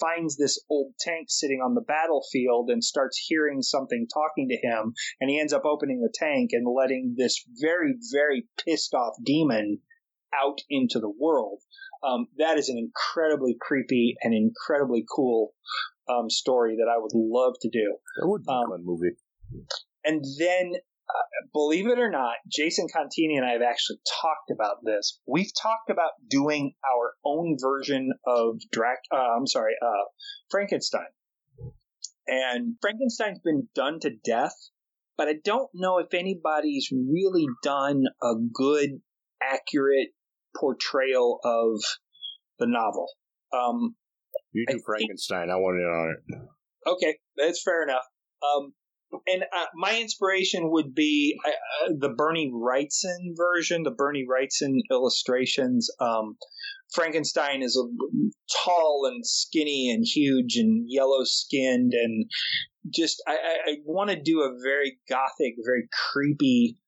finds 0.00 0.36
this 0.36 0.58
old 0.68 0.92
tank 0.98 1.26
sitting 1.28 1.60
on 1.60 1.74
the 1.74 1.80
battlefield 1.80 2.70
and 2.70 2.82
starts 2.82 3.16
hearing 3.16 3.62
something 3.62 4.06
talking 4.12 4.48
to 4.48 4.56
him. 4.56 4.92
And 5.20 5.30
he 5.30 5.38
ends 5.38 5.52
up 5.52 5.64
opening 5.64 6.00
the 6.00 6.12
tank 6.12 6.50
and 6.52 6.66
letting 6.66 7.14
this 7.16 7.44
very 7.60 7.94
very 8.12 8.48
pissed 8.64 8.94
off 8.94 9.14
demon 9.24 9.80
out 10.34 10.58
into 10.68 10.98
the 10.98 11.12
world. 11.18 11.60
Um, 12.02 12.26
that 12.38 12.58
is 12.58 12.68
an 12.68 12.78
incredibly 12.78 13.56
creepy 13.60 14.16
and 14.22 14.34
incredibly 14.34 15.04
cool 15.14 15.54
um, 16.08 16.30
story 16.30 16.76
that 16.76 16.90
i 16.90 16.98
would 16.98 17.12
love 17.14 17.54
to 17.60 17.68
do. 17.70 17.96
That 18.20 18.28
would 18.28 18.44
be 18.44 18.52
um, 18.52 18.64
a 18.66 18.76
fun 18.76 18.84
movie. 18.84 19.16
and 20.04 20.24
then 20.38 20.72
uh, 21.08 21.46
believe 21.52 21.86
it 21.86 21.98
or 21.98 22.10
not, 22.10 22.34
Jason 22.50 22.86
Contini 22.94 23.36
and 23.36 23.44
I 23.44 23.52
have 23.52 23.62
actually 23.62 23.98
talked 24.20 24.50
about 24.52 24.84
this. 24.84 25.20
We've 25.26 25.50
talked 25.60 25.90
about 25.90 26.10
doing 26.28 26.74
our 26.84 27.14
own 27.24 27.56
version 27.60 28.12
of 28.26 28.60
Drac. 28.72 28.98
Uh, 29.12 29.16
I'm 29.16 29.46
sorry, 29.46 29.72
uh, 29.82 30.04
Frankenstein. 30.50 31.06
And 32.26 32.76
Frankenstein's 32.82 33.40
been 33.42 33.68
done 33.74 34.00
to 34.00 34.10
death, 34.22 34.54
but 35.16 35.28
I 35.28 35.34
don't 35.42 35.70
know 35.74 35.98
if 35.98 36.12
anybody's 36.12 36.88
really 36.92 37.46
done 37.62 38.04
a 38.22 38.34
good, 38.52 39.00
accurate 39.42 40.08
portrayal 40.54 41.40
of 41.42 41.80
the 42.58 42.66
novel. 42.66 43.08
Um, 43.52 43.94
you 44.52 44.66
do 44.68 44.76
I 44.76 44.80
Frankenstein. 44.84 45.46
Think, 45.48 45.52
I 45.52 45.56
want 45.56 45.78
in 45.78 45.86
on 45.86 46.16
it. 46.16 46.90
Okay, 46.90 47.18
that's 47.36 47.62
fair 47.62 47.82
enough. 47.82 48.04
Um, 48.42 48.72
and 49.26 49.42
uh, 49.42 49.66
my 49.74 49.98
inspiration 49.98 50.70
would 50.70 50.94
be 50.94 51.38
uh, 51.44 51.50
uh, 51.50 51.92
the 51.98 52.10
Bernie 52.10 52.52
Wrightson 52.52 53.36
version, 53.36 53.82
the 53.82 53.90
Bernie 53.90 54.26
Wrightson 54.28 54.78
illustrations. 54.90 55.90
Um, 56.00 56.36
Frankenstein 56.94 57.62
is 57.62 57.76
a, 57.76 57.84
tall 58.64 59.02
and 59.12 59.26
skinny 59.26 59.90
and 59.90 60.04
huge 60.06 60.56
and 60.56 60.84
yellow 60.88 61.24
skinned 61.24 61.92
and 61.92 62.30
just 62.94 63.22
I, 63.26 63.32
I, 63.32 63.70
I 63.70 63.74
want 63.84 64.10
to 64.10 64.20
do 64.20 64.40
a 64.40 64.56
very 64.62 64.98
gothic, 65.08 65.56
very 65.64 65.88
creepy 66.12 66.78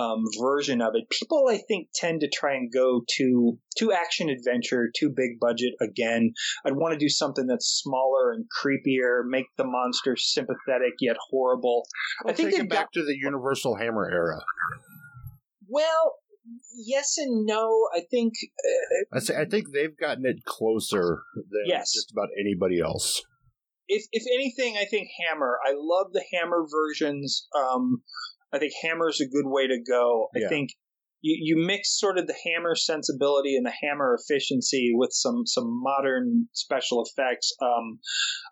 um, 0.00 0.24
version 0.40 0.80
of 0.80 0.92
it. 0.94 1.04
People, 1.10 1.44
I 1.50 1.58
think, 1.68 1.88
tend 1.94 2.20
to 2.20 2.28
try 2.28 2.54
and 2.54 2.72
go 2.72 3.02
to 3.18 3.58
to 3.78 3.92
action 3.92 4.28
adventure, 4.30 4.88
to 4.96 5.10
big 5.14 5.38
budget 5.40 5.74
again. 5.80 6.32
I'd 6.64 6.76
want 6.76 6.92
to 6.94 6.98
do 6.98 7.08
something 7.08 7.46
that's 7.46 7.66
smaller 7.84 8.32
and 8.32 8.44
creepier, 8.60 9.22
make 9.26 9.46
the 9.56 9.64
monster 9.64 10.16
sympathetic 10.16 10.94
yet 11.00 11.16
horrible. 11.30 11.84
Well, 12.24 12.32
I 12.32 12.36
think 12.36 12.50
take 12.52 12.60
it 12.60 12.70
back 12.70 12.78
got 12.92 12.92
to 12.94 13.04
the 13.04 13.16
Universal 13.16 13.76
Hammer 13.76 14.08
era. 14.10 14.40
well. 15.68 16.14
Yes 16.74 17.14
and 17.18 17.46
no. 17.46 17.88
I 17.94 18.00
think 18.10 18.32
uh, 19.12 19.16
I 19.16 19.20
say 19.20 19.36
I 19.36 19.44
think 19.44 19.72
they've 19.72 19.96
gotten 19.96 20.24
it 20.26 20.42
closer 20.44 21.22
than 21.36 21.62
Yes. 21.66 21.92
just 21.92 22.10
about 22.10 22.28
anybody 22.40 22.80
else. 22.80 23.22
if 23.86 24.04
if 24.10 24.24
anything, 24.34 24.76
I 24.76 24.84
think 24.86 25.08
Hammer. 25.28 25.58
I 25.64 25.74
love 25.76 26.12
the 26.12 26.24
Hammer 26.32 26.64
versions. 26.68 27.46
Um, 27.56 28.02
I 28.52 28.58
think 28.58 28.72
Hammer's 28.82 29.20
a 29.20 29.28
good 29.28 29.46
way 29.46 29.66
to 29.66 29.78
go. 29.80 30.28
I 30.34 30.40
Yeah. 30.40 30.48
think 30.48 30.70
you 31.22 31.36
you 31.42 31.66
mix 31.66 31.98
sort 31.98 32.18
of 32.18 32.26
the 32.26 32.36
Hammer 32.44 32.74
sensibility 32.74 33.54
and 33.56 33.66
the 33.66 33.74
Hammer 33.82 34.16
efficiency 34.18 34.92
with 34.94 35.10
some 35.12 35.46
some 35.46 35.68
modern 35.82 36.48
special 36.52 37.04
effects. 37.04 37.52
Um, 37.60 38.00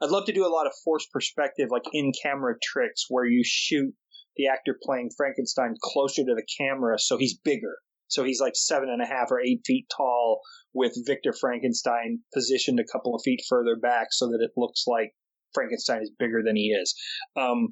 I'd 0.02 0.10
love 0.10 0.26
to 0.26 0.32
do 0.32 0.46
a 0.46 0.52
lot 0.52 0.66
of 0.66 0.72
forced 0.84 1.10
perspective, 1.10 1.68
like 1.70 1.84
in 1.92 2.12
camera 2.22 2.54
tricks, 2.62 3.06
where 3.08 3.24
you 3.26 3.42
shoot 3.44 3.94
the 4.36 4.46
actor 4.46 4.78
playing 4.82 5.10
Frankenstein 5.16 5.74
closer 5.82 6.22
to 6.22 6.34
the 6.34 6.46
camera, 6.58 6.98
so 6.98 7.16
he's 7.16 7.38
bigger. 7.38 7.78
So 8.06 8.22
he's 8.24 8.40
like 8.40 8.54
seven 8.54 8.88
and 8.88 9.02
a 9.02 9.06
half 9.06 9.30
or 9.30 9.40
eight 9.40 9.62
feet 9.66 9.86
tall, 9.94 10.40
with 10.72 10.92
Victor 11.06 11.32
Frankenstein 11.32 12.20
positioned 12.32 12.78
a 12.78 12.92
couple 12.92 13.14
of 13.14 13.22
feet 13.24 13.40
further 13.48 13.76
back, 13.76 14.08
so 14.12 14.26
that 14.28 14.40
it 14.40 14.52
looks 14.56 14.84
like 14.86 15.12
Frankenstein 15.54 16.02
is 16.02 16.12
bigger 16.18 16.42
than 16.44 16.54
he 16.54 16.68
is. 16.68 16.94
Um, 17.36 17.68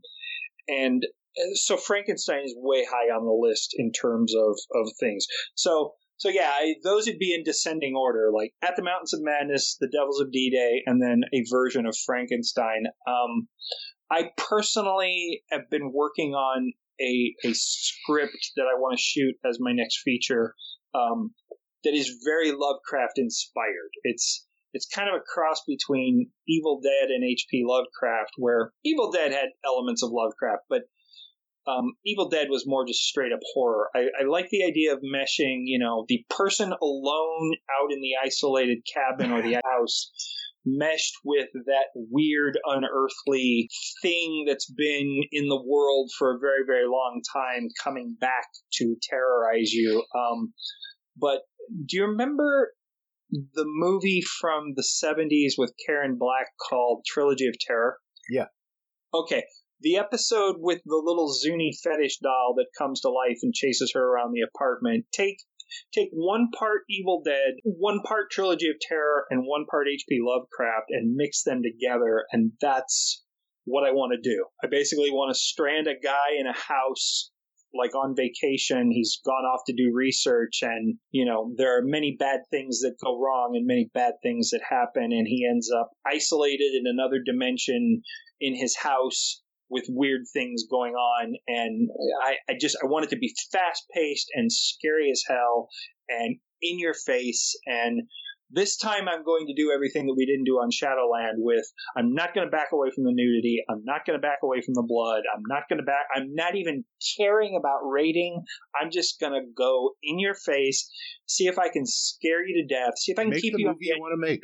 and 0.69 1.07
so 1.55 1.77
Frankenstein 1.77 2.45
is 2.45 2.55
way 2.57 2.85
high 2.85 3.11
on 3.15 3.25
the 3.25 3.49
list 3.49 3.75
in 3.77 3.93
terms 3.93 4.35
of, 4.35 4.57
of 4.75 4.89
things. 4.99 5.27
So, 5.55 5.95
so 6.17 6.29
yeah, 6.29 6.51
I, 6.53 6.75
those 6.83 7.07
would 7.07 7.19
be 7.19 7.35
in 7.35 7.45
descending 7.45 7.95
order, 7.95 8.31
like 8.35 8.53
At 8.63 8.77
the 8.77 8.83
Mountains 8.83 9.13
of 9.13 9.21
Madness, 9.23 9.77
The 9.81 9.89
Devils 9.89 10.21
of 10.21 10.33
D-Day, 10.33 10.83
and 10.87 11.03
then 11.03 11.23
a 11.33 11.45
version 11.51 11.87
of 11.87 11.97
Frankenstein. 12.07 12.85
Um, 13.07 13.49
I 14.11 14.31
personally 14.37 15.43
have 15.51 15.69
been 15.71 15.93
working 15.93 16.33
on 16.33 16.73
a, 17.01 17.35
a 17.45 17.53
script 17.53 18.53
that 18.57 18.63
I 18.63 18.79
want 18.79 18.97
to 18.97 19.03
shoot 19.03 19.35
as 19.45 19.59
my 19.61 19.73
next 19.73 20.01
feature, 20.03 20.55
um, 20.95 21.35
that 21.85 21.93
is 21.93 22.19
very 22.25 22.53
Lovecraft 22.53 23.19
inspired. 23.19 23.91
It's, 24.05 24.47
it's 24.73 24.87
kind 24.87 25.09
of 25.09 25.17
a 25.17 25.25
cross 25.25 25.63
between 25.67 26.31
Evil 26.49 26.81
Dead 26.81 27.11
and 27.11 27.25
H.P. 27.25 27.65
Lovecraft, 27.67 28.33
where 28.39 28.73
Evil 28.85 29.11
Dead 29.11 29.33
had 29.33 29.51
elements 29.65 30.03
of 30.03 30.11
Lovecraft, 30.13 30.63
but 30.69 30.83
um, 31.67 31.95
Evil 32.05 32.29
Dead 32.29 32.49
was 32.49 32.65
more 32.67 32.87
just 32.87 33.01
straight 33.01 33.33
up 33.33 33.41
horror. 33.55 33.89
I, 33.95 34.07
I 34.21 34.25
like 34.29 34.49
the 34.51 34.65
idea 34.65 34.93
of 34.93 35.01
meshing, 35.01 35.63
you 35.65 35.79
know, 35.79 36.05
the 36.09 36.25
person 36.31 36.73
alone 36.81 37.53
out 37.71 37.93
in 37.93 38.01
the 38.01 38.15
isolated 38.25 38.79
cabin 38.93 39.33
or 39.33 39.43
the 39.43 39.55
house 39.65 40.11
meshed 40.67 41.15
with 41.25 41.49
that 41.53 41.87
weird, 41.95 42.59
unearthly 42.65 43.69
thing 44.03 44.45
that's 44.47 44.71
been 44.71 45.23
in 45.31 45.49
the 45.49 45.63
world 45.65 46.11
for 46.19 46.35
a 46.35 46.39
very, 46.39 46.65
very 46.67 46.87
long 46.87 47.23
time 47.33 47.69
coming 47.83 48.17
back 48.21 48.49
to 48.75 48.97
terrorize 49.03 49.73
you. 49.73 50.05
Um, 50.15 50.53
but 51.17 51.43
do 51.87 51.97
you 51.97 52.07
remember 52.07 52.73
the 53.31 53.65
movie 53.67 54.23
from 54.41 54.75
the 54.75 54.83
70s 54.83 55.53
with 55.57 55.73
Karen 55.87 56.17
Black 56.19 56.49
called 56.69 57.05
Trilogy 57.07 57.47
of 57.47 57.55
Terror? 57.59 57.97
Yeah. 58.31 58.47
Okay. 59.15 59.45
The 59.81 59.97
episode 59.97 60.57
with 60.59 60.81
the 60.87 60.97
little 60.97 61.29
Zuni 61.29 61.71
fetish 61.71 62.19
doll 62.21 62.55
that 62.57 62.73
comes 62.79 63.03
to 63.03 63.11
life 63.11 63.41
and 63.43 63.53
chases 63.53 63.93
her 63.93 64.03
around 64.03 64.33
the 64.33 64.41
apartment. 64.41 65.05
Take 65.13 65.37
take 65.93 66.09
one 66.13 66.51
part 66.51 66.85
Evil 66.89 67.21
Dead, 67.23 67.57
one 67.63 68.01
part 68.01 68.31
Trilogy 68.31 68.71
of 68.71 68.81
Terror, 68.81 69.27
and 69.29 69.47
one 69.47 69.67
part 69.67 69.87
H.P. 69.87 70.21
Lovecraft 70.23 70.87
and 70.89 71.15
mix 71.15 71.43
them 71.43 71.63
together, 71.63 72.25
and 72.33 72.53
that's 72.59 73.23
what 73.65 73.87
I 73.87 73.93
want 73.93 74.13
to 74.15 74.31
do. 74.31 74.47
I 74.65 74.69
basically 74.69 75.11
want 75.11 75.35
to 75.35 75.39
strand 75.39 75.89
a 75.89 75.95
guy 75.95 76.31
in 76.39 76.47
a 76.47 76.55
house 76.55 77.31
like 77.75 77.95
on 77.95 78.17
vacation. 78.17 78.91
He's 78.91 79.21
gone 79.27 79.45
off 79.45 79.61
to 79.67 79.75
do 79.75 79.93
research, 79.93 80.63
and 80.63 80.97
you 81.11 81.27
know 81.27 81.53
there 81.55 81.77
are 81.77 81.83
many 81.83 82.17
bad 82.19 82.41
things 82.51 82.81
that 82.81 82.97
go 83.05 83.21
wrong 83.21 83.55
and 83.55 83.67
many 83.67 83.91
bad 83.93 84.15
things 84.23 84.51
that 84.51 84.63
happen, 84.67 85.13
and 85.13 85.27
he 85.29 85.47
ends 85.47 85.71
up 85.71 85.91
isolated 86.07 86.73
in 86.75 86.87
another 86.87 87.21
dimension 87.23 88.03
in 88.41 88.55
his 88.55 88.75
house 88.75 89.43
with 89.69 89.85
weird 89.89 90.23
things 90.33 90.65
going 90.71 90.95
on. 90.95 91.35
And 91.47 91.89
I, 92.23 92.37
I 92.49 92.57
just 92.61 92.77
I 92.83 92.87
want 92.87 93.05
it 93.05 93.11
to 93.11 93.19
be 93.19 93.35
fast 93.53 93.85
paced 93.95 94.29
and 94.35 94.51
scary 94.51 95.11
as 95.11 95.23
hell 95.29 95.69
and 96.09 96.39
in 96.63 96.79
your 96.79 96.95
face 96.95 97.55
and 97.67 98.03
this 98.51 98.77
time 98.77 99.09
I'm 99.09 99.25
going 99.25 99.47
to 99.49 99.55
do 99.55 99.73
everything 99.75 100.07
that 100.07 100.15
we 100.17 100.25
didn't 100.25 100.45
do 100.45 100.55
on 100.63 100.71
Shadowland 100.71 101.39
with 101.39 101.65
I'm 101.97 102.15
not 102.15 102.33
going 102.35 102.47
to 102.47 102.51
back 102.51 102.69
away 102.73 102.89
from 102.95 103.05
the 103.05 103.13
nudity. 103.13 103.65
I'm 103.69 103.83
not 103.85 104.07
going 104.07 104.17
to 104.17 104.23
back 104.23 104.39
away 104.43 104.61
from 104.61 104.75
the 104.75 104.85
blood. 104.87 105.23
I'm 105.35 105.43
not 105.49 105.65
going 105.69 105.79
to 105.79 105.85
back 105.85 106.07
I'm 106.15 106.35
not 106.35 106.55
even 106.55 106.85
caring 107.19 107.57
about 107.59 107.81
rating. 107.83 108.45
I'm 108.81 108.91
just 108.91 109.19
going 109.19 109.33
to 109.33 109.41
go 109.57 109.91
in 110.03 110.19
your 110.19 110.35
face, 110.35 110.89
see 111.27 111.47
if 111.49 111.59
I 111.59 111.69
can 111.69 111.85
scare 111.87 112.47
you 112.47 112.63
to 112.63 112.75
death, 112.75 112.99
see 112.99 113.13
if 113.13 113.19
I 113.19 113.23
can 113.23 113.31
Make 113.31 113.43
keep 113.43 113.55
the 113.55 113.63
you 113.63 113.69
movie 113.69 113.87
you 113.87 113.97
want 113.99 114.13
to 114.13 114.31
make. 114.31 114.41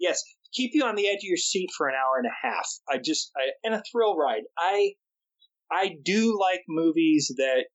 yes, 0.00 0.22
keep 0.52 0.72
you 0.74 0.84
on 0.84 0.96
the 0.96 1.08
edge 1.08 1.18
of 1.18 1.24
your 1.24 1.36
seat 1.36 1.70
for 1.76 1.88
an 1.88 1.94
hour 1.94 2.18
and 2.18 2.26
a 2.26 2.46
half. 2.46 2.68
I 2.88 2.98
just 2.98 3.30
I, 3.36 3.50
and 3.64 3.74
a 3.74 3.82
thrill 3.90 4.16
ride. 4.16 4.42
I 4.56 4.92
I 5.70 5.96
do 6.02 6.38
like 6.40 6.62
movies 6.68 7.32
that 7.36 7.66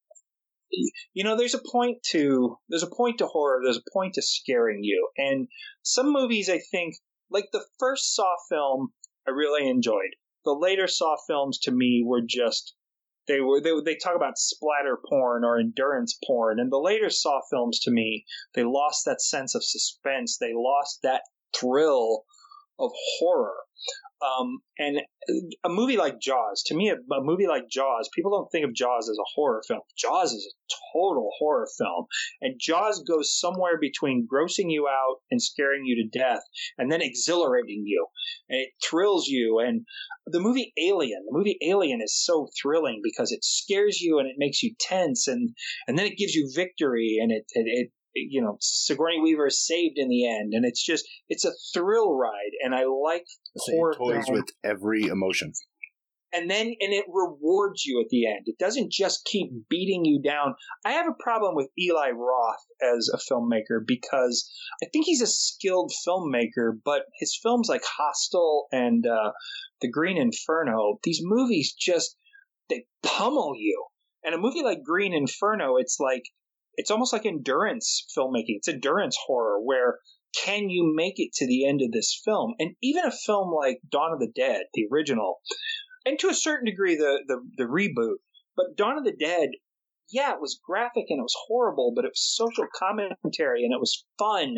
you 1.14 1.24
know 1.24 1.38
there's 1.38 1.54
a 1.54 1.62
point 1.72 2.02
to 2.04 2.58
there's 2.70 2.84
a 2.84 2.96
point 2.96 3.20
to 3.20 3.28
horror 3.28 3.62
there's 3.64 3.78
a 3.78 3.92
point 3.94 4.16
to 4.16 4.22
scaring 4.22 4.84
you 4.84 5.08
and 5.18 5.48
some 5.84 6.12
movies 6.12 6.50
i 6.50 6.60
think 6.72 6.96
like 7.30 7.46
the 7.52 7.64
first 7.80 8.16
saw 8.16 8.36
film 8.50 8.92
i 9.28 9.32
really 9.32 9.70
enjoyed 9.70 10.16
the 10.46 10.52
later 10.52 10.88
saw 10.88 11.16
films 11.28 11.60
to 11.60 11.72
me 11.72 12.04
were 12.06 12.22
just 12.28 12.74
they 13.28 13.40
were 13.40 13.62
they, 13.62 13.72
they 13.86 13.96
talk 13.96 14.16
about 14.16 14.38
splatter 14.38 14.98
porn 15.08 15.44
or 15.46 15.60
endurance 15.60 16.18
porn 16.26 16.60
and 16.60 16.72
the 16.72 16.78
later 16.78 17.10
saw 17.10 17.40
films 17.52 17.80
to 17.80 17.92
me 17.92 18.26
they 18.56 18.64
lost 18.64 19.06
that 19.06 19.22
sense 19.22 19.54
of 19.54 19.64
suspense 19.64 20.38
they 20.38 20.54
lost 20.56 21.00
that 21.04 21.22
thrill 21.56 22.24
of 22.80 22.92
horror 23.20 23.56
um, 24.24 24.60
and 24.80 25.02
a 25.66 25.70
movie 25.70 25.98
like 25.98 26.20
Jaws, 26.20 26.64
to 26.68 26.76
me, 26.76 26.90
a, 26.90 26.96
a 27.14 27.24
movie 27.24 27.48
like 27.48 27.70
Jaws, 27.70 28.10
people 28.16 28.32
don't 28.32 28.50
think 28.52 28.66
of 28.66 28.74
Jaws 28.74 29.10
as 29.10 29.18
a 29.18 29.32
horror 29.36 29.62
film. 29.68 29.82
Jaws 29.98 30.32
is 30.32 30.46
a 30.46 30.74
total 30.94 31.30
horror 31.40 31.68
film. 31.78 32.06
And 32.42 32.60
Jaws 32.60 33.04
goes 33.04 33.38
somewhere 33.38 33.78
between 33.80 34.28
grossing 34.32 34.72
you 34.72 34.88
out 34.88 35.18
and 35.30 35.42
scaring 35.42 35.84
you 35.86 35.96
to 36.02 36.18
death 36.18 36.42
and 36.78 36.92
then 36.92 37.02
exhilarating 37.02 37.84
you. 37.86 38.08
And 38.50 38.62
it 38.62 38.70
thrills 38.88 39.28
you. 39.28 39.60
And 39.60 39.86
the 40.26 40.40
movie 40.40 40.72
Alien, 40.78 41.26
the 41.26 41.38
movie 41.38 41.58
Alien 41.62 42.02
is 42.02 42.18
so 42.24 42.48
thrilling 42.62 43.02
because 43.04 43.32
it 43.32 43.44
scares 43.44 44.00
you 44.00 44.20
and 44.20 44.28
it 44.28 44.36
makes 44.38 44.64
you 44.64 44.74
tense 44.80 45.28
and, 45.28 45.50
and 45.88 45.98
then 45.98 46.06
it 46.06 46.18
gives 46.18 46.34
you 46.34 46.50
victory 46.56 47.18
and 47.22 47.32
it, 47.32 47.44
it, 47.54 47.66
it 47.66 47.92
you 48.16 48.42
know, 48.42 48.58
Sigourney 48.60 49.20
Weaver 49.22 49.48
is 49.48 49.66
saved 49.66 49.98
in 49.98 50.10
the 50.10 50.28
end, 50.28 50.54
and 50.54 50.66
it's 50.66 50.84
just 50.84 51.06
it's 51.30 51.46
a 51.46 51.54
thrill 51.74 52.16
ride, 52.16 52.52
and 52.64 52.74
I 52.74 52.86
like 52.86 53.26
horror 53.56 53.94
toys 53.98 54.26
with 54.30 54.46
every 54.64 55.04
emotion. 55.04 55.54
and 56.34 56.50
then 56.50 56.66
and 56.66 56.94
it 56.94 57.06
rewards 57.08 57.86
you 57.86 58.02
at 58.02 58.10
the 58.10 58.28
end. 58.28 58.44
It 58.46 58.58
doesn't 58.58 58.92
just 58.92 59.26
keep 59.26 59.52
beating 59.70 60.04
you 60.06 60.22
down. 60.22 60.56
I 60.86 60.94
have 60.94 61.08
a 61.08 61.24
problem 61.24 61.56
with 61.56 61.70
Eli 61.80 62.10
Roth 62.10 62.66
as 62.82 63.10
a 63.14 63.18
filmmaker 63.18 63.80
because 63.86 64.50
I 64.84 64.88
think 64.92 65.06
he's 65.06 65.22
a 65.22 65.28
skilled 65.28 65.92
filmmaker, 66.08 66.72
but 66.84 67.04
his 67.20 67.38
films 67.42 67.68
like 67.70 67.84
Hostel 67.84 68.68
and 68.72 69.06
uh, 69.06 69.32
The 69.82 69.90
Green 69.90 70.18
Inferno, 70.18 71.00
these 71.04 71.22
movies 71.22 71.74
just 71.74 72.18
they 72.70 72.86
pummel 73.04 73.54
you. 73.56 73.86
And 74.24 74.34
a 74.34 74.38
movie 74.38 74.64
like 74.64 74.84
Green 74.84 75.14
Inferno, 75.14 75.76
it's 75.78 75.98
like 76.00 76.24
it's 76.76 76.92
almost 76.92 77.14
like 77.14 77.26
endurance 77.26 78.06
filmmaking. 78.18 78.58
It's 78.58 78.68
endurance 78.68 79.18
horror 79.28 79.60
where 79.62 80.00
can 80.36 80.70
you 80.70 80.92
make 80.96 81.16
it 81.18 81.34
to 81.34 81.48
the 81.48 81.68
end 81.68 81.82
of 81.82 81.92
this 81.92 82.20
film? 82.26 82.56
And 82.60 82.76
even 82.82 83.06
a 83.06 83.12
film 83.12 83.54
like 83.54 83.80
Dawn 83.90 84.14
of 84.14 84.20
the 84.20 84.32
Dead, 84.36 84.64
the 84.74 84.88
original, 84.92 85.40
and 86.06 86.18
to 86.20 86.30
a 86.30 86.34
certain 86.34 86.66
degree 86.66 86.96
the, 86.96 87.24
the, 87.28 87.38
the 87.58 87.64
reboot, 87.64 88.18
but 88.56 88.76
Dawn 88.76 88.98
of 88.98 89.04
the 89.04 89.16
Dead, 89.16 89.50
yeah, 90.12 90.34
it 90.34 90.42
was 90.42 90.60
graphic 90.66 91.06
and 91.10 91.20
it 91.20 91.24
was 91.24 91.36
horrible, 91.48 91.94
but 91.96 92.06
it 92.06 92.10
was 92.10 92.36
social 92.36 92.66
commentary 92.76 93.64
and 93.64 93.74
it 93.74 93.80
was 93.80 94.06
fun 94.20 94.58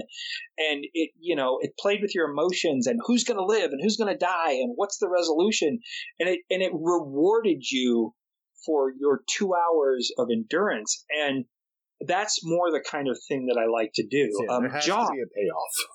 and 0.57 0.85
it, 0.93 1.11
you 1.19 1.35
know, 1.35 1.59
it 1.61 1.77
played 1.77 2.01
with 2.01 2.15
your 2.15 2.29
emotions 2.29 2.87
and 2.87 2.99
who's 3.05 3.23
going 3.23 3.37
to 3.37 3.45
live 3.45 3.71
and 3.71 3.79
who's 3.81 3.97
going 3.97 4.11
to 4.11 4.17
die 4.17 4.53
and 4.53 4.73
what's 4.75 4.97
the 4.97 5.09
resolution. 5.09 5.79
And 6.19 6.29
it, 6.29 6.39
and 6.49 6.61
it 6.61 6.71
rewarded 6.73 7.63
you 7.69 8.13
for 8.65 8.91
your 8.99 9.21
two 9.29 9.53
hours 9.53 10.11
of 10.17 10.29
endurance. 10.31 11.05
And 11.09 11.45
that's 12.07 12.39
more 12.43 12.71
the 12.71 12.83
kind 12.89 13.07
of 13.07 13.17
thing 13.27 13.47
that 13.47 13.59
I 13.59 13.65
like 13.65 13.91
to 13.95 14.05
do. 14.05 14.29
Yeah, 14.47 14.55
um, 14.55 14.63
there 14.63 14.71
has 14.71 14.85
Jaws, 14.85 15.07
to 15.07 15.13
be 15.13 15.21
a 15.21 15.27
payoff. 15.27 15.71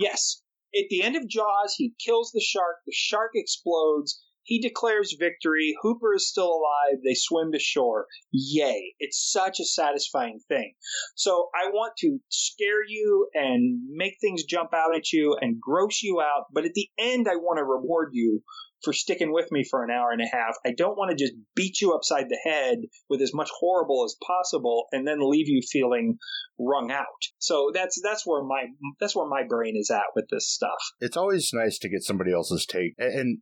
Yes. 0.00 0.42
At 0.76 0.84
the 0.90 1.02
end 1.02 1.16
of 1.16 1.26
Jaws, 1.28 1.74
he 1.76 1.92
kills 1.98 2.30
the 2.32 2.40
shark. 2.40 2.76
The 2.86 2.92
shark 2.94 3.32
explodes. 3.34 4.22
He 4.44 4.60
declares 4.60 5.16
victory. 5.18 5.74
Hooper 5.82 6.14
is 6.14 6.30
still 6.30 6.50
alive. 6.50 7.00
They 7.04 7.14
swim 7.14 7.52
to 7.52 7.58
shore. 7.58 8.06
Yay. 8.32 8.94
It's 8.98 9.30
such 9.30 9.58
a 9.60 9.64
satisfying 9.64 10.40
thing. 10.48 10.74
So 11.16 11.50
I 11.54 11.68
want 11.70 11.94
to 11.98 12.18
scare 12.30 12.82
you 12.86 13.28
and 13.34 13.80
make 13.90 14.14
things 14.20 14.44
jump 14.44 14.70
out 14.72 14.96
at 14.96 15.12
you 15.12 15.36
and 15.40 15.60
gross 15.60 16.02
you 16.02 16.20
out. 16.20 16.46
But 16.52 16.64
at 16.64 16.74
the 16.74 16.88
end, 16.98 17.26
I 17.28 17.36
want 17.36 17.58
to 17.58 17.64
reward 17.64 18.10
you 18.12 18.42
for 18.84 18.92
sticking 18.92 19.32
with 19.32 19.50
me 19.50 19.64
for 19.68 19.84
an 19.84 19.90
hour 19.90 20.10
and 20.12 20.20
a 20.20 20.26
half. 20.26 20.54
I 20.64 20.72
don't 20.76 20.96
want 20.96 21.10
to 21.10 21.16
just 21.16 21.34
beat 21.54 21.80
you 21.80 21.92
upside 21.92 22.28
the 22.28 22.38
head 22.44 22.78
with 23.08 23.20
as 23.20 23.34
much 23.34 23.50
horrible 23.58 24.04
as 24.04 24.16
possible 24.24 24.86
and 24.92 25.06
then 25.06 25.18
leave 25.20 25.48
you 25.48 25.62
feeling 25.68 26.18
wrung 26.58 26.90
out. 26.90 27.06
So 27.38 27.70
that's 27.74 28.00
that's 28.02 28.26
where 28.26 28.42
my 28.42 28.66
that's 29.00 29.16
where 29.16 29.28
my 29.28 29.42
brain 29.48 29.76
is 29.76 29.90
at 29.90 30.14
with 30.14 30.26
this 30.30 30.48
stuff. 30.48 30.78
It's 31.00 31.16
always 31.16 31.50
nice 31.52 31.78
to 31.78 31.88
get 31.88 32.02
somebody 32.02 32.32
else's 32.32 32.66
take, 32.66 32.94
and 32.98 33.38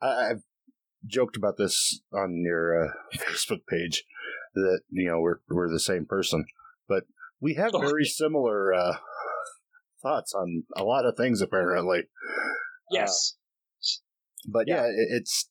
I've 0.00 0.42
joked 1.06 1.36
about 1.36 1.56
this 1.56 2.00
on 2.12 2.42
your 2.44 2.84
uh, 2.84 2.88
Facebook 3.16 3.66
page 3.68 4.04
that 4.54 4.80
you 4.90 5.08
know 5.08 5.20
we're 5.20 5.38
we're 5.48 5.70
the 5.70 5.80
same 5.80 6.06
person, 6.06 6.44
but 6.88 7.04
we 7.40 7.54
have 7.54 7.72
very 7.72 8.04
similar 8.04 8.72
uh, 8.72 8.96
thoughts 10.02 10.32
on 10.34 10.64
a 10.76 10.84
lot 10.84 11.06
of 11.06 11.16
things 11.16 11.40
apparently. 11.40 12.02
Yes. 12.90 13.36
Uh, 13.36 13.41
but 14.46 14.64
yeah, 14.66 14.86
yeah 14.86 15.16
it's 15.16 15.48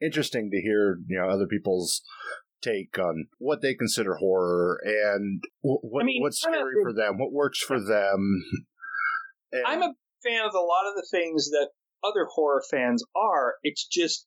interesting 0.00 0.50
to 0.50 0.60
hear 0.60 0.98
you 1.06 1.18
know 1.18 1.28
other 1.28 1.46
people's 1.46 2.02
take 2.62 2.98
on 2.98 3.26
what 3.38 3.60
they 3.60 3.74
consider 3.74 4.14
horror 4.14 4.80
and 4.84 5.42
what, 5.62 6.02
I 6.02 6.04
mean, 6.04 6.22
what's 6.22 6.40
scary 6.40 6.74
for 6.82 6.92
them, 6.92 7.18
what 7.18 7.32
works 7.32 7.58
for 7.58 7.80
them. 7.80 8.44
And 9.52 9.64
I'm 9.66 9.82
a 9.82 9.92
fan 10.24 10.46
of 10.46 10.54
a 10.54 10.58
lot 10.58 10.88
of 10.88 10.94
the 10.94 11.06
things 11.10 11.50
that 11.50 11.70
other 12.04 12.26
horror 12.32 12.62
fans 12.70 13.04
are. 13.14 13.54
It's 13.62 13.86
just 13.86 14.26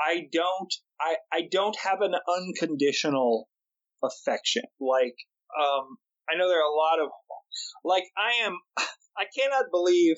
I 0.00 0.26
don't 0.32 0.74
I 1.00 1.16
I 1.32 1.42
don't 1.50 1.76
have 1.78 2.00
an 2.00 2.14
unconditional 2.28 3.48
affection. 4.02 4.64
Like 4.80 5.14
um 5.58 5.98
I 6.28 6.36
know 6.36 6.48
there 6.48 6.58
are 6.58 6.72
a 6.72 6.76
lot 6.76 7.04
of 7.04 7.10
like 7.84 8.04
I 8.16 8.44
am 8.44 8.58
I 9.16 9.24
cannot 9.36 9.66
believe 9.70 10.16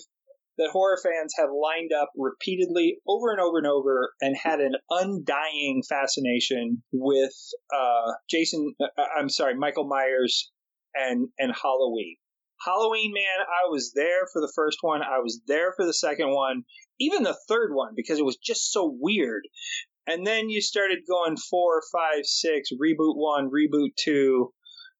that 0.59 0.70
horror 0.72 0.98
fans 1.02 1.35
have 1.36 1.51
lined 1.51 1.93
up 1.93 2.10
repeatedly 2.16 2.98
over 3.06 3.30
and 3.30 3.40
over 3.40 3.59
and 3.59 3.66
over 3.66 4.12
and 4.20 4.36
had 4.36 4.60
an 4.60 4.74
undying 4.90 5.82
fascination 5.89 6.82
with 6.93 7.32
uh, 7.74 8.12
Jason. 8.28 8.74
Uh, 8.80 9.02
I'm 9.18 9.28
sorry, 9.28 9.55
Michael 9.55 9.86
Myers 9.86 10.51
and 10.94 11.28
and 11.39 11.52
Halloween. 11.55 12.16
Halloween, 12.64 13.12
man, 13.14 13.47
I 13.47 13.70
was 13.70 13.93
there 13.94 14.26
for 14.32 14.40
the 14.40 14.52
first 14.55 14.78
one. 14.80 15.02
I 15.02 15.20
was 15.20 15.40
there 15.47 15.72
for 15.76 15.86
the 15.86 15.94
second 15.94 16.30
one, 16.35 16.64
even 16.98 17.22
the 17.22 17.39
third 17.48 17.72
one 17.72 17.93
because 17.94 18.18
it 18.18 18.24
was 18.24 18.36
just 18.36 18.72
so 18.72 18.97
weird. 19.01 19.43
And 20.09 20.26
then 20.26 20.48
you 20.48 20.60
started 20.60 21.01
going 21.09 21.36
four, 21.36 21.82
five, 21.93 22.24
six, 22.24 22.70
reboot 22.72 23.16
one, 23.16 23.51
reboot 23.51 23.90
two, 23.97 24.52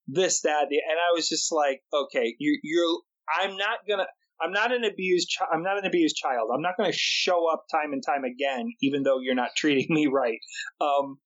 this, 0.07 0.43
that, 0.43 0.67
and 0.71 0.99
I 0.99 1.15
was 1.15 1.29
just 1.29 1.53
like, 1.53 1.83
okay, 1.93 2.35
you, 2.39 2.59
you're. 2.63 3.01
I'm 3.31 3.59
not 3.59 3.81
gonna. 3.87 4.07
I'm 4.41 4.53
not 4.53 4.73
an 4.73 4.85
abused. 4.85 5.35
Chi- 5.39 5.47
I'm 5.53 5.63
not 5.63 5.79
an 5.79 5.87
abused 5.87 6.17
child. 6.17 6.51
I'm 6.55 6.63
not 6.63 6.77
going 6.77 6.91
to 6.91 6.99
show 6.99 7.51
up 7.53 7.65
time 7.71 7.93
and 7.93 8.03
time 8.05 8.25
again, 8.25 8.73
even 8.83 9.03
though 9.03 9.19
you're 9.21 9.35
not 9.35 9.51
treating 9.57 9.87
me 9.89 10.07
right. 10.07 10.39
Um, 10.81 11.19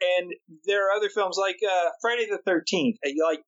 and 0.00 0.30
there 0.66 0.88
are 0.88 0.96
other 0.96 1.08
films 1.08 1.36
like 1.38 1.56
uh, 1.64 1.90
Friday 2.00 2.26
the 2.30 2.40
Thirteenth. 2.44 2.98
Like 3.22 3.40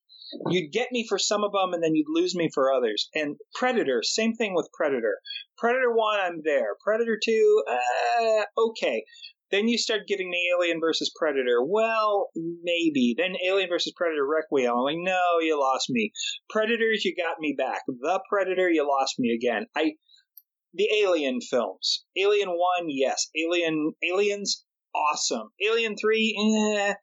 you'd 0.49 0.73
get 0.73 0.89
me 0.93 1.07
for 1.09 1.19
some 1.19 1.45
of 1.45 1.53
them, 1.53 1.73
and 1.73 1.83
then 1.83 1.95
you'd 1.95 2.07
lose 2.09 2.35
me 2.35 2.49
for 2.53 2.73
others. 2.73 3.09
And 3.15 3.37
Predator, 3.55 4.03
same 4.03 4.35
thing 4.35 4.55
with 4.55 4.69
Predator. 4.73 5.19
Predator 5.59 5.93
one, 5.93 6.21
I'm 6.21 6.41
there. 6.45 6.77
Predator 6.83 7.19
two, 7.23 7.63
uh, 7.69 8.45
okay. 8.59 9.05
Then 9.51 9.69
you 9.69 9.79
start 9.79 10.09
giving 10.09 10.29
me 10.29 10.51
Alien 10.57 10.81
versus 10.81 11.13
Predator. 11.15 11.65
Well, 11.65 12.31
maybe. 12.35 13.15
Then 13.17 13.35
Alien 13.47 13.69
versus 13.69 13.93
Predator 13.97 14.27
Requiem. 14.27 14.73
I'm 14.73 14.83
like, 14.83 14.97
no, 14.99 15.39
you 15.41 15.59
lost 15.59 15.87
me. 15.89 16.13
Predators, 16.51 17.05
you 17.05 17.15
got 17.15 17.37
me 17.39 17.55
back. 17.57 17.83
The 17.87 18.21
Predator, 18.29 18.69
you 18.69 18.87
lost 18.87 19.15
me 19.19 19.33
again. 19.33 19.67
I, 19.77 19.93
the 20.75 20.89
Alien 21.03 21.41
films. 21.41 22.05
Alien 22.17 22.49
One, 22.49 22.87
yes. 22.89 23.29
Alien, 23.37 23.93
Aliens, 24.03 24.65
awesome. 24.95 25.51
Alien 25.65 25.97
Three, 25.97 26.35
eh. 26.79 26.95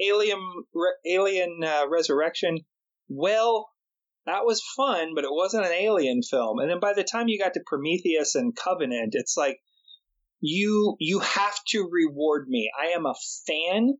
Alien, 0.00 0.40
Re- 0.74 1.12
Alien 1.14 1.60
uh, 1.62 1.84
Resurrection. 1.88 2.58
Well, 3.08 3.68
that 4.26 4.44
was 4.44 4.62
fun, 4.76 5.12
but 5.14 5.24
it 5.24 5.30
wasn't 5.30 5.66
an 5.66 5.72
Alien 5.72 6.22
film. 6.28 6.58
And 6.58 6.68
then 6.68 6.80
by 6.80 6.94
the 6.94 7.04
time 7.04 7.28
you 7.28 7.38
got 7.38 7.54
to 7.54 7.60
Prometheus 7.64 8.34
and 8.34 8.56
Covenant, 8.56 9.10
it's 9.12 9.36
like 9.36 9.58
you 10.44 10.96
you 11.00 11.20
have 11.20 11.58
to 11.68 11.88
reward 11.90 12.46
me. 12.48 12.70
I 12.78 12.88
am 12.88 13.06
a 13.06 13.14
fan. 13.46 13.94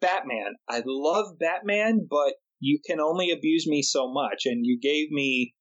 Batman. 0.00 0.54
I 0.68 0.82
love 0.84 1.38
Batman, 1.38 2.06
but 2.10 2.34
you 2.58 2.80
can 2.84 3.00
only 3.00 3.30
abuse 3.30 3.66
me 3.66 3.80
so 3.80 4.12
much. 4.12 4.42
And 4.44 4.66
you 4.66 4.78
gave 4.80 5.10
me 5.10 5.54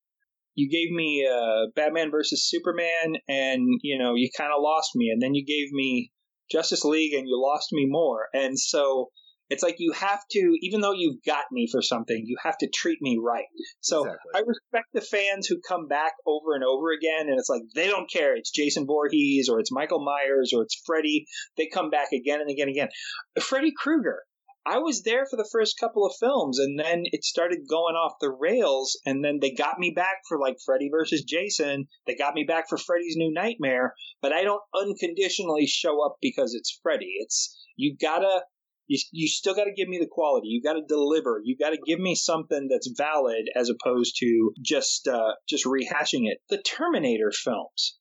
you 0.56 0.70
gave 0.70 0.92
me 0.92 1.28
uh, 1.32 1.68
Batman 1.76 2.10
versus 2.12 2.50
Superman, 2.50 3.16
and 3.30 3.80
you 3.84 3.98
know 4.00 4.16
you 4.16 4.30
kind 4.36 4.52
of 4.56 4.62
lost 4.62 4.92
me. 4.96 5.10
And 5.10 5.22
then 5.22 5.36
you 5.36 5.46
gave 5.46 5.72
me 5.72 6.12
Justice 6.52 6.84
League, 6.84 7.14
and 7.14 7.28
you 7.28 7.40
lost 7.40 7.70
me 7.72 7.86
more. 7.88 8.28
And 8.34 8.58
so 8.60 9.12
it's 9.52 9.64
like 9.64 9.76
you 9.80 9.92
have 9.92 10.22
to, 10.32 10.58
even 10.62 10.80
though 10.80 10.94
you've 10.94 11.22
got 11.26 11.44
me 11.52 11.68
for 11.70 11.82
something, 11.82 12.24
you 12.26 12.38
have 12.42 12.58
to 12.60 12.70
treat 12.74 13.00
me 13.02 13.20
right. 13.22 13.48
So 13.82 14.06
exactly. 14.06 14.32
I 14.34 14.40
respect 14.40 14.88
the 14.94 15.02
fans 15.02 15.46
who 15.46 15.60
come 15.68 15.90
back 15.90 16.14
over 16.26 16.56
and 16.56 16.64
over 16.64 16.94
again, 16.94 17.28
and 17.28 17.38
it's 17.38 17.50
like 17.50 17.64
they 17.76 17.88
don't 17.88 18.10
care. 18.10 18.34
It's 18.38 18.50
Jason 18.50 18.88
Voorhees 18.88 19.50
or 19.50 19.60
it's 19.60 19.72
Michael 19.72 20.06
Myers 20.06 20.54
or 20.56 20.64
it's 20.64 20.82
Freddy. 20.86 21.26
They 21.58 21.68
come 21.68 21.90
back 21.90 22.14
again 22.14 22.40
and 22.40 22.50
again 22.50 22.70
and 22.70 22.78
again. 22.78 22.90
Freddy 23.42 23.74
Krueger. 23.78 24.24
I 24.66 24.78
was 24.78 25.02
there 25.02 25.26
for 25.26 25.38
the 25.38 25.50
first 25.52 25.80
couple 25.80 26.06
of 26.06 26.14
films, 26.20 26.60
and 26.60 26.80
then 26.80 27.04
it 27.06 27.24
started 27.26 27.68
going 27.68 27.96
off 27.96 28.20
the 28.22 28.30
rails, 28.30 28.98
and 29.08 29.26
then 29.26 29.40
they 29.42 29.52
got 29.52 29.80
me 29.80 29.90
back 29.90 30.22
for 30.30 30.40
like 30.40 30.58
Freddy 30.64 30.88
versus 30.90 31.24
Jason. 31.24 31.88
They 32.06 32.16
got 32.16 32.36
me 32.36 32.46
back 32.48 32.70
for 32.70 32.78
Freddy's 32.78 33.16
New 33.18 33.34
Nightmare, 33.34 33.96
but 34.22 34.32
I 34.32 34.44
don't 34.44 34.62
unconditionally 34.74 35.66
show 35.66 36.06
up 36.06 36.18
because 36.22 36.54
it's 36.54 36.80
Freddy. 36.84 37.16
It's 37.18 37.58
you 37.76 37.98
gotta 38.00 38.44
you, 38.92 39.00
you 39.14 39.28
still 39.30 39.56
got 39.56 39.64
to 39.64 39.74
give 39.74 39.88
me 39.88 40.00
the 40.00 40.08
quality. 40.12 40.50
You 40.50 40.62
got 40.62 40.74
to 40.74 40.82
deliver. 40.86 41.42
You 41.46 41.56
got 41.56 41.70
to 41.70 41.80
give 41.86 42.00
me 42.00 42.14
something 42.14 42.68
that's 42.70 42.92
valid 42.98 43.46
as 43.56 43.70
opposed 43.70 44.18
to 44.20 44.52
just 44.62 45.08
uh, 45.08 45.32
just 45.48 45.66
rehashing 45.66 46.28
it. 46.28 46.40
The 46.50 46.62
Terminator 46.62 47.32
films, 47.32 47.98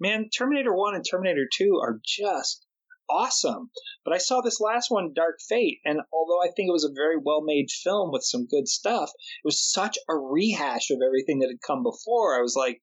man, 0.00 0.30
Terminator 0.36 0.74
One 0.74 0.96
and 0.96 1.04
Terminator 1.08 1.46
Two 1.56 1.78
are 1.80 2.00
just 2.04 2.66
awesome. 3.08 3.70
But 4.04 4.14
I 4.14 4.18
saw 4.18 4.40
this 4.40 4.60
last 4.60 4.90
one, 4.90 5.12
Dark 5.14 5.36
Fate, 5.48 5.78
and 5.84 6.00
although 6.12 6.42
I 6.42 6.50
think 6.50 6.68
it 6.68 6.72
was 6.72 6.90
a 6.90 6.92
very 6.92 7.18
well 7.24 7.42
made 7.44 7.70
film 7.70 8.10
with 8.10 8.24
some 8.24 8.48
good 8.50 8.66
stuff, 8.66 9.10
it 9.10 9.46
was 9.46 9.62
such 9.62 9.96
a 10.08 10.16
rehash 10.16 10.90
of 10.90 10.98
everything 11.06 11.38
that 11.38 11.50
had 11.50 11.64
come 11.64 11.84
before. 11.84 12.36
I 12.36 12.42
was 12.42 12.56
like, 12.56 12.82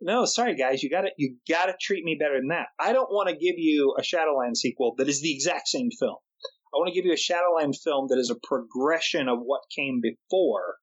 no, 0.00 0.24
sorry 0.24 0.56
guys, 0.56 0.82
you 0.82 0.90
gotta 0.90 1.10
you 1.16 1.36
gotta 1.48 1.74
treat 1.80 2.02
me 2.02 2.16
better 2.18 2.38
than 2.40 2.48
that. 2.48 2.66
I 2.80 2.92
don't 2.92 3.12
want 3.12 3.28
to 3.28 3.34
give 3.34 3.58
you 3.58 3.94
a 3.96 4.02
Shadowland 4.02 4.56
sequel 4.56 4.96
that 4.98 5.08
is 5.08 5.22
the 5.22 5.32
exact 5.32 5.68
same 5.68 5.90
film. 5.96 6.16
I 6.72 6.78
want 6.78 6.88
to 6.88 6.94
give 6.94 7.04
you 7.04 7.12
a 7.12 7.16
Shadowland 7.16 7.74
film 7.82 8.06
that 8.08 8.18
is 8.18 8.30
a 8.30 8.46
progression 8.46 9.28
of 9.28 9.40
what 9.40 9.62
came 9.74 10.00
before. 10.00 10.76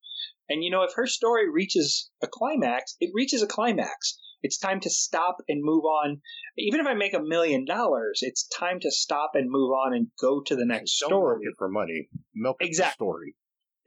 And 0.49 0.64
you 0.64 0.72
know, 0.72 0.84
if 0.84 0.93
her 0.95 1.07
story 1.07 1.49
reaches 1.49 2.09
a 2.22 2.27
climax, 2.27 2.95
it 2.99 3.11
reaches 3.14 3.41
a 3.41 3.47
climax. 3.47 4.18
It's 4.43 4.57
time 4.57 4.80
to 4.81 4.89
stop 4.89 5.38
and 5.47 5.64
move 5.64 5.84
on. 5.84 6.22
Even 6.57 6.80
if 6.80 6.88
I 6.88 6.93
make 6.93 7.14
a 7.14 7.22
million 7.22 7.65
dollars, 7.65 8.19
it's 8.22 8.47
time 8.47 8.80
to 8.81 8.91
stop 8.91 9.31
and 9.34 9.49
move 9.49 9.72
on 9.72 9.93
and 9.93 10.07
go 10.22 10.41
to 10.45 10.55
the 10.55 10.65
next 10.65 10.99
Don't 10.99 11.09
story. 11.09 11.39
Milk 11.39 11.53
it 11.53 11.57
for 11.57 11.69
money. 11.69 12.09
Milk 12.35 12.57
exactly. 12.61 12.93
story. 12.93 13.35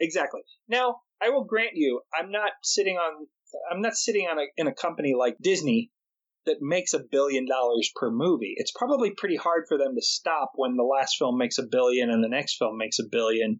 Exactly. 0.00 0.40
Now, 0.68 1.02
I 1.22 1.28
will 1.28 1.44
grant 1.44 1.72
you, 1.74 2.00
I'm 2.18 2.30
not 2.30 2.52
sitting 2.62 2.96
on, 2.96 3.26
I'm 3.70 3.82
not 3.82 3.94
sitting 3.94 4.26
on 4.26 4.38
a, 4.38 4.44
in 4.56 4.66
a 4.66 4.74
company 4.74 5.14
like 5.16 5.36
Disney 5.40 5.90
that 6.46 6.62
makes 6.62 6.94
a 6.94 7.00
billion 7.00 7.46
dollars 7.46 7.90
per 7.94 8.10
movie. 8.10 8.54
It's 8.56 8.72
probably 8.72 9.10
pretty 9.10 9.36
hard 9.36 9.64
for 9.68 9.76
them 9.76 9.94
to 9.94 10.02
stop 10.02 10.52
when 10.54 10.76
the 10.76 10.82
last 10.82 11.16
film 11.18 11.36
makes 11.36 11.58
a 11.58 11.66
billion 11.70 12.10
and 12.10 12.24
the 12.24 12.28
next 12.28 12.56
film 12.56 12.78
makes 12.78 12.98
a 12.98 13.08
billion. 13.10 13.58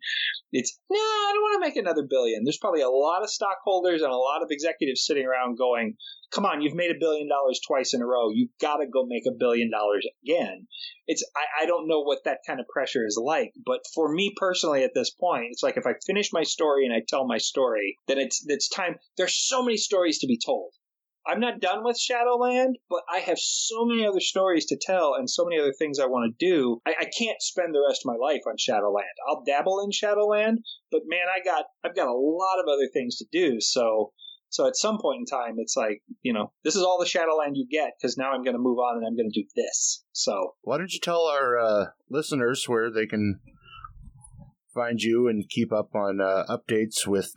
It's, 0.52 0.78
no, 0.90 0.98
I 0.98 1.31
don't 1.35 1.43
want 1.43 1.62
to 1.62 1.69
make 1.69 1.77
another 1.77 2.07
billion. 2.09 2.44
There's 2.44 2.59
probably 2.59 2.81
a 2.81 2.89
lot 2.89 3.23
of 3.23 3.31
stockholders 3.31 4.02
and 4.02 4.11
a 4.11 4.16
lot 4.16 4.43
of 4.43 4.51
executives 4.51 5.05
sitting 5.05 5.27
around 5.27 5.59
going, 5.59 5.97
come 6.32 6.47
on, 6.47 6.62
you've 6.62 6.74
made 6.74 6.90
a 6.90 6.98
billion 6.98 7.28
dollars 7.28 7.61
twice 7.66 7.93
in 7.93 8.01
a 8.01 8.07
row. 8.07 8.31
You've 8.31 8.57
got 8.61 8.78
to 8.78 8.86
go 8.86 9.05
make 9.07 9.24
a 9.27 9.36
billion 9.39 9.70
dollars 9.70 10.07
again. 10.24 10.66
It's, 11.07 11.24
I, 11.36 11.65
I 11.65 11.66
don't 11.66 11.89
know 11.89 12.01
what 12.01 12.24
that 12.24 12.39
kind 12.47 12.61
of 12.61 12.69
pressure 12.69 13.05
is 13.05 13.20
like, 13.23 13.52
but 13.66 13.81
for 13.94 14.11
me 14.11 14.32
personally 14.36 14.85
at 14.85 14.94
this 14.94 15.11
point, 15.11 15.48
it's 15.51 15.62
like 15.62 15.77
if 15.77 15.86
I 15.86 15.94
finish 16.07 16.32
my 16.32 16.44
story 16.44 16.86
and 16.86 16.94
I 16.94 17.02
tell 17.07 17.27
my 17.27 17.39
story, 17.39 17.97
then 18.09 18.19
it's, 18.19 18.44
it's 18.47 18.69
time. 18.69 18.97
There's 19.16 19.36
so 19.36 19.62
many 19.62 19.77
stories 19.77 20.20
to 20.20 20.27
be 20.27 20.39
told 20.39 20.73
I'm 21.31 21.39
not 21.40 21.61
done 21.61 21.85
with 21.85 21.97
Shadowland, 21.97 22.77
but 22.89 23.02
I 23.09 23.20
have 23.20 23.39
so 23.39 23.85
many 23.85 24.05
other 24.05 24.20
stories 24.20 24.66
to 24.66 24.77
tell 24.81 25.15
and 25.15 25.31
so 25.31 25.44
many 25.44 25.61
other 25.61 25.73
things 25.78 26.01
I 26.01 26.07
want 26.07 26.35
to 26.36 26.44
do. 26.44 26.81
I, 26.85 26.94
I, 27.01 27.05
can't 27.05 27.40
spend 27.40 27.73
the 27.73 27.85
rest 27.86 28.02
of 28.05 28.12
my 28.12 28.19
life 28.20 28.40
on 28.48 28.57
Shadowland. 28.59 29.07
I'll 29.28 29.44
dabble 29.44 29.81
in 29.85 29.93
Shadowland, 29.93 30.59
but 30.90 31.02
man, 31.07 31.27
I 31.32 31.44
got 31.44 31.66
I've 31.85 31.94
got 31.94 32.09
a 32.09 32.12
lot 32.12 32.59
of 32.59 32.66
other 32.66 32.89
things 32.93 33.19
to 33.19 33.27
do. 33.31 33.61
So 33.61 34.12
So 34.48 34.66
at 34.66 34.74
some 34.74 34.98
point 34.98 35.20
in 35.20 35.27
time, 35.27 35.55
it's 35.59 35.77
like, 35.77 36.02
you 36.23 36.32
know, 36.32 36.52
this 36.65 36.74
is 36.74 36.82
all 36.82 36.98
the 36.98 37.07
Shadowland 37.07 37.57
you 37.57 37.66
get 37.70 37.93
because 37.97 38.19
now 38.19 38.32
I'm 38.32 38.43
going 38.43 38.57
to 38.57 38.62
move 38.62 38.78
on 38.78 38.97
and 38.97 39.07
I'm 39.07 39.16
going 39.16 39.31
to 39.31 39.40
do 39.40 39.47
this. 39.55 40.05
So 40.12 40.55
Why 40.62 40.78
don't 40.78 40.93
you 40.93 41.01
tell 41.01 41.27
our 41.27 41.59
uh, 41.59 41.85
listeners 42.09 42.65
where 42.66 42.90
they 42.90 43.07
can 43.07 43.39
find 44.74 45.01
you 45.01 45.28
and 45.28 45.48
keep 45.48 45.73
up 45.73 45.94
on 45.94 46.20
uh, 46.20 46.44
updates 46.48 47.07
with 47.07 47.32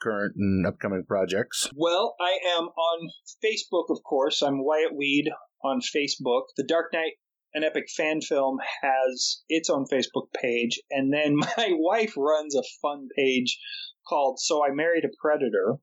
current 0.00 0.34
and 0.36 0.66
upcoming 0.66 1.04
projects? 1.06 1.68
Well, 1.74 2.14
I 2.20 2.38
am 2.58 2.64
on 2.68 3.10
Facebook, 3.44 3.90
of 3.90 4.02
course. 4.02 4.42
I'm 4.42 4.64
Wyatt 4.64 4.94
Weed 4.96 5.30
on 5.62 5.80
Facebook. 5.80 6.44
The 6.56 6.64
Dark 6.64 6.92
Knight 6.92 7.12
an 7.54 7.64
epic 7.64 7.88
fan 7.94 8.20
film 8.20 8.58
has 8.82 9.42
its 9.48 9.70
own 9.70 9.86
Facebook 9.86 10.32
page, 10.34 10.80
and 10.90 11.12
then 11.12 11.36
my 11.56 11.70
wife 11.72 12.14
runs 12.16 12.54
a 12.54 12.62
fun 12.82 13.08
page 13.16 13.58
called 14.06 14.38
"So 14.40 14.64
I 14.64 14.70
Married 14.70 15.04
a 15.04 15.08
Predator," 15.20 15.78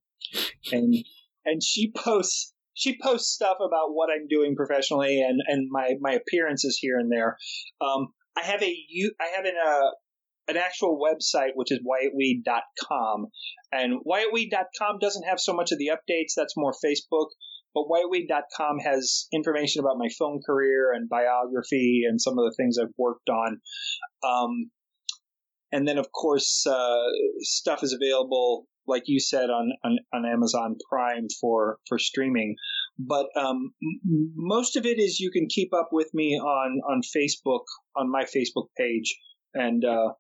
and 0.72 0.96
and 1.44 1.64
she 1.64 1.92
posts 1.92 2.54
she 2.74 2.98
posts 3.02 3.34
stuff 3.34 3.58
about 3.60 3.94
what 3.94 4.10
I'm 4.10 4.28
doing 4.28 4.56
professionally 4.56 5.22
and 5.22 5.42
and 5.48 5.70
my 5.72 5.96
my 6.00 6.14
appearances 6.14 6.78
here 6.80 6.98
and 7.00 7.12
there. 7.12 7.38
Um, 7.82 8.14
I 8.38 8.44
have 8.44 8.62
a 8.62 8.76
I 9.20 9.28
have 9.36 9.46
an 9.46 9.56
uh, 9.66 9.90
an 10.48 10.58
actual 10.58 11.00
website 11.00 11.52
which 11.56 11.72
is 11.72 11.80
wyattweed.com 11.80 13.28
and 13.72 14.00
wyattweed.com 14.06 15.00
doesn't 15.00 15.24
have 15.24 15.40
so 15.40 15.54
much 15.54 15.72
of 15.72 15.80
the 15.80 15.92
updates 15.92 16.34
that's 16.36 16.56
more 16.56 16.74
facebook 16.86 17.28
but 17.76 17.90
wyattweed.com 17.90 18.80
has 18.80 19.28
information 19.34 19.82
about 19.82 19.98
my 20.00 20.08
film 20.18 20.40
career 20.44 20.94
and 20.94 21.10
biography 21.10 22.04
and 22.08 22.20
some 22.20 22.40
of 22.40 22.46
the 22.46 22.56
things 22.58 22.78
I've 22.82 22.94
worked 22.98 23.30
on. 23.30 23.60
Um, 24.24 24.72
and 25.74 25.86
then, 25.86 25.98
of 25.98 26.10
course, 26.14 26.66
uh, 26.66 27.04
stuff 27.40 27.84
is 27.84 27.92
available, 27.92 28.66
like 28.88 29.04
you 29.08 29.20
said, 29.20 29.50
on, 29.50 29.74
on, 29.84 29.98
on 30.14 30.26
Amazon 30.26 30.78
Prime 30.90 31.28
for, 31.42 31.80
for 31.90 32.00
streaming. 32.00 32.56
But 32.98 33.26
um, 33.36 33.74
m- 33.84 34.32
most 34.36 34.78
of 34.78 34.86
it 34.86 34.98
is 34.98 35.20
you 35.20 35.30
can 35.30 35.48
keep 35.50 35.74
up 35.74 35.90
with 35.92 36.10
me 36.14 36.40
on, 36.40 36.80
on 36.90 37.02
Facebook, 37.02 37.66
on 37.98 38.10
my 38.10 38.24
Facebook 38.24 38.68
page. 38.78 39.20
And 39.54 39.84
uh, 39.84 40.14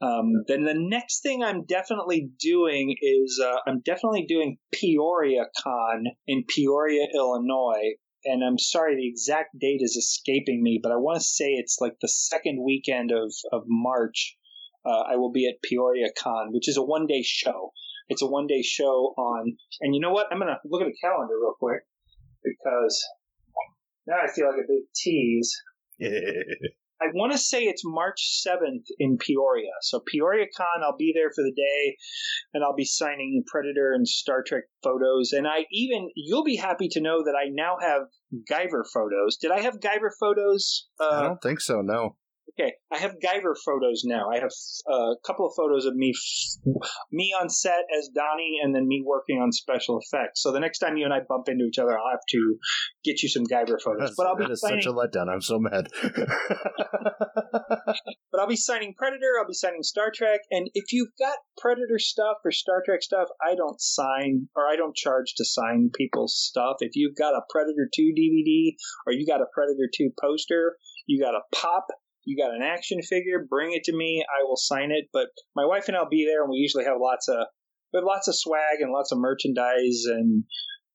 um, 0.00 0.44
then 0.46 0.64
the 0.64 0.74
next 0.76 1.22
thing 1.22 1.42
I'm 1.42 1.64
definitely 1.64 2.30
doing 2.38 2.96
is 3.00 3.42
uh, 3.42 3.56
I'm 3.66 3.80
definitely 3.80 4.26
doing 4.26 4.58
Peoria 4.72 5.44
Con 5.62 6.04
in 6.26 6.44
Peoria, 6.48 7.06
Illinois. 7.14 7.94
And 8.24 8.42
I'm 8.44 8.58
sorry, 8.58 8.96
the 8.96 9.08
exact 9.08 9.58
date 9.58 9.80
is 9.80 9.96
escaping 9.96 10.62
me, 10.62 10.80
but 10.82 10.92
I 10.92 10.96
want 10.96 11.18
to 11.18 11.24
say 11.24 11.46
it's 11.46 11.78
like 11.80 11.94
the 12.00 12.08
second 12.08 12.62
weekend 12.62 13.12
of, 13.12 13.32
of 13.52 13.62
March. 13.66 14.36
Uh, 14.84 15.02
I 15.12 15.16
will 15.16 15.32
be 15.32 15.48
at 15.48 15.62
Peoria 15.62 16.08
Con, 16.18 16.52
which 16.52 16.68
is 16.68 16.76
a 16.76 16.82
one 16.82 17.06
day 17.06 17.22
show. 17.24 17.72
It's 18.08 18.22
a 18.22 18.26
one 18.26 18.46
day 18.46 18.62
show 18.62 19.14
on, 19.16 19.56
and 19.80 19.94
you 19.94 20.00
know 20.00 20.12
what? 20.12 20.26
I'm 20.30 20.38
going 20.38 20.48
to 20.48 20.58
look 20.64 20.82
at 20.82 20.86
the 20.86 20.96
calendar 21.00 21.34
real 21.40 21.54
quick 21.58 21.82
because 22.44 23.04
now 24.06 24.16
I 24.22 24.30
feel 24.30 24.46
like 24.46 24.58
a 24.58 24.68
big 24.68 24.84
tease. 24.94 25.56
I 27.00 27.06
want 27.14 27.32
to 27.32 27.38
say 27.38 27.64
it's 27.64 27.82
March 27.84 28.42
7th 28.46 28.86
in 28.98 29.18
Peoria. 29.18 29.72
So 29.82 30.00
Peoria 30.00 30.46
Con, 30.56 30.82
I'll 30.82 30.96
be 30.96 31.12
there 31.14 31.30
for 31.34 31.42
the 31.42 31.52
day 31.54 31.96
and 32.54 32.64
I'll 32.64 32.74
be 32.74 32.84
signing 32.84 33.44
Predator 33.46 33.92
and 33.92 34.08
Star 34.08 34.42
Trek 34.46 34.64
photos. 34.82 35.32
And 35.32 35.46
I 35.46 35.66
even, 35.70 36.10
you'll 36.14 36.44
be 36.44 36.56
happy 36.56 36.88
to 36.92 37.00
know 37.00 37.22
that 37.24 37.34
I 37.34 37.48
now 37.50 37.76
have 37.80 38.02
Guyver 38.50 38.84
photos. 38.92 39.36
Did 39.36 39.50
I 39.50 39.60
have 39.60 39.80
Guyver 39.80 40.10
photos? 40.18 40.88
Uh, 40.98 41.08
I 41.10 41.22
don't 41.22 41.42
think 41.42 41.60
so, 41.60 41.82
no. 41.82 42.16
Okay, 42.58 42.72
I 42.90 42.96
have 42.98 43.16
Guyver 43.22 43.54
photos 43.62 44.02
now. 44.06 44.30
I 44.30 44.36
have 44.36 44.50
uh, 44.90 45.12
a 45.12 45.16
couple 45.26 45.46
of 45.46 45.52
photos 45.54 45.84
of 45.84 45.94
me, 45.94 46.14
me 47.12 47.34
on 47.38 47.50
set 47.50 47.84
as 47.96 48.08
Donnie, 48.14 48.60
and 48.62 48.74
then 48.74 48.88
me 48.88 49.02
working 49.04 49.42
on 49.42 49.52
special 49.52 50.00
effects. 50.00 50.42
So 50.42 50.52
the 50.52 50.60
next 50.60 50.78
time 50.78 50.96
you 50.96 51.04
and 51.04 51.12
I 51.12 51.18
bump 51.28 51.48
into 51.48 51.66
each 51.66 51.78
other, 51.78 51.98
I'll 51.98 52.10
have 52.10 52.24
to 52.30 52.56
get 53.04 53.22
you 53.22 53.28
some 53.28 53.44
Guyver 53.44 53.76
photos. 53.78 54.00
That's, 54.00 54.14
but 54.16 54.26
I'll 54.26 54.36
be 54.36 54.46
signing... 54.56 54.80
such 54.80 54.90
a 54.90 54.94
letdown. 54.94 55.28
I'm 55.28 55.42
so 55.42 55.58
mad. 55.58 55.88
but 58.32 58.40
I'll 58.40 58.48
be 58.48 58.56
signing 58.56 58.94
Predator. 58.96 59.34
I'll 59.38 59.46
be 59.46 59.52
signing 59.52 59.82
Star 59.82 60.10
Trek, 60.14 60.40
and 60.50 60.70
if 60.72 60.94
you've 60.94 61.12
got 61.18 61.36
Predator 61.58 61.98
stuff 61.98 62.38
or 62.42 62.52
Star 62.52 62.82
Trek 62.86 63.02
stuff, 63.02 63.28
I 63.46 63.54
don't 63.54 63.78
sign 63.82 64.48
or 64.56 64.66
I 64.66 64.76
don't 64.76 64.96
charge 64.96 65.34
to 65.36 65.44
sign 65.44 65.90
people's 65.94 66.34
stuff. 66.34 66.76
If 66.80 66.92
you've 66.94 67.16
got 67.16 67.34
a 67.34 67.42
Predator 67.50 67.86
Two 67.94 68.14
DVD 68.18 68.72
or 69.06 69.12
you 69.12 69.26
got 69.26 69.42
a 69.42 69.46
Predator 69.52 69.90
Two 69.94 70.08
poster, 70.18 70.78
you 71.06 71.22
got 71.22 71.34
a 71.34 71.42
pop 71.54 71.88
you 72.26 72.36
got 72.36 72.54
an 72.54 72.62
action 72.62 73.00
figure, 73.02 73.46
bring 73.48 73.72
it 73.72 73.84
to 73.84 73.96
me. 73.96 74.24
I 74.28 74.42
will 74.44 74.56
sign 74.56 74.90
it. 74.90 75.06
But 75.12 75.28
my 75.54 75.64
wife 75.64 75.88
and 75.88 75.96
I'll 75.96 76.08
be 76.08 76.26
there, 76.26 76.42
and 76.42 76.50
we 76.50 76.58
usually 76.58 76.84
have 76.84 76.96
lots 77.00 77.28
of 77.28 77.46
we 77.92 77.98
have 77.98 78.04
lots 78.04 78.28
of 78.28 78.36
swag 78.36 78.80
and 78.80 78.92
lots 78.92 79.12
of 79.12 79.18
merchandise 79.18 80.04
and 80.06 80.44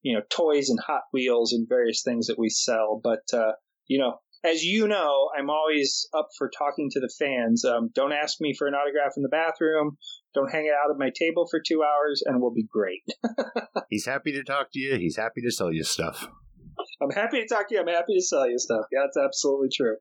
you 0.02 0.14
know 0.14 0.22
toys 0.30 0.70
and 0.70 0.80
Hot 0.86 1.04
Wheels 1.14 1.54
and 1.54 1.68
various 1.68 2.04
things 2.04 2.28
that 2.28 2.38
we 2.38 2.50
sell. 2.50 3.00
But 3.02 3.24
uh, 3.34 3.54
you 3.88 3.98
know, 3.98 4.20
as 4.44 4.64
you 4.64 4.90
know, 4.90 5.30
I'm 5.38 5.50
always 5.50 6.08
up 6.14 6.28
for 6.38 6.52
talking 6.56 6.90
to 6.92 7.00
the 7.00 7.12
fans. 7.18 7.64
Um, 7.64 7.90
don't 7.96 8.12
ask 8.12 8.42
me 8.42 8.54
for 8.58 8.68
an 8.68 8.74
autograph 8.74 9.14
in 9.16 9.24
the 9.24 9.30
bathroom. 9.30 9.98
Don't 10.36 10.52
hang 10.52 10.66
it 10.66 10.74
out 10.74 10.92
at 10.92 11.00
my 11.00 11.12
table 11.18 11.48
for 11.50 11.62
two 11.66 11.82
hours, 11.82 12.24
and 12.26 12.42
we'll 12.42 12.54
be 12.54 12.68
great. 12.70 13.04
He's 13.90 14.06
happy 14.06 14.34
to 14.34 14.44
talk 14.44 14.68
to 14.74 14.80
you. 14.80 14.98
He's 14.98 15.18
happy 15.18 15.42
to 15.42 15.52
sell 15.52 15.72
you 15.72 15.84
stuff. 15.84 16.28
I'm 17.02 17.12
happy 17.12 17.42
to 17.42 17.48
talk 17.48 17.70
to 17.70 17.76
you. 17.76 17.82
I'm 17.82 17.88
happy 17.88 18.16
to 18.16 18.22
sell 18.22 18.50
you 18.50 18.58
stuff. 18.58 18.86
Yeah, 18.92 19.02
that's 19.06 19.18
absolutely 19.18 19.70
true. 19.76 19.96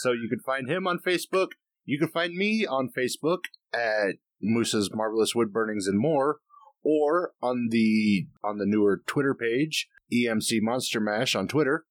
So 0.00 0.12
you 0.12 0.28
can 0.30 0.40
find 0.40 0.68
him 0.68 0.86
on 0.86 0.98
Facebook. 0.98 1.48
You 1.84 1.98
can 1.98 2.08
find 2.08 2.34
me 2.34 2.66
on 2.66 2.88
Facebook 2.88 3.40
at 3.74 4.14
Moose's 4.40 4.88
Marvelous 4.94 5.34
Wood 5.34 5.52
Burnings 5.52 5.86
and 5.86 5.98
More, 5.98 6.38
or 6.82 7.32
on 7.42 7.68
the 7.70 8.26
on 8.42 8.56
the 8.56 8.64
newer 8.64 9.02
Twitter 9.06 9.34
page, 9.34 9.88
EMC 10.10 10.62
Monster 10.62 11.00
Mash 11.00 11.34
on 11.34 11.48
Twitter, 11.48 11.84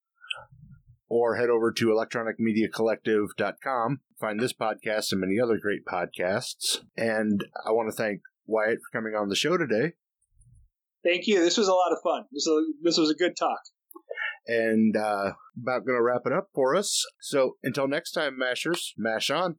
or 1.08 1.36
head 1.36 1.52
over 1.52 1.72
to 1.72 1.90
electronicmediacollective.com. 1.90 4.00
Find 4.20 4.40
this 4.40 4.54
podcast 4.54 5.12
and 5.12 5.22
many 5.22 5.40
other 5.40 5.60
great 5.62 5.86
podcasts. 5.86 6.80
And 6.98 7.46
I 7.64 7.70
want 7.72 7.92
to 7.92 7.96
thank 7.96 8.22
Wyatt 8.48 8.80
for 8.80 8.90
coming 8.98 9.14
on 9.14 9.30
the 9.30 9.36
show 9.36 9.56
today. 9.56 9.94
Thank 11.04 11.28
you. 11.28 11.40
This 11.40 11.58
was 11.58 11.68
a 11.68 11.74
lot 11.74 11.92
of 11.92 12.00
fun. 12.04 12.24
This 12.32 12.48
was 12.48 12.64
a, 12.64 12.66
this 12.84 12.98
was 12.98 13.12
a 13.12 13.16
good 13.16 13.38
talk 13.38 13.60
and 14.50 14.98
uh, 14.98 15.34
about 15.62 15.86
going 15.86 15.98
to 15.98 16.02
wrap 16.02 16.24
it 16.26 16.34
up 16.34 16.50
for 16.54 16.76
us. 16.76 17.06
So 17.22 17.58
until 17.64 17.88
next 17.88 18.12
time, 18.12 18.38
Mashers, 18.42 18.94
mash 18.98 19.30
on. 19.30 19.58